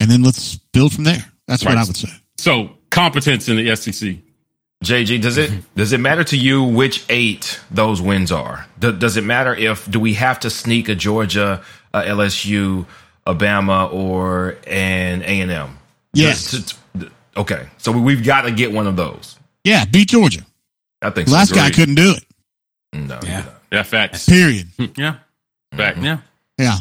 And 0.00 0.10
then 0.10 0.22
let's 0.22 0.56
build 0.74 0.92
from 0.92 1.04
there. 1.04 1.24
That's 1.48 1.64
what 1.64 1.74
Right. 1.74 1.82
I 1.82 1.86
would 1.86 1.96
say. 1.96 2.08
so 2.36 2.70
competence 2.90 3.48
in 3.48 3.56
the 3.56 3.74
SEC. 3.74 4.16
JG, 4.84 5.22
does 5.22 5.38
it 5.38 5.50
does 5.74 5.94
it 5.94 6.00
matter 6.00 6.22
to 6.24 6.36
you 6.36 6.62
which 6.62 7.02
eight 7.08 7.58
those 7.70 8.02
wins 8.02 8.30
are? 8.30 8.66
Do, 8.78 8.92
does 8.92 9.16
it 9.16 9.24
matter 9.24 9.54
if 9.54 9.90
do 9.90 9.98
we 9.98 10.12
have 10.14 10.38
to 10.40 10.50
sneak 10.50 10.90
a 10.90 10.94
Georgia, 10.94 11.62
a 11.94 12.02
LSU, 12.02 12.84
a 13.26 13.34
Bama, 13.34 13.92
or 13.92 14.56
an 14.66 15.22
A 15.22 15.40
and 15.40 15.50
M? 15.50 15.78
Yes. 16.12 16.74
Okay, 17.36 17.66
so 17.78 17.92
we've 17.92 18.24
got 18.24 18.42
to 18.42 18.50
get 18.50 18.72
one 18.72 18.86
of 18.86 18.96
those. 18.96 19.38
Yeah, 19.64 19.84
beat 19.84 20.08
Georgia. 20.08 20.40
I 21.02 21.10
think 21.10 21.28
Last 21.28 21.50
so. 21.50 21.54
guy 21.56 21.70
couldn't 21.70 21.96
do 21.96 22.14
it. 22.16 22.24
No. 22.94 23.18
Yeah. 23.22 23.44
Yeah, 23.70 23.82
facts. 23.82 24.26
Period. 24.26 24.68
Yeah, 24.96 25.16
Fact. 25.76 25.98
yeah. 25.98 26.18
Yeah. 26.56 26.78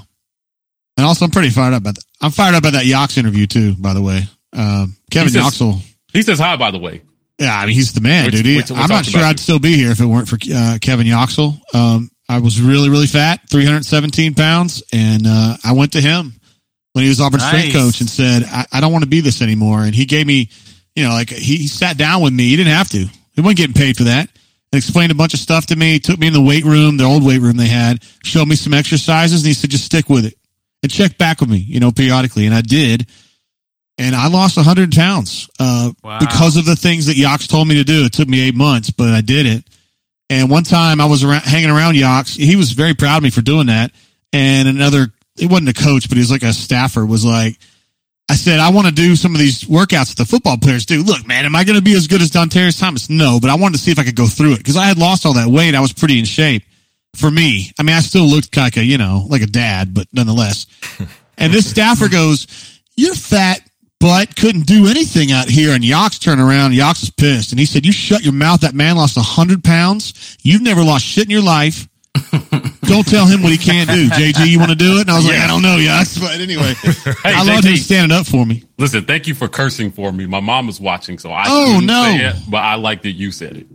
And 0.98 1.06
also, 1.06 1.26
I'm 1.26 1.32
pretty 1.32 1.50
fired 1.50 1.74
up 1.74 1.82
about 1.82 1.96
that. 1.96 2.06
I'm 2.22 2.32
fired 2.32 2.56
up 2.56 2.60
about 2.64 2.74
that 2.74 2.86
Yox 2.86 3.18
interview 3.18 3.48
too. 3.48 3.76
By 3.76 3.94
the 3.94 4.02
way, 4.02 4.22
um, 4.54 4.96
Kevin 5.12 5.28
He 5.28 5.34
says- 5.34 5.44
Yoxall. 5.60 5.82
He 6.14 6.22
says 6.22 6.40
hi, 6.40 6.56
by 6.56 6.72
the 6.72 6.78
way. 6.80 7.02
Yeah, 7.38 7.54
I 7.60 7.66
mean 7.66 7.76
he's 7.76 7.92
the 7.92 8.00
man, 8.00 8.26
Wait- 8.26 8.32
dude. 8.36 8.46
He- 8.46 8.56
wait 8.56 8.68
till 8.68 8.78
we 8.78 8.82
I'm 8.84 8.88
not 8.88 9.06
sure 9.06 9.22
I'd 9.22 9.32
you. 9.40 9.44
still 9.44 9.60
be 9.60 9.76
here 9.76 9.92
if 9.92 10.00
it 10.00 10.06
weren't 10.06 10.30
for 10.30 10.38
uh, 10.54 10.78
Kevin 10.80 11.06
Yoxall. 11.06 11.60
Um, 11.76 12.10
I 12.28 12.40
was 12.40 12.60
really, 12.60 12.90
really 12.90 13.08
fat, 13.08 13.42
317 13.50 14.34
pounds, 14.34 14.82
and 14.92 15.24
uh, 15.28 15.58
I 15.64 15.74
went 15.74 15.94
to 15.94 16.02
him 16.02 16.34
when 16.94 17.04
he 17.04 17.10
was 17.10 17.22
Auburn 17.22 17.40
strength 17.40 17.74
coach 17.74 18.00
and 18.02 18.10
said, 18.10 18.44
I, 18.46 18.66
"I 18.72 18.82
don't 18.82 18.92
want 18.92 19.04
to 19.04 19.10
be 19.10 19.22
this 19.22 19.42
anymore." 19.42 19.82
And 19.82 19.94
he 19.94 20.06
gave 20.06 20.26
me, 20.26 20.50
you 20.96 21.04
know, 21.04 21.12
like 21.12 21.30
he, 21.30 21.58
he 21.58 21.68
sat 21.68 21.98
down 21.98 22.22
with 22.24 22.34
me. 22.34 22.50
He 22.50 22.56
didn't 22.56 22.74
have 22.74 22.90
to. 22.90 23.06
He 23.34 23.42
wasn't 23.42 23.58
getting 23.58 23.74
paid 23.74 23.98
for 23.98 24.06
that. 24.06 24.30
And 24.72 24.80
explained 24.80 25.12
a 25.12 25.16
bunch 25.16 25.34
of 25.36 25.40
stuff 25.40 25.68
to 25.68 25.76
me. 25.76 26.00
Took 26.00 26.18
me 26.20 26.28
in 26.28 26.34
the 26.34 26.42
weight 26.42 26.66
room, 26.66 26.98
the 26.98 27.04
old 27.04 27.24
weight 27.24 27.42
room 27.42 27.58
they 27.58 27.68
had. 27.68 28.04
Showed 28.24 28.48
me 28.48 28.56
some 28.56 28.74
exercises, 28.74 29.42
and 29.42 29.48
he 29.48 29.54
said, 29.54 29.70
"Just 29.70 29.86
stick 29.86 30.10
with 30.10 30.26
it 30.26 30.36
and 30.82 30.92
check 30.92 31.18
back 31.20 31.42
with 31.42 31.50
me, 31.50 31.58
you 31.60 31.80
know, 31.80 31.92
periodically." 31.92 32.46
And 32.48 32.56
I 32.56 32.62
did. 32.62 33.08
And 33.98 34.14
I 34.14 34.28
lost 34.28 34.58
100 34.58 34.92
pounds 34.94 35.50
uh, 35.58 35.92
Wow. 36.04 36.20
because 36.20 36.58
of 36.58 36.66
the 36.66 36.76
things 36.76 37.06
that 37.06 37.16
Yox 37.16 37.48
told 37.48 37.66
me 37.68 37.76
to 37.76 37.86
do. 37.86 38.04
It 38.04 38.12
took 38.12 38.28
me 38.28 38.42
eight 38.42 38.56
months, 38.56 38.90
but 38.90 39.10
I 39.14 39.22
did 39.22 39.46
it. 39.46 39.64
And 40.30 40.50
one 40.50 40.64
time 40.64 41.00
I 41.00 41.06
was 41.06 41.24
around, 41.24 41.44
hanging 41.44 41.70
around 41.70 41.96
Yox. 41.96 42.36
He 42.36 42.56
was 42.56 42.72
very 42.72 42.94
proud 42.94 43.18
of 43.18 43.24
me 43.24 43.30
for 43.30 43.42
doing 43.42 43.68
that. 43.68 43.92
And 44.34 44.68
another, 44.68 45.08
it 45.38 45.50
wasn't 45.50 45.70
a 45.70 45.74
coach, 45.74 46.10
but 46.10 46.18
he 46.18 46.22
was 46.22 46.32
like 46.32 46.44
a 46.44 46.54
staffer, 46.54 47.06
was 47.06 47.24
like, 47.24 47.58
I 48.28 48.36
said, 48.36 48.60
I 48.60 48.72
want 48.72 48.88
to 48.88 48.94
do 48.94 49.16
some 49.16 49.34
of 49.36 49.40
these 49.40 49.66
workouts 49.66 50.10
that 50.10 50.18
the 50.18 50.26
football 50.26 50.58
players 50.58 50.88
do. 50.88 51.04
Look, 51.04 51.28
man, 51.28 51.46
am 51.46 51.56
I 51.56 51.64
going 51.64 51.78
to 51.78 51.84
be 51.84 51.94
as 51.94 52.08
good 52.08 52.22
as 52.22 52.32
Dontarius 52.32 52.80
Thomas? 52.80 53.08
No, 53.08 53.40
but 53.40 53.52
I 53.52 53.56
wanted 53.56 53.78
to 53.78 53.84
see 53.84 53.92
if 53.92 54.00
I 54.00 54.04
could 54.04 54.16
go 54.16 54.26
through 54.26 54.54
it 54.54 54.58
because 54.58 54.78
I 54.78 54.86
had 54.86 54.98
lost 54.98 55.28
all 55.28 55.34
that 55.34 55.48
weight. 55.48 55.76
I 55.76 55.80
was 55.80 55.94
pretty 55.94 56.18
in 56.18 56.26
shape 56.26 56.64
for 57.16 57.30
me. 57.30 57.72
I 57.78 57.84
mean, 57.84 57.96
I 57.96 58.00
still 58.00 58.26
looked 58.26 58.58
like 58.58 58.78
a, 58.78 58.84
you 58.84 58.98
know, 58.98 59.28
like 59.30 59.44
a 59.44 59.48
dad, 59.48 59.94
but 59.94 60.08
nonetheless. 60.12 60.66
And 61.38 61.54
this 61.54 61.70
staffer 61.70 62.10
goes, 62.10 62.48
you're 62.96 63.14
fat, 63.14 63.62
but 64.06 64.36
couldn't 64.36 64.68
do 64.68 64.86
anything 64.86 65.32
out 65.32 65.50
here. 65.50 65.72
And 65.74 65.84
Yox 65.84 66.20
turned 66.22 66.40
around. 66.40 66.74
Yox 66.74 67.02
was 67.02 67.10
pissed, 67.10 67.52
and 67.52 67.60
he 67.60 67.66
said, 67.66 67.86
"You 67.88 67.92
shut 67.92 68.24
your 68.24 68.34
mouth. 68.34 68.62
That 68.62 68.76
man 68.76 68.98
lost 68.98 69.18
hundred 69.18 69.64
pounds. 69.64 70.38
You've 70.44 70.62
never 70.62 70.84
lost 70.84 71.04
shit 71.04 71.24
in 71.26 71.32
your 71.32 71.42
life." 71.42 71.88
don't 72.84 73.06
tell 73.08 73.26
him 73.26 73.42
what 73.42 73.52
he 73.52 73.58
can't 73.58 73.90
do. 73.90 74.08
JG, 74.10 74.48
you 74.48 74.60
want 74.60 74.70
to 74.70 74.76
do 74.76 74.98
it? 74.98 75.02
And 75.02 75.12
I 75.12 75.16
was 75.18 75.26
like, 75.26 75.40
I 75.40 75.48
don't 75.48 75.62
know, 75.64 75.78
Yox. 75.78 76.22
But 76.22 76.40
anyway, 76.40 76.74
I 77.26 77.44
love 77.44 77.64
him 77.66 77.76
standing 77.78 78.16
up 78.16 78.26
for 78.28 78.46
me. 78.46 78.64
Listen, 78.78 79.04
thank 79.06 79.28
you 79.28 79.34
for 79.34 79.48
cursing 79.48 79.92
for 79.92 80.12
me. 80.12 80.26
My 80.28 80.40
mom 80.40 80.68
was 80.68 80.80
watching, 80.80 81.18
so 81.18 81.32
I 81.32 81.46
Oh, 81.48 81.72
couldn't 81.74 81.88
no. 81.88 82.04
say 82.04 82.26
it, 82.28 82.36
but 82.48 82.58
I 82.60 82.76
like 82.76 83.02
that 83.02 83.12
you 83.14 83.32
said 83.32 83.58
it. 83.58 83.68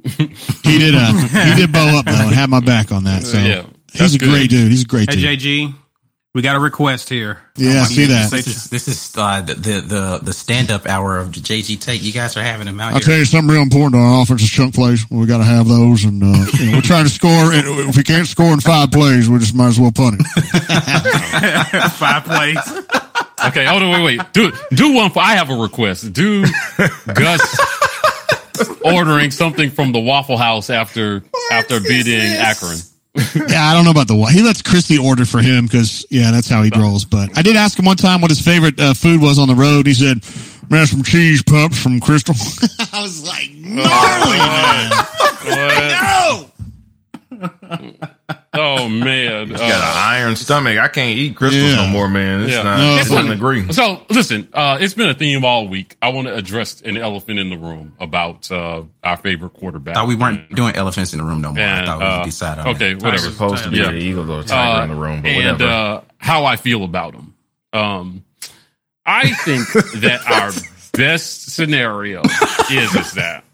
He 0.64 0.78
did. 0.78 0.94
Uh, 0.94 1.12
he 1.12 1.54
did 1.60 1.72
bow 1.72 1.98
up 1.98 2.04
though, 2.06 2.12
and 2.12 2.32
had 2.34 2.48
my 2.48 2.60
back 2.60 2.92
on 2.92 3.02
that. 3.04 3.24
So 3.24 3.36
Yeah, 3.38 3.64
he's 3.92 4.14
a 4.14 4.18
good. 4.18 4.30
great 4.30 4.48
dude. 4.48 4.70
He's 4.70 4.82
a 4.84 4.86
great 4.86 5.10
Hey, 5.10 5.16
dude. 5.16 5.40
JG, 5.40 5.74
we 6.32 6.42
got 6.42 6.54
a 6.54 6.60
request 6.60 7.08
here. 7.08 7.42
Yeah, 7.56 7.82
I 7.82 7.84
see 7.84 8.06
that. 8.06 8.30
This 8.30 8.46
is 8.46 8.70
this 8.70 8.86
is 8.88 9.14
uh, 9.16 9.40
the 9.40 9.54
the 9.54 9.80
the, 9.80 10.20
the 10.22 10.32
stand 10.32 10.70
up 10.70 10.86
hour 10.86 11.18
of 11.18 11.30
JG 11.30 11.80
Tate. 11.80 12.00
You 12.00 12.12
guys 12.12 12.36
are 12.36 12.42
having 12.42 12.66
them 12.66 12.80
out 12.80 12.92
I'll 12.92 12.98
here. 13.00 13.06
tell 13.06 13.18
you 13.18 13.24
something 13.24 13.52
real 13.52 13.62
important 13.62 13.96
on 13.96 14.02
our 14.02 14.22
offensive 14.22 14.48
chunk 14.48 14.74
plays. 14.74 15.04
We 15.10 15.26
got 15.26 15.38
to 15.38 15.44
have 15.44 15.66
those, 15.66 16.04
and 16.04 16.22
uh, 16.22 16.46
you 16.58 16.66
know, 16.66 16.76
we're 16.76 16.82
trying 16.82 17.04
to 17.04 17.10
score. 17.10 17.52
And 17.52 17.88
if 17.88 17.96
we 17.96 18.04
can't 18.04 18.28
score 18.28 18.52
in 18.52 18.60
five 18.60 18.92
plays, 18.92 19.28
we 19.28 19.38
just 19.40 19.54
might 19.54 19.68
as 19.68 19.80
well 19.80 19.90
punt 19.92 20.20
it. 20.20 20.26
Five 21.92 22.24
plays. 22.24 22.58
okay, 23.46 23.64
hold 23.66 23.82
on, 23.82 23.90
wait, 23.90 24.18
wait. 24.18 24.32
Do 24.32 24.52
do 24.72 24.94
one 24.94 25.10
for. 25.10 25.20
I 25.20 25.34
have 25.34 25.50
a 25.50 25.56
request. 25.56 26.12
Do 26.12 26.44
Gus 27.12 27.58
ordering 28.84 29.30
something 29.30 29.70
from 29.70 29.92
the 29.92 30.00
Waffle 30.00 30.36
House 30.36 30.70
after 30.70 31.24
after 31.50 31.80
beating 31.80 32.20
Akron. 32.20 32.78
Yeah, 33.34 33.68
I 33.68 33.74
don't 33.74 33.84
know 33.84 33.90
about 33.90 34.08
the 34.08 34.14
one. 34.14 34.32
He 34.32 34.42
lets 34.42 34.62
Kristi 34.62 35.02
order 35.02 35.24
for 35.24 35.40
him 35.40 35.66
because 35.66 36.06
yeah, 36.10 36.30
that's 36.30 36.48
how 36.48 36.62
he 36.62 36.70
rolls. 36.76 37.04
But 37.04 37.36
I 37.36 37.42
did 37.42 37.56
ask 37.56 37.78
him 37.78 37.84
one 37.84 37.96
time 37.96 38.20
what 38.20 38.30
his 38.30 38.40
favorite 38.40 38.78
uh, 38.78 38.94
food 38.94 39.20
was 39.20 39.38
on 39.38 39.48
the 39.48 39.54
road. 39.54 39.86
He 39.86 39.94
said, 39.94 40.24
"Man, 40.70 40.86
some 40.86 41.02
cheese 41.02 41.42
pups 41.42 41.80
from 41.80 42.00
Krystal." 42.00 42.36
I 42.94 43.02
was 43.02 43.26
like, 43.26 43.50
gnarly, 43.54 44.38
man. 47.98 48.10
Oh 48.52 48.88
man. 48.88 49.48
Got 49.50 49.60
an 49.60 49.80
iron 49.96 50.34
stomach. 50.34 50.76
I 50.76 50.88
can't 50.88 51.16
eat 51.16 51.36
Krystals 51.36 51.70
Yeah. 51.70 51.76
no 51.76 51.86
more, 51.86 52.08
man. 52.08 52.42
It's 52.42 52.52
Yeah. 52.52 52.62
not. 52.64 52.78
No. 52.78 52.96
I 52.96 53.04
wouldn't 53.08 53.32
agree. 53.32 53.72
So 53.72 54.02
listen, 54.10 54.48
uh, 54.52 54.78
it's 54.80 54.94
been 54.94 55.08
a 55.08 55.14
theme 55.14 55.44
all 55.44 55.68
week. 55.68 55.96
I 56.02 56.08
want 56.08 56.26
to 56.26 56.34
address 56.34 56.80
an 56.80 56.96
elephant 56.96 57.38
in 57.38 57.48
the 57.50 57.56
room 57.56 57.92
about 58.00 58.50
uh, 58.50 58.82
our 59.04 59.16
favorite 59.18 59.52
quarterback. 59.52 59.94
thought 59.94 60.08
we 60.08 60.16
weren't 60.16 60.52
doing 60.54 60.74
elephants 60.74 61.12
in 61.12 61.18
the 61.20 61.24
room 61.24 61.40
no 61.42 61.52
more. 61.52 61.64
I 61.64 61.84
thought 61.86 61.98
we 62.00 62.04
uh, 62.04 62.24
decide 62.24 62.58
on 62.58 62.68
okay, 62.74 62.94
that. 62.94 63.02
whatever. 63.04 63.26
It's 63.26 63.34
supposed 63.36 63.62
to 63.64 63.70
be 63.70 63.76
Yeah. 63.78 63.92
the 63.92 63.98
eagle 63.98 64.28
or 64.32 64.42
tiger 64.42 64.80
Uh, 64.80 64.82
in 64.84 64.90
the 64.90 64.96
room, 64.96 65.22
but 65.22 65.28
and 65.28 65.36
whatever. 65.60 65.64
uh, 65.72 66.00
how 66.18 66.44
I 66.44 66.56
feel 66.56 66.82
about 66.82 67.14
him. 67.14 67.34
Um, 67.72 68.24
I 69.06 69.30
think 69.30 69.68
that 70.00 70.22
our 70.28 70.50
best 70.94 71.50
scenario 71.52 72.22
is 72.68 72.94
is 72.96 73.12
that 73.12 73.44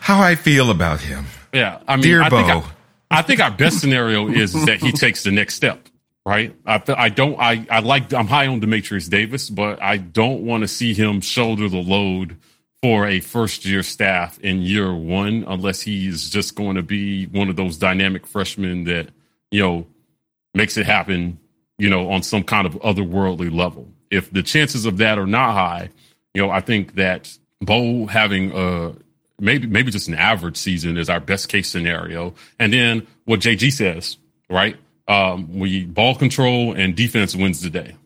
How 0.00 0.18
I 0.22 0.34
feel 0.34 0.70
about 0.70 1.00
him. 1.00 1.26
yeah. 1.52 1.78
I 1.86 1.96
mean, 1.96 2.02
Dear 2.04 2.22
I 2.22 2.30
think, 2.30 2.48
Bo. 2.48 2.58
I, 2.60 2.62
I 3.16 3.22
think 3.22 3.40
our 3.40 3.50
best 3.50 3.80
scenario 3.80 4.28
is 4.28 4.52
that 4.66 4.80
he 4.82 4.92
takes 4.92 5.22
the 5.22 5.30
next 5.30 5.54
step. 5.54 5.88
Right. 6.26 6.54
I, 6.66 6.82
I 6.88 7.08
don't, 7.08 7.38
I, 7.40 7.64
I 7.70 7.78
like, 7.78 8.12
I'm 8.12 8.26
high 8.26 8.48
on 8.48 8.60
Dematrius 8.60 9.08
Davis, 9.08 9.48
but 9.48 9.80
I 9.80 9.96
don't 9.96 10.42
want 10.42 10.62
to 10.62 10.68
see 10.68 10.92
him 10.92 11.20
shoulder 11.20 11.68
the 11.68 11.78
load 11.78 12.36
for 12.82 13.06
a 13.06 13.20
first 13.20 13.64
year 13.64 13.84
staff 13.84 14.38
in 14.40 14.60
year 14.60 14.92
one, 14.92 15.44
unless 15.46 15.80
he's 15.80 16.28
just 16.28 16.56
going 16.56 16.74
to 16.74 16.82
be 16.82 17.26
one 17.26 17.48
of 17.48 17.54
those 17.54 17.78
dynamic 17.78 18.26
freshmen 18.26 18.84
that, 18.84 19.10
you 19.52 19.62
know, 19.62 19.86
makes 20.52 20.76
it 20.76 20.84
happen, 20.84 21.38
you 21.78 21.88
know, 21.88 22.10
on 22.10 22.24
some 22.24 22.42
kind 22.42 22.66
of 22.66 22.74
otherworldly 22.80 23.54
level. 23.54 23.88
If 24.10 24.30
the 24.32 24.42
chances 24.42 24.84
of 24.84 24.98
that 24.98 25.18
are 25.18 25.28
not 25.28 25.52
high, 25.52 25.90
you 26.34 26.42
know, 26.42 26.50
I 26.50 26.60
think 26.60 26.96
that 26.96 27.38
Bo 27.60 28.06
having 28.06 28.50
a 28.52 28.94
maybe 29.40 29.66
maybe 29.66 29.90
just 29.90 30.08
an 30.08 30.14
average 30.14 30.56
season 30.56 30.96
is 30.96 31.08
our 31.10 31.20
best 31.20 31.48
case 31.48 31.68
scenario. 31.68 32.34
And 32.58 32.72
then 32.72 33.06
what 33.24 33.40
JG 33.40 33.72
says, 33.72 34.16
right? 34.48 34.76
Um, 35.08 35.58
we 35.58 35.84
ball 35.84 36.14
control 36.14 36.72
and 36.72 36.96
defense 36.96 37.36
wins 37.36 37.60
the 37.60 37.70
day. 37.70 37.96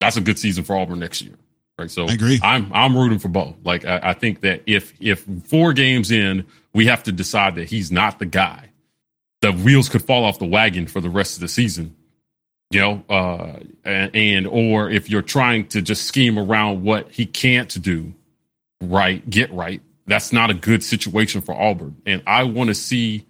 That's 0.00 0.16
a 0.16 0.20
good 0.20 0.38
season 0.38 0.64
for 0.64 0.76
Auburn 0.76 0.98
next 0.98 1.22
year. 1.22 1.34
Right. 1.78 1.90
So 1.90 2.06
I 2.06 2.12
agree. 2.12 2.38
I'm 2.42 2.70
I'm 2.72 2.96
rooting 2.96 3.18
for 3.18 3.28
Bo. 3.28 3.56
Like 3.64 3.84
I, 3.86 4.00
I 4.02 4.14
think 4.14 4.40
that 4.40 4.62
if 4.66 4.92
if 5.00 5.24
four 5.44 5.72
games 5.72 6.10
in, 6.10 6.46
we 6.74 6.86
have 6.86 7.02
to 7.04 7.12
decide 7.12 7.54
that 7.54 7.68
he's 7.68 7.90
not 7.90 8.18
the 8.18 8.26
guy 8.26 8.70
the 9.40 9.52
wheels 9.52 9.88
could 9.88 10.04
fall 10.04 10.24
off 10.24 10.38
the 10.38 10.46
wagon 10.46 10.86
for 10.86 11.00
the 11.00 11.10
rest 11.10 11.36
of 11.36 11.40
the 11.40 11.48
season. 11.48 11.96
You 12.70 12.80
know, 12.80 13.04
uh, 13.08 13.58
and, 13.84 14.14
and 14.14 14.46
or 14.46 14.90
if 14.90 15.10
you're 15.10 15.22
trying 15.22 15.66
to 15.68 15.82
just 15.82 16.04
scheme 16.04 16.38
around 16.38 16.84
what 16.84 17.10
he 17.10 17.26
can't 17.26 17.82
do, 17.82 18.14
right, 18.80 19.28
get 19.28 19.52
right, 19.52 19.82
that's 20.06 20.32
not 20.32 20.50
a 20.50 20.54
good 20.54 20.82
situation 20.84 21.40
for 21.40 21.54
Auburn. 21.54 21.96
And 22.06 22.22
I 22.26 22.44
want 22.44 22.68
to 22.68 22.74
see 22.74 23.26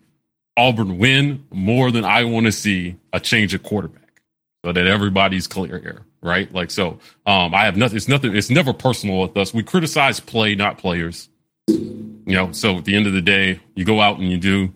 Auburn 0.57 0.99
win 0.99 1.45
more 1.53 1.91
than 1.91 2.05
I 2.05 2.25
want 2.25 2.47
to 2.47 2.53
see 2.53 2.97
a 3.12 3.21
change 3.21 3.55
of 3.55 3.62
quarterback, 3.62 4.23
so 4.64 4.73
that 4.73 4.87
everybody's 4.87 5.47
clear 5.47 5.79
here, 5.79 6.03
right? 6.23 6.53
Like 6.53 6.71
so, 6.71 6.99
um, 7.27 7.55
I 7.55 7.64
have 7.64 7.77
nothing. 7.77 7.97
It's 7.97 8.09
nothing. 8.09 8.37
It's 8.37 8.51
never 8.51 8.73
personal 8.73 9.21
with 9.21 9.37
us. 9.37 9.55
We 9.55 9.62
criticize 9.62 10.21
play, 10.21 10.55
not 10.55 10.79
players. 10.79 11.29
You 11.68 12.37
know, 12.37 12.53
so 12.53 12.77
at 12.79 12.85
the 12.85 12.95
end 12.97 13.07
of 13.07 13.12
the 13.12 13.23
day, 13.23 13.61
you 13.75 13.85
go 13.85 14.01
out 14.01 14.18
and 14.18 14.31
you 14.31 14.37
do 14.39 14.73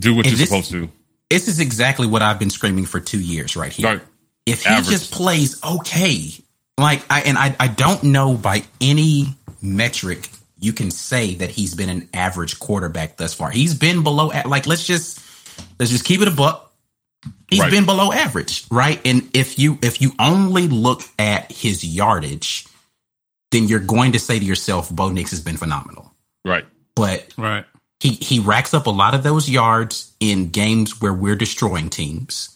do 0.00 0.14
what 0.14 0.26
And 0.26 0.32
you're 0.32 0.38
this- 0.38 0.48
supposed 0.48 0.70
to. 0.72 0.88
This 1.28 1.48
is 1.48 1.58
exactly 1.58 2.06
what 2.06 2.22
I've 2.22 2.38
been 2.38 2.50
screaming 2.50 2.84
for 2.86 3.00
two 3.00 3.20
years 3.20 3.56
right 3.56 3.72
here. 3.72 3.86
Right. 3.88 4.00
If 4.46 4.62
he 4.62 4.68
Average. 4.68 4.88
just 4.90 5.12
plays 5.12 5.60
okay, 5.64 6.30
like 6.78 7.02
I 7.10 7.22
and 7.22 7.36
I, 7.36 7.56
I 7.58 7.66
don't 7.66 8.00
know 8.04 8.34
by 8.34 8.62
any 8.80 9.34
metric 9.60 10.28
you 10.58 10.72
can 10.72 10.90
say 10.90 11.34
that 11.36 11.50
he's 11.50 11.74
been 11.74 11.88
an 11.88 12.08
average 12.14 12.58
quarterback 12.58 13.16
thus 13.16 13.34
far. 13.34 13.50
He's 13.50 13.74
been 13.74 14.02
below 14.02 14.30
a- 14.32 14.48
like 14.48 14.66
let's 14.66 14.86
just 14.86 15.20
let's 15.78 15.90
just 15.92 16.04
keep 16.04 16.20
it 16.22 16.28
a 16.28 16.32
buck. 16.32 16.62
He's 17.48 17.60
Right. 17.60 17.70
been 17.70 17.86
below 17.86 18.12
average, 18.12 18.64
right? 18.70 19.00
And 19.04 19.28
if 19.34 19.58
you 19.58 19.78
if 19.82 20.00
you 20.00 20.12
only 20.18 20.68
look 20.68 21.02
at 21.18 21.50
his 21.52 21.84
yardage, 21.84 22.66
then 23.52 23.68
you're 23.68 23.80
going 23.80 24.12
to 24.12 24.18
say 24.18 24.38
to 24.38 24.44
yourself, 24.44 24.90
Bo 24.90 25.10
Nix 25.10 25.30
has 25.30 25.40
been 25.40 25.56
phenomenal. 25.56 26.12
Right. 26.44 26.66
But 26.94 27.32
Right. 27.36 27.64
he 28.00 28.10
he 28.10 28.40
racks 28.40 28.74
up 28.74 28.86
a 28.86 28.90
lot 28.90 29.14
of 29.14 29.22
those 29.22 29.48
yards 29.48 30.12
in 30.20 30.48
games 30.50 31.00
where 31.00 31.12
we're 31.14 31.36
destroying 31.36 31.90
teams. 31.90 32.55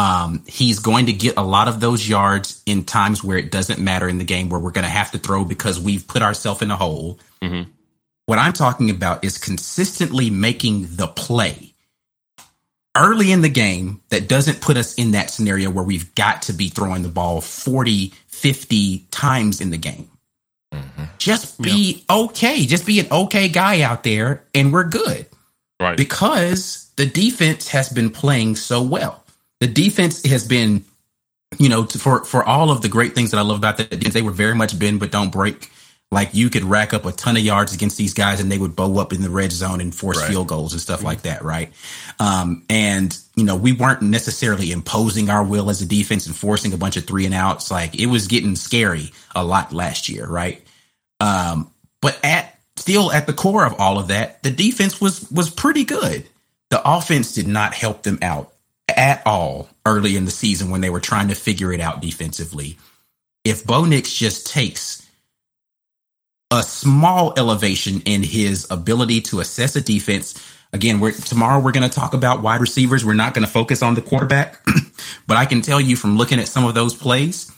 Um, 0.00 0.42
he's 0.46 0.78
going 0.78 1.06
to 1.06 1.12
get 1.12 1.34
a 1.36 1.42
lot 1.42 1.68
of 1.68 1.80
those 1.80 2.08
yards 2.08 2.62
in 2.64 2.84
times 2.84 3.22
where 3.22 3.36
it 3.36 3.50
doesn't 3.50 3.78
matter 3.78 4.08
in 4.08 4.16
the 4.18 4.24
game 4.24 4.48
where 4.48 4.58
we're 4.60 4.70
going 4.70 4.84
to 4.84 4.90
have 4.90 5.10
to 5.10 5.18
throw 5.18 5.44
because 5.44 5.78
we've 5.78 6.06
put 6.08 6.22
ourselves 6.22 6.62
in 6.62 6.70
a 6.70 6.76
hole. 6.76 7.18
Mhm. 7.42 7.66
What 8.26 8.38
I'm 8.38 8.52
talking 8.54 8.88
about 8.90 9.24
is 9.24 9.36
consistently 9.36 10.30
making 10.30 10.96
the 10.96 11.06
play 11.08 11.74
early 12.96 13.30
in 13.30 13.42
the 13.42 13.48
game 13.48 14.00
that 14.08 14.28
doesn't 14.28 14.60
put 14.60 14.76
us 14.76 14.94
in 14.94 15.10
that 15.12 15.30
scenario 15.30 15.68
where 15.70 15.84
we've 15.84 16.14
got 16.14 16.42
to 16.42 16.52
be 16.52 16.68
throwing 16.68 17.02
the 17.02 17.08
ball 17.08 17.40
40, 17.40 18.12
50 18.28 19.06
times 19.10 19.60
in 19.60 19.70
the 19.70 19.76
game. 19.78 20.08
Just 21.18 21.60
be 21.60 22.04
okay. 22.08 22.64
Just 22.64 22.86
be 22.86 23.00
an 23.00 23.06
okay 23.10 23.48
guy 23.48 23.82
out 23.82 24.02
there 24.04 24.44
and 24.54 24.72
we're 24.72 24.84
good 24.84 25.26
Right. 25.80 25.96
because 25.96 26.90
the 26.96 27.06
defense 27.06 27.68
has 27.68 27.88
been 27.90 28.10
playing 28.10 28.56
so 28.56 28.80
well. 28.82 29.24
The 29.60 29.66
defense 29.66 30.24
has 30.26 30.46
been, 30.46 30.84
you 31.58 31.68
know, 31.68 31.84
for 31.84 32.24
for 32.24 32.44
all 32.44 32.70
of 32.70 32.80
the 32.82 32.88
great 32.88 33.14
things 33.14 33.30
that 33.30 33.38
I 33.38 33.42
love 33.42 33.58
about 33.58 33.76
that 33.76 33.90
defense, 33.90 34.14
they 34.14 34.22
were 34.22 34.30
very 34.30 34.54
much 34.54 34.78
bend 34.78 35.00
but 35.00 35.10
don't 35.10 35.30
break. 35.30 35.70
Like 36.12 36.30
you 36.34 36.50
could 36.50 36.64
rack 36.64 36.92
up 36.92 37.04
a 37.04 37.12
ton 37.12 37.36
of 37.36 37.42
yards 37.42 37.72
against 37.72 37.96
these 37.96 38.14
guys, 38.14 38.40
and 38.40 38.50
they 38.50 38.58
would 38.58 38.74
bow 38.74 38.98
up 38.98 39.12
in 39.12 39.22
the 39.22 39.30
red 39.30 39.52
zone 39.52 39.80
and 39.80 39.94
force 39.94 40.20
field 40.26 40.48
goals 40.48 40.72
and 40.72 40.82
stuff 40.82 41.04
like 41.04 41.22
that, 41.22 41.44
right? 41.44 41.72
Um, 42.18 42.64
and 42.68 43.16
you 43.36 43.44
know, 43.44 43.54
we 43.54 43.72
weren't 43.72 44.02
necessarily 44.02 44.72
imposing 44.72 45.30
our 45.30 45.44
will 45.44 45.70
as 45.70 45.82
a 45.82 45.86
defense 45.86 46.26
and 46.26 46.34
forcing 46.34 46.72
a 46.72 46.76
bunch 46.76 46.96
of 46.96 47.04
three 47.04 47.26
and 47.26 47.34
outs. 47.34 47.70
Like 47.70 47.94
it 47.94 48.06
was 48.06 48.26
getting 48.26 48.56
scary 48.56 49.12
a 49.36 49.44
lot 49.44 49.72
last 49.72 50.08
year, 50.08 50.26
right? 50.26 50.60
Um, 51.20 51.70
but 52.00 52.18
at 52.24 52.58
still 52.76 53.12
at 53.12 53.26
the 53.26 53.32
core 53.32 53.64
of 53.64 53.78
all 53.78 53.98
of 53.98 54.08
that, 54.08 54.42
the 54.42 54.50
defense 54.50 55.00
was 55.00 55.30
was 55.30 55.48
pretty 55.48 55.84
good. 55.84 56.26
The 56.70 56.82
offense 56.84 57.34
did 57.34 57.46
not 57.46 57.74
help 57.74 58.02
them 58.02 58.18
out 58.22 58.52
at 59.00 59.26
all 59.26 59.70
early 59.86 60.16
in 60.16 60.26
the 60.26 60.32
season 60.32 60.70
when 60.70 60.82
they 60.82 60.90
were 60.90 61.00
trying 61.00 61.28
to 61.28 61.36
figure 61.36 61.72
it 61.72 61.80
out 61.80 62.02
defensively. 62.02 62.78
If 63.44 63.66
Bo 63.66 63.86
Nix 63.86 64.14
just 64.14 64.46
takes 64.46 65.08
a 66.52 66.62
small 66.62 67.34
elevation 67.38 68.02
in 68.02 68.22
his 68.22 68.66
ability 68.70 69.22
to 69.22 69.40
assess 69.40 69.76
a 69.76 69.80
defense, 69.80 70.34
again, 70.74 71.00
we're 71.00 71.12
tomorrow 71.12 71.60
we're 71.60 71.72
going 71.72 71.88
to 71.88 71.94
talk 71.94 72.14
about 72.14 72.42
wide 72.42 72.60
receivers. 72.60 73.04
We're 73.04 73.14
not 73.14 73.34
going 73.34 73.46
to 73.46 73.52
focus 73.52 73.82
on 73.82 73.94
the 73.94 74.02
quarterback, 74.02 74.62
but 75.26 75.38
I 75.38 75.46
can 75.46 75.62
tell 75.62 75.80
you 75.80 75.96
from 75.96 76.18
looking 76.18 76.40
at 76.40 76.48
some 76.48 76.66
of 76.66 76.74
those 76.74 76.94
plays, 76.94 77.52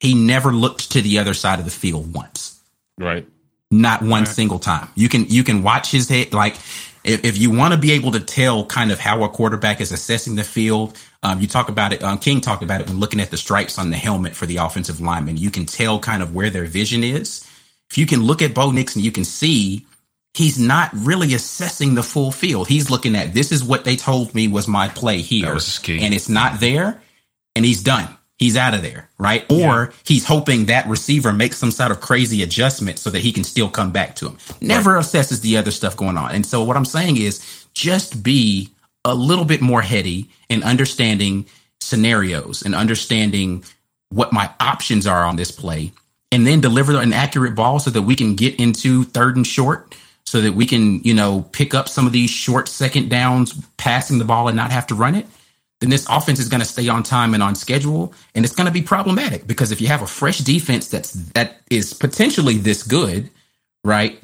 he 0.00 0.14
never 0.14 0.52
looked 0.52 0.92
to 0.92 1.02
the 1.02 1.18
other 1.18 1.34
side 1.34 1.58
of 1.58 1.66
the 1.66 1.70
field 1.72 2.14
once 2.14 2.60
Right. 2.98 3.26
not 3.70 4.02
one 4.02 4.26
single 4.26 4.58
time. 4.60 4.88
You 4.94 5.08
can 5.10 5.26
you 5.28 5.44
can 5.44 5.62
watch 5.62 5.90
his 5.90 6.08
head 6.08 6.32
like 6.34 6.56
if, 7.06 7.24
if 7.24 7.38
you 7.38 7.50
want 7.50 7.72
to 7.72 7.78
be 7.78 7.92
able 7.92 8.12
to 8.12 8.20
tell 8.20 8.64
kind 8.66 8.90
of 8.90 8.98
how 8.98 9.22
a 9.22 9.28
quarterback 9.28 9.80
is 9.80 9.92
assessing 9.92 10.34
the 10.34 10.44
field, 10.44 10.98
um, 11.22 11.40
you 11.40 11.46
talk 11.46 11.68
about 11.68 11.92
it. 11.92 12.02
Um, 12.02 12.18
King 12.18 12.40
talked 12.40 12.62
about 12.62 12.80
it 12.80 12.88
when 12.88 12.98
looking 12.98 13.20
at 13.20 13.30
the 13.30 13.36
stripes 13.36 13.78
on 13.78 13.90
the 13.90 13.96
helmet 13.96 14.34
for 14.34 14.46
the 14.46 14.56
offensive 14.56 15.00
lineman. 15.00 15.36
You 15.36 15.50
can 15.50 15.66
tell 15.66 15.98
kind 15.98 16.22
of 16.22 16.34
where 16.34 16.50
their 16.50 16.64
vision 16.64 17.04
is. 17.04 17.48
If 17.90 17.96
you 17.98 18.06
can 18.06 18.22
look 18.22 18.42
at 18.42 18.54
Bo 18.54 18.72
Nixon, 18.72 19.02
you 19.02 19.12
can 19.12 19.24
see 19.24 19.86
he's 20.34 20.58
not 20.58 20.90
really 20.92 21.34
assessing 21.34 21.94
the 21.94 22.02
full 22.02 22.32
field. 22.32 22.68
He's 22.68 22.90
looking 22.90 23.14
at 23.16 23.32
this 23.32 23.52
is 23.52 23.64
what 23.64 23.84
they 23.84 23.96
told 23.96 24.34
me 24.34 24.48
was 24.48 24.68
my 24.68 24.88
play 24.88 25.18
here, 25.18 25.46
and 26.02 26.12
it's 26.14 26.28
not 26.28 26.60
there, 26.60 27.00
and 27.54 27.64
he's 27.64 27.82
done. 27.82 28.08
He's 28.38 28.56
out 28.56 28.74
of 28.74 28.82
there, 28.82 29.08
right? 29.18 29.50
Or 29.50 29.56
yeah. 29.56 29.90
he's 30.04 30.26
hoping 30.26 30.66
that 30.66 30.86
receiver 30.86 31.32
makes 31.32 31.56
some 31.56 31.70
sort 31.70 31.90
of 31.90 32.00
crazy 32.00 32.42
adjustment 32.42 32.98
so 32.98 33.08
that 33.10 33.20
he 33.20 33.32
can 33.32 33.44
still 33.44 33.70
come 33.70 33.92
back 33.92 34.14
to 34.16 34.28
him. 34.28 34.38
Never 34.60 34.94
right. 34.94 35.04
assesses 35.04 35.40
the 35.40 35.56
other 35.56 35.70
stuff 35.70 35.96
going 35.96 36.18
on. 36.18 36.32
And 36.32 36.44
so 36.44 36.62
what 36.62 36.76
I'm 36.76 36.84
saying 36.84 37.16
is 37.16 37.66
just 37.72 38.22
be 38.22 38.70
a 39.04 39.14
little 39.14 39.46
bit 39.46 39.62
more 39.62 39.80
heady 39.80 40.28
in 40.50 40.62
understanding 40.62 41.46
scenarios 41.80 42.62
and 42.62 42.74
understanding 42.74 43.64
what 44.10 44.32
my 44.32 44.50
options 44.60 45.06
are 45.06 45.24
on 45.24 45.36
this 45.36 45.50
play 45.50 45.92
and 46.30 46.46
then 46.46 46.60
deliver 46.60 47.00
an 47.00 47.12
accurate 47.12 47.54
ball 47.54 47.78
so 47.78 47.90
that 47.90 48.02
we 48.02 48.14
can 48.14 48.34
get 48.34 48.58
into 48.60 49.04
third 49.04 49.36
and 49.36 49.46
short 49.46 49.94
so 50.26 50.40
that 50.40 50.54
we 50.54 50.66
can, 50.66 51.00
you 51.04 51.14
know, 51.14 51.42
pick 51.52 51.72
up 51.72 51.88
some 51.88 52.06
of 52.06 52.12
these 52.12 52.30
short 52.30 52.68
second 52.68 53.08
downs, 53.08 53.54
passing 53.76 54.18
the 54.18 54.24
ball 54.24 54.48
and 54.48 54.56
not 54.56 54.72
have 54.72 54.86
to 54.88 54.94
run 54.94 55.14
it, 55.14 55.26
then 55.80 55.90
this 55.90 56.06
offense 56.08 56.38
is 56.38 56.48
going 56.48 56.60
to 56.60 56.66
stay 56.66 56.88
on 56.88 57.02
time 57.02 57.34
and 57.34 57.42
on 57.42 57.54
schedule. 57.54 58.14
And 58.34 58.44
it's 58.44 58.54
going 58.54 58.66
to 58.66 58.72
be 58.72 58.82
problematic 58.82 59.46
because 59.46 59.72
if 59.72 59.80
you 59.80 59.88
have 59.88 60.02
a 60.02 60.06
fresh 60.06 60.38
defense 60.38 60.88
that's, 60.88 61.12
that 61.34 61.60
is 61.70 61.92
potentially 61.92 62.56
this 62.56 62.82
good, 62.82 63.30
right? 63.84 64.20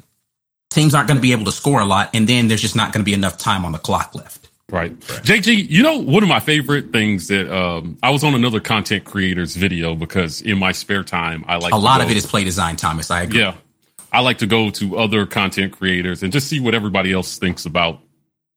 Teams 0.71 0.95
aren't 0.95 1.07
going 1.07 1.17
to 1.17 1.21
be 1.21 1.31
able 1.31 1.45
to 1.45 1.51
score 1.51 1.79
a 1.79 1.85
lot. 1.85 2.09
And 2.15 2.27
then 2.27 2.47
there's 2.47 2.61
just 2.61 2.75
not 2.75 2.91
going 2.91 3.01
to 3.01 3.05
be 3.05 3.13
enough 3.13 3.37
time 3.37 3.65
on 3.65 3.71
the 3.71 3.77
clock 3.77 4.15
left. 4.15 4.49
Right. 4.71 4.97
JG, 4.99 5.69
you 5.69 5.83
know, 5.83 5.99
one 5.99 6.23
of 6.23 6.29
my 6.29 6.39
favorite 6.39 6.91
things 6.91 7.27
that 7.27 7.53
um, 7.55 7.99
I 8.01 8.09
was 8.09 8.23
on 8.23 8.33
another 8.33 8.59
content 8.59 9.03
creator's 9.03 9.55
video 9.55 9.93
because 9.93 10.41
in 10.41 10.57
my 10.57 10.71
spare 10.71 11.03
time, 11.03 11.45
I 11.47 11.57
like 11.57 11.73
a 11.73 11.77
lot 11.77 12.01
of 12.01 12.09
it 12.09 12.17
is 12.17 12.25
play 12.25 12.43
design, 12.43 12.75
Thomas. 12.75 13.11
I 13.11 13.21
agree. 13.21 13.41
Yeah. 13.41 13.55
I 14.11 14.21
like 14.21 14.39
to 14.39 14.47
go 14.47 14.71
to 14.71 14.97
other 14.97 15.27
content 15.27 15.73
creators 15.73 16.23
and 16.23 16.31
just 16.31 16.47
see 16.47 16.59
what 16.59 16.73
everybody 16.73 17.13
else 17.13 17.37
thinks 17.37 17.65
about, 17.65 17.99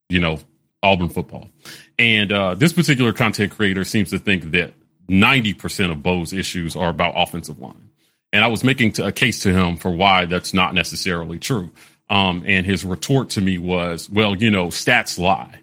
you 0.09 0.21
know, 0.21 0.39
Auburn 0.83 1.09
football. 1.09 1.51
And 1.99 2.33
uh, 2.33 2.55
this 2.55 2.73
particular 2.73 3.13
content 3.13 3.53
creator 3.53 3.85
seems 3.85 4.11
to 4.11 4.19
think 4.19 4.51
that 4.53 4.75
90% 5.09 5.91
of 5.91 6.03
Bo's 6.03 6.33
issues 6.33 6.77
are 6.77 6.89
about 6.89 7.15
offensive 7.17 7.59
line. 7.59 7.91
And 8.33 8.45
I 8.45 8.49
was 8.49 8.65
making 8.65 9.01
a 9.01 9.13
case 9.13 9.41
to 9.45 9.53
him 9.53 9.77
for 9.77 9.91
why 9.91 10.27
that's 10.27 10.53
not 10.53 10.75
necessarily 10.75 11.39
true. 11.39 11.71
Um, 12.11 12.43
and 12.47 12.67
his 12.67 12.85
retort 12.85 13.31
to 13.31 13.41
me 13.41 13.59
was, 13.59 14.11
well, 14.11 14.37
you 14.37 14.51
know, 14.51 14.67
stats 14.67 15.19
lie. 15.19 15.61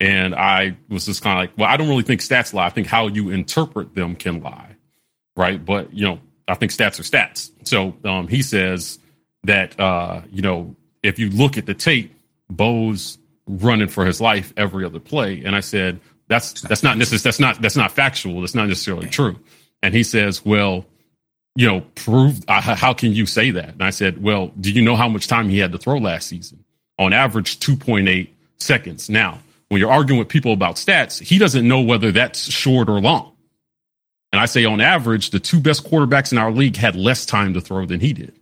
And 0.00 0.34
I 0.34 0.76
was 0.88 1.06
just 1.06 1.22
kind 1.22 1.38
of 1.38 1.42
like, 1.42 1.58
well, 1.58 1.68
I 1.68 1.76
don't 1.76 1.88
really 1.88 2.02
think 2.02 2.20
stats 2.20 2.52
lie. 2.52 2.66
I 2.66 2.70
think 2.70 2.86
how 2.86 3.06
you 3.06 3.30
interpret 3.30 3.94
them 3.94 4.16
can 4.16 4.42
lie. 4.42 4.76
Right. 5.36 5.62
But, 5.64 5.92
you 5.92 6.04
know, 6.06 6.20
I 6.48 6.54
think 6.54 6.72
stats 6.72 6.98
are 6.98 7.02
stats. 7.02 7.50
So 7.64 7.94
um, 8.04 8.28
he 8.28 8.42
says, 8.42 8.98
that 9.44 9.78
uh, 9.78 10.22
you 10.30 10.42
know, 10.42 10.76
if 11.02 11.18
you 11.18 11.30
look 11.30 11.56
at 11.56 11.66
the 11.66 11.74
tape, 11.74 12.14
Bo's 12.48 13.18
running 13.46 13.88
for 13.88 14.04
his 14.04 14.20
life 14.20 14.52
every 14.56 14.84
other 14.84 15.00
play. 15.00 15.42
And 15.44 15.54
I 15.56 15.60
said, 15.60 16.00
that's 16.28 16.60
that's 16.62 16.82
not 16.82 16.96
necessarily 16.96 17.22
that's 17.22 17.40
not 17.40 17.60
that's 17.60 17.76
not 17.76 17.92
factual. 17.92 18.40
That's 18.40 18.54
not 18.54 18.68
necessarily 18.68 19.08
true. 19.08 19.36
And 19.82 19.94
he 19.94 20.02
says, 20.02 20.44
well, 20.44 20.86
you 21.56 21.66
know, 21.66 21.80
prove 21.94 22.40
uh, 22.48 22.60
how 22.60 22.94
can 22.94 23.12
you 23.12 23.26
say 23.26 23.50
that? 23.50 23.70
And 23.70 23.82
I 23.82 23.90
said, 23.90 24.22
well, 24.22 24.52
do 24.60 24.70
you 24.70 24.82
know 24.82 24.96
how 24.96 25.08
much 25.08 25.26
time 25.26 25.48
he 25.48 25.58
had 25.58 25.72
to 25.72 25.78
throw 25.78 25.98
last 25.98 26.28
season? 26.28 26.64
On 26.98 27.12
average, 27.12 27.58
2.8 27.58 28.28
seconds. 28.58 29.10
Now, 29.10 29.40
when 29.68 29.80
you're 29.80 29.90
arguing 29.90 30.18
with 30.18 30.28
people 30.28 30.52
about 30.52 30.76
stats, 30.76 31.20
he 31.20 31.38
doesn't 31.38 31.66
know 31.66 31.80
whether 31.80 32.12
that's 32.12 32.50
short 32.50 32.88
or 32.88 33.00
long. 33.00 33.32
And 34.32 34.40
I 34.40 34.46
say 34.46 34.64
on 34.64 34.80
average, 34.80 35.30
the 35.30 35.40
two 35.40 35.60
best 35.60 35.84
quarterbacks 35.84 36.30
in 36.30 36.38
our 36.38 36.52
league 36.52 36.76
had 36.76 36.94
less 36.94 37.26
time 37.26 37.54
to 37.54 37.60
throw 37.60 37.86
than 37.86 38.00
he 38.00 38.12
did. 38.12 38.32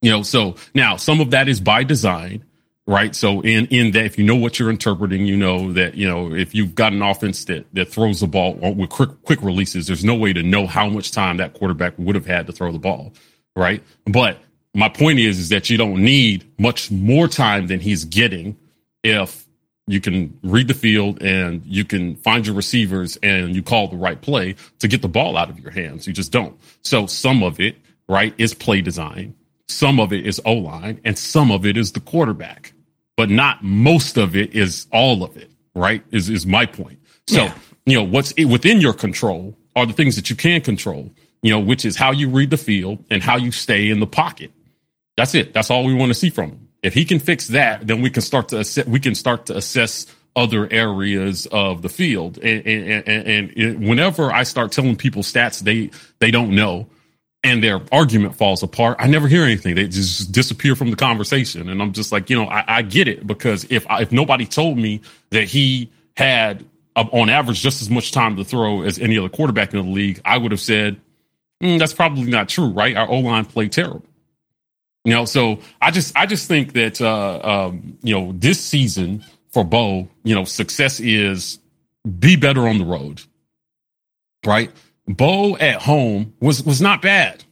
You 0.00 0.10
know, 0.10 0.22
so 0.22 0.56
now 0.74 0.96
some 0.96 1.20
of 1.20 1.30
that 1.30 1.48
is 1.48 1.60
by 1.60 1.84
design, 1.84 2.44
right? 2.86 3.14
So 3.14 3.40
in 3.40 3.66
in 3.66 3.92
that, 3.92 4.04
if 4.04 4.18
you 4.18 4.24
know 4.24 4.36
what 4.36 4.58
you're 4.58 4.70
interpreting, 4.70 5.26
you 5.26 5.36
know 5.36 5.72
that 5.72 5.94
you 5.94 6.08
know 6.08 6.34
if 6.34 6.54
you've 6.54 6.74
got 6.74 6.92
an 6.92 7.02
offense 7.02 7.44
that 7.46 7.66
that 7.74 7.88
throws 7.88 8.20
the 8.20 8.26
ball 8.26 8.54
with 8.54 8.90
quick 8.90 9.10
quick 9.22 9.42
releases, 9.42 9.86
there's 9.86 10.04
no 10.04 10.14
way 10.14 10.32
to 10.32 10.42
know 10.42 10.66
how 10.66 10.88
much 10.88 11.12
time 11.12 11.36
that 11.38 11.54
quarterback 11.54 11.94
would 11.98 12.14
have 12.14 12.26
had 12.26 12.46
to 12.46 12.52
throw 12.52 12.72
the 12.72 12.78
ball, 12.78 13.12
right? 13.56 13.82
But 14.06 14.38
my 14.74 14.88
point 14.88 15.18
is 15.18 15.38
is 15.38 15.48
that 15.50 15.70
you 15.70 15.76
don't 15.76 16.02
need 16.02 16.50
much 16.58 16.90
more 16.90 17.28
time 17.28 17.66
than 17.66 17.80
he's 17.80 18.04
getting 18.04 18.56
if 19.02 19.46
you 19.88 20.00
can 20.00 20.38
read 20.42 20.68
the 20.68 20.74
field 20.74 21.20
and 21.22 21.64
you 21.66 21.84
can 21.84 22.14
find 22.16 22.46
your 22.46 22.54
receivers 22.54 23.18
and 23.22 23.54
you 23.54 23.62
call 23.62 23.88
the 23.88 23.96
right 23.96 24.20
play 24.20 24.54
to 24.78 24.86
get 24.86 25.02
the 25.02 25.08
ball 25.08 25.36
out 25.36 25.50
of 25.50 25.58
your 25.58 25.72
hands. 25.72 26.06
You 26.06 26.12
just 26.12 26.30
don't. 26.30 26.56
So 26.82 27.06
some 27.06 27.42
of 27.42 27.58
it, 27.58 27.76
right, 28.08 28.32
is 28.38 28.54
play 28.54 28.80
design 28.80 29.34
some 29.72 29.98
of 29.98 30.12
it 30.12 30.26
is 30.26 30.40
O 30.44 30.54
line 30.54 31.00
and 31.04 31.18
some 31.18 31.50
of 31.50 31.66
it 31.66 31.76
is 31.76 31.92
the 31.92 32.00
quarterback, 32.00 32.72
but 33.16 33.30
not 33.30 33.62
most 33.62 34.16
of 34.16 34.36
it 34.36 34.54
is 34.54 34.86
all 34.92 35.24
of 35.24 35.36
it, 35.36 35.50
right? 35.74 36.02
Is, 36.10 36.28
is 36.28 36.46
my 36.46 36.66
point. 36.66 36.98
So, 37.26 37.44
yeah. 37.44 37.54
you 37.86 37.96
know, 37.96 38.04
what's 38.04 38.34
within 38.36 38.80
your 38.80 38.92
control 38.92 39.56
are 39.74 39.86
the 39.86 39.92
things 39.92 40.16
that 40.16 40.30
you 40.30 40.36
can 40.36 40.60
control, 40.60 41.10
you 41.42 41.50
know, 41.50 41.60
which 41.60 41.84
is 41.84 41.96
how 41.96 42.12
you 42.12 42.28
read 42.28 42.50
the 42.50 42.56
field 42.56 43.04
and 43.10 43.22
how 43.22 43.36
you 43.36 43.52
stay 43.52 43.88
in 43.88 44.00
the 44.00 44.06
pocket. 44.06 44.52
That's 45.16 45.34
it. 45.34 45.52
That's 45.52 45.70
all 45.70 45.84
we 45.84 45.94
want 45.94 46.10
to 46.10 46.14
see 46.14 46.30
from 46.30 46.50
him. 46.50 46.68
If 46.82 46.94
he 46.94 47.04
can 47.04 47.20
fix 47.20 47.48
that, 47.48 47.86
then 47.86 48.02
we 48.02 48.10
can 48.10 48.22
start 48.22 48.48
to 48.48 48.58
assess, 48.58 48.86
we 48.86 48.98
can 48.98 49.14
start 49.14 49.46
to 49.46 49.56
assess 49.56 50.06
other 50.34 50.66
areas 50.72 51.46
of 51.46 51.82
the 51.82 51.88
field. 51.88 52.38
And, 52.38 52.66
and, 52.66 53.08
and, 53.08 53.56
and 53.56 53.88
whenever 53.88 54.32
I 54.32 54.42
start 54.44 54.72
telling 54.72 54.96
people 54.96 55.22
stats 55.22 55.60
they 55.60 55.90
they 56.18 56.30
don't 56.30 56.54
know, 56.54 56.88
and 57.44 57.62
their 57.62 57.80
argument 57.90 58.36
falls 58.36 58.62
apart, 58.62 58.96
I 59.00 59.06
never 59.08 59.26
hear 59.28 59.42
anything. 59.42 59.74
They 59.74 59.88
just 59.88 60.30
disappear 60.32 60.76
from 60.76 60.90
the 60.90 60.96
conversation. 60.96 61.68
And 61.68 61.82
I'm 61.82 61.92
just 61.92 62.12
like, 62.12 62.30
you 62.30 62.36
know, 62.36 62.48
I, 62.48 62.64
I 62.68 62.82
get 62.82 63.08
it 63.08 63.26
because 63.26 63.66
if 63.68 63.88
I, 63.90 64.02
if 64.02 64.12
nobody 64.12 64.46
told 64.46 64.78
me 64.78 65.00
that 65.30 65.44
he 65.44 65.90
had 66.16 66.64
uh, 66.94 67.04
on 67.10 67.30
average 67.30 67.60
just 67.60 67.82
as 67.82 67.90
much 67.90 68.12
time 68.12 68.36
to 68.36 68.44
throw 68.44 68.82
as 68.82 68.98
any 68.98 69.18
other 69.18 69.28
quarterback 69.28 69.74
in 69.74 69.84
the 69.84 69.92
league, 69.92 70.20
I 70.24 70.38
would 70.38 70.52
have 70.52 70.60
said 70.60 71.00
mm, 71.62 71.78
that's 71.78 71.94
probably 71.94 72.24
not 72.24 72.48
true, 72.48 72.68
right? 72.68 72.96
Our 72.96 73.08
O 73.08 73.18
line 73.20 73.44
played 73.44 73.72
terrible. 73.72 74.04
You 75.04 75.14
know, 75.14 75.24
so 75.24 75.58
I 75.80 75.90
just 75.90 76.16
I 76.16 76.26
just 76.26 76.46
think 76.46 76.74
that 76.74 77.00
uh, 77.00 77.40
um, 77.42 77.98
you 78.02 78.14
know 78.14 78.32
this 78.36 78.60
season 78.60 79.24
for 79.50 79.64
Bo, 79.64 80.08
you 80.22 80.34
know, 80.34 80.44
success 80.44 81.00
is 81.00 81.58
be 82.18 82.36
better 82.36 82.68
on 82.68 82.78
the 82.78 82.84
road, 82.84 83.20
right? 84.46 84.70
Bo 85.16 85.56
at 85.56 85.82
home 85.82 86.34
was 86.40 86.62
was 86.64 86.80
not 86.80 87.02
bad. 87.02 87.44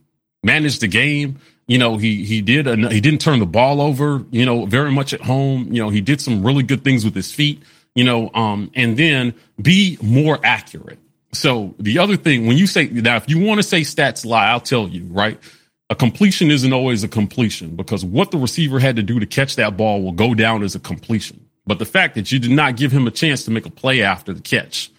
Managed 0.43 0.81
the 0.81 0.89
game. 0.89 1.39
You 1.67 1.79
know, 1.79 1.97
he 1.97 2.25
he 2.25 2.41
did 2.41 2.67
he 2.67 3.01
didn't 3.01 3.21
turn 3.21 3.39
the 3.39 3.47
ball 3.47 3.81
over. 3.81 4.25
You 4.31 4.45
know, 4.45 4.67
very 4.67 4.91
much 4.91 5.13
at 5.13 5.21
home. 5.21 5.73
You 5.73 5.83
know, 5.83 5.91
he 5.91 6.01
did 6.01 6.21
some 6.21 6.45
really 6.45 6.63
good 6.63 6.83
things 6.85 7.05
with 7.05 7.15
his 7.15 7.33
feet. 7.33 7.63
You 7.95 8.05
know, 8.05 8.31
um, 8.35 8.71
and 8.75 8.97
then 8.97 9.35
be 9.61 9.99
more 10.01 10.39
accurate. 10.45 10.99
So 11.33 11.75
the 11.79 11.99
other 11.99 12.17
thing, 12.17 12.47
when 12.47 12.57
you 12.57 12.67
say 12.67 12.87
now, 12.87 13.17
if 13.17 13.29
you 13.29 13.39
want 13.39 13.59
to 13.59 13.63
say 13.63 13.83
stats 13.83 14.25
lie, 14.25 14.49
I'll 14.49 14.61
tell 14.61 14.89
you 14.89 15.05
right. 15.05 15.39
A 15.91 15.95
completion 15.97 16.53
isn't 16.53 16.73
always 16.73 17.03
a 17.03 17.09
completion 17.09 17.75
because 17.75 18.05
what 18.05 18.31
the 18.31 18.39
receiver 18.39 18.79
had 18.79 18.95
to 18.95 19.03
do 19.03 19.19
to 19.19 19.27
catch 19.27 19.57
that 19.57 19.77
ball 19.77 20.03
will 20.03 20.13
go 20.13 20.35
down 20.35 20.63
as 20.63 20.77
a 20.77 20.79
completion. 20.79 21.45
But 21.67 21.81
the 21.81 21.85
fact 21.85 22.15
that 22.15 22.31
you 22.31 22.39
did 22.39 22.53
not 22.53 22.77
give 22.77 22.93
him 22.93 23.07
a 23.09 23.11
chance 23.11 23.45
to 23.45 23.51
make 23.51 23.67
a 23.67 23.71
play 23.71 24.03
after 24.03 24.33
the 24.33 24.41
catch, 24.41 24.91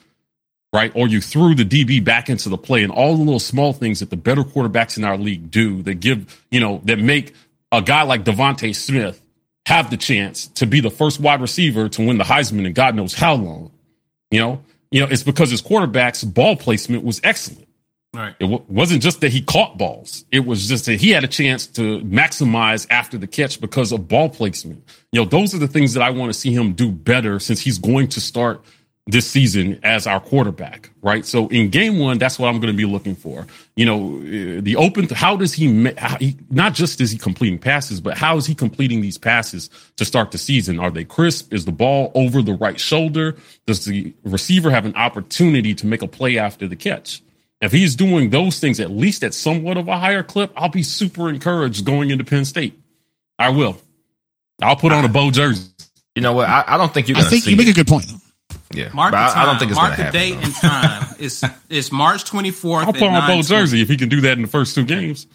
right? 0.73 0.91
Or 0.95 1.07
you 1.07 1.21
threw 1.21 1.55
the 1.55 1.65
DB 1.65 2.03
back 2.03 2.29
into 2.29 2.49
the 2.49 2.57
play 2.57 2.83
and 2.83 2.91
all 2.91 3.15
the 3.17 3.23
little 3.23 3.39
small 3.39 3.73
things 3.73 3.99
that 3.99 4.09
the 4.09 4.17
better 4.17 4.43
quarterbacks 4.43 4.97
in 4.97 5.03
our 5.03 5.17
league 5.17 5.51
do 5.51 5.81
that 5.83 5.95
give, 5.95 6.43
you 6.49 6.59
know, 6.59 6.81
that 6.85 6.99
make 6.99 7.33
a 7.71 7.81
guy 7.81 8.03
like 8.03 8.23
DeVonta 8.23 8.75
Smith 8.75 9.21
have 9.65 9.89
the 9.89 9.97
chance 9.97 10.47
to 10.47 10.65
be 10.65 10.79
the 10.79 10.89
first 10.89 11.19
wide 11.19 11.41
receiver 11.41 11.89
to 11.89 12.05
win 12.05 12.17
the 12.17 12.23
Heisman 12.23 12.65
in 12.65 12.73
God 12.73 12.95
knows 12.95 13.13
how 13.13 13.35
long. 13.35 13.71
You 14.29 14.39
know, 14.39 14.61
you 14.91 15.01
know, 15.01 15.07
it's 15.09 15.23
because 15.23 15.51
his 15.51 15.61
quarterback's 15.61 16.23
ball 16.23 16.55
placement 16.55 17.03
was 17.03 17.19
excellent. 17.23 17.67
Right. 18.13 18.35
It 18.39 18.43
w- 18.43 18.63
wasn't 18.67 19.01
just 19.01 19.21
that 19.21 19.31
he 19.31 19.41
caught 19.41 19.77
balls. 19.77 20.25
It 20.31 20.45
was 20.45 20.67
just 20.67 20.85
that 20.85 20.99
he 20.99 21.11
had 21.11 21.23
a 21.23 21.29
chance 21.29 21.65
to 21.67 22.01
maximize 22.01 22.85
after 22.89 23.17
the 23.17 23.27
catch 23.27 23.61
because 23.61 23.93
of 23.93 24.09
ball 24.09 24.27
placement. 24.27 24.83
You 25.13 25.21
know, 25.21 25.25
those 25.25 25.53
are 25.53 25.59
the 25.59 25.67
things 25.67 25.93
that 25.93 26.03
I 26.03 26.09
want 26.09 26.33
to 26.33 26.37
see 26.37 26.53
him 26.53 26.73
do 26.73 26.91
better 26.91 27.39
since 27.39 27.61
he's 27.61 27.77
going 27.77 28.09
to 28.09 28.19
start 28.19 28.61
this 29.07 29.29
season 29.29 29.79
as 29.83 30.05
our 30.05 30.19
quarterback, 30.19 30.91
right? 31.01 31.25
So 31.25 31.47
in 31.47 31.69
game 31.69 31.97
one, 31.97 32.19
that's 32.19 32.37
what 32.37 32.47
I'm 32.47 32.59
going 32.59 32.71
to 32.71 32.77
be 32.77 32.85
looking 32.85 33.15
for. 33.15 33.47
You 33.75 33.85
know, 33.85 34.17
uh, 34.17 34.61
the 34.61 34.75
open, 34.77 35.09
how 35.09 35.35
does 35.35 35.53
he, 35.53 35.91
how 35.97 36.17
he, 36.17 36.37
not 36.49 36.73
just 36.73 37.01
is 37.01 37.11
he 37.11 37.17
completing 37.17 37.57
passes, 37.57 37.99
but 37.99 38.17
how 38.17 38.37
is 38.37 38.45
he 38.45 38.53
completing 38.53 39.01
these 39.01 39.17
passes 39.17 39.69
to 39.97 40.05
start 40.05 40.31
the 40.31 40.37
season? 40.37 40.79
Are 40.79 40.91
they 40.91 41.03
crisp? 41.03 41.51
Is 41.51 41.65
the 41.65 41.71
ball 41.71 42.11
over 42.13 42.41
the 42.41 42.53
right 42.53 42.79
shoulder? 42.79 43.35
Does 43.65 43.85
the 43.85 44.13
receiver 44.23 44.69
have 44.69 44.85
an 44.85 44.95
opportunity 44.95 45.73
to 45.75 45.87
make 45.87 46.03
a 46.03 46.07
play 46.07 46.37
after 46.37 46.67
the 46.67 46.75
catch? 46.75 47.23
If 47.59 47.71
he's 47.71 47.95
doing 47.95 48.29
those 48.29 48.59
things 48.59 48.79
at 48.79 48.91
least 48.91 49.23
at 49.23 49.33
somewhat 49.33 49.77
of 49.77 49.87
a 49.87 49.97
higher 49.97 50.23
clip, 50.23 50.51
I'll 50.55 50.69
be 50.69 50.83
super 50.83 51.29
encouraged 51.29 51.85
going 51.85 52.11
into 52.11 52.23
Penn 52.23 52.45
State. 52.45 52.79
I 53.37 53.49
will. 53.49 53.77
I'll 54.61 54.75
put 54.75 54.91
on 54.91 55.05
a 55.05 55.09
Bo 55.09 55.31
jersey. 55.31 55.69
You 56.15 56.21
know 56.21 56.33
what? 56.33 56.47
I, 56.47 56.63
I 56.67 56.77
don't 56.77 56.93
think 56.93 57.07
you're 57.07 57.17
I 57.17 57.21
going 57.21 57.25
to 57.25 57.29
think 57.31 57.43
see 57.45 57.51
you 57.51 57.57
make 57.57 57.67
it. 57.67 57.71
a 57.71 57.73
good 57.73 57.87
point 57.87 58.05
though. 58.07 58.20
Yeah, 58.73 58.89
Mark 58.93 59.11
but 59.11 59.17
the 59.17 59.31
I, 59.31 59.33
time. 59.33 59.43
I 59.43 59.45
don't 59.45 59.59
think 59.59 59.71
it's 59.71 59.79
Mark 59.79 59.95
the 59.95 60.03
happen. 60.03 60.19
date 60.19 60.33
though. 60.35 60.41
and 60.41 60.55
time. 60.55 61.07
It's 61.19 61.43
it's 61.69 61.91
March 61.91 62.23
24th. 62.23 62.85
I'll 62.85 62.93
put 62.93 63.03
on 63.03 63.27
Bo 63.27 63.41
jersey 63.43 63.81
if 63.81 63.89
he 63.89 63.95
can 63.97 64.09
do 64.09 64.21
that 64.21 64.33
in 64.33 64.41
the 64.41 64.47
first 64.47 64.73
two 64.73 64.83
games. 64.83 65.27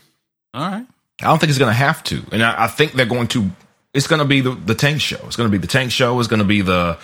All 0.53 0.69
right. 0.69 0.87
I 1.23 1.25
don't 1.25 1.39
think 1.39 1.51
it's 1.51 1.59
going 1.59 1.71
to 1.71 1.75
have 1.75 2.03
to, 2.05 2.23
and 2.33 2.43
I, 2.43 2.65
I 2.65 2.67
think 2.67 2.93
they're 2.93 3.07
going 3.07 3.29
to. 3.29 3.51
It's 3.95 4.07
going 4.09 4.19
to 4.19 4.27
be 4.27 4.41
the, 4.43 4.51
the 4.51 4.75
tank 4.75 5.01
show. 5.01 5.19
It's 5.27 5.37
going 5.37 5.49
to 5.49 5.53
be 5.53 5.59
the 5.59 5.67
tank 5.69 5.91
show. 5.93 6.19
It's 6.19 6.29
going 6.29 6.41
to 6.41 6.45
be 6.45 6.61
the 6.61 6.99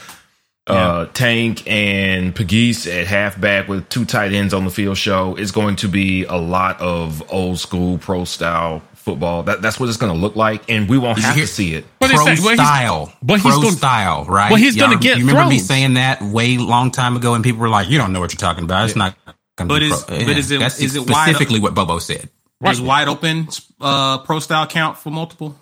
uh, 0.66 1.06
tank 1.06 1.66
and 1.66 2.34
Pegues 2.34 2.86
at 2.86 3.06
halfback 3.06 3.68
with 3.68 3.88
two 3.88 4.04
tight 4.04 4.32
ends 4.32 4.52
on 4.52 4.64
the 4.64 4.70
field 4.70 4.98
show. 4.98 5.34
It's 5.36 5.50
going 5.50 5.76
to 5.76 5.88
be 5.88 6.24
a 6.24 6.36
lot 6.36 6.80
of 6.80 7.22
old 7.32 7.58
school 7.58 7.98
pro 7.98 8.24
style 8.24 8.82
football. 9.02 9.42
That, 9.42 9.60
that's 9.62 9.78
what 9.78 9.88
it's 9.88 9.98
going 9.98 10.12
to 10.12 10.18
look 10.18 10.36
like, 10.36 10.70
and 10.70 10.88
we 10.88 10.96
won't 10.98 11.18
have 11.18 11.34
hear- 11.34 11.44
to 11.44 11.50
see 11.50 11.74
it. 11.74 11.84
But 11.98 12.10
pro 12.10 12.22
it's- 12.22 12.40
well, 12.40 12.48
he's- 12.54 12.66
style, 12.66 13.12
but 13.22 13.34
he's 13.34 13.42
pro 13.42 13.62
gonna- 13.62 13.76
style, 13.76 14.24
right? 14.24 14.50
well, 14.50 14.60
he's 14.60 14.76
gonna 14.76 14.98
get 14.98 15.18
You 15.18 15.26
remember 15.26 15.50
me 15.50 15.58
saying 15.58 15.94
that 15.94 16.22
way 16.22 16.56
long 16.58 16.90
time 16.90 17.16
ago, 17.16 17.34
and 17.34 17.44
people 17.44 17.60
were 17.60 17.68
like, 17.68 17.88
"You 17.88 17.98
don't 17.98 18.12
know 18.12 18.20
what 18.20 18.32
you're 18.32 18.38
talking 18.38 18.64
about. 18.64 18.86
It's 18.86 18.96
not." 18.96 19.16
Gonna 19.56 19.68
But 19.68 19.80
be 19.80 19.86
is- 19.90 20.02
pro. 20.04 20.18
but 20.24 20.36
is 20.38 20.50
it- 20.50 20.60
That's 20.60 20.80
is 20.80 20.96
it 20.96 21.08
wide 21.10 21.24
specifically 21.26 21.60
what 21.60 21.74
Bobo 21.74 21.98
said? 21.98 22.30
Does 22.64 22.80
wide 22.80 23.08
open 23.08 23.48
uh, 23.80 24.18
pro 24.18 24.38
style 24.38 24.66
count 24.66 24.96
for 24.98 25.10
multiple? 25.10 25.58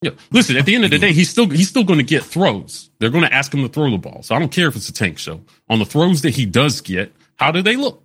Yeah. 0.00 0.12
Listen, 0.30 0.56
at 0.56 0.64
the 0.64 0.74
end 0.74 0.84
of 0.86 0.90
the 0.90 0.98
day, 0.98 1.12
he's 1.12 1.28
still 1.28 1.46
he's 1.50 1.68
still 1.68 1.84
going 1.84 1.98
to 1.98 2.04
get 2.04 2.24
throws. 2.24 2.88
They're 2.98 3.10
going 3.10 3.24
to 3.24 3.34
ask 3.34 3.52
him 3.52 3.60
to 3.62 3.68
throw 3.68 3.90
the 3.90 3.98
ball. 3.98 4.22
So 4.22 4.34
I 4.34 4.38
don't 4.38 4.50
care 4.50 4.68
if 4.68 4.76
it's 4.76 4.88
a 4.88 4.92
tank 4.94 5.18
show. 5.18 5.40
On 5.68 5.78
the 5.78 5.84
throws 5.84 6.22
that 6.22 6.30
he 6.30 6.46
does 6.46 6.80
get, 6.80 7.12
how 7.36 7.50
do 7.50 7.60
they 7.62 7.76
look? 7.76 8.02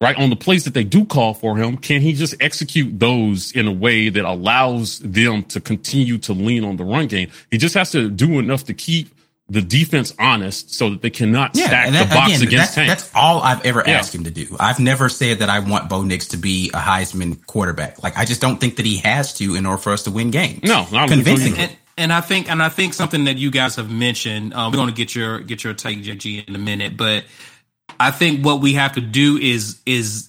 Right 0.00 0.16
on 0.16 0.30
the 0.30 0.36
plays 0.36 0.62
that 0.64 0.74
they 0.74 0.84
do 0.84 1.04
call 1.04 1.34
for 1.34 1.56
him, 1.56 1.76
can 1.76 2.00
he 2.00 2.12
just 2.12 2.36
execute 2.40 3.00
those 3.00 3.50
in 3.50 3.66
a 3.66 3.72
way 3.72 4.08
that 4.08 4.24
allows 4.24 5.00
them 5.00 5.42
to 5.46 5.60
continue 5.60 6.18
to 6.18 6.32
lean 6.32 6.62
on 6.64 6.76
the 6.76 6.84
run 6.84 7.08
game? 7.08 7.30
He 7.50 7.58
just 7.58 7.74
has 7.74 7.90
to 7.92 8.08
do 8.08 8.38
enough 8.38 8.62
to 8.66 8.74
keep 8.74 9.08
the 9.48 9.60
defense 9.60 10.14
honest 10.20 10.72
so 10.72 10.90
that 10.90 11.02
they 11.02 11.10
cannot 11.10 11.56
stack 11.56 11.86
and 11.86 11.96
the 11.96 12.04
box 12.14 12.36
again, 12.36 12.46
against 12.46 12.52
that's, 12.52 12.74
Tank. 12.76 12.88
that's 12.88 13.10
all 13.12 13.40
I've 13.40 13.64
ever 13.64 13.82
Yeah. 13.84 13.94
asked 13.98 14.14
him 14.14 14.22
to 14.22 14.30
do. 14.30 14.46
I've 14.60 14.78
never 14.78 15.08
said 15.08 15.40
that 15.40 15.48
I 15.50 15.58
want 15.60 15.88
Bo 15.88 16.02
Nix 16.02 16.28
to 16.28 16.36
be 16.36 16.70
a 16.74 16.78
Heisman 16.78 17.44
quarterback. 17.46 18.00
Like 18.00 18.16
I 18.16 18.24
just 18.24 18.40
don't 18.40 18.60
think 18.60 18.76
that 18.76 18.86
he 18.86 18.98
has 18.98 19.32
to 19.38 19.56
in 19.56 19.66
order 19.66 19.82
for 19.82 19.92
us 19.92 20.04
to 20.04 20.12
win 20.12 20.30
games. 20.30 20.62
No, 20.62 20.86
I 20.92 21.06
don't 21.06 21.08
convincing. 21.08 21.56
And, 21.56 21.76
and 21.96 22.12
I 22.12 22.20
think 22.20 22.48
and 22.48 22.62
I 22.62 22.68
think 22.68 22.94
something 22.94 23.24
that 23.24 23.36
you 23.38 23.50
guys 23.50 23.74
have 23.76 23.90
mentioned. 23.90 24.52
Uh, 24.54 24.68
we're 24.70 24.76
going 24.76 24.90
to 24.90 24.94
get 24.94 25.14
your 25.16 25.40
get 25.40 25.64
your 25.64 25.74
take, 25.74 26.04
JG, 26.04 26.46
in 26.46 26.54
a 26.54 26.58
minute, 26.58 26.96
but 26.96 27.24
I 28.00 28.10
think 28.10 28.44
what 28.44 28.60
we 28.60 28.74
have 28.74 28.94
to 28.94 29.00
do 29.00 29.38
is 29.38 29.80
is 29.86 30.28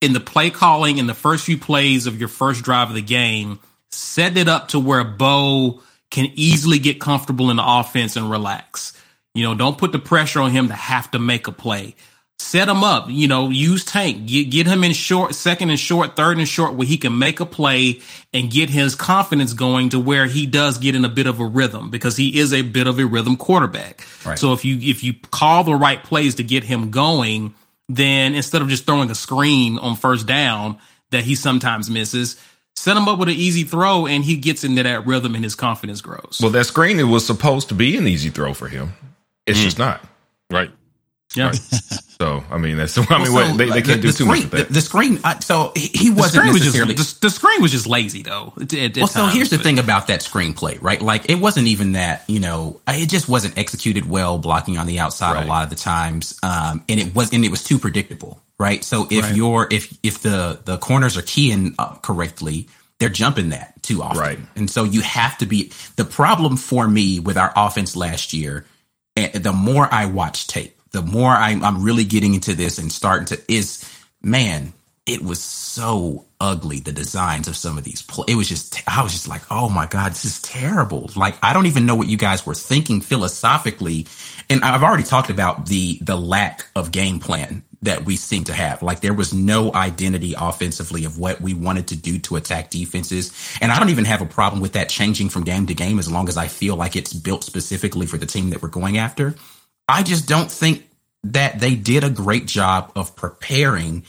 in 0.00 0.12
the 0.12 0.20
play 0.20 0.50
calling 0.50 0.98
in 0.98 1.06
the 1.06 1.14
first 1.14 1.44
few 1.44 1.58
plays 1.58 2.06
of 2.06 2.18
your 2.18 2.28
first 2.28 2.62
drive 2.62 2.88
of 2.88 2.94
the 2.94 3.02
game, 3.02 3.58
set 3.90 4.36
it 4.36 4.48
up 4.48 4.68
to 4.68 4.78
where 4.78 5.04
Bo 5.04 5.82
can 6.10 6.30
easily 6.34 6.78
get 6.78 7.00
comfortable 7.00 7.50
in 7.50 7.56
the 7.56 7.64
offense 7.66 8.16
and 8.16 8.30
relax. 8.30 8.92
You 9.34 9.42
know, 9.42 9.54
don't 9.54 9.78
put 9.78 9.92
the 9.92 9.98
pressure 9.98 10.40
on 10.40 10.50
him 10.50 10.68
to 10.68 10.74
have 10.74 11.10
to 11.10 11.18
make 11.18 11.46
a 11.46 11.52
play. 11.52 11.94
Set 12.40 12.68
him 12.68 12.84
up, 12.84 13.06
you 13.08 13.26
know, 13.26 13.50
use 13.50 13.84
Tank, 13.84 14.26
get, 14.26 14.44
get 14.44 14.66
him 14.66 14.84
in 14.84 14.92
short, 14.92 15.34
second 15.34 15.70
and 15.70 15.78
short, 15.78 16.14
third 16.14 16.38
and 16.38 16.48
short, 16.48 16.74
where 16.74 16.86
he 16.86 16.96
can 16.96 17.18
make 17.18 17.40
a 17.40 17.46
play 17.46 18.00
and 18.32 18.50
get 18.50 18.70
his 18.70 18.94
confidence 18.94 19.52
going 19.52 19.88
to 19.90 19.98
where 19.98 20.26
he 20.26 20.46
does 20.46 20.78
get 20.78 20.94
in 20.94 21.04
a 21.04 21.08
bit 21.08 21.26
of 21.26 21.40
a 21.40 21.44
rhythm 21.44 21.90
because 21.90 22.16
he 22.16 22.38
is 22.38 22.52
a 22.52 22.62
bit 22.62 22.86
of 22.86 22.98
a 23.00 23.04
rhythm 23.04 23.36
quarterback. 23.36 24.06
Right. 24.24 24.38
So 24.38 24.52
if 24.52 24.64
you, 24.64 24.78
if 24.78 25.02
you 25.02 25.14
call 25.30 25.64
the 25.64 25.74
right 25.74 26.02
plays 26.02 26.36
to 26.36 26.44
get 26.44 26.62
him 26.62 26.90
going, 26.90 27.54
then 27.88 28.34
instead 28.34 28.62
of 28.62 28.68
just 28.68 28.86
throwing 28.86 29.10
a 29.10 29.14
screen 29.14 29.78
on 29.78 29.96
first 29.96 30.26
down 30.26 30.78
that 31.10 31.24
he 31.24 31.34
sometimes 31.34 31.90
misses, 31.90 32.40
set 32.76 32.96
him 32.96 33.08
up 33.08 33.18
with 33.18 33.28
an 33.28 33.34
easy 33.34 33.64
throw 33.64 34.06
and 34.06 34.24
he 34.24 34.36
gets 34.36 34.64
into 34.64 34.82
that 34.82 35.06
rhythm 35.06 35.34
and 35.34 35.42
his 35.42 35.54
confidence 35.54 36.00
grows. 36.00 36.38
Well, 36.40 36.52
that 36.52 36.64
screen 36.64 37.00
it 37.00 37.04
was 37.04 37.26
supposed 37.26 37.68
to 37.68 37.74
be 37.74 37.96
an 37.96 38.06
easy 38.06 38.30
throw 38.30 38.54
for 38.54 38.68
him. 38.68 38.92
It's 39.46 39.58
mm. 39.58 39.64
just 39.64 39.78
not. 39.78 40.04
right. 40.50 40.70
Yeah. 41.34 41.52
So 41.52 42.42
I 42.50 42.58
mean, 42.58 42.76
that's 42.76 42.96
I 43.10 43.18
mean, 43.22 43.32
Well, 43.32 43.50
what, 43.50 43.58
they, 43.58 43.66
they 43.66 43.82
can't 43.82 44.02
the, 44.02 44.08
do 44.08 44.10
the 44.12 44.18
too 44.18 44.26
much 44.26 44.40
with 44.40 44.50
that. 44.50 44.68
The, 44.68 44.74
the 44.74 44.80
screen. 44.80 45.20
Uh, 45.22 45.38
so 45.40 45.72
he, 45.76 45.86
he 45.94 46.10
wasn't 46.10 46.42
screen 46.42 46.52
was 46.52 46.62
just 46.62 47.20
the, 47.20 47.26
the 47.26 47.30
screen 47.30 47.62
was 47.62 47.70
just 47.70 47.86
lazy 47.86 48.22
though. 48.22 48.52
at- 48.60 48.72
at 48.74 48.96
well, 48.96 49.06
so 49.06 49.20
times, 49.20 49.34
here's 49.34 49.50
the 49.50 49.58
thing 49.58 49.78
about 49.78 50.08
that 50.08 50.20
screenplay, 50.20 50.78
right? 50.82 51.00
Like 51.00 51.30
it 51.30 51.36
wasn't 51.36 51.68
even 51.68 51.92
that, 51.92 52.24
you 52.28 52.40
know, 52.40 52.80
it 52.88 53.08
just 53.08 53.28
wasn't 53.28 53.56
executed 53.56 54.08
well, 54.08 54.38
blocking 54.38 54.78
on 54.78 54.86
the 54.86 54.98
outside 54.98 55.34
Right. 55.34 55.44
a 55.44 55.48
lot 55.48 55.62
of 55.64 55.70
the 55.70 55.76
times, 55.76 56.38
um, 56.42 56.82
and 56.88 56.98
it 56.98 57.14
was 57.14 57.32
and 57.32 57.44
it 57.44 57.50
was 57.50 57.62
too 57.62 57.78
predictable, 57.78 58.40
right? 58.58 58.82
So 58.82 59.06
if 59.10 59.22
Right. 59.24 59.36
you're 59.36 59.68
if 59.70 59.96
if 60.02 60.20
the 60.22 60.60
the 60.64 60.78
corners 60.78 61.16
are 61.16 61.22
keying 61.22 61.74
uh, 61.78 61.94
correctly, 61.96 62.68
they're 62.98 63.08
jumping 63.10 63.50
that 63.50 63.80
too 63.82 64.02
often, 64.02 64.18
Right. 64.20 64.38
And 64.56 64.68
so 64.68 64.82
you 64.82 65.02
have 65.02 65.38
to 65.38 65.46
be. 65.46 65.70
The 65.94 66.04
problem 66.04 66.56
for 66.56 66.88
me 66.88 67.20
with 67.20 67.36
our 67.38 67.52
offense 67.54 67.94
last 67.94 68.32
year, 68.32 68.66
and 69.14 69.32
the 69.32 69.52
more 69.52 69.88
I 69.92 70.06
watch 70.06 70.46
tape, 70.48 70.77
the 70.98 71.12
more 71.12 71.30
I'm, 71.30 71.64
I'm 71.64 71.82
really 71.82 72.04
getting 72.04 72.34
into 72.34 72.54
this 72.54 72.78
and 72.78 72.90
starting 72.90 73.26
to 73.26 73.40
is, 73.52 73.88
man, 74.20 74.72
it 75.06 75.22
was 75.22 75.40
so 75.40 76.24
ugly. 76.40 76.80
The 76.80 76.90
designs 76.90 77.46
of 77.46 77.56
some 77.56 77.78
of 77.78 77.84
these, 77.84 78.02
pl- 78.02 78.24
it 78.26 78.34
was 78.34 78.48
just, 78.48 78.82
I 78.88 79.02
was 79.02 79.12
just 79.12 79.28
like, 79.28 79.42
oh 79.48 79.68
my 79.68 79.86
god, 79.86 80.10
this 80.10 80.24
is 80.24 80.42
terrible. 80.42 81.08
Like 81.14 81.36
I 81.40 81.52
don't 81.52 81.66
even 81.66 81.86
know 81.86 81.94
what 81.94 82.08
you 82.08 82.16
guys 82.16 82.44
were 82.44 82.54
thinking 82.54 83.00
philosophically, 83.00 84.08
and 84.50 84.64
I've 84.64 84.82
already 84.82 85.04
talked 85.04 85.30
about 85.30 85.66
the 85.66 85.98
the 86.02 86.16
lack 86.16 86.66
of 86.74 86.90
game 86.90 87.20
plan 87.20 87.62
that 87.82 88.04
we 88.04 88.16
seem 88.16 88.42
to 88.44 88.52
have. 88.52 88.82
Like 88.82 89.00
there 89.00 89.14
was 89.14 89.32
no 89.32 89.72
identity 89.72 90.34
offensively 90.36 91.04
of 91.04 91.16
what 91.16 91.40
we 91.40 91.54
wanted 91.54 91.86
to 91.88 91.96
do 91.96 92.18
to 92.18 92.34
attack 92.34 92.70
defenses. 92.70 93.32
And 93.60 93.70
I 93.70 93.78
don't 93.78 93.90
even 93.90 94.04
have 94.04 94.20
a 94.20 94.26
problem 94.26 94.60
with 94.60 94.72
that 94.72 94.88
changing 94.88 95.28
from 95.28 95.44
game 95.44 95.66
to 95.66 95.74
game 95.74 96.00
as 96.00 96.10
long 96.10 96.28
as 96.28 96.36
I 96.36 96.48
feel 96.48 96.74
like 96.74 96.96
it's 96.96 97.12
built 97.12 97.44
specifically 97.44 98.06
for 98.06 98.18
the 98.18 98.26
team 98.26 98.50
that 98.50 98.62
we're 98.62 98.68
going 98.68 98.98
after. 98.98 99.36
I 99.88 100.02
just 100.02 100.28
don't 100.28 100.50
think 100.50 100.87
that 101.32 101.60
they 101.60 101.74
did 101.74 102.04
a 102.04 102.10
great 102.10 102.46
job 102.46 102.92
of 102.96 103.16
preparing 103.16 104.04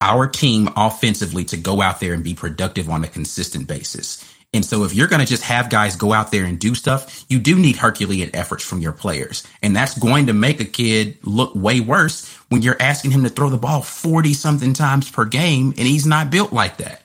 our 0.00 0.28
team 0.28 0.68
offensively 0.76 1.44
to 1.44 1.56
go 1.56 1.80
out 1.80 2.00
there 2.00 2.12
and 2.12 2.22
be 2.22 2.34
productive 2.34 2.88
on 2.88 3.04
a 3.04 3.08
consistent 3.08 3.66
basis. 3.66 4.24
And 4.54 4.64
so 4.64 4.84
if 4.84 4.94
you're 4.94 5.08
going 5.08 5.20
to 5.20 5.26
just 5.26 5.42
have 5.42 5.68
guys 5.68 5.96
go 5.96 6.12
out 6.12 6.30
there 6.30 6.44
and 6.44 6.58
do 6.58 6.74
stuff, 6.74 7.26
you 7.28 7.38
do 7.38 7.58
need 7.58 7.76
Herculean 7.76 8.30
efforts 8.34 8.64
from 8.64 8.80
your 8.80 8.92
players. 8.92 9.46
And 9.62 9.76
that's 9.76 9.98
going 9.98 10.26
to 10.26 10.32
make 10.32 10.60
a 10.60 10.64
kid 10.64 11.18
look 11.22 11.54
way 11.54 11.80
worse 11.80 12.32
when 12.48 12.62
you're 12.62 12.80
asking 12.80 13.10
him 13.10 13.24
to 13.24 13.28
throw 13.28 13.50
the 13.50 13.58
ball 13.58 13.82
40 13.82 14.32
something 14.32 14.72
times 14.72 15.10
per 15.10 15.26
game 15.26 15.74
and 15.76 15.86
he's 15.86 16.06
not 16.06 16.30
built 16.30 16.52
like 16.52 16.78
that. 16.78 17.02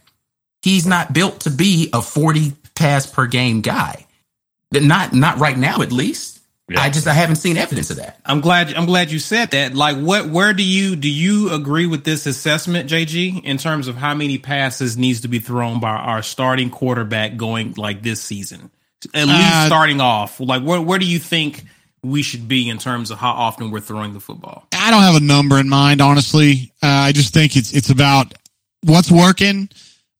He's 0.61 0.88
not 0.88 1.11
built 1.11 1.41
to 1.41 1.49
be 1.49 1.90
a 1.91 2.02
40 2.02 2.53
pass 2.76 3.06
per 3.06 3.28
game 3.28 3.60
guy. 3.60 4.06
Not 4.72 5.14
not 5.14 5.38
right 5.38 5.57
now 5.57 5.82
at 5.82 5.91
least. 5.91 6.33
Yeah. 6.69 6.81
I 6.81 6.90
just 6.90 7.07
I 7.07 7.14
haven't 7.14 7.35
seen 7.35 7.57
evidence 7.57 7.90
of 7.90 7.98
that. 7.98 8.19
I'm 8.26 8.40
glad. 8.40 8.73
I'm 8.73 8.85
glad 8.85 9.11
you 9.11 9.19
said 9.19 9.52
that. 9.52 9.76
Like, 9.76 9.98
what? 9.98 10.30
Where 10.30 10.53
do 10.53 10.64
you 10.64 10.95
do 10.95 11.10
you 11.10 11.52
agree 11.53 11.88
with 11.88 12.06
this 12.06 12.26
assessment, 12.26 12.90
JG, 12.90 13.44
in 13.44 13.57
terms 13.57 13.88
of 13.90 13.95
how 13.98 14.14
many 14.14 14.38
passes 14.38 14.98
needs 14.98 15.22
to 15.22 15.27
be 15.27 15.40
thrown 15.40 15.80
by 15.81 15.90
our 15.91 16.22
starting 16.23 16.69
quarterback 16.69 17.35
going 17.35 17.73
like 17.77 18.02
this 18.02 18.22
season? 18.22 18.72
At 19.14 19.27
least 19.27 19.40
Uh, 19.53 19.65
starting 19.68 19.99
off, 19.99 20.40
like, 20.40 20.64
where 20.64 20.80
where 20.81 20.99
do 20.99 21.06
you 21.06 21.19
think 21.19 21.65
we 22.02 22.23
should 22.23 22.48
be 22.48 22.69
in 22.69 22.77
terms 22.77 23.11
of 23.11 23.18
how 23.18 23.31
often 23.31 23.69
we're 23.69 23.81
throwing 23.81 24.14
the 24.14 24.22
football? 24.22 24.65
I 24.73 24.90
don't 24.90 25.03
have 25.03 25.15
a 25.15 25.26
number 25.26 25.60
in 25.60 25.68
mind, 25.68 25.99
honestly. 26.02 26.72
Uh, 26.81 26.88
I 26.88 27.11
just 27.11 27.34
think 27.34 27.57
it's 27.57 27.73
it's 27.73 27.90
about 27.90 28.34
what's 28.84 29.11
working, 29.11 29.68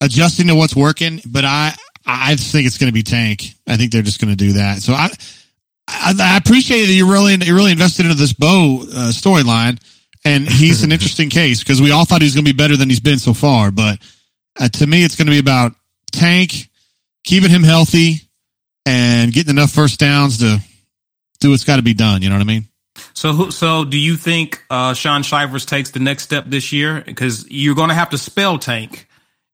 adjusting 0.02 0.48
to 0.48 0.56
what's 0.56 0.76
working. 0.76 1.22
But 1.26 1.46
I 1.46 1.74
I 2.06 2.36
think 2.36 2.68
it's 2.68 2.78
going 2.78 2.90
to 2.90 2.94
be 2.94 3.04
tank. 3.04 3.56
I 3.66 3.78
think 3.78 3.94
they're 3.94 4.02
just 4.02 4.20
going 4.20 4.32
to 4.32 4.36
do 4.36 4.54
that. 4.54 4.82
So 4.82 4.94
I 4.94 5.10
I, 5.88 6.14
I 6.20 6.38
appreciate 6.38 6.86
that 6.86 6.94
you're 6.94 7.12
really 7.12 7.36
you're 7.36 7.56
really 7.56 7.72
invested 7.72 8.06
into 8.06 8.18
this 8.18 8.34
Bo 8.34 8.82
uh, 8.84 9.12
storyline, 9.12 9.80
and 10.26 10.48
he's 10.48 10.84
an 10.84 10.92
interesting 10.94 11.30
case 11.30 11.60
because 11.60 11.82
we 11.82 11.92
all 11.92 12.06
thought 12.06 12.22
he 12.22 12.26
was 12.26 12.36
going 12.36 12.46
to 12.46 12.54
be 12.54 12.58
better 12.58 12.78
than 12.78 12.90
he's 12.90 13.00
been 13.00 13.20
so 13.20 13.34
far. 13.34 13.72
But 13.72 14.00
uh, 14.60 14.70
to 14.70 14.88
me, 14.88 15.04
it's 15.04 15.16
going 15.16 15.28
to 15.28 15.32
be 15.32 15.40
about 15.40 15.74
tank, 16.12 16.70
keeping 17.24 17.50
him 17.50 17.64
healthy, 17.64 18.22
and 18.86 19.32
getting 19.34 19.52
enough 19.52 19.72
first 19.72 20.00
downs 20.00 20.40
to 20.40 20.60
do 21.40 21.50
what's 21.52 21.64
got 21.66 21.78
to 21.78 21.82
be 21.82 21.94
done. 21.94 22.22
You 22.22 22.30
know 22.30 22.36
what 22.36 22.42
I 22.42 22.46
mean? 22.46 22.68
So, 23.14 23.34
who- 23.34 23.52
so 23.52 23.84
do 23.86 23.98
you 23.98 24.16
think 24.16 24.64
uh, 24.70 24.94
Shaun 24.94 25.24
Shivers 25.24 25.66
takes 25.66 25.92
the 25.92 26.00
next 26.00 26.24
step 26.24 26.46
this 26.48 26.72
year? 26.72 27.02
Because 27.06 27.46
you're 27.50 27.76
going 27.76 27.90
to 27.90 27.96
have 27.96 28.12
to 28.12 28.18
spell 28.18 28.58
Tank. 28.60 29.08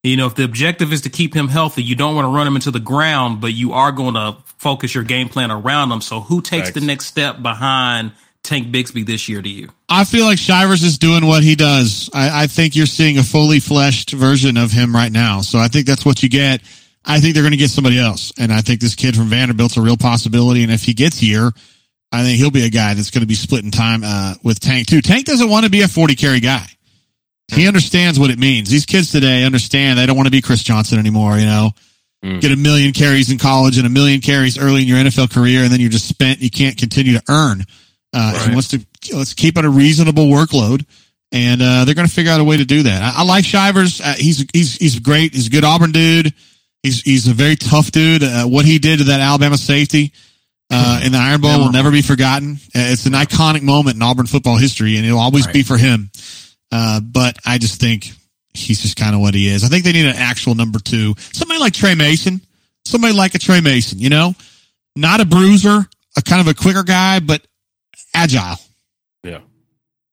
You 0.03 0.15
know, 0.15 0.27
if 0.27 0.35
the 0.35 0.45
objective 0.45 0.93
is 0.93 1.01
to 1.01 1.09
keep 1.09 1.33
him 1.33 1.49
healthy, 1.49 1.83
you 1.83 1.95
don't 1.95 2.15
want 2.15 2.25
to 2.25 2.29
run 2.29 2.47
him 2.47 2.55
into 2.55 2.71
the 2.71 2.79
ground, 2.79 3.41
but 3.41 3.53
you 3.53 3.73
are 3.73 3.91
going 3.91 4.13
to 4.13 4.37
focus 4.57 4.95
your 4.95 5.03
game 5.03 5.27
plan 5.27 5.51
around 5.51 5.91
him. 5.91 5.99
So, 5.99 6.21
who 6.21 6.41
takes 6.41 6.71
the 6.71 6.79
next 6.79 7.07
step 7.07 7.41
behind 7.41 8.13
Tank 8.41 8.71
Bixby 8.71 9.03
this 9.03 9.27
year 9.27 9.41
to 9.41 9.49
you? 9.49 9.69
I 9.89 10.05
feel 10.05 10.23
like 10.23 10.37
Shivers 10.37 10.83
is 10.83 10.97
doing 10.99 11.25
what 11.25 11.43
he 11.43 11.55
does. 11.55 12.09
I, 12.13 12.43
I 12.43 12.47
think 12.47 12.77
you're 12.77 12.85
seeing 12.85 13.17
a 13.17 13.23
fully 13.23 13.59
fleshed 13.59 14.11
version 14.11 14.55
of 14.55 14.71
him 14.71 14.95
right 14.95 15.11
now. 15.11 15.41
So 15.41 15.59
I 15.59 15.67
think 15.67 15.85
that's 15.85 16.05
what 16.05 16.23
you 16.23 16.29
get. 16.29 16.61
I 17.03 17.19
think 17.19 17.33
they're 17.33 17.43
going 17.43 17.51
to 17.51 17.57
get 17.57 17.71
somebody 17.71 17.99
else. 17.99 18.31
And 18.37 18.53
I 18.53 18.61
think 18.61 18.79
this 18.79 18.95
kid 18.95 19.17
from 19.17 19.27
Vanderbilt's 19.27 19.75
a 19.75 19.81
real 19.81 19.97
possibility. 19.97 20.63
And 20.63 20.71
if 20.71 20.83
he 20.83 20.93
gets 20.93 21.17
here, 21.17 21.51
I 22.11 22.23
think 22.23 22.37
he'll 22.37 22.51
be 22.51 22.65
a 22.65 22.69
guy 22.69 22.93
that's 22.93 23.11
going 23.11 23.21
to 23.21 23.27
be 23.27 23.35
splitting 23.35 23.71
time 23.71 24.01
uh, 24.05 24.35
with 24.43 24.59
Tank 24.59 24.87
too. 24.87 25.01
Tank 25.01 25.25
doesn't 25.25 25.49
want 25.49 25.65
to 25.65 25.71
be 25.71 25.81
a 25.81 25.87
40 25.87 26.15
carry 26.15 26.39
guy. 26.39 26.65
He 27.51 27.67
understands 27.67 28.19
what 28.19 28.29
it 28.29 28.39
means. 28.39 28.69
These 28.69 28.85
kids 28.85 29.11
today 29.11 29.43
understand 29.43 29.97
they 29.99 30.05
don't 30.05 30.15
want 30.15 30.27
to 30.27 30.31
be 30.31 30.41
Chris 30.41 30.63
Johnson 30.63 30.99
anymore, 30.99 31.37
you 31.37 31.45
know. 31.45 31.71
get 32.41 32.51
a 32.51 32.55
million 32.57 32.91
carries 32.91 33.31
in 33.31 33.37
college 33.37 33.77
and 33.77 33.87
a 33.87 33.89
million 33.89 34.19
carries 34.21 34.57
early 34.57 34.81
in 34.81 34.87
your 34.87 34.97
NFL 34.97 35.31
career, 35.33 35.63
and 35.63 35.71
then 35.71 35.79
you're 35.79 35.89
just 35.89 36.07
spent. 36.07 36.39
You 36.39 36.49
can't 36.51 36.77
continue 36.77 37.13
to 37.13 37.23
earn. 37.29 37.63
Uh, 38.13 38.33
He 38.47 38.53
wants 38.53 38.67
to 38.69 38.85
let's 39.15 39.33
keep 39.33 39.57
it 39.57 39.63
a 39.65 39.69
reasonable 39.69 40.25
workload, 40.27 40.85
and 41.31 41.61
uh, 41.61 41.85
they're 41.85 41.95
going 41.95 42.07
to 42.07 42.13
figure 42.13 42.31
out 42.31 42.41
a 42.41 42.43
way 42.43 42.57
to 42.57 42.65
do 42.65 42.83
that. 42.83 43.01
I, 43.15 43.21
I 43.21 43.23
like 43.23 43.45
Shivers. 43.45 44.01
Uh, 44.01 44.15
he's 44.17 44.45
he's 44.51 44.75
he's 44.75 44.99
great. 44.99 45.33
He's 45.33 45.47
a 45.47 45.49
good 45.49 45.63
Auburn 45.63 45.91
dude. 45.91 46.33
He's 46.83 47.01
he's 47.01 47.27
a 47.27 47.33
very 47.33 47.55
tough 47.55 47.91
dude. 47.91 48.23
Uh, 48.23 48.45
what 48.45 48.65
he 48.65 48.79
did 48.79 48.97
to 48.99 49.03
that 49.05 49.21
Alabama 49.21 49.57
safety 49.57 50.11
uh, 50.71 51.01
in 51.05 51.11
the 51.13 51.17
Iron 51.17 51.39
Bowl 51.41 51.51
will 51.59 51.71
never 51.71 51.91
be 51.91 52.01
forgotten. 52.01 52.55
Uh, 52.75 52.91
it's 52.91 53.05
an 53.05 53.13
iconic 53.13 53.61
moment 53.61 53.95
in 53.95 54.01
Auburn 54.01 54.27
football 54.27 54.57
history, 54.57 54.97
and 54.97 55.05
it'll 55.05 55.19
always 55.19 55.47
be 55.47 55.63
for 55.63 55.77
him. 55.77 56.09
Uh, 56.71 56.99
but 56.99 57.37
I 57.45 57.57
just 57.57 57.79
think 57.79 58.11
he's 58.53 58.81
just 58.81 58.95
kind 58.97 59.15
of 59.15 59.21
what 59.21 59.33
he 59.33 59.47
is. 59.47 59.63
I 59.63 59.67
think 59.67 59.83
they 59.83 59.91
need 59.91 60.05
an 60.05 60.15
actual 60.15 60.55
number 60.55 60.79
two. 60.79 61.15
Somebody 61.33 61.59
like 61.59 61.73
Tre 61.73 61.95
Mason. 61.95 62.41
Somebody 62.85 63.13
like 63.13 63.35
a 63.35 63.39
Tre 63.39 63.61
Mason, 63.61 63.99
you 63.99 64.09
know? 64.09 64.33
Not 64.95 65.21
a 65.21 65.25
bruiser, 65.25 65.87
a 66.17 66.21
kind 66.21 66.41
of 66.41 66.47
a 66.47 66.53
quicker 66.53 66.83
guy, 66.83 67.19
but 67.19 67.41
agile. 68.13 68.57
Yeah. 69.23 69.39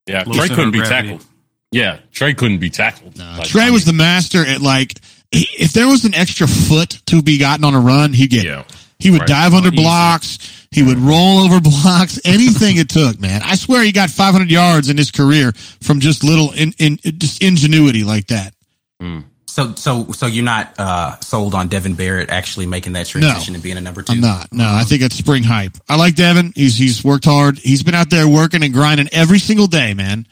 Yeah. 0.06 0.24
Low 0.26 0.34
Tre 0.34 0.48
couldn't 0.48 0.70
be 0.72 0.78
gravity. 0.78 1.08
tackled. 1.08 1.26
Yeah. 1.72 1.98
Tre 2.12 2.34
couldn't 2.34 2.58
be 2.58 2.70
tackled. 2.70 3.18
Like, 3.18 3.48
Tre 3.48 3.62
I 3.62 3.70
was 3.70 3.84
the 3.84 3.92
master 3.92 4.44
at 4.44 4.60
like, 4.60 4.94
he, 5.30 5.46
if 5.58 5.72
there 5.72 5.88
was 5.88 6.04
an 6.04 6.14
extra 6.14 6.46
foot 6.46 7.00
to 7.06 7.22
be 7.22 7.38
gotten 7.38 7.64
on 7.64 7.74
a 7.74 7.80
run, 7.80 8.12
he'd 8.12 8.30
get 8.30 8.44
Yeah. 8.44 8.60
it. 8.60 8.76
He 8.98 9.10
would 9.10 9.20
Right. 9.20 9.28
dive 9.28 9.54
under 9.54 9.68
easy. 9.68 9.76
blocks. 9.82 10.38
He 10.70 10.82
would 10.82 10.98
roll 10.98 11.40
over 11.40 11.60
blocks. 11.82 12.18
Anything 12.24 12.76
it 12.78 12.88
took, 12.88 13.20
man. 13.20 13.42
I 13.44 13.54
swear 13.56 13.82
he 13.82 13.92
got 13.92 14.10
500 14.10 14.50
yards 14.50 14.88
in 14.88 14.96
his 14.96 15.10
career 15.10 15.52
from 15.82 16.00
just 16.00 16.24
little 16.24 16.52
in, 16.52 16.72
in 16.78 16.98
just 17.18 17.42
ingenuity 17.42 18.04
like 18.04 18.26
that. 18.28 18.52
So, 19.46 19.74
so, 19.74 20.12
so 20.12 20.26
you're 20.26 20.44
not 20.44 20.74
uh, 20.78 21.18
sold 21.20 21.54
on 21.54 21.68
Devan 21.70 21.96
Barrett 21.96 22.28
actually 22.28 22.66
making 22.66 22.92
that 22.94 23.06
transition 23.06 23.54
and 23.54 23.62
being 23.62 23.78
a 23.78 23.80
number 23.80 24.02
2 24.02 24.12
I'm 24.12 24.20
not. 24.20 24.52
No, 24.52 24.68
I 24.68 24.84
think 24.84 25.00
it's 25.02 25.14
spring 25.16 25.42
hype. 25.44 25.76
I 25.88 25.96
like 25.96 26.14
Devan. 26.14 26.54
He's 26.54 26.76
he's 26.76 27.02
worked 27.02 27.24
hard. 27.24 27.56
He's 27.58 27.82
been 27.82 27.94
out 27.94 28.10
there 28.10 28.28
working 28.28 28.62
and 28.62 28.72
grinding 28.74 29.08
every 29.12 29.38
single 29.38 29.66
day, 29.66 29.94
man. 29.94 30.26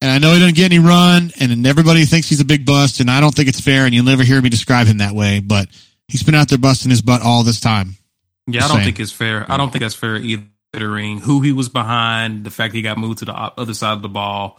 And 0.00 0.10
I 0.10 0.18
know 0.18 0.32
he 0.34 0.40
doesn't 0.40 0.54
get 0.56 0.64
any 0.72 0.78
run, 0.80 1.32
and 1.40 1.50
then 1.50 1.64
everybody 1.66 2.04
thinks 2.04 2.28
he's 2.28 2.40
a 2.40 2.44
big 2.44 2.64
bust, 2.66 2.98
and 3.00 3.08
I 3.10 3.20
don't 3.20 3.34
think 3.34 3.48
it's 3.48 3.60
fair. 3.60 3.84
And 3.84 3.94
you'll 3.94 4.04
never 4.04 4.22
hear 4.24 4.40
me 4.40 4.48
describe 4.48 4.86
him 4.88 4.98
that 4.98 5.14
way, 5.14 5.40
but 5.40 5.68
he's 6.08 6.22
been 6.22 6.34
out 6.34 6.48
there 6.48 6.58
busting 6.58 6.90
his 6.90 7.02
butt 7.02 7.22
all 7.22 7.42
this 7.44 7.60
time. 7.60 7.96
Yeah, 8.46 8.64
I 8.64 8.68
don't 8.68 8.78
Same. 8.78 8.84
think 8.86 9.00
it's 9.00 9.12
fair. 9.12 9.46
I 9.50 9.56
don't 9.56 9.70
think 9.70 9.82
that's 9.82 9.94
fair 9.94 10.16
either. 10.16 10.44
Considering 10.74 11.18
who 11.20 11.42
he 11.42 11.52
was 11.52 11.68
behind, 11.68 12.44
the 12.44 12.50
fact 12.50 12.72
he 12.72 12.80
got 12.80 12.96
moved 12.96 13.18
to 13.18 13.26
the 13.26 13.34
other 13.34 13.74
side 13.74 13.92
of 13.92 14.00
the 14.00 14.08
ball. 14.08 14.58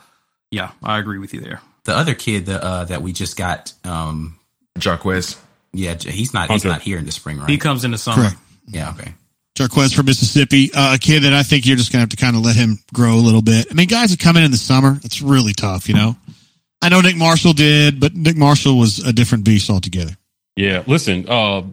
Yeah, 0.52 0.70
I 0.84 1.00
agree 1.00 1.18
with 1.18 1.34
you 1.34 1.42
there. 1.42 1.60
The 1.86 1.98
other 1.98 2.14
kid 2.14 2.46
that 2.46 2.62
uh, 2.62 2.86
that 2.86 3.02
we 3.02 3.14
just 3.14 3.36
got, 3.36 3.74
um, 3.84 4.38
Jarquez. 4.78 5.36
yeah, 5.74 5.96
he's 5.96 6.32
not 6.32 6.52
he's 6.52 6.62
Hunter. 6.62 6.68
not 6.68 6.82
here 6.84 7.00
in 7.00 7.06
the 7.06 7.12
spring, 7.12 7.40
right? 7.40 7.50
He 7.50 7.58
comes 7.58 7.84
in 7.84 7.90
the 7.90 7.98
summer. 7.98 8.30
Correct. 8.30 8.36
yeah, 8.68 8.92
okay. 8.92 9.16
Jarquez 9.58 9.96
from 9.96 10.06
Mississippi, 10.06 10.72
uh, 10.72 10.94
a 10.94 11.00
kid 11.00 11.24
that 11.24 11.34
I 11.34 11.42
think 11.42 11.66
you're 11.66 11.78
just 11.78 11.92
gonna 11.92 12.02
have 12.02 12.10
to 12.10 12.16
kind 12.16 12.36
of 12.36 12.44
let 12.44 12.56
him 12.56 12.78
grow 12.94 13.16
a 13.16 13.18
little 13.18 13.42
bit. 13.42 13.66
I 13.72 13.74
mean, 13.74 13.88
guys 13.88 14.12
that 14.12 14.20
come 14.20 14.38
in 14.38 14.44
in 14.44 14.52
the 14.52 14.58
summer, 14.58 15.00
it's 15.04 15.20
really 15.24 15.54
tough, 15.54 15.90
you 15.90 15.96
know. 15.96 16.16
I 16.80 16.90
know 16.90 17.02
Nick 17.02 17.16
Marshall 17.18 17.54
did, 17.54 18.00
but 18.00 18.14
Nick 18.14 18.38
Marshall 18.38 18.78
was 18.78 19.00
a 19.00 19.12
different 19.12 19.46
beast 19.46 19.68
altogether. 19.72 20.16
Yeah, 20.56 20.84
listen, 20.86 21.28
uh, 21.28 21.64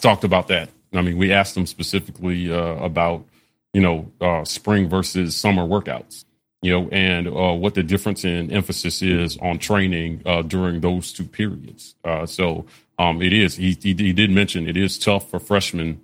talked 0.00 0.24
about 0.24 0.48
that. 0.48 0.68
I 0.92 1.02
mean, 1.02 1.16
we 1.16 1.32
asked 1.32 1.56
him 1.56 1.66
specifically 1.66 2.52
uh, 2.52 2.76
about, 2.76 3.24
you 3.72 3.80
know, 3.80 4.12
uh, 4.20 4.44
spring 4.44 4.88
versus 4.88 5.34
summer 5.36 5.62
workouts, 5.62 6.24
you 6.62 6.72
know, 6.72 6.88
and 6.90 7.26
uh, 7.26 7.52
what 7.52 7.74
the 7.74 7.82
difference 7.82 8.24
in 8.24 8.50
emphasis 8.52 9.02
is 9.02 9.36
on 9.38 9.58
training 9.58 10.22
uh, 10.24 10.42
during 10.42 10.80
those 10.80 11.12
two 11.12 11.24
periods. 11.24 11.94
Uh, 12.04 12.26
so 12.26 12.66
um, 12.98 13.22
it 13.22 13.32
is, 13.32 13.56
he, 13.56 13.76
he, 13.80 13.94
he 13.94 14.12
did 14.12 14.30
mention 14.30 14.68
it 14.68 14.76
is 14.76 14.98
tough 14.98 15.30
for 15.30 15.40
freshmen 15.40 16.00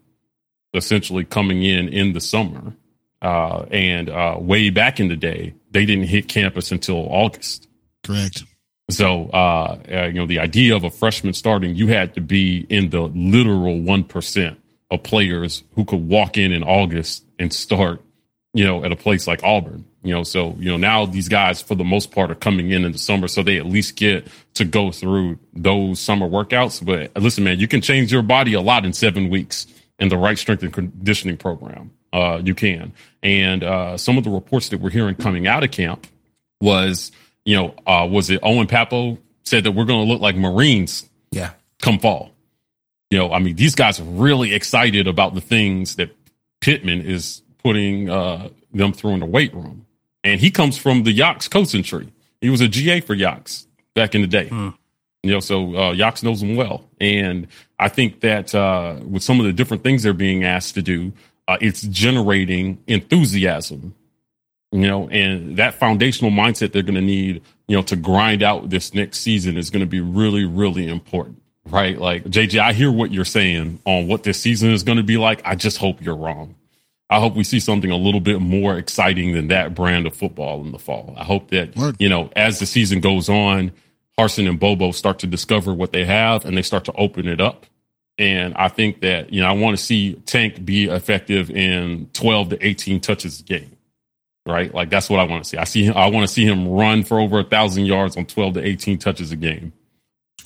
essentially 0.74 1.24
coming 1.24 1.62
in 1.62 1.89
in 1.89 2.12
the 2.12 2.20
summer. 2.20 2.74
Uh, 3.22 3.66
and 3.70 4.09
uh, 4.09 4.36
way 4.40 4.70
back 4.70 4.98
in 4.98 5.09
the 5.09 5.16
day, 5.16 5.52
they 5.70 5.85
didn't 5.85 6.06
hit 6.06 6.27
campus 6.27 6.72
until 6.72 7.06
August. 7.10 7.68
Correct. 8.02 8.44
So, 8.91 9.31
uh, 9.33 9.79
uh, 9.91 10.07
you 10.07 10.15
know, 10.15 10.27
the 10.27 10.39
idea 10.39 10.77
of 10.77 10.85
a 10.85 10.91
freshman 10.91 11.35
starting, 11.35 11.75
you 11.75 11.89
had 11.89 12.15
to 12.15 12.21
be 12.21 12.67
in 12.69 12.91
the 12.91 13.03
literal 13.03 13.79
1% 13.79 14.57
of 14.91 15.03
players 15.03 15.62
who 15.75 15.85
could 15.85 16.09
walk 16.09 16.37
in 16.37 16.53
in 16.53 16.62
August 16.62 17.25
and 17.39 17.53
start, 17.53 18.03
you 18.53 18.65
know, 18.65 18.85
at 18.85 18.93
a 18.93 18.97
place 18.97 19.27
like 19.27 19.43
Auburn. 19.43 19.85
You 20.03 20.15
know, 20.15 20.23
so, 20.23 20.57
you 20.59 20.71
know, 20.71 20.79
now 20.79 21.05
these 21.05 21.29
guys, 21.29 21.61
for 21.61 21.75
the 21.75 21.85
most 21.85 22.11
part, 22.11 22.31
are 22.31 22.37
coming 22.37 22.71
in 22.71 22.85
in 22.85 22.93
the 22.93 22.99
summer. 22.99 23.29
So 23.29 23.43
they 23.43 23.59
at 23.59 23.67
least 23.67 23.97
get 23.97 24.27
to 24.55 24.65
go 24.65 24.91
through 24.91 25.39
those 25.53 26.01
summer 26.01 26.27
workouts. 26.27 26.85
But 26.85 27.15
listen, 27.21 27.45
man, 27.45 27.61
you 27.61 27.69
can 27.69 27.83
change 27.83 28.11
your 28.11 28.23
body 28.23 28.55
a 28.55 28.62
lot 28.62 28.87
in 28.87 28.95
seven 28.95 29.29
weeks 29.29 29.67
in 29.99 30.09
the 30.09 30.17
right 30.17 30.39
strength 30.39 30.62
and 30.62 30.73
conditioning 30.73 31.37
program. 31.37 31.91
Uh, 32.12 32.41
you 32.43 32.55
can. 32.55 32.93
And 33.23 33.62
uh, 33.62 33.99
some 33.99 34.17
of 34.17 34.25
the 34.25 34.31
reports 34.31 34.71
that 34.71 34.81
we're 34.81 34.91
hearing 34.91 35.15
coming 35.15 35.47
out 35.47 35.62
of 35.62 35.71
camp 35.71 36.07
was, 36.62 37.12
you 37.51 37.56
know, 37.56 37.74
uh, 37.85 38.06
was 38.09 38.31
it 38.31 38.39
Owen 38.44 38.68
Pappoe 38.68 39.18
said 39.43 39.64
that 39.64 39.72
we're 39.72 39.85
going 39.85 40.06
to 40.06 40.12
look 40.12 40.20
like 40.20 40.36
Marines 40.36 41.10
Yeah, 41.32 41.51
come 41.82 41.98
fall. 41.98 42.31
You 43.10 43.18
know, 43.18 43.32
I 43.32 43.40
mean, 43.40 43.56
these 43.56 43.74
guys 43.74 43.98
are 43.98 44.05
really 44.05 44.55
excited 44.55 45.09
about 45.09 45.35
the 45.35 45.40
things 45.40 45.97
that 45.97 46.14
Pittman 46.60 47.01
is 47.01 47.43
putting 47.59 48.09
uh, 48.09 48.51
them 48.72 48.93
through 48.93 49.14
in 49.14 49.20
the 49.20 49.27
weight 49.27 49.52
room. 49.52 49.85
And 50.22 50.40
he 50.40 50.52
comes 50.52 50.78
from 50.78 51.02
the 51.02 51.12
Yox 51.12 51.51
coaching 51.51 51.82
tree. 51.82 52.12
He 52.40 52.51
was 52.51 52.60
a 52.60 52.68
GA 52.68 53.01
for 53.01 53.16
Yox 53.16 53.66
back 53.97 54.14
in 54.14 54.20
the 54.20 54.28
day. 54.28 54.48
You 55.24 55.32
know, 55.32 55.40
so 55.40 55.74
uh, 55.74 55.93
Yox 55.93 56.22
knows 56.22 56.40
him 56.40 56.55
well. 56.55 56.85
And 57.01 57.48
I 57.81 57.89
think 57.89 58.20
that 58.20 58.55
uh, 58.55 59.01
with 59.05 59.24
some 59.24 59.40
of 59.40 59.47
the 59.47 59.52
different 59.52 59.82
things 59.82 60.05
they're 60.05 60.12
being 60.12 60.44
asked 60.44 60.74
to 60.74 60.82
do, 60.82 61.12
uh, 61.48 61.59
it's 61.60 61.82
generating 61.82 62.78
enthusiasm 62.86 63.97
you 64.72 64.86
know, 64.86 65.09
and 65.09 65.56
that 65.56 65.74
foundational 65.74 66.30
mindset 66.30 66.72
they're 66.72 66.82
going 66.82 66.94
to 66.94 67.01
need, 67.01 67.42
you 67.66 67.76
know, 67.76 67.82
to 67.82 67.97
grind 67.97 68.42
out 68.42 68.70
this 68.70 68.94
next 68.94 69.18
season 69.18 69.56
is 69.56 69.70
going 69.70 69.80
to 69.80 69.86
be 69.86 70.01
really, 70.01 70.44
really 70.44 70.88
important, 70.88 71.42
right? 71.66 71.98
Like 71.98 72.24
JJ, 72.24 72.60
I 72.60 72.72
hear 72.72 72.92
what 72.92 73.10
you're 73.10 73.24
saying 73.24 73.80
on 73.84 74.06
what 74.06 74.22
this 74.22 74.40
season 74.40 74.70
is 74.70 74.82
going 74.82 74.98
to 74.98 75.05
be 75.05 75.16
like. 75.16 75.42
I 75.44 75.56
just 75.56 75.78
hope 75.78 76.02
you're 76.02 76.16
wrong. 76.16 76.55
I 77.09 77.18
hope 77.18 77.34
we 77.34 77.42
see 77.42 77.59
something 77.59 77.90
a 77.90 77.97
little 77.97 78.20
bit 78.20 78.40
more 78.40 78.78
exciting 78.78 79.34
than 79.34 79.48
that 79.48 79.74
brand 79.74 80.06
of 80.06 80.14
football 80.14 80.60
in 80.60 80.70
the 80.70 80.78
fall. 80.78 81.14
I 81.16 81.24
hope 81.24 81.51
that, 81.51 81.74
Word. 81.74 81.97
you 81.98 82.09
know, 82.09 82.30
as 82.36 82.60
the 82.60 82.66
season 82.66 83.01
goes 83.01 83.28
on, 83.28 83.72
Harsin 84.16 84.48
and 84.48 84.60
Bobo 84.60 84.92
start 84.92 85.18
to 85.20 85.26
discover 85.26 85.74
what 85.74 85.90
they 85.90 86.05
have 86.05 86.44
and 86.44 86.56
they 86.56 86.62
start 86.62 86.84
to 86.84 86.92
open 86.92 87.26
it 87.26 87.40
up. 87.40 87.66
And 88.16 88.55
I 88.55 88.68
think 88.68 89.01
that, 89.01 89.32
you 89.32 89.40
know, 89.40 89.48
I 89.48 89.52
want 89.52 89.76
to 89.76 89.82
see 89.82 90.12
Tank 90.26 90.64
be 90.64 90.84
effective 90.84 91.51
in 91.51 92.09
12 92.12 92.51
to 92.51 92.64
18 92.64 93.01
touches 93.01 93.40
a 93.40 93.42
game 93.42 93.76
right? 94.47 94.73
Like 94.73 94.91
that's 94.91 95.09
what 95.11 95.21
I 95.21 95.25
want 95.25 95.45
to 95.45 95.49
see. 95.49 95.57
I 95.57 95.65
see. 95.65 95.89
I 95.91 96.07
want 96.09 96.27
to 96.27 96.33
see 96.33 96.45
him 96.45 96.69
run 96.69 97.05
for 97.05 97.21
over 97.21 97.41
a 97.41 97.45
thousand 97.45 97.87
yards 97.87 98.17
on 98.17 98.27
twelve 98.27 98.55
to 98.55 98.67
eighteen 98.67 98.99
touches 98.99 99.33
a 99.33 99.37
game. 99.37 99.73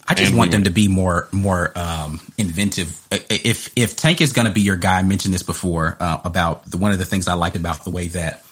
I 0.06 0.14
just 0.14 0.30
And 0.30 0.38
want 0.38 0.50
them 0.50 0.64
to 0.64 0.70
be 0.70 0.86
more 0.88 1.28
more 1.32 1.72
um, 1.76 2.20
inventive. 2.36 3.00
If 3.10 3.72
if 3.74 3.96
Tank 3.96 4.20
is 4.20 4.32
going 4.32 4.46
to 4.46 4.52
be 4.52 4.60
your 4.60 4.76
guy, 4.76 4.98
I 4.98 5.02
mentioned 5.02 5.32
this 5.32 5.42
before 5.42 5.96
uh, 5.98 6.18
about 6.24 6.70
the, 6.70 6.76
one 6.76 6.92
of 6.92 6.98
the 6.98 7.06
things 7.06 7.26
I 7.26 7.34
like 7.34 7.54
about 7.54 7.84
the 7.84 7.90
way 7.90 8.08
that 8.08 8.43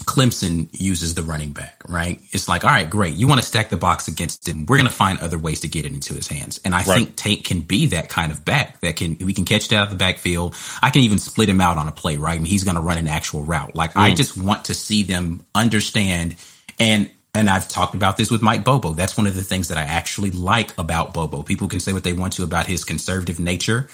Clemson 0.00 0.68
uses 0.72 1.14
the 1.14 1.22
running 1.22 1.52
back. 1.52 1.82
Right? 1.88 2.20
It's 2.32 2.48
like, 2.48 2.64
all 2.64 2.70
right, 2.70 2.88
great. 2.88 3.14
You 3.14 3.28
want 3.28 3.40
to 3.40 3.46
stack 3.46 3.70
the 3.70 3.76
box 3.76 4.08
against 4.08 4.48
him? 4.48 4.66
We're 4.66 4.78
going 4.78 4.88
to 4.88 4.94
find 4.94 5.18
other 5.20 5.38
ways 5.38 5.60
to 5.60 5.68
get 5.68 5.84
it 5.84 5.92
into 5.92 6.14
his 6.14 6.28
hands. 6.28 6.60
And 6.64 6.74
I 6.74 6.78
Right. 6.78 6.86
think 6.96 7.16
Tate 7.16 7.44
can 7.44 7.60
be 7.60 7.86
that 7.86 8.08
kind 8.08 8.32
of 8.32 8.44
back 8.44 8.80
that 8.80 8.96
can 8.96 9.16
we 9.20 9.32
can 9.32 9.44
catch 9.44 9.66
it 9.66 9.72
out 9.72 9.84
of 9.84 9.90
the 9.90 9.96
backfield. 9.96 10.54
I 10.82 10.90
can 10.90 11.02
even 11.02 11.18
split 11.18 11.48
him 11.48 11.60
out 11.60 11.78
on 11.78 11.88
a 11.88 11.92
play. 11.92 12.16
Right? 12.16 12.38
And 12.38 12.46
he's 12.46 12.64
going 12.64 12.76
to 12.76 12.82
run 12.82 12.98
an 12.98 13.08
actual 13.08 13.42
route. 13.44 13.74
Like 13.74 13.96
I 13.96 14.10
mm. 14.10 14.16
just 14.16 14.36
want 14.36 14.66
to 14.66 14.74
see 14.74 15.02
them 15.02 15.44
understand 15.54 16.36
and 16.78 17.10
and 17.34 17.48
I've 17.48 17.66
talked 17.66 17.94
about 17.94 18.18
this 18.18 18.30
with 18.30 18.42
Mike 18.42 18.62
Bobo. 18.62 18.92
That's 18.92 19.16
one 19.16 19.26
of 19.26 19.34
the 19.34 19.42
things 19.42 19.68
that 19.68 19.78
I 19.78 19.82
actually 19.82 20.30
like 20.30 20.76
about 20.76 21.14
Bobo. 21.14 21.42
People 21.42 21.66
can 21.66 21.80
say 21.80 21.94
what 21.94 22.04
they 22.04 22.12
want 22.12 22.34
to 22.34 22.42
about 22.42 22.66
his 22.66 22.84
conservative 22.84 23.40
nature. 23.40 23.88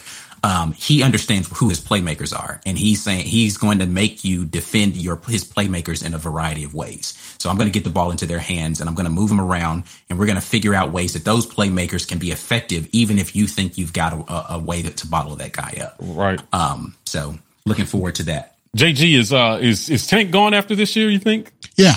Um, 0.45 0.73
he 0.73 1.03
understands 1.03 1.49
who 1.59 1.69
his 1.69 1.81
playmakers 1.81 2.37
are, 2.39 2.61
and 2.65 2.79
he's 2.79 3.03
saying 3.03 3.27
he's 3.27 3.57
going 3.57 3.79
to 3.81 3.87
make 3.87 4.25
you 4.25 4.45
defend 4.45 4.97
your 4.97 5.17
his 5.29 5.45
playmakers 5.45 6.05
in 6.05 6.15
a 6.15 6.19
variety 6.19 6.65
of 6.65 6.75
ways. 6.75 7.15
So 7.39 7.51
I'm 7.51 7.57
going 7.57 7.69
to 7.69 7.73
get 7.73 7.85
the 7.85 7.91
ball 7.91 8.11
into 8.11 8.27
their 8.27 8.39
hands, 8.39 8.81
and 8.81 8.89
I'm 8.89 8.95
going 8.95 9.07
to 9.07 9.11
move 9.13 9.29
them 9.29 9.41
around, 9.41 9.85
and 10.09 10.19
we're 10.19 10.27
going 10.27 10.41
to 10.41 10.47
figure 10.47 10.75
out 10.75 10.93
ways 10.93 11.13
that 11.15 11.25
those 11.25 11.47
playmakers 11.47 12.07
can 12.07 12.19
be 12.19 12.31
effective, 12.31 12.89
even 12.93 13.19
if 13.19 13.35
you 13.35 13.47
think 13.47 13.79
you've 13.79 13.93
got 13.93 14.13
a, 14.13 14.55
a 14.55 14.59
way 14.59 14.83
to, 14.83 14.91
to 14.91 15.07
bottle 15.07 15.35
that 15.37 15.53
guy 15.53 15.79
up. 15.83 15.97
Right. 16.01 16.41
Um, 16.53 16.95
so 17.05 17.37
looking 17.67 17.87
forward 17.87 18.15
to 18.17 18.23
that. 18.25 18.57
JG 18.77 19.15
is 19.19 19.33
uh 19.33 19.59
is 19.61 19.89
is 19.89 20.07
Tank 20.07 20.31
gone 20.31 20.55
after 20.55 20.75
this 20.77 20.95
year? 20.95 21.09
You 21.11 21.19
think 21.19 21.51
Yeah. 21.77 21.95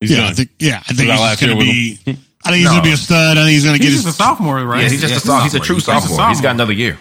he's 0.00 0.12
yeah, 0.12 0.16
done? 0.18 0.26
I 0.30 0.32
think 0.34 0.50
yeah, 0.58 0.78
I 0.78 0.92
think 0.94 1.10
he's 1.10 1.20
last 1.20 1.40
going 1.40 1.58
to 1.58 1.64
year 1.64 1.94
with 1.96 2.04
be. 2.04 2.18
I 2.44 2.48
think 2.50 2.56
he's 2.60 2.68
going 2.68 2.78
to 2.80 2.88
be 2.88 2.92
a 2.92 2.96
stud. 2.96 3.36
I 3.36 3.42
think 3.42 3.50
he's 3.52 3.64
going 3.64 3.76
to 3.76 3.82
get 3.82 3.90
He's 3.92 4.04
his. 4.04 4.14
a 4.14 4.16
sophomore, 4.16 4.64
right? 4.64 4.82
Yeah, 4.84 4.88
he's 4.88 5.00
just 5.02 5.10
Yeah, 5.12 5.16
a 5.18 5.20
sophomore. 5.20 5.42
He's 5.42 5.54
a 5.54 5.60
true 5.60 5.74
He's 5.76 5.82
a 5.88 6.00
sophomore. 6.00 6.28
He's 6.28 6.40
got 6.40 6.52
another 6.54 6.72
year. 6.72 6.96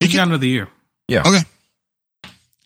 He's 0.00 0.14
got 0.14 0.26
another 0.28 0.46
year. 0.46 0.68
Yeah. 1.08 1.20
okay. 1.26 1.40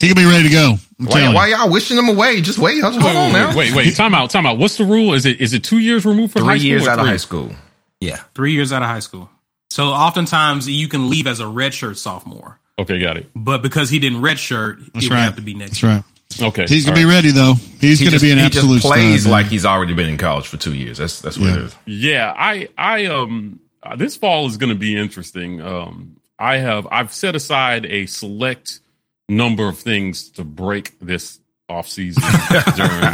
He 0.00 0.08
could 0.08 0.16
be 0.16 0.24
ready 0.24 0.44
to 0.48 0.50
go. 0.54 0.74
Why, 0.98 1.32
why 1.32 1.46
you. 1.48 1.56
y'all 1.56 1.70
wishing 1.70 1.96
him 1.96 2.08
away? 2.08 2.40
Just 2.40 2.58
wait. 2.58 2.80
Hold 2.82 2.94
on 2.96 3.32
now. 3.32 3.56
Wait, 3.56 3.74
wait, 3.74 3.94
time 3.96 4.14
out, 4.14 4.30
time 4.30 4.44
out. 4.46 4.58
What's 4.58 4.76
the 4.76 4.84
rule? 4.84 5.14
Is 5.14 5.24
it 5.24 5.40
is 5.40 5.52
it 5.54 5.64
two 5.64 5.78
years 5.78 6.04
removed 6.04 6.32
from 6.34 6.44
high 6.44 6.52
Three 6.52 6.58
school? 6.60 6.68
years 6.70 6.86
or 6.86 6.90
out 6.90 6.98
of 6.98 7.06
high 7.06 7.16
school. 7.16 7.52
Yeah. 8.00 8.16
Three 8.34 8.52
years 8.52 8.72
out 8.72 8.82
of 8.82 8.88
high 8.88 8.98
school. 9.00 9.30
So 9.70 9.86
oftentimes 9.86 10.68
you 10.68 10.88
can 10.88 11.08
leave 11.10 11.26
as 11.26 11.40
a 11.40 11.44
redshirt 11.44 11.96
sophomore, 11.96 12.60
Okay, 12.78 12.98
got 13.00 13.16
it. 13.16 13.28
but 13.34 13.62
because 13.62 13.90
he 13.90 13.98
didn't 13.98 14.20
redshirt, 14.20 14.92
That's 14.92 15.06
it 15.06 15.10
would 15.10 15.18
have 15.18 15.36
to 15.36 15.42
be 15.42 15.54
next 15.54 15.80
That's 15.80 15.82
year. 15.82 15.92
right. 15.92 16.48
Okay, 16.48 16.66
He's 16.68 16.84
gonna 16.84 16.96
all 16.98 17.02
be 17.06 17.10
ready 17.10 17.30
though. 17.30 17.54
He's 17.80 17.98
He 17.98 18.04
gonna 18.04 18.12
just, 18.16 18.22
be 18.24 18.30
an 18.32 18.38
he 18.38 18.44
absolute 18.44 18.82
just 18.82 18.86
plays 18.86 19.22
stud, 19.22 19.30
man. 19.32 19.42
like 19.42 19.46
he's 19.50 19.64
already 19.64 19.94
been 19.94 20.08
in 20.08 20.16
college 20.18 20.46
for 20.46 20.56
two 20.58 20.74
years. 20.74 20.98
That's 20.98 21.20
that's 21.20 21.38
what 21.38 21.46
Yeah. 21.48 21.54
it 21.56 21.60
is. 21.62 21.76
Yeah, 21.86 22.34
I, 22.36 22.68
I, 22.76 23.06
um, 23.06 23.60
uh, 23.82 23.96
this 23.96 24.16
fall 24.16 24.46
is 24.46 24.56
going 24.58 24.70
to 24.70 24.78
be 24.78 24.96
interesting. 24.96 25.60
Um, 25.60 26.16
I 26.38 26.58
have, 26.58 26.86
I've 26.90 27.12
set 27.12 27.34
aside 27.36 27.86
a 27.86 28.06
select 28.06 28.80
number 29.28 29.68
of 29.68 29.78
things 29.78 30.30
to 30.30 30.44
break 30.44 30.98
this 31.00 31.40
off 31.68 31.88
season 31.88 32.22
during 32.76 33.04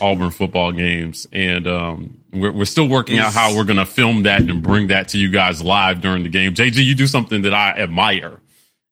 Auburn 0.00 0.30
football 0.30 0.72
games, 0.72 1.26
and 1.32 1.66
um, 1.66 2.18
we're 2.32 2.52
we're 2.52 2.64
still 2.64 2.88
working 2.88 3.18
out 3.18 3.32
how 3.32 3.56
we're 3.56 3.64
going 3.64 3.78
to 3.78 3.86
film 3.86 4.24
that 4.24 4.40
and 4.40 4.62
bring 4.62 4.88
that 4.88 5.08
to 5.08 5.18
you 5.18 5.30
guys 5.30 5.62
live 5.62 6.00
during 6.00 6.22
the 6.22 6.28
game. 6.28 6.54
JG, 6.54 6.84
you 6.84 6.94
do 6.94 7.06
something 7.06 7.42
that 7.42 7.54
I 7.54 7.70
admire, 7.70 8.40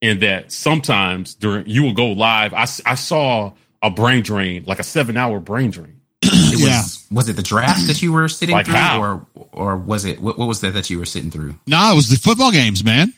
in 0.00 0.20
that 0.20 0.52
sometimes 0.52 1.34
during 1.34 1.66
you 1.66 1.82
will 1.82 1.92
go 1.92 2.08
live. 2.08 2.54
I, 2.54 2.62
I 2.84 2.94
saw 2.94 3.52
a 3.82 3.90
brain 3.90 4.22
drain, 4.22 4.64
like 4.66 4.78
a 4.78 4.84
seven 4.84 5.16
hour 5.16 5.40
brain 5.40 5.70
drain. 5.70 6.00
It 6.22 6.54
was, 6.54 6.62
Yeah. 6.62 6.82
Was 7.10 7.28
it 7.28 7.34
the 7.36 7.42
draft 7.42 7.86
that 7.86 8.02
you 8.02 8.12
were 8.12 8.28
sitting 8.28 8.54
Like 8.54 8.66
through, 8.66 8.74
how? 8.74 9.00
or 9.00 9.26
or 9.52 9.76
was 9.76 10.04
it 10.04 10.20
what, 10.20 10.38
what 10.38 10.48
was 10.48 10.60
that 10.62 10.74
that 10.74 10.90
you 10.90 10.98
were 10.98 11.04
sitting 11.06 11.30
through? 11.30 11.54
No, 11.66 11.92
it 11.92 11.96
was 11.96 12.08
the 12.08 12.16
football 12.16 12.50
games, 12.52 12.82
man. 12.84 13.12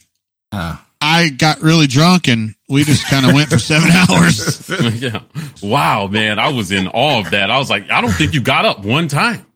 Uh, 0.52 0.77
I 1.01 1.28
got 1.28 1.60
really 1.62 1.86
drunk 1.86 2.27
and 2.28 2.55
we 2.69 2.82
just 2.85 3.06
kind 3.06 3.24
of 3.24 3.32
went 3.35 3.48
for 3.51 3.59
seven 3.59 3.90
hours. 4.10 4.69
yeah. 5.01 5.20
Wow, 5.62 6.06
man. 6.09 6.39
I 6.39 6.48
was 6.52 6.73
in 6.73 6.89
awe 6.89 7.20
of 7.20 7.31
that. 7.31 7.51
I 7.51 7.59
was 7.59 7.70
like, 7.70 7.90
I 7.90 8.01
don't 8.01 8.10
think 8.12 8.35
you 8.35 8.40
got 8.40 8.65
up 8.65 8.85
one 8.85 9.09
time. 9.09 9.47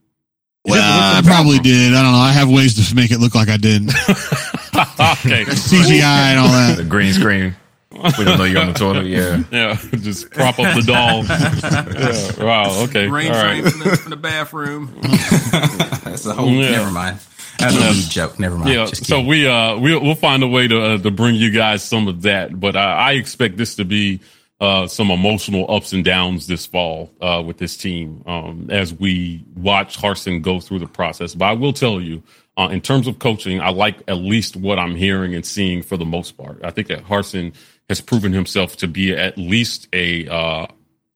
You 0.65 0.73
Well, 0.75 0.83
had 0.83 1.17
I 1.17 1.21
to 1.21 1.27
go 1.27 1.35
probably 1.35 1.59
did. 1.59 1.93
I 1.95 2.03
don't 2.03 2.13
know. 2.13 2.19
I 2.19 2.31
have 2.33 2.49
ways 2.49 2.89
to 2.89 2.95
make 2.95 3.11
it 3.11 3.19
look 3.19 3.35
like 3.35 3.49
I 3.49 3.57
did. 3.57 3.87
bathroom. 3.89 5.35
okay. 5.35 5.45
CGI 5.51 6.03
and 6.03 6.39
all 6.39 6.49
that. 6.49 6.77
The 6.77 6.85
green 6.85 7.13
screen. 7.13 7.57
We 7.93 8.25
don't 8.25 8.39
know 8.39 8.45
you're 8.45 8.61
on 8.61 8.69
the 8.69 8.75
toilet. 8.75 9.07
Yeah. 9.13 9.43
Yeah. 9.51 9.75
Just 9.97 10.31
prop 10.31 10.59
up 10.59 10.75
the 10.75 10.83
doll. 10.83 11.25
yeah. 12.39 12.45
Wow. 12.45 12.85
Okay. 12.85 13.09
Rain 13.09 13.33
All 13.33 13.41
train 13.41 13.65
right. 13.65 13.73
from, 13.73 13.81
the, 13.81 13.97
from 13.97 14.11
the 14.11 14.17
bathroom. 14.17 14.99
that's 15.03 16.25
a 16.27 16.35
whole. 16.35 16.49
Yeah. 16.49 16.71
Never 16.71 16.91
mind. 16.91 17.19
That's 17.59 17.77
a 17.77 17.93
huge 17.93 18.11
joke. 18.11 18.39
Never 18.39 18.57
mind. 18.57 18.71
Yeah. 18.71 18.87
Just 18.87 19.07
So 19.07 19.21
we, 19.21 19.47
uh, 19.47 19.77
we'll, 19.79 20.01
we'll 20.01 20.15
find 20.15 20.43
a 20.43 20.49
way 20.49 20.69
to, 20.69 20.83
uh, 20.83 20.99
to 20.99 21.11
bring 21.11 21.35
you 21.35 21.51
guys 21.51 21.83
some 21.83 22.09
of 22.09 22.23
that. 22.23 22.59
But 22.59 22.77
I, 22.77 22.93
I 22.93 23.13
expect 23.13 23.57
this 23.57 23.77
to 23.77 23.85
be, 23.85 24.21
uh, 24.61 24.87
some 24.87 25.11
emotional 25.11 25.67
ups 25.69 25.93
and 25.93 26.05
downs 26.05 26.47
this 26.47 26.67
fall, 26.67 27.11
uh, 27.21 27.43
with 27.45 27.59
this 27.59 27.77
team, 27.77 28.23
um, 28.27 28.69
as 28.71 28.95
we 28.95 29.45
watch 29.57 29.99
Harsin 29.99 30.41
go 30.41 30.61
through 30.61 30.79
the 30.79 30.87
process. 30.87 31.35
But 31.35 31.47
I 31.47 31.53
will 31.55 31.73
tell 31.73 32.01
you, 32.01 32.23
uh, 32.57 32.69
in 32.71 32.81
terms 32.81 33.07
of 33.07 33.19
coaching, 33.19 33.61
I 33.61 33.71
like 33.71 34.03
at 34.09 34.19
least 34.19 34.57
what 34.57 34.79
I'm 34.79 34.95
hearing 34.95 35.35
and 35.35 35.45
seeing 35.45 35.83
for 35.83 35.97
the 35.97 36.05
most 36.05 36.37
part. 36.37 36.61
I 36.63 36.71
think 36.71 36.89
that 36.89 37.05
Harsin 37.05 37.55
has 37.89 38.01
proven 38.01 38.33
himself 38.33 38.77
to 38.79 38.89
be 38.89 39.15
at 39.15 39.37
least 39.39 39.89
a, 39.93 40.27
uh, 40.29 40.67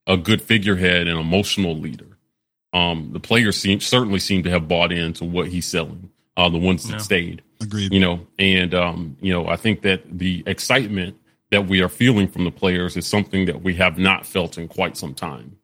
a 0.05 0.17
good 0.17 0.41
figurehead 0.41 1.07
and 1.07 1.19
emotional 1.19 1.75
leader. 1.75 2.17
Um, 2.73 3.09
the 3.13 3.19
players 3.19 3.57
seem 3.57 3.79
certainly 3.79 4.19
seem 4.19 4.43
to 4.43 4.49
have 4.49 4.67
bought 4.67 4.91
into 4.91 5.23
what 5.23 5.47
he's 5.47 5.65
selling. 5.65 6.11
Uh, 6.35 6.49
the 6.49 6.57
ones 6.59 6.83
that 6.83 6.93
Yeah. 6.93 6.97
stayed 6.99 7.41
Agreed. 7.59 7.91
you 7.91 7.99
know 7.99 8.27
and 8.37 8.75
um 8.75 9.17
you 9.19 9.33
know 9.33 9.47
i 9.47 9.55
think 9.55 9.81
that 9.81 10.03
the 10.19 10.43
excitement 10.45 11.17
that 11.49 11.65
we 11.67 11.81
are 11.81 11.89
feeling 11.89 12.27
from 12.27 12.43
the 12.43 12.51
players 12.51 12.95
is 12.95 13.07
something 13.07 13.47
that 13.47 13.63
we 13.63 13.73
have 13.73 13.97
not 13.97 14.27
felt 14.27 14.59
in 14.59 14.67
quite 14.67 14.95
some 14.95 15.15
time 15.15 15.57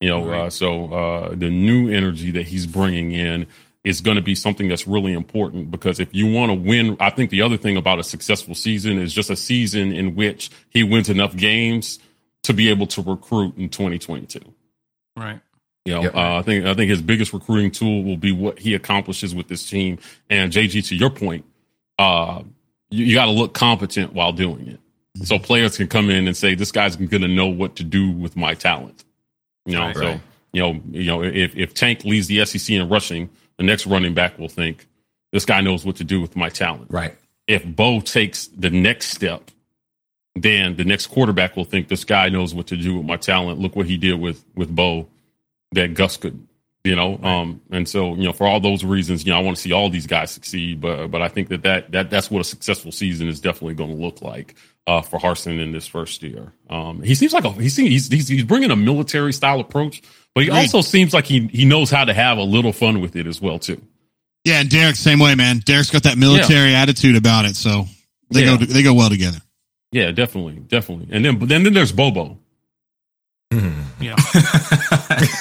you 0.00 0.08
know 0.08 0.30
uh, 0.30 0.48
so 0.48 0.92
uh 0.92 1.34
the 1.34 1.50
new 1.50 1.88
energy 1.90 2.30
that 2.30 2.46
he's 2.46 2.64
bringing 2.68 3.10
in 3.10 3.44
is 3.84 4.00
going 4.02 4.16
to 4.16 4.22
be 4.22 4.34
something 4.34 4.68
that's 4.68 4.86
really 4.86 5.12
important 5.12 5.70
because 5.70 6.00
if 6.00 6.14
you 6.14 6.30
want 6.30 6.50
to 6.50 6.54
win 6.54 6.96
i 7.00 7.08
think 7.10 7.30
the 7.30 7.40
other 7.42 7.56
thing 7.56 7.76
about 7.76 7.98
a 7.98 8.04
successful 8.04 8.54
season 8.54 8.98
is 8.98 9.12
just 9.14 9.30
a 9.30 9.36
season 9.36 9.92
in 9.92 10.14
which 10.14 10.50
he 10.68 10.82
wins 10.82 11.08
enough 11.08 11.34
games 11.36 11.98
to 12.42 12.52
be 12.52 12.68
able 12.70 12.86
to 12.86 13.00
recruit 13.02 13.56
in 13.56 13.68
2022 13.70 14.40
Right. 15.16 15.40
you 15.84 15.94
know, 15.94 16.02
Yep. 16.02 16.14
uh, 16.14 16.36
I 16.38 16.42
think 16.42 16.64
I 16.66 16.74
think 16.74 16.90
his 16.90 17.02
biggest 17.02 17.32
recruiting 17.32 17.70
tool 17.70 18.04
will 18.04 18.16
be 18.16 18.32
what 18.32 18.58
he 18.58 18.74
accomplishes 18.74 19.34
with 19.34 19.48
this 19.48 19.68
team. 19.68 19.98
And 20.28 20.52
JG, 20.52 20.86
to 20.88 20.94
your 20.96 21.10
point, 21.10 21.44
uh, 21.98 22.42
you, 22.90 23.04
you 23.06 23.14
got 23.14 23.26
to 23.26 23.30
look 23.32 23.52
competent 23.54 24.12
while 24.12 24.32
doing 24.32 24.68
it, 24.68 24.80
so 25.26 25.38
players 25.38 25.76
can 25.76 25.88
come 25.88 26.08
in 26.10 26.26
and 26.26 26.36
say, 26.36 26.54
"This 26.54 26.70
guy's 26.72 26.96
going 26.96 27.22
to 27.22 27.28
know 27.28 27.46
what 27.48 27.76
to 27.76 27.84
do 27.84 28.10
with 28.10 28.36
my 28.36 28.54
talent." 28.54 29.04
You 29.66 29.74
know, 29.74 29.86
Right. 29.86 29.96
so 29.96 30.20
you 30.52 30.62
know, 30.62 30.80
you 30.90 31.04
know, 31.06 31.22
if 31.22 31.56
if 31.56 31.74
Tank 31.74 32.04
leads 32.04 32.28
the 32.28 32.44
SEC 32.46 32.74
in 32.76 32.88
rushing, 32.88 33.28
the 33.60 33.66
next 33.66 33.86
running 33.86 34.14
back 34.14 34.38
will 34.38 34.48
think, 34.48 34.86
"This 35.32 35.44
guy 35.44 35.60
knows 35.60 35.84
what 35.84 35.96
to 35.96 36.04
do 36.04 36.18
with 36.18 36.34
my 36.34 36.48
talent." 36.48 36.86
right. 36.90 37.14
if 37.46 37.62
Bo 37.64 38.00
takes 38.00 38.46
the 38.46 38.70
next 38.70 39.10
step, 39.10 39.50
then 40.34 40.76
the 40.76 40.84
next 40.84 41.08
quarterback 41.08 41.56
will 41.56 41.66
think 41.66 41.88
this 41.88 42.04
guy 42.04 42.30
knows 42.30 42.54
what 42.54 42.68
to 42.68 42.76
do 42.78 42.96
with 42.96 43.04
my 43.04 43.18
talent. 43.18 43.58
Look 43.58 43.76
what 43.76 43.84
he 43.84 43.98
did 43.98 44.18
with 44.18 44.42
with 44.54 44.74
Bo 44.74 45.08
that 45.72 45.92
Gus 45.92 46.16
couldn't. 46.16 46.48
You 46.82 46.96
know, 46.96 47.18
um, 47.22 47.60
and 47.70 47.86
so 47.86 48.14
you 48.14 48.22
know, 48.22 48.32
for 48.32 48.46
all 48.46 48.60
those 48.60 48.82
reasons, 48.82 49.26
you 49.26 49.32
know, 49.32 49.38
I 49.38 49.42
want 49.42 49.58
to 49.58 49.62
see 49.62 49.72
all 49.72 49.90
these 49.90 50.06
guys 50.06 50.30
succeed. 50.30 50.80
But 50.80 51.08
but 51.08 51.20
I 51.20 51.28
think 51.28 51.50
that 51.50 51.62
that, 51.64 51.92
that 51.92 52.08
that's 52.08 52.30
what 52.30 52.40
a 52.40 52.44
successful 52.44 52.92
season 52.92 53.28
is 53.28 53.38
definitely 53.38 53.74
going 53.74 53.94
to 53.94 54.02
look 54.02 54.22
like 54.22 54.54
uh, 54.86 55.02
for 55.02 55.18
Harsin 55.18 55.60
in 55.60 55.72
this 55.72 55.86
first 55.86 56.22
year. 56.22 56.52
Um, 56.68 57.02
he 57.02 57.14
seems 57.14 57.32
like 57.32 57.44
a, 57.44 57.52
he 57.52 57.68
seems 57.68 57.90
he's, 57.90 58.08
he's 58.08 58.28
he's 58.28 58.44
bringing 58.44 58.70
a 58.70 58.76
military 58.76 59.32
style 59.32 59.60
approach, 59.60 60.02
but 60.34 60.44
he 60.44 60.48
Agreed. 60.50 60.60
also 60.60 60.80
seems 60.80 61.12
like 61.14 61.26
he 61.26 61.46
he 61.48 61.64
knows 61.64 61.90
how 61.90 62.04
to 62.04 62.14
have 62.14 62.38
a 62.38 62.42
little 62.42 62.72
fun 62.72 63.00
with 63.00 63.16
it 63.16 63.26
as 63.26 63.40
well 63.40 63.58
too. 63.58 63.80
Yeah, 64.44 64.60
and 64.60 64.70
Derek 64.70 64.96
same 64.96 65.18
way, 65.18 65.34
man. 65.34 65.58
Derek's 65.64 65.90
got 65.90 66.04
that 66.04 66.16
military 66.18 66.74
attitude 66.74 67.16
about 67.16 67.44
it, 67.44 67.56
so 67.56 67.86
they 68.30 68.44
Yeah. 68.44 68.56
go 68.56 68.64
they 68.64 68.82
go 68.82 68.94
well 68.94 69.10
together. 69.10 69.38
Yeah, 69.92 70.12
definitely, 70.12 70.54
definitely. 70.54 71.08
And 71.14 71.24
then 71.24 71.38
but 71.38 71.48
then 71.48 71.62
then 71.64 71.74
there's 71.74 71.92
Bobo. 71.92 72.38
Yeah. 74.00 74.14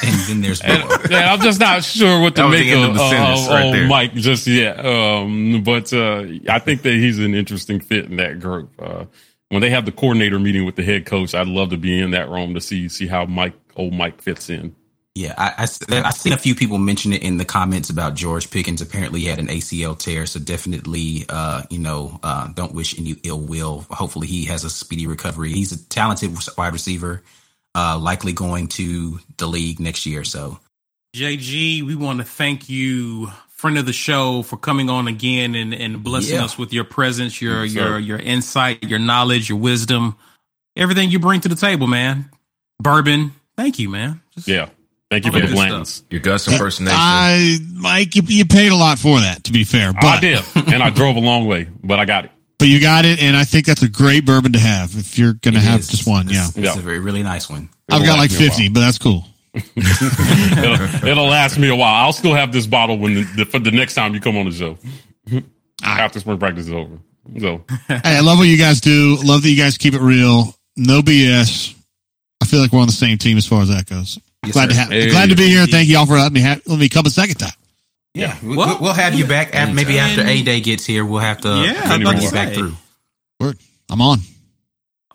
and 0.04 0.20
then 0.28 0.42
there's 0.42 0.62
Bobo. 0.62 0.98
yeah, 1.10 1.32
I'm 1.34 1.40
just 1.42 1.60
not 1.60 1.84
sure 1.84 2.20
what 2.20 2.36
to 2.36 2.42
the 2.42 2.50
make 2.50 2.68
end 2.68 2.84
of, 2.84 2.90
of 2.92 2.96
the 2.98 3.02
uh, 3.04 3.48
right 3.50 3.84
of. 3.84 3.88
Mike 3.88 4.14
just 4.16 4.48
yet. 4.48 4.84
Um, 4.86 5.64
but 5.64 5.94
uh, 5.94 6.26
I 6.50 6.60
think 6.60 6.82
that 6.82 6.94
he's 6.94 7.20
an 7.20 7.36
interesting 7.36 7.80
fit 7.80 8.06
in 8.06 8.18
that 8.18 8.40
group. 8.40 8.72
Uh, 8.80 9.06
when 9.50 9.62
they 9.62 9.70
have 9.72 9.86
the 9.86 9.92
coordinator 9.92 10.40
meeting 10.40 10.66
with 10.66 10.76
the 10.76 10.84
head 10.84 11.06
coach, 11.06 11.36
I'd 11.36 11.48
love 11.48 11.72
to 11.72 11.78
be 11.78 12.00
in 12.00 12.12
that 12.12 12.30
room 12.30 12.54
to 12.54 12.62
see 12.62 12.88
see 12.90 13.08
how 13.08 13.26
Mike 13.26 13.54
old 13.76 13.94
Mike 13.94 14.22
fits 14.22 14.50
in. 14.50 14.76
Yeah, 15.16 15.34
I, 15.38 15.68
I, 15.90 15.96
have 15.96 16.14
seen 16.14 16.34
a 16.34 16.38
few 16.38 16.56
people 16.56 16.78
mention 16.78 17.12
it 17.12 17.24
in 17.24 17.38
the 17.38 17.44
comments 17.44 17.90
about 17.90 18.14
George 18.14 18.50
Pickens. 18.52 18.82
Apparently, 18.82 19.22
he 19.22 19.26
had 19.26 19.40
an 19.40 19.48
ACL 19.48 19.98
tear, 19.98 20.26
so 20.26 20.40
definitely, 20.40 21.26
uh, 21.28 21.64
you 21.70 21.80
know, 21.80 22.20
uh, 22.24 22.48
don't 22.54 22.74
wish 22.74 22.98
any 22.98 23.18
ill 23.24 23.42
will. 23.42 23.86
Hopefully, 23.90 24.28
he 24.28 24.46
has 24.46 24.64
a 24.64 24.70
speedy 24.70 25.08
recovery. 25.08 25.52
He's 25.52 25.74
a 25.74 25.90
talented 25.90 26.38
wide 26.58 26.72
receiver, 26.72 27.24
uh, 27.76 27.98
likely 28.00 28.34
going 28.34 28.68
to 28.70 29.20
the 29.38 29.48
league 29.48 29.80
next 29.82 30.06
year. 30.06 30.24
So, 30.24 30.60
JG, 31.16 31.84
we 31.84 31.96
want 31.96 32.20
to 32.20 32.24
thank 32.24 32.70
you, 32.70 33.30
friend 33.60 33.78
of 33.78 33.86
the 33.86 33.92
show, 33.92 34.42
for 34.42 34.56
coming 34.56 34.90
on 34.90 35.10
again 35.10 35.54
and, 35.54 35.74
and 35.74 36.02
blessing 36.02 36.38
Yeah. 36.38 36.46
us 36.46 36.58
with 36.58 36.72
your 36.72 36.86
presence, 36.86 37.42
your 37.42 37.66
Yes, 37.66 37.74
your 37.74 38.00
your 38.00 38.18
insight, 38.18 38.84
your 38.86 39.00
knowledge, 39.00 39.50
your 39.50 39.58
wisdom, 39.60 40.16
everything 40.78 41.12
you 41.12 41.20
bring 41.20 41.42
to 41.42 41.50
the 41.50 41.56
table, 41.56 41.86
man. 41.86 42.30
Bourbon, 42.82 43.34
thank 43.58 43.78
you, 43.78 43.90
man. 43.90 44.22
Just- 44.34 44.48
Yeah, 44.48 44.70
thank 45.12 45.26
you 45.26 45.32
for 45.32 45.38
All 45.38 45.42
the 45.42 45.48
good 45.48 45.56
Blanton's. 45.56 46.04
Your 46.10 46.22
Gus 46.22 46.48
impersonation. 46.48 46.98
I 46.98 47.58
Mike, 47.74 48.16
you, 48.16 48.22
you 48.28 48.46
paid 48.46 48.72
a 48.72 48.76
lot 48.78 48.98
for 48.98 49.20
that, 49.20 49.44
to 49.44 49.52
be 49.52 49.66
fair, 49.66 49.92
but 49.92 50.06
I 50.06 50.20
did, 50.22 50.42
and 50.56 50.82
I 50.82 50.90
drove 50.90 51.18
a 51.18 51.20
long 51.20 51.46
way, 51.46 51.68
but 51.84 52.00
I 52.00 52.06
got 52.06 52.24
it. 52.26 52.32
but 52.60 52.70
you 52.70 52.80
got 52.80 53.04
it, 53.04 53.22
and 53.22 53.36
I 53.36 53.44
think 53.44 53.66
that's 53.66 53.84
a 53.84 53.90
great 53.90 54.26
bourbon 54.26 54.54
to 54.54 54.60
have 54.60 54.96
if 54.98 55.18
you're 55.20 55.34
going 55.34 55.56
to 55.56 55.60
have 55.60 55.82
is- 55.82 55.90
just 55.90 56.08
one. 56.08 56.30
Yeah, 56.30 56.48
it's, 56.48 56.56
it's 56.58 56.66
Yeah. 56.66 56.80
a 56.80 56.82
very 56.82 57.00
really 57.00 57.24
nice 57.24 57.50
one. 57.50 57.68
I've 57.92 58.06
got 58.06 58.18
like 58.20 58.30
last 58.32 58.40
me 58.40 58.46
a 58.46 58.50
fifty, 58.50 58.70
but 58.70 58.80
that's 58.80 58.98
cool. 59.00 59.26
it'll, 59.76 61.08
it'll 61.08 61.26
last 61.26 61.58
me 61.58 61.70
a 61.70 61.76
while. 61.76 61.94
I'll 62.06 62.14
still 62.14 62.36
have 62.36 62.52
this 62.52 62.68
bottle 62.68 62.98
when 62.98 63.16
the, 63.16 63.24
the, 63.38 63.46
for 63.46 63.60
the 63.60 63.72
next 63.72 63.96
time 63.96 64.14
you 64.14 64.20
come 64.22 64.38
on 64.38 64.46
the 64.46 64.52
show 64.52 64.78
after 65.84 66.20
spring 66.20 66.38
practice 66.38 66.68
is 66.68 66.74
over. 66.74 66.98
So 67.40 67.64
Hey, 67.88 68.02
I 68.04 68.20
love 68.22 68.38
what 68.38 68.48
you 68.48 68.58
guys 68.58 68.82
do. 68.82 69.18
Love 69.24 69.42
that 69.44 69.50
you 69.50 69.58
guys 69.58 69.78
keep 69.78 69.94
it 69.94 70.02
real. 70.02 70.56
No 70.78 71.02
BS. 71.02 71.76
I 72.42 72.46
feel 72.46 72.62
like 72.62 72.72
we're 72.72 72.80
on 72.80 72.88
the 72.88 72.94
same 72.94 73.18
team 73.18 73.38
as 73.38 73.46
far 73.46 73.62
as 73.62 73.70
that 73.70 73.86
goes. 73.90 74.20
Yes, 74.46 74.54
glad 74.54 74.70
to 74.70 74.76
have, 74.76 74.90
Hey. 74.90 75.10
glad 75.10 75.30
to 75.30 75.36
be 75.36 75.48
here. 75.48 75.66
Thank 75.66 75.90
you 75.90 75.98
all 75.98 76.06
for 76.06 76.14
letting 76.18 76.34
me 76.34 76.40
have, 76.42 76.62
let 76.66 76.80
me 76.80 76.88
come 76.88 77.06
a 77.06 77.10
second 77.10 77.36
time. 77.36 77.52
Yeah, 78.14 78.36
we, 78.42 78.56
Well, 78.56 78.78
we'll 78.82 78.94
have 78.94 79.14
you 79.14 79.26
back. 79.28 79.54
After, 79.54 79.74
maybe 79.74 80.00
after 80.00 80.22
A 80.26 80.42
Day 80.42 80.62
gets 80.62 80.86
here, 80.86 81.06
we'll 81.06 81.20
have 81.20 81.42
to 81.42 81.50
Yeah, 81.50 81.98
bring 81.98 82.22
you 82.22 82.32
back 82.32 82.54
through. 82.54 82.74
Word. 83.40 83.58
I'm 83.90 84.02
on. 84.02 84.20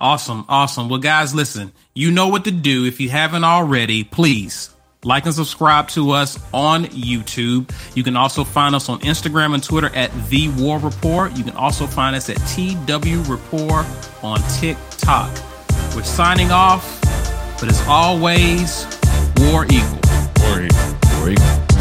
Awesome, 0.01 0.45
awesome. 0.49 0.89
Well, 0.89 1.01
guys, 1.01 1.35
listen, 1.35 1.73
you 1.95 2.11
know 2.11 2.29
what 2.29 2.45
to 2.45 2.51
do. 2.51 2.85
If 2.85 3.01
you 3.01 3.09
haven't 3.09 3.45
already, 3.45 4.03
please 4.05 4.71
like 5.05 5.27
and 5.27 5.35
subscribe 5.35 5.89
to 5.89 6.13
us 6.13 6.39
on 6.53 6.87
YouTube. 6.87 7.71
You 7.95 8.03
can 8.03 8.17
also 8.17 8.43
find 8.43 8.75
us 8.75 8.89
on 8.89 9.01
Instagram 9.01 9.55
and 9.55 9.63
Twitter 9.63 9.95
at 9.95 10.11
The 10.29 10.49
War 10.49 10.79
Report. 10.79 11.37
You 11.37 11.45
can 11.45 11.57
also 11.57 11.87
find 11.87 12.17
us 12.17 12.29
at 12.29 12.37
TW 12.49 13.23
Report 13.31 13.87
on 14.23 14.41
TikTok. 14.59 15.31
We're 15.95 16.03
signing 16.03 16.51
off, 16.51 17.01
but 17.61 17.69
as 17.69 17.81
always, 17.87 18.87
War 19.39 19.65
Eagle. 19.67 20.01
Or 20.45 20.69
There 20.69 21.31
you 21.31 21.37
go. 21.37 21.74